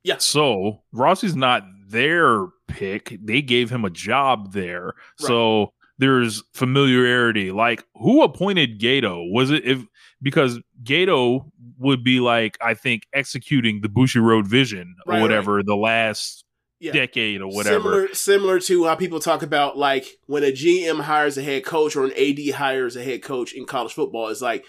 [0.02, 0.18] Yeah.
[0.18, 3.16] So Rossi's not their pick.
[3.22, 4.94] They gave him a job there.
[5.18, 7.50] So there's familiarity.
[7.52, 9.30] Like who appointed Gedo?
[9.32, 9.84] Was it if
[10.22, 15.76] because Gedo would be like, I think, executing the Bushiroad vision or Right, whatever the
[15.76, 16.43] last
[16.84, 16.92] Yeah.
[16.92, 17.78] decade or whatever.
[18.08, 21.96] Similar, similar to how people talk about like when a GM hires a head coach
[21.96, 24.28] or an AD hires a head coach in college football.
[24.28, 24.64] It's like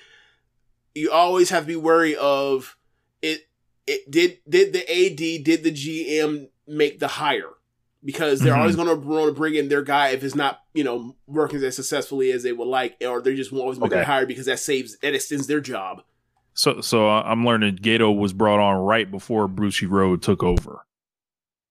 [0.93, 2.77] you always have to be wary of
[3.21, 3.47] it.
[3.87, 7.49] It did did the AD did the GM make the hire
[8.03, 8.59] because they're Mhm.
[8.59, 11.63] always going to want to bring in their guy if it's not you know working
[11.63, 14.01] as successfully as they would like, or they just won't always make Okay.
[14.01, 16.01] a hire because that saves that extends their job.
[16.53, 20.85] So so uh, I'm learning Gedo was brought on right before Bushiroad took over,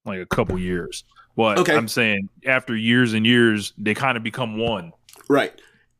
[0.05, 1.05] like a couple years.
[1.37, 1.75] But Okay.
[1.75, 4.93] I'm saying after years and years, they kind of become one.
[5.29, 5.53] Right.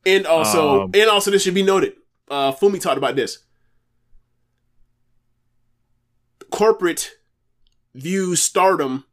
[0.05, 1.93] And also, Um, and also, this should be noted.
[2.29, 3.39] Uh, Fumi talked about this.
[6.51, 7.11] Corporate
[7.93, 9.05] views stardom,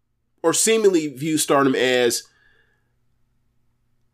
[0.42, 2.22] or seemingly view stardom as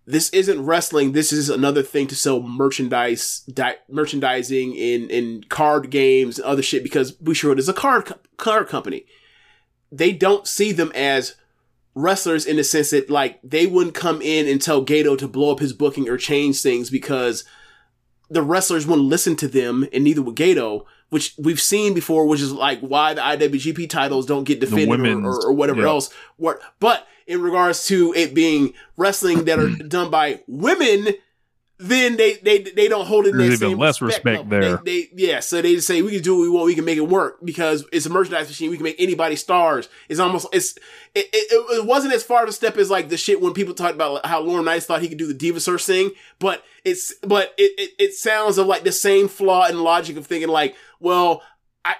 [0.06, 1.12] this isn't wrestling.
[1.12, 6.62] This is another thing to sell merchandise, di- merchandising in in card games and other
[6.62, 6.82] shit.
[6.82, 9.04] Because Bushiroad is a card co- card company.
[9.90, 11.36] They don't see them as
[11.94, 15.50] wrestlers in the sense that like they wouldn't come in and tell Gedo to blow
[15.50, 17.44] up his booking or change things because
[18.30, 22.40] the wrestlers wouldn't listen to them, and neither would Gedo, which we've seen before, which
[22.40, 25.88] is like why the IWGP titles don't get defended or, or, or whatever yeah.
[25.88, 26.12] else.
[26.36, 31.14] What, but in regards to it being wrestling that are done by women,
[31.80, 34.50] then they they they don't hold it in There's that even same less respect respect
[34.50, 34.76] there.
[34.78, 36.84] They, they yeah, so they just say we can do what we want, we can
[36.84, 38.70] make it work because it's a merchandise machine.
[38.70, 39.88] We can make anybody stars.
[40.08, 40.76] It's almost it's
[41.14, 43.74] it, it, it wasn't as far of a step as like the shit when people
[43.74, 47.54] talked about how Lauren Knights thought he could do the Divasaurus thing, but it's but
[47.56, 51.42] it, it it sounds of like the same flaw in logic of thinking like, well,
[51.84, 51.94] I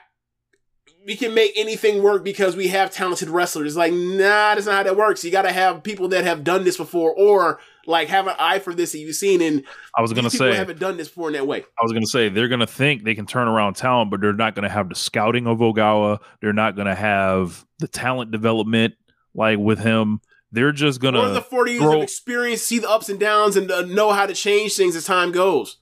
[1.07, 3.69] we can make anything work because we have talented wrestlers.
[3.69, 5.23] It's like, nah, that's not how that works.
[5.23, 8.59] You got to have people that have done this before, or like have an eye
[8.59, 9.41] for this that you've seen.
[9.41, 9.65] And
[9.97, 11.61] I was gonna say, haven't done this before in that way.
[11.61, 14.55] I was gonna say they're gonna think they can turn around talent, but they're not
[14.55, 16.21] gonna have the scouting of Ogawa.
[16.41, 18.95] They're not gonna have the talent development
[19.35, 20.21] like with him.
[20.53, 23.57] They're just gonna or the 40 years throw- of experience, see the ups and downs,
[23.57, 25.79] and uh, know how to change things as time goes.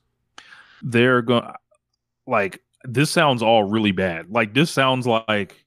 [0.83, 1.55] they're gonna
[2.27, 4.31] like this sounds all really bad.
[4.31, 5.65] Like this sounds like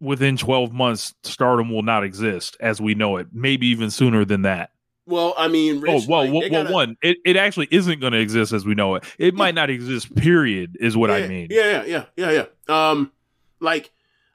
[0.00, 3.28] within 12 months stardom will not exist as we know it.
[3.32, 4.70] Maybe even sooner than that.
[5.08, 8.12] Well, I mean, Rich, oh, well, like, well, gotta- one, it, it actually isn't going
[8.12, 9.04] to exist as we know it.
[9.16, 11.46] It might not exist, period, is what I mean.
[11.50, 12.90] Yeah, yeah, yeah, yeah, yeah.
[12.90, 13.10] Um,
[13.58, 13.90] like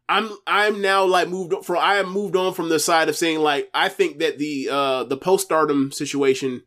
[0.10, 1.77] I'm, I'm now like moved from.
[1.77, 5.03] I am moved on from the side of saying like I think that the uh
[5.03, 6.64] the post stardom situation,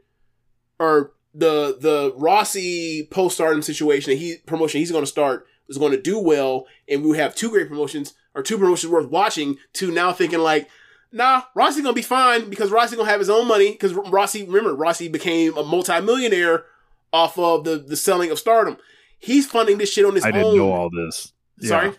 [0.78, 5.78] or the the Rossi post stardom situation that he promotion he's going to start is
[5.78, 9.56] going to do well, and we have two great promotions or two promotions worth watching.
[9.74, 10.68] To now thinking like.
[11.16, 14.74] Nah, Rossi gonna be fine because Rossi gonna have his own money because Rossi, remember,
[14.74, 16.66] Rossi became a multimillionaire
[17.10, 18.76] off of the, the selling of Stardom.
[19.18, 20.34] He's funding this shit on his I own.
[20.34, 21.32] I didn't know all this.
[21.58, 21.68] Yeah.
[21.68, 21.92] Sorry.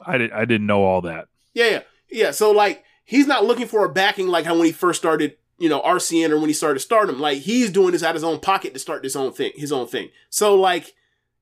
[0.00, 1.28] I did I didn't know all that.
[1.52, 2.30] Yeah, yeah, yeah.
[2.30, 5.68] So like, he's not looking for a backing like how when he first started, you
[5.68, 7.20] know, Arsion or when he started Stardom.
[7.20, 9.72] Like he's doing this out of his own pocket to start this own thing, his
[9.72, 10.08] own thing.
[10.30, 10.94] So like,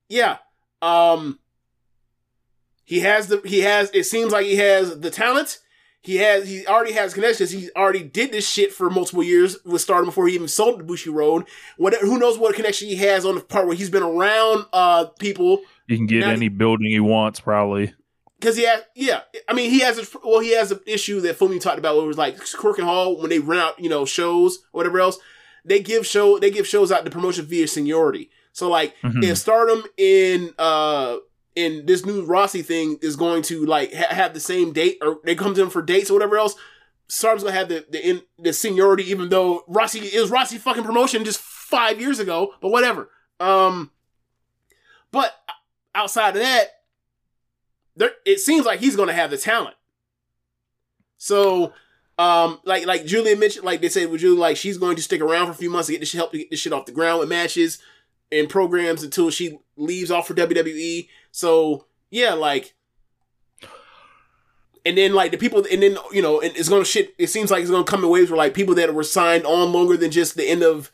[0.09, 0.39] yeah,
[0.81, 1.39] um,
[2.83, 3.89] he has the he has.
[3.93, 5.59] It seems like he has the talent.
[6.03, 7.51] He has he already has connections.
[7.51, 10.83] He already did this shit for multiple years with Stardom before he even sold the
[10.83, 11.47] Bushiroad.
[11.77, 15.05] What who knows what connection he has on the part where he's been around uh
[15.19, 17.93] people You can get Now- any building he wants, probably.
[18.37, 19.21] because he has, yeah.
[19.47, 21.95] I mean, he has a well, he has an issue that Fumi talked about.
[21.95, 24.99] Where it was like Korakuen Hall when they rent out, you know, shows or whatever
[24.99, 25.17] else.
[25.63, 28.29] They give show they give shows out to promotion via seniority.
[28.51, 29.23] So like, Mhm.
[29.23, 31.17] if Stardom in uh
[31.55, 35.19] in this new Rossi thing is going to like ha- have the same date or
[35.23, 36.55] they come to him for dates or whatever else,
[37.07, 40.83] Stardom's gonna have the the in, the seniority, even though Rossi it was Rossi fucking
[40.83, 42.53] promotion just five years ago.
[42.61, 43.09] But whatever.
[43.39, 43.91] Um,
[45.11, 45.33] but
[45.93, 46.67] outside of that,
[47.95, 49.75] there it seems like he's gonna have the talent.
[51.17, 51.73] So,
[52.17, 55.21] um, like like Giulia mentioned, like they said with Giulia, like she's going to stick
[55.21, 56.91] around for a few months to get this help to get this shit off the
[56.91, 57.79] ground with matches
[58.33, 61.07] and programs until she leaves off for WWE.
[61.31, 62.73] So yeah, like.
[64.85, 67.13] And then like the people, and then you know, and it's gonna shit.
[67.17, 69.71] It seems like it's gonna come in waves where like people that were signed on
[69.71, 70.91] longer than just the end of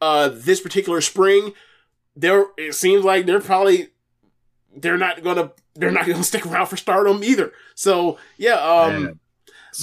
[0.00, 1.52] uh this particular spring.
[2.16, 3.90] There, it seems like they're probably
[4.74, 7.52] they're not gonna they're not gonna stick around for Stardom either.
[7.76, 9.20] So yeah, um, Man.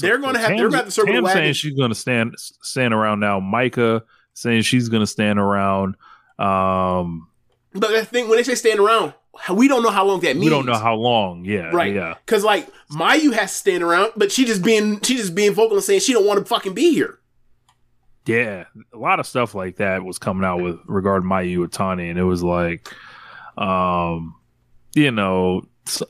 [0.01, 3.21] they're gonna have- they're gonna have to circle Tam saying she's gonna stand stand around
[3.21, 3.39] now.
[3.39, 4.03] Micah
[4.33, 5.95] saying she's gonna stand around.
[6.39, 7.27] Um,
[7.73, 9.13] but the thing when they say stand around,
[9.53, 10.45] we don't know how long that means.
[10.45, 11.45] we don't know how long.
[11.45, 11.93] Yeah, right?
[11.93, 15.53] Yeah, Because like Mayu has to stand around, but she just being she just being
[15.53, 17.19] vocal and saying she don't want to fucking be here.
[18.25, 18.65] yeah.
[18.93, 22.23] A lot of stuff like that was coming out with regarding Mayu Iwatani, and it
[22.23, 22.91] was like,
[23.57, 24.35] um,
[24.95, 25.63] you know,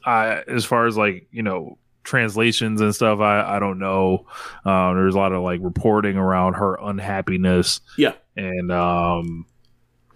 [0.05, 4.25] I as far as like you know translations and stuff, I I don't know.
[4.65, 7.81] Um, there's a lot of like reporting around her unhappiness.
[7.97, 8.13] Yeah.
[8.35, 9.45] and um,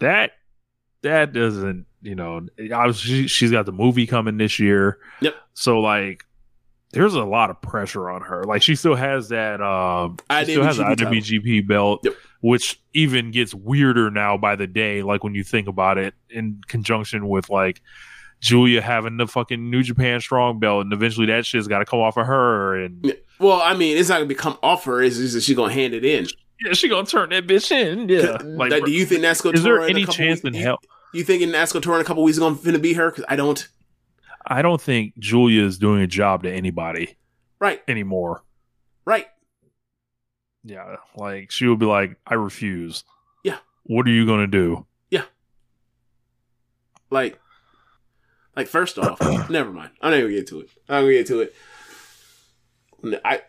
[0.00, 0.32] that
[1.02, 4.98] that doesn't you know obviously she's got the movie coming this year.
[5.20, 5.34] Yep.
[5.54, 6.24] So like.
[6.92, 8.44] There's a lot of pressure on her.
[8.44, 9.60] Like she still has that.
[9.60, 12.14] Um, she still has the IWGP belt, Yep.
[12.40, 15.02] which even gets weirder now by the day.
[15.02, 17.82] Like when you think about it in conjunction with like
[18.40, 21.98] Giulia having the fucking New Japan Strong belt, and eventually that shit's got to come
[21.98, 22.76] off of her.
[22.80, 25.02] And Well, I mean, it's not gonna become off her.
[25.02, 26.28] It's just that she's gonna hand it in.
[26.64, 28.08] Yeah, she gonna turn that bitch in.
[28.08, 28.38] Yeah.
[28.42, 30.78] Like, Like, do you think Nasco is there Tora any chance weeks- in you, hell?
[31.12, 33.10] You think in Nasco Tour in a couple weeks is gonna finna be her?
[33.10, 33.68] Because I don't.
[34.46, 37.16] I don't think Giulia is doing a job to anybody
[37.60, 38.42] Right, anymore.
[39.04, 39.26] right.
[40.64, 43.04] Yeah, like she would be like, "I refuse."
[43.42, 43.58] Yeah.
[43.84, 44.86] What are you gonna do?
[45.10, 45.24] Yeah.
[47.10, 47.38] Like,
[48.56, 49.20] like first off,
[49.50, 49.90] never mind.
[50.00, 50.70] I'm not gonna get to it.
[50.88, 51.54] I'm gonna get to it.
[53.24, 53.42] I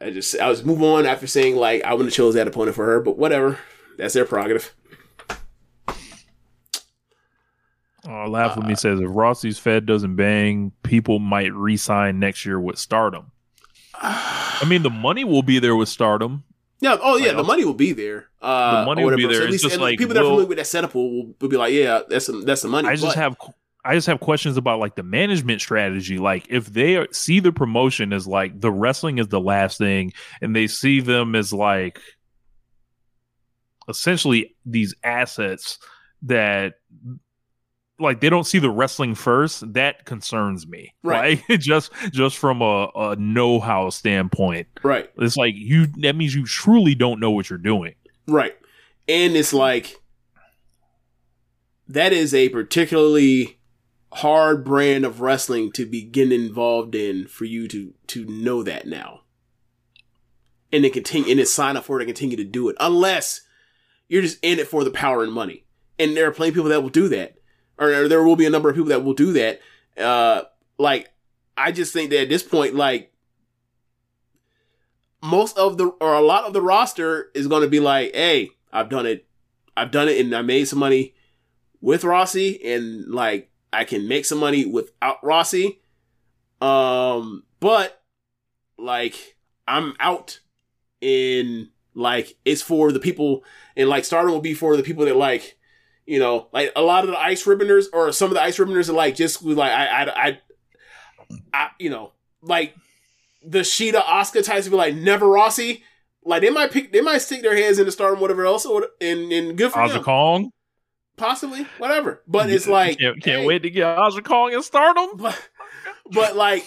[0.00, 2.74] I just I was move on after saying like I wouldn't have chose that opponent
[2.76, 3.58] for her, but whatever.
[3.98, 4.74] That's their prerogative.
[8.08, 12.58] Oh, laugh with me says if Rossi's Fed doesn't bang, people might re-sign next year
[12.58, 13.30] with Stardom.
[13.94, 16.44] I mean, the money will be there with Stardom.
[16.80, 16.96] Yeah.
[17.02, 17.28] Oh yeah.
[17.28, 18.28] Like, the money will be there.
[18.40, 19.34] Uh, The money will be whatever.
[19.34, 19.48] So there.
[19.48, 21.58] at It's least just like, people that are familiar with that setup will, will, be
[21.58, 22.88] like, yeah, that's the, that's the money.
[22.88, 23.36] I just But- have
[23.84, 26.18] I just have questions about like the management strategy.
[26.18, 30.12] Like if they are, see the promotion as like the wrestling is the last thing,
[30.40, 32.00] and they see them as like
[33.88, 35.78] essentially these assets
[36.22, 36.74] that
[37.98, 41.42] like they don't see the wrestling first that concerns me Right.
[41.48, 45.10] like just just from a, a know-how standpoint right.
[45.18, 47.94] it's like you that means you truly don't know what you're doing
[48.30, 48.56] Right.
[49.08, 50.00] And it's like
[51.88, 53.58] that is a particularly
[54.12, 58.86] hard brand of wrestling to be getting involved in for you to to know that
[58.86, 59.22] now.
[60.72, 62.76] And then continue and then sign up for it and continue to do it.
[62.80, 63.42] Unless
[64.08, 65.64] you're just in it for the power and money.
[65.98, 67.36] And there are plenty of people that will do that.
[67.78, 69.60] Or, or there will be a number of people that will do that.
[69.98, 70.42] Uh
[70.78, 71.10] like
[71.56, 73.12] I just think that at this point, like
[75.22, 78.50] most of the or a lot of the roster is going to be like, "Hey,
[78.72, 79.26] I've done it.
[79.76, 81.14] I've done it, and I made some money
[81.80, 85.80] with Rossi, and like I can make some money without Rossi.
[86.60, 88.02] Um, but
[88.78, 90.40] like I'm out,
[91.00, 93.44] in like it's for the people,
[93.76, 95.56] and like Stardom will be for the people that like."
[96.06, 98.88] You know, like a lot of the ice ribboners or some of the ice ribboners
[98.88, 100.38] are like just like I I I,
[101.54, 102.74] I you know like
[103.44, 105.84] the Sheeta Oscar types will be like never Rossi.
[106.24, 108.88] Like they might pick, they might stick their heads in the stardom, whatever else, or
[109.00, 110.52] and, and good for Aja them, Kong
[111.20, 112.22] possibly, whatever.
[112.26, 115.10] But it's like can't, can't hey, wait to get Aja Kong and Stardom.
[115.16, 115.48] But,
[116.10, 116.64] but like,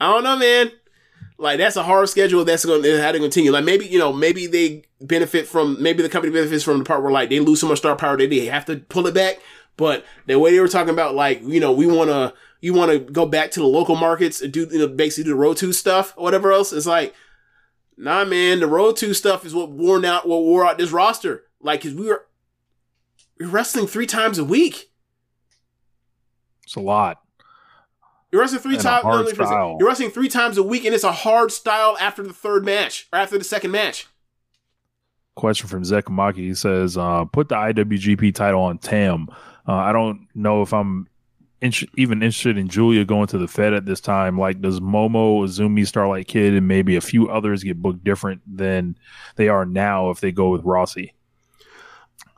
[0.00, 0.70] I don't know, man.
[1.36, 2.44] Like that's a hard schedule.
[2.44, 3.52] That's going to how to continue.
[3.52, 7.02] Like maybe you know maybe they benefit from maybe the company benefits from the part
[7.02, 9.38] where like they lose so much star power that they have to pull it back.
[9.76, 12.90] But the way they were talking about like you know we want to you want
[12.90, 15.56] to go back to the local markets and do you know, basically do the road
[15.58, 16.72] to stuff or whatever else.
[16.72, 17.14] It's like
[17.96, 18.60] nah, man.
[18.60, 21.44] The road to stuff is what worn out what wore out this roster.
[21.60, 22.26] Like, cause we were
[23.38, 24.90] we're wrestling three times a week.
[26.64, 27.22] It's a lot.
[28.30, 29.02] You're wrestling three times.
[29.02, 29.76] hard no, style.
[29.78, 33.08] You're wrestling three times a week, and it's a hard style after the third match
[33.12, 34.06] or after the second match.
[35.34, 36.36] Question from Zekamaki.
[36.36, 39.28] He says, uh, "Put the IWGP title on Tam.
[39.66, 41.08] Uh, I don't know if I'm
[41.60, 44.38] in- even interested in Giulia going to the Fed at this time.
[44.38, 48.96] Like, does Momo, Azumi, Starlight Kid, and maybe a few others get booked different than
[49.36, 51.14] they are now if they go with Rossi?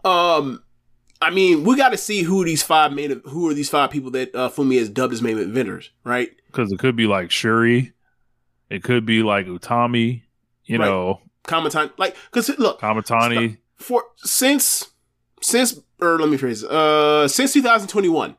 [0.05, 0.62] Um,
[1.23, 4.11] I mean, we got to see who these five main who are these five people
[4.12, 6.31] that uh, Fumi has dubbed as main inventors, right?
[6.47, 7.93] Because it could be like Syuri,
[8.70, 10.23] it could be like Utami,
[10.65, 10.87] you Right.
[10.87, 13.59] know, Kamitani, like, because look, Kamitani.
[13.77, 14.91] for since
[15.43, 18.37] since or let me phrase it, uh since 2021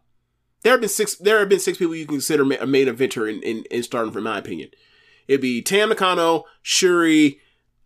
[0.63, 2.87] there have been six there have been six people you can consider ma- a main
[2.87, 4.69] inventor in in, in starting from my opinion
[5.27, 7.39] it'd be tam nakano syuri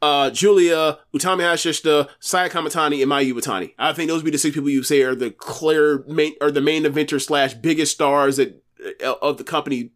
[0.06, 3.74] uh giulia utami hayashishita saya kamitani and mayu Iwatani.
[3.78, 6.52] i think those would be the six people you say are the clear main or
[6.52, 8.64] the main eventer slash biggest stars that
[9.04, 9.92] uh, of the company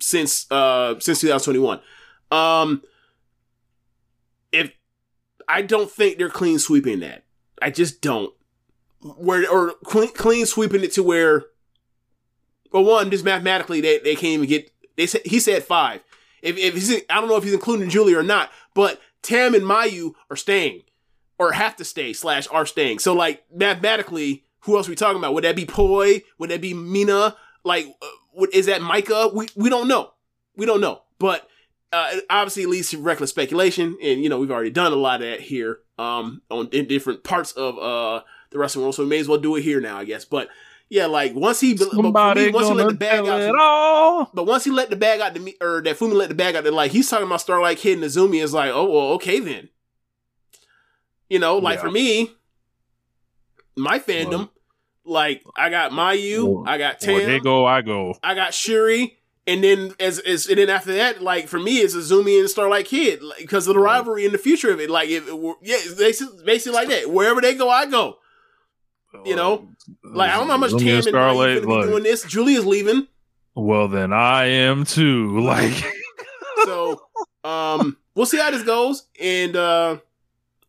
[0.00, 1.80] since uh since 2021
[2.30, 2.82] um
[4.52, 4.72] if
[5.48, 7.24] I don't think they're clean sweeping that.
[7.60, 8.32] I just don't.
[9.00, 11.46] Where or clean, clean sweeping it to where,
[12.70, 14.70] well, one just mathematically they, they can't even get.
[14.96, 16.02] They said he said five.
[16.40, 19.64] If if he's I don't know if he's including Julie or not, but Tam and
[19.64, 20.82] Mayu are staying
[21.38, 22.98] or have to stay slash are staying.
[22.98, 25.34] So like mathematically, who else are we talking about?
[25.34, 26.22] Would that be Poi?
[26.38, 27.36] Would that be Mina?
[27.64, 29.30] Like, uh, what is that Micah?
[29.32, 30.12] We we don't know.
[30.56, 31.02] We don't know.
[31.18, 31.48] But
[31.92, 35.22] uh, it obviously leads to reckless speculation, and you know we've already done a lot
[35.22, 39.08] of that here, um, on in different parts of uh the wrestling world, so we
[39.08, 40.24] may as well do it here now, I guess.
[40.24, 40.48] But
[40.92, 44.30] yeah, like once he, but me, Somebody once he let the bag out, it all.
[44.34, 46.54] but once he let the bag out to me, or that Fumi let the bag
[46.54, 49.40] out, that like he's talking about Starlight Kid and Azumi is like, oh well, okay
[49.40, 49.70] then.
[51.30, 51.84] You know, like Yeah.
[51.84, 52.32] for me,
[53.74, 54.50] my fandom,
[55.06, 58.14] like I got Mayu, Or- I got Where they go, I go.
[58.22, 59.12] I got Syuri,
[59.46, 62.84] and then as, as and then after that, like for me, it's Azumi and Starlight
[62.84, 64.90] Kid like, because of the rivalry and the future of it.
[64.90, 67.10] Like, if it were, yeah, it's basically, basically like that.
[67.10, 68.18] Wherever they go, I go.
[69.24, 69.68] You know,
[70.02, 71.88] like I don't know how much Azumi Tam and and Mayu Starlight, look.
[71.90, 72.24] doing this.
[72.24, 73.06] Giulia's leaving.
[73.54, 75.38] Well, then I am too.
[75.42, 75.84] Like,
[76.64, 77.00] so
[77.44, 79.96] um we'll see how this goes and uh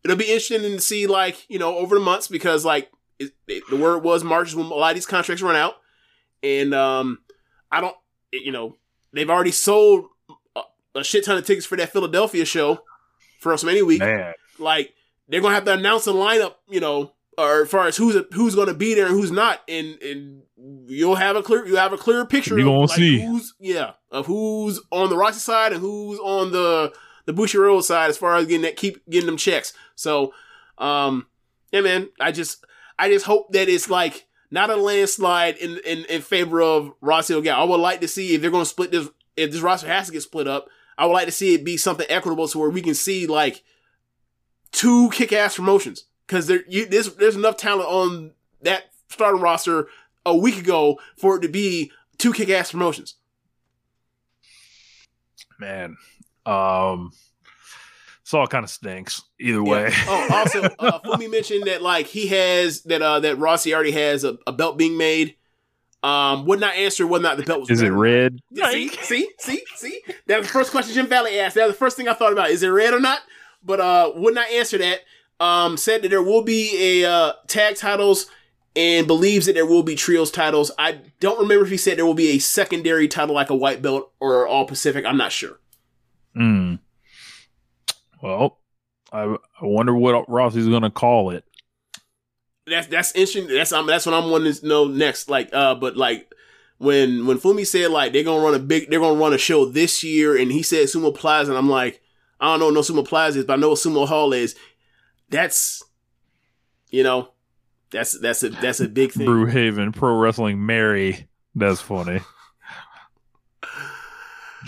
[0.04, 2.90] it'll be interesting to see like you know over the months because like
[3.20, 5.76] it, it- the word was march is when a lot of these contracts run out
[6.42, 7.20] and um
[7.72, 7.96] i don't
[8.32, 8.76] you know
[9.14, 10.06] they've already sold
[10.56, 10.62] a,
[10.96, 12.80] a shit ton of tickets for that Philadelphia show
[13.40, 14.00] for WrestleMania week.
[14.00, 14.94] Man, Like
[15.28, 18.56] they're gonna have to announce a lineup, you know, or as far as who's who's
[18.56, 20.44] gonna be there and who's not, and and
[20.88, 22.58] you'll have a clear you have a clear picture.
[22.58, 23.22] Of, gonna like, see.
[23.22, 26.94] who's yeah of who's on the Roxy side and who's on the
[27.26, 29.74] the Bushiroad side as far as getting that keep getting them checks.
[29.96, 30.34] So,
[30.78, 31.28] um,
[31.72, 32.66] yeah, man, I just
[32.98, 37.34] I just hope that it's like not a landslide in in, in favor of Rossy
[37.34, 37.54] Ogawa.
[37.54, 40.14] I would like to see if they're gonna split this if this roster has to
[40.14, 40.68] get split up.
[40.98, 43.64] I would like to see it be something equitable to where we can see like
[44.72, 49.88] two kick-ass promotions because there you, there's there's enough talent on that starting roster
[50.26, 53.16] a week ago for it to be two kick-ass promotions.
[55.60, 55.98] man.
[56.46, 57.12] Um,
[58.24, 59.90] this all kind of stinks either way.
[59.90, 60.06] Yeah.
[60.08, 64.24] Oh, also, uh, Fumi mentioned that like he has that uh that Rossi already has
[64.24, 65.36] a, a belt being made.
[66.02, 67.70] Um, would not answer whether or not the belt was.
[67.70, 68.40] Is it red?
[68.54, 70.02] See, see, see, see.
[70.28, 71.56] That was the first question Jim Valley asked.
[71.56, 72.50] That was the first thing I thought about.
[72.50, 73.22] Is it red or not?
[73.64, 75.00] But uh, would not answer that.
[75.44, 78.28] Um, said that there will be a uh, tag titles
[78.78, 80.72] and believes that there will be trios titles.
[80.80, 83.82] I don't remember if he said there will be a secondary title like a white
[83.82, 85.06] belt or all Pacific.
[85.06, 85.60] I'm not sure.
[86.34, 86.76] Hmm.
[88.22, 88.60] Well,
[89.12, 91.44] I, I wonder what Rossi's gonna call it.
[92.66, 93.48] That's that's interesting.
[93.48, 95.30] That's um, that's what I'm wanting to know next.
[95.30, 96.32] Like, uh, but like
[96.78, 99.66] when when Fumi said like they're gonna run a big, they're gonna run a show
[99.66, 102.02] this year, and he said Sumo Plaza, and I'm like,
[102.40, 104.56] I don't know what no Sumo Plaza is, but I know what Sumo Hall is.
[105.34, 105.84] That's,
[106.92, 107.30] you know,
[107.92, 109.28] that's that's a that's a big thing.
[109.28, 111.28] Brewhaven Pro Wrestling Mary.
[111.56, 112.22] That's funny.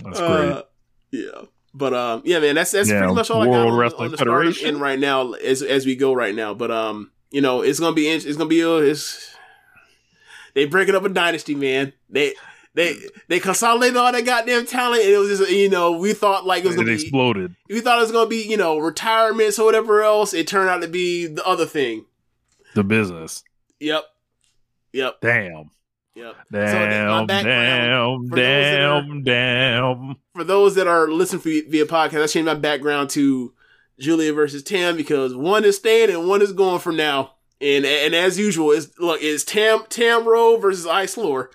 [0.04, 0.52] That's great.
[0.52, 0.64] Uh,
[1.12, 1.42] yeah.
[1.74, 4.06] But um, yeah, man, that's that's Yeah, pretty much all I got World on, Wrestling
[4.06, 4.70] on the Federation.
[4.70, 6.54] in right now as as we go right now.
[6.54, 9.36] But um, you know, it's gonna be it's gonna be a, it's
[10.54, 11.94] they breaking up a dynasty, man.
[12.10, 12.34] They
[12.76, 12.98] they
[13.30, 16.64] they consolidated all that goddamn talent, and it was just you know we thought like
[16.64, 17.56] it was It gonna be exploded.
[17.70, 20.34] we thought it was gonna be you know retirements or whatever else.
[20.34, 22.06] It turned out to be the other thing.
[22.76, 23.44] The business.
[23.80, 24.04] Yep,
[24.94, 25.72] yep, Damn.
[26.16, 26.36] yep.
[26.52, 30.16] Damn, background, damn, for are- damn, damn.
[30.34, 33.54] for those that are listening via, via podcast, I changed my background to
[34.00, 37.32] Giulia versus Tam because one is staying and one is going for now.
[37.62, 41.52] And and as usual, is look, it's Tam Tam Rowe versus Ice Lore.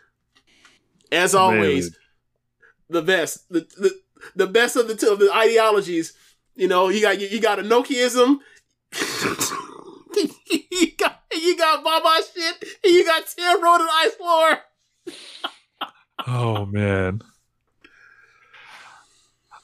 [1.12, 1.94] As always, Amazing.
[2.88, 4.00] the best, the, the
[4.36, 6.12] the best of the two of the ideologies.
[6.54, 8.38] You know, you got you got Inokiism.
[10.16, 14.58] you got you got Baba shit, and you got Tam Rowe and Ice Floor.
[16.26, 17.22] Oh man.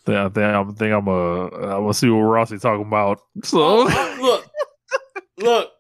[0.09, 3.21] I think I think I'm uh I'm gonna see what Rossi talking about.
[3.43, 4.19] So Oh,
[5.39, 5.73] look,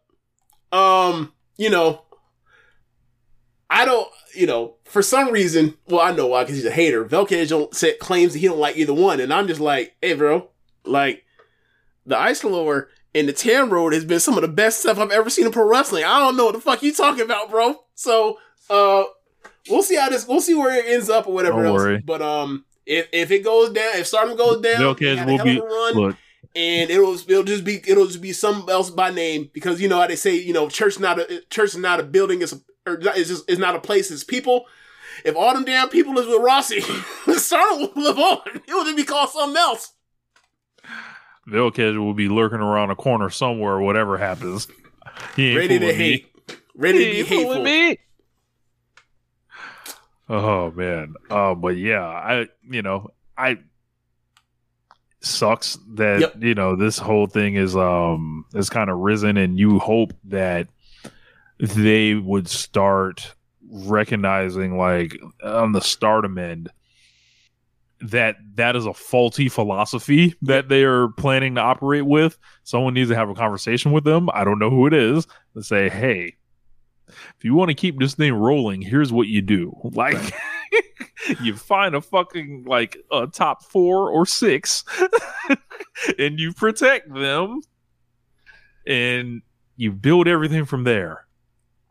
[0.72, 2.02] look, um, you know,
[3.68, 7.04] I don't, you know, for some reason, well, I know why, because he's a hater.
[7.04, 10.14] Velcage don't say, claims that he don't like either one, and I'm just like, hey,
[10.14, 10.48] bro,
[10.84, 11.24] like
[12.04, 15.10] the Ice Lore and the Tam Road has been some of the best stuff I've
[15.10, 16.04] ever seen in pro wrestling.
[16.04, 17.82] I don't know what the fuck you talking about, bro.
[17.94, 18.38] So,
[18.70, 19.04] uh,
[19.68, 21.78] we'll see how this, we'll see where it ends up or whatever Don't else.
[21.82, 21.98] worry.
[22.04, 25.32] But um, if if it goes down, if Stardom goes down, they Velcage had a
[25.32, 26.16] will be run look.
[26.54, 29.98] and it'll it'll just be it'll just be something else by name because you know
[30.00, 32.60] how they say you know church not a church is not a building it's a
[32.86, 34.66] or not- it's just it's not a place it's people.
[35.24, 36.80] If all them damn people is with Rossi,
[37.38, 38.38] Stardom will live on.
[38.54, 39.92] It will just be called something else.
[41.48, 44.68] Velcage will be lurking around a corner somewhere, whatever happens.
[45.36, 46.04] He ain't Ready to fooling me.
[46.10, 46.26] hate,
[46.74, 47.62] ready He to be ain't hateful.
[47.62, 47.98] me.
[50.28, 51.14] Oh man.
[51.30, 53.58] Uh, but yeah, I you know, I
[55.20, 56.34] sucks that Yep.
[56.42, 60.68] you know this whole thing is um is kind of risen and you hope that
[61.58, 63.34] they would start
[63.68, 66.70] recognizing like on the stardom end
[68.00, 72.38] that that is a faulty philosophy that they are planning to operate with.
[72.62, 74.28] Someone needs to have a conversation with them.
[74.32, 76.36] I don't know who it is to say hey
[77.08, 79.72] if you want to keep this thing rolling here's what you do.
[79.92, 80.34] Like
[81.42, 84.84] you find a fucking like a top four or six
[86.18, 87.60] and you protect them
[88.86, 89.42] and
[89.76, 91.25] you build everything from there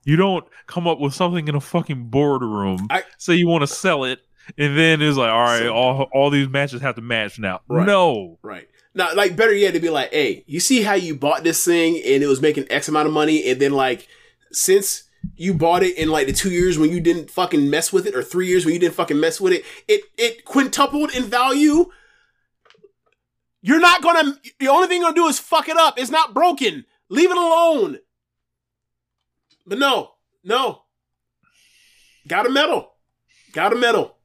[0.05, 3.67] you don't come up with something in a fucking boardroom I- say you want to
[3.67, 4.19] sell it
[4.57, 7.61] and then it's like all right So- all, all these matches have to match now
[7.67, 7.85] Right.
[7.85, 8.67] no Right.
[8.97, 11.95] Now, like better yet, to be like, hey, you see how you bought this thing
[12.05, 14.07] and it was making X amount of money, and then like
[14.53, 15.03] since
[15.35, 18.15] you bought it in like the two years when you didn't fucking mess with it,
[18.15, 21.87] or three years when you didn't fucking mess with it, it it quintupled in value.
[23.61, 24.39] You're not gonna.
[24.59, 25.99] The only thing you're gonna do is fuck it up.
[25.99, 26.85] It's not broken.
[27.09, 27.97] Leave it alone.
[29.65, 30.11] But no,
[30.43, 30.83] no.
[32.27, 32.91] Got a medal.
[33.53, 34.15] Got a medal.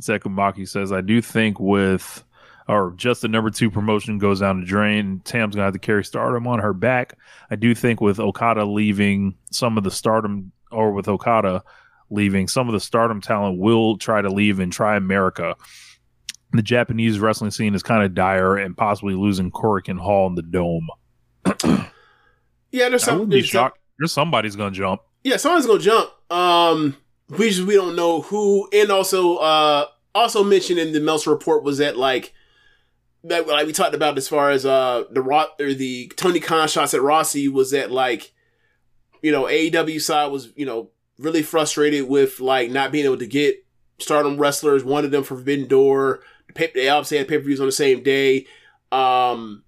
[0.00, 2.24] Sekumaki says, I do think with
[2.68, 6.04] or just the number two promotion goes down the drain, Tam's gonna have to carry
[6.04, 7.14] stardom on her back.
[7.50, 11.64] I do think with Okada leaving some of the stardom or with Okada
[12.10, 15.56] leaving, some of the stardom talent will try to leave and try America.
[16.52, 20.42] The Japanese wrestling scene is kind of dire and possibly losing Korakuen Hall in the
[20.42, 20.88] dome.
[22.70, 23.14] Yeah, there's I some.
[23.20, 23.77] wouldn't be shocked.
[23.98, 25.02] There's somebody's gonna jump.
[25.24, 26.10] yeah, someone's gonna jump.
[26.30, 26.96] Um,
[27.28, 28.68] we just we don't know who.
[28.72, 32.32] And also, uh, also mentioned in the Meltzer report was that like
[33.24, 36.68] that like we talked about as far as uh the Ro- or the Tony Khan
[36.68, 38.32] shots at Rossi was that like
[39.22, 43.26] you know AEW side was you know really frustrated with like not being able to
[43.26, 43.64] get
[43.98, 44.84] Stardom wrestlers.
[44.84, 46.20] One of them for Forbidden Door.
[46.54, 48.46] They obviously had pay per views on the same day.
[48.92, 49.64] Um,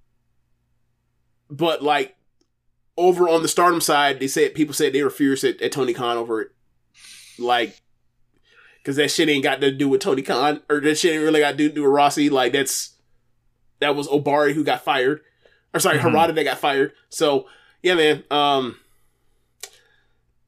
[1.50, 2.16] but like
[3.00, 5.92] over on the Stardom side, they said people said they were furious at, at Tony
[5.94, 6.52] Khan over it,
[7.38, 7.80] like
[8.78, 11.40] because that shit ain't got to do with Tony Khan or that shit ain't really
[11.40, 12.30] got to do with Rossi.
[12.30, 12.94] Like that's
[13.80, 15.20] that was Obari who got fired,
[15.74, 16.12] or sorry, Mhm.
[16.12, 16.92] Harada that got fired.
[17.08, 17.46] So
[17.82, 18.24] yeah, man.
[18.30, 18.76] Um,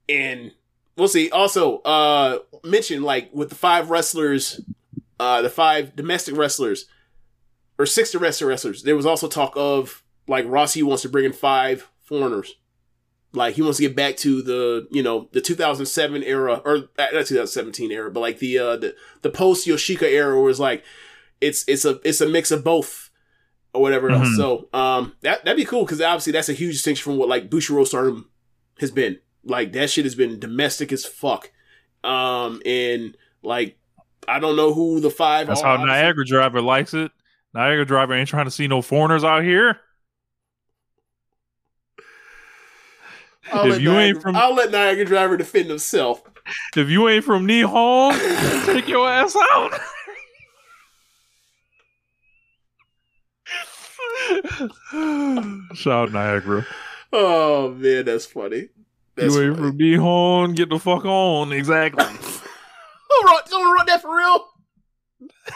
[0.08, 0.52] and
[0.96, 1.30] we'll see.
[1.30, 4.60] Also, uh, mention like with the five wrestlers,
[5.18, 6.86] uh, the five domestic wrestlers
[7.78, 8.82] or six domestic wrestlers.
[8.82, 11.88] There was also talk of like Rossi wants to bring in five
[12.20, 12.54] foreigners.
[13.34, 16.80] Like he wants to get back to the you know the 2007 era or uh,
[16.98, 20.84] not 2017 era, but like the uh the the post Yoshiko era was like
[21.40, 23.08] it's it's a it's a mix of both
[23.72, 24.28] or whatever else.
[24.28, 24.36] Mhm.
[24.36, 27.48] So um that that'd be cool because obviously that's a huge distinction from what like
[27.48, 28.28] Bushiroad Stardom
[28.80, 29.18] has been.
[29.44, 31.50] Like that shit has been domestic as fuck.
[32.04, 33.78] Um and like
[34.28, 35.78] I don't know who the five That's are.
[35.78, 35.84] how.
[35.86, 37.10] Niagara Driver likes it.
[37.54, 39.78] Niagara Driver ain't trying to see no foreigners out here.
[43.50, 46.22] I'll if let you Niagara, ain't from- I'll let Niagara Driver defend himself.
[46.76, 49.72] If you ain't from Nihon, take your ass out.
[55.74, 56.66] Shout Niagara.
[57.12, 58.68] Oh man, that's funny.
[59.16, 59.68] That's you ain't funny.
[59.70, 61.52] from Nihon, get the fuck on.
[61.52, 62.04] Exactly.
[62.04, 63.48] Who wrote?
[63.48, 64.46] Someone wrote that for real?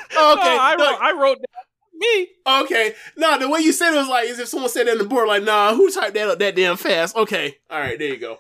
[0.08, 1.65] Okay, No, I, no, wrote, I wrote that.
[1.98, 2.28] Me.
[2.46, 2.94] okay.
[3.16, 5.04] No, the way you said it was like as if someone said that on the
[5.04, 5.28] board.
[5.28, 7.16] Like, nah, who typed that up that damn fast?
[7.16, 8.38] Okay, all right, there you go.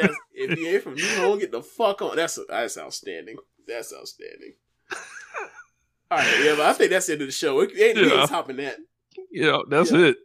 [0.00, 2.16] That's, if you ain't from Nihon, get the fuck on.
[2.16, 3.36] That's that's outstanding.
[3.66, 4.54] That's outstanding.
[6.10, 7.60] All right, yeah, but I think that's the end of the show.
[7.60, 8.20] It ain't, we Yeah.
[8.20, 8.76] ain't topping that.
[9.30, 9.98] Yeah, that's Yeah.
[10.06, 10.16] it.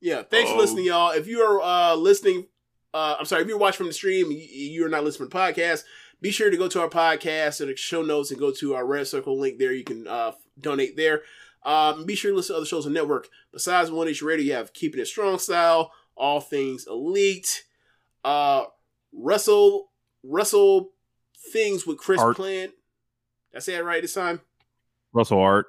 [0.00, 0.60] Yeah, thanks for Oh.
[0.60, 1.10] listening, y'all.
[1.12, 2.48] If you are uh, listening,
[2.92, 5.32] uh, I'm sorry, if you're watching from the stream, you, you are not listening to
[5.32, 5.84] the podcast.
[6.20, 8.84] Be sure to go to our podcast or the show notes and go to our
[8.84, 9.72] Red Circle link there.
[9.72, 11.22] You can uh, donate there.
[11.68, 13.28] Um, be sure to listen to other shows on the network.
[13.52, 17.64] Besides One Nation Radio, you have Keeping It Strong Style, All Things Elite,
[18.24, 18.64] uh,
[19.12, 19.90] Russell,
[20.22, 20.92] Russell
[21.52, 22.36] Things with Chris Art.
[22.36, 22.72] Plant.
[23.52, 24.40] Did I say it right this time?
[25.12, 25.66] Russell Art.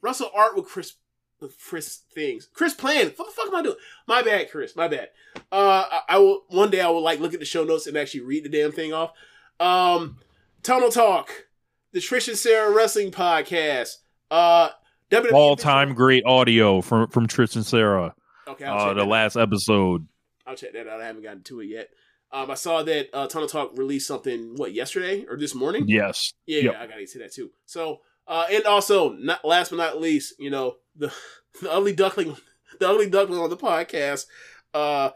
[0.00, 0.94] Russell Art with Chris
[1.40, 2.48] with Chris things.
[2.52, 3.12] Chris Plan.
[3.16, 3.76] What the fuck am I doing?
[4.06, 4.76] My bad, Chris.
[4.76, 5.08] My bad.
[5.50, 7.96] Uh, I, I will one day I will like look at the show notes and
[7.96, 9.12] actually read the damn thing off.
[9.58, 10.18] Um,
[10.62, 11.46] Tunnel Talk,
[11.92, 13.96] the Trish and Sarah Wrestling Podcast.
[14.30, 14.70] Uh,
[15.10, 18.14] WWE All time great audio from from Trish and Sarah.
[18.46, 20.06] Okay, I'll Uh, the last episode.
[20.46, 21.00] I'll check that out.
[21.00, 21.90] I haven't gotten to it yet.
[22.32, 25.84] Um, I saw that uh, Tunnel Talk released something what yesterday or this morning.
[25.88, 26.32] Yes.
[26.46, 26.76] Yeah, Yep.
[26.78, 27.50] I gotta see that too.
[27.66, 31.12] So, uh, and also, not last but not least, you know, the
[31.60, 32.36] the ugly duckling,
[32.78, 34.26] the ugly duckling on the podcast,
[34.74, 35.10] uh,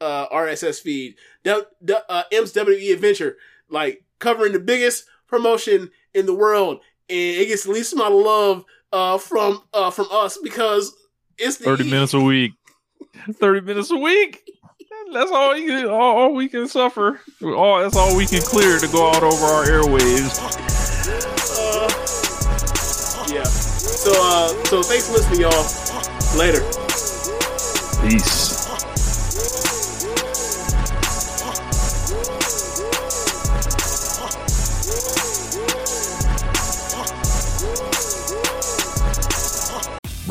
[0.00, 3.36] uh, RSS feed, the, the, uh, Imp's WWE Adventure,
[3.68, 8.20] like covering the biggest promotion in the world, and it gets the least amount of
[8.20, 10.94] love, uh, from uh from us because
[11.38, 12.52] it's the 30 minutes a week.
[13.32, 14.42] 30 minutes a week.
[15.12, 17.20] That's all you can, all, all we can suffer.
[17.42, 20.38] All that's all we can clear to go out over our airwaves.
[21.58, 21.88] Uh,
[23.32, 23.44] yeah.
[23.44, 26.38] So, uh, so thanks for listening, y'all.
[26.38, 26.62] Later.
[28.08, 28.51] Peace.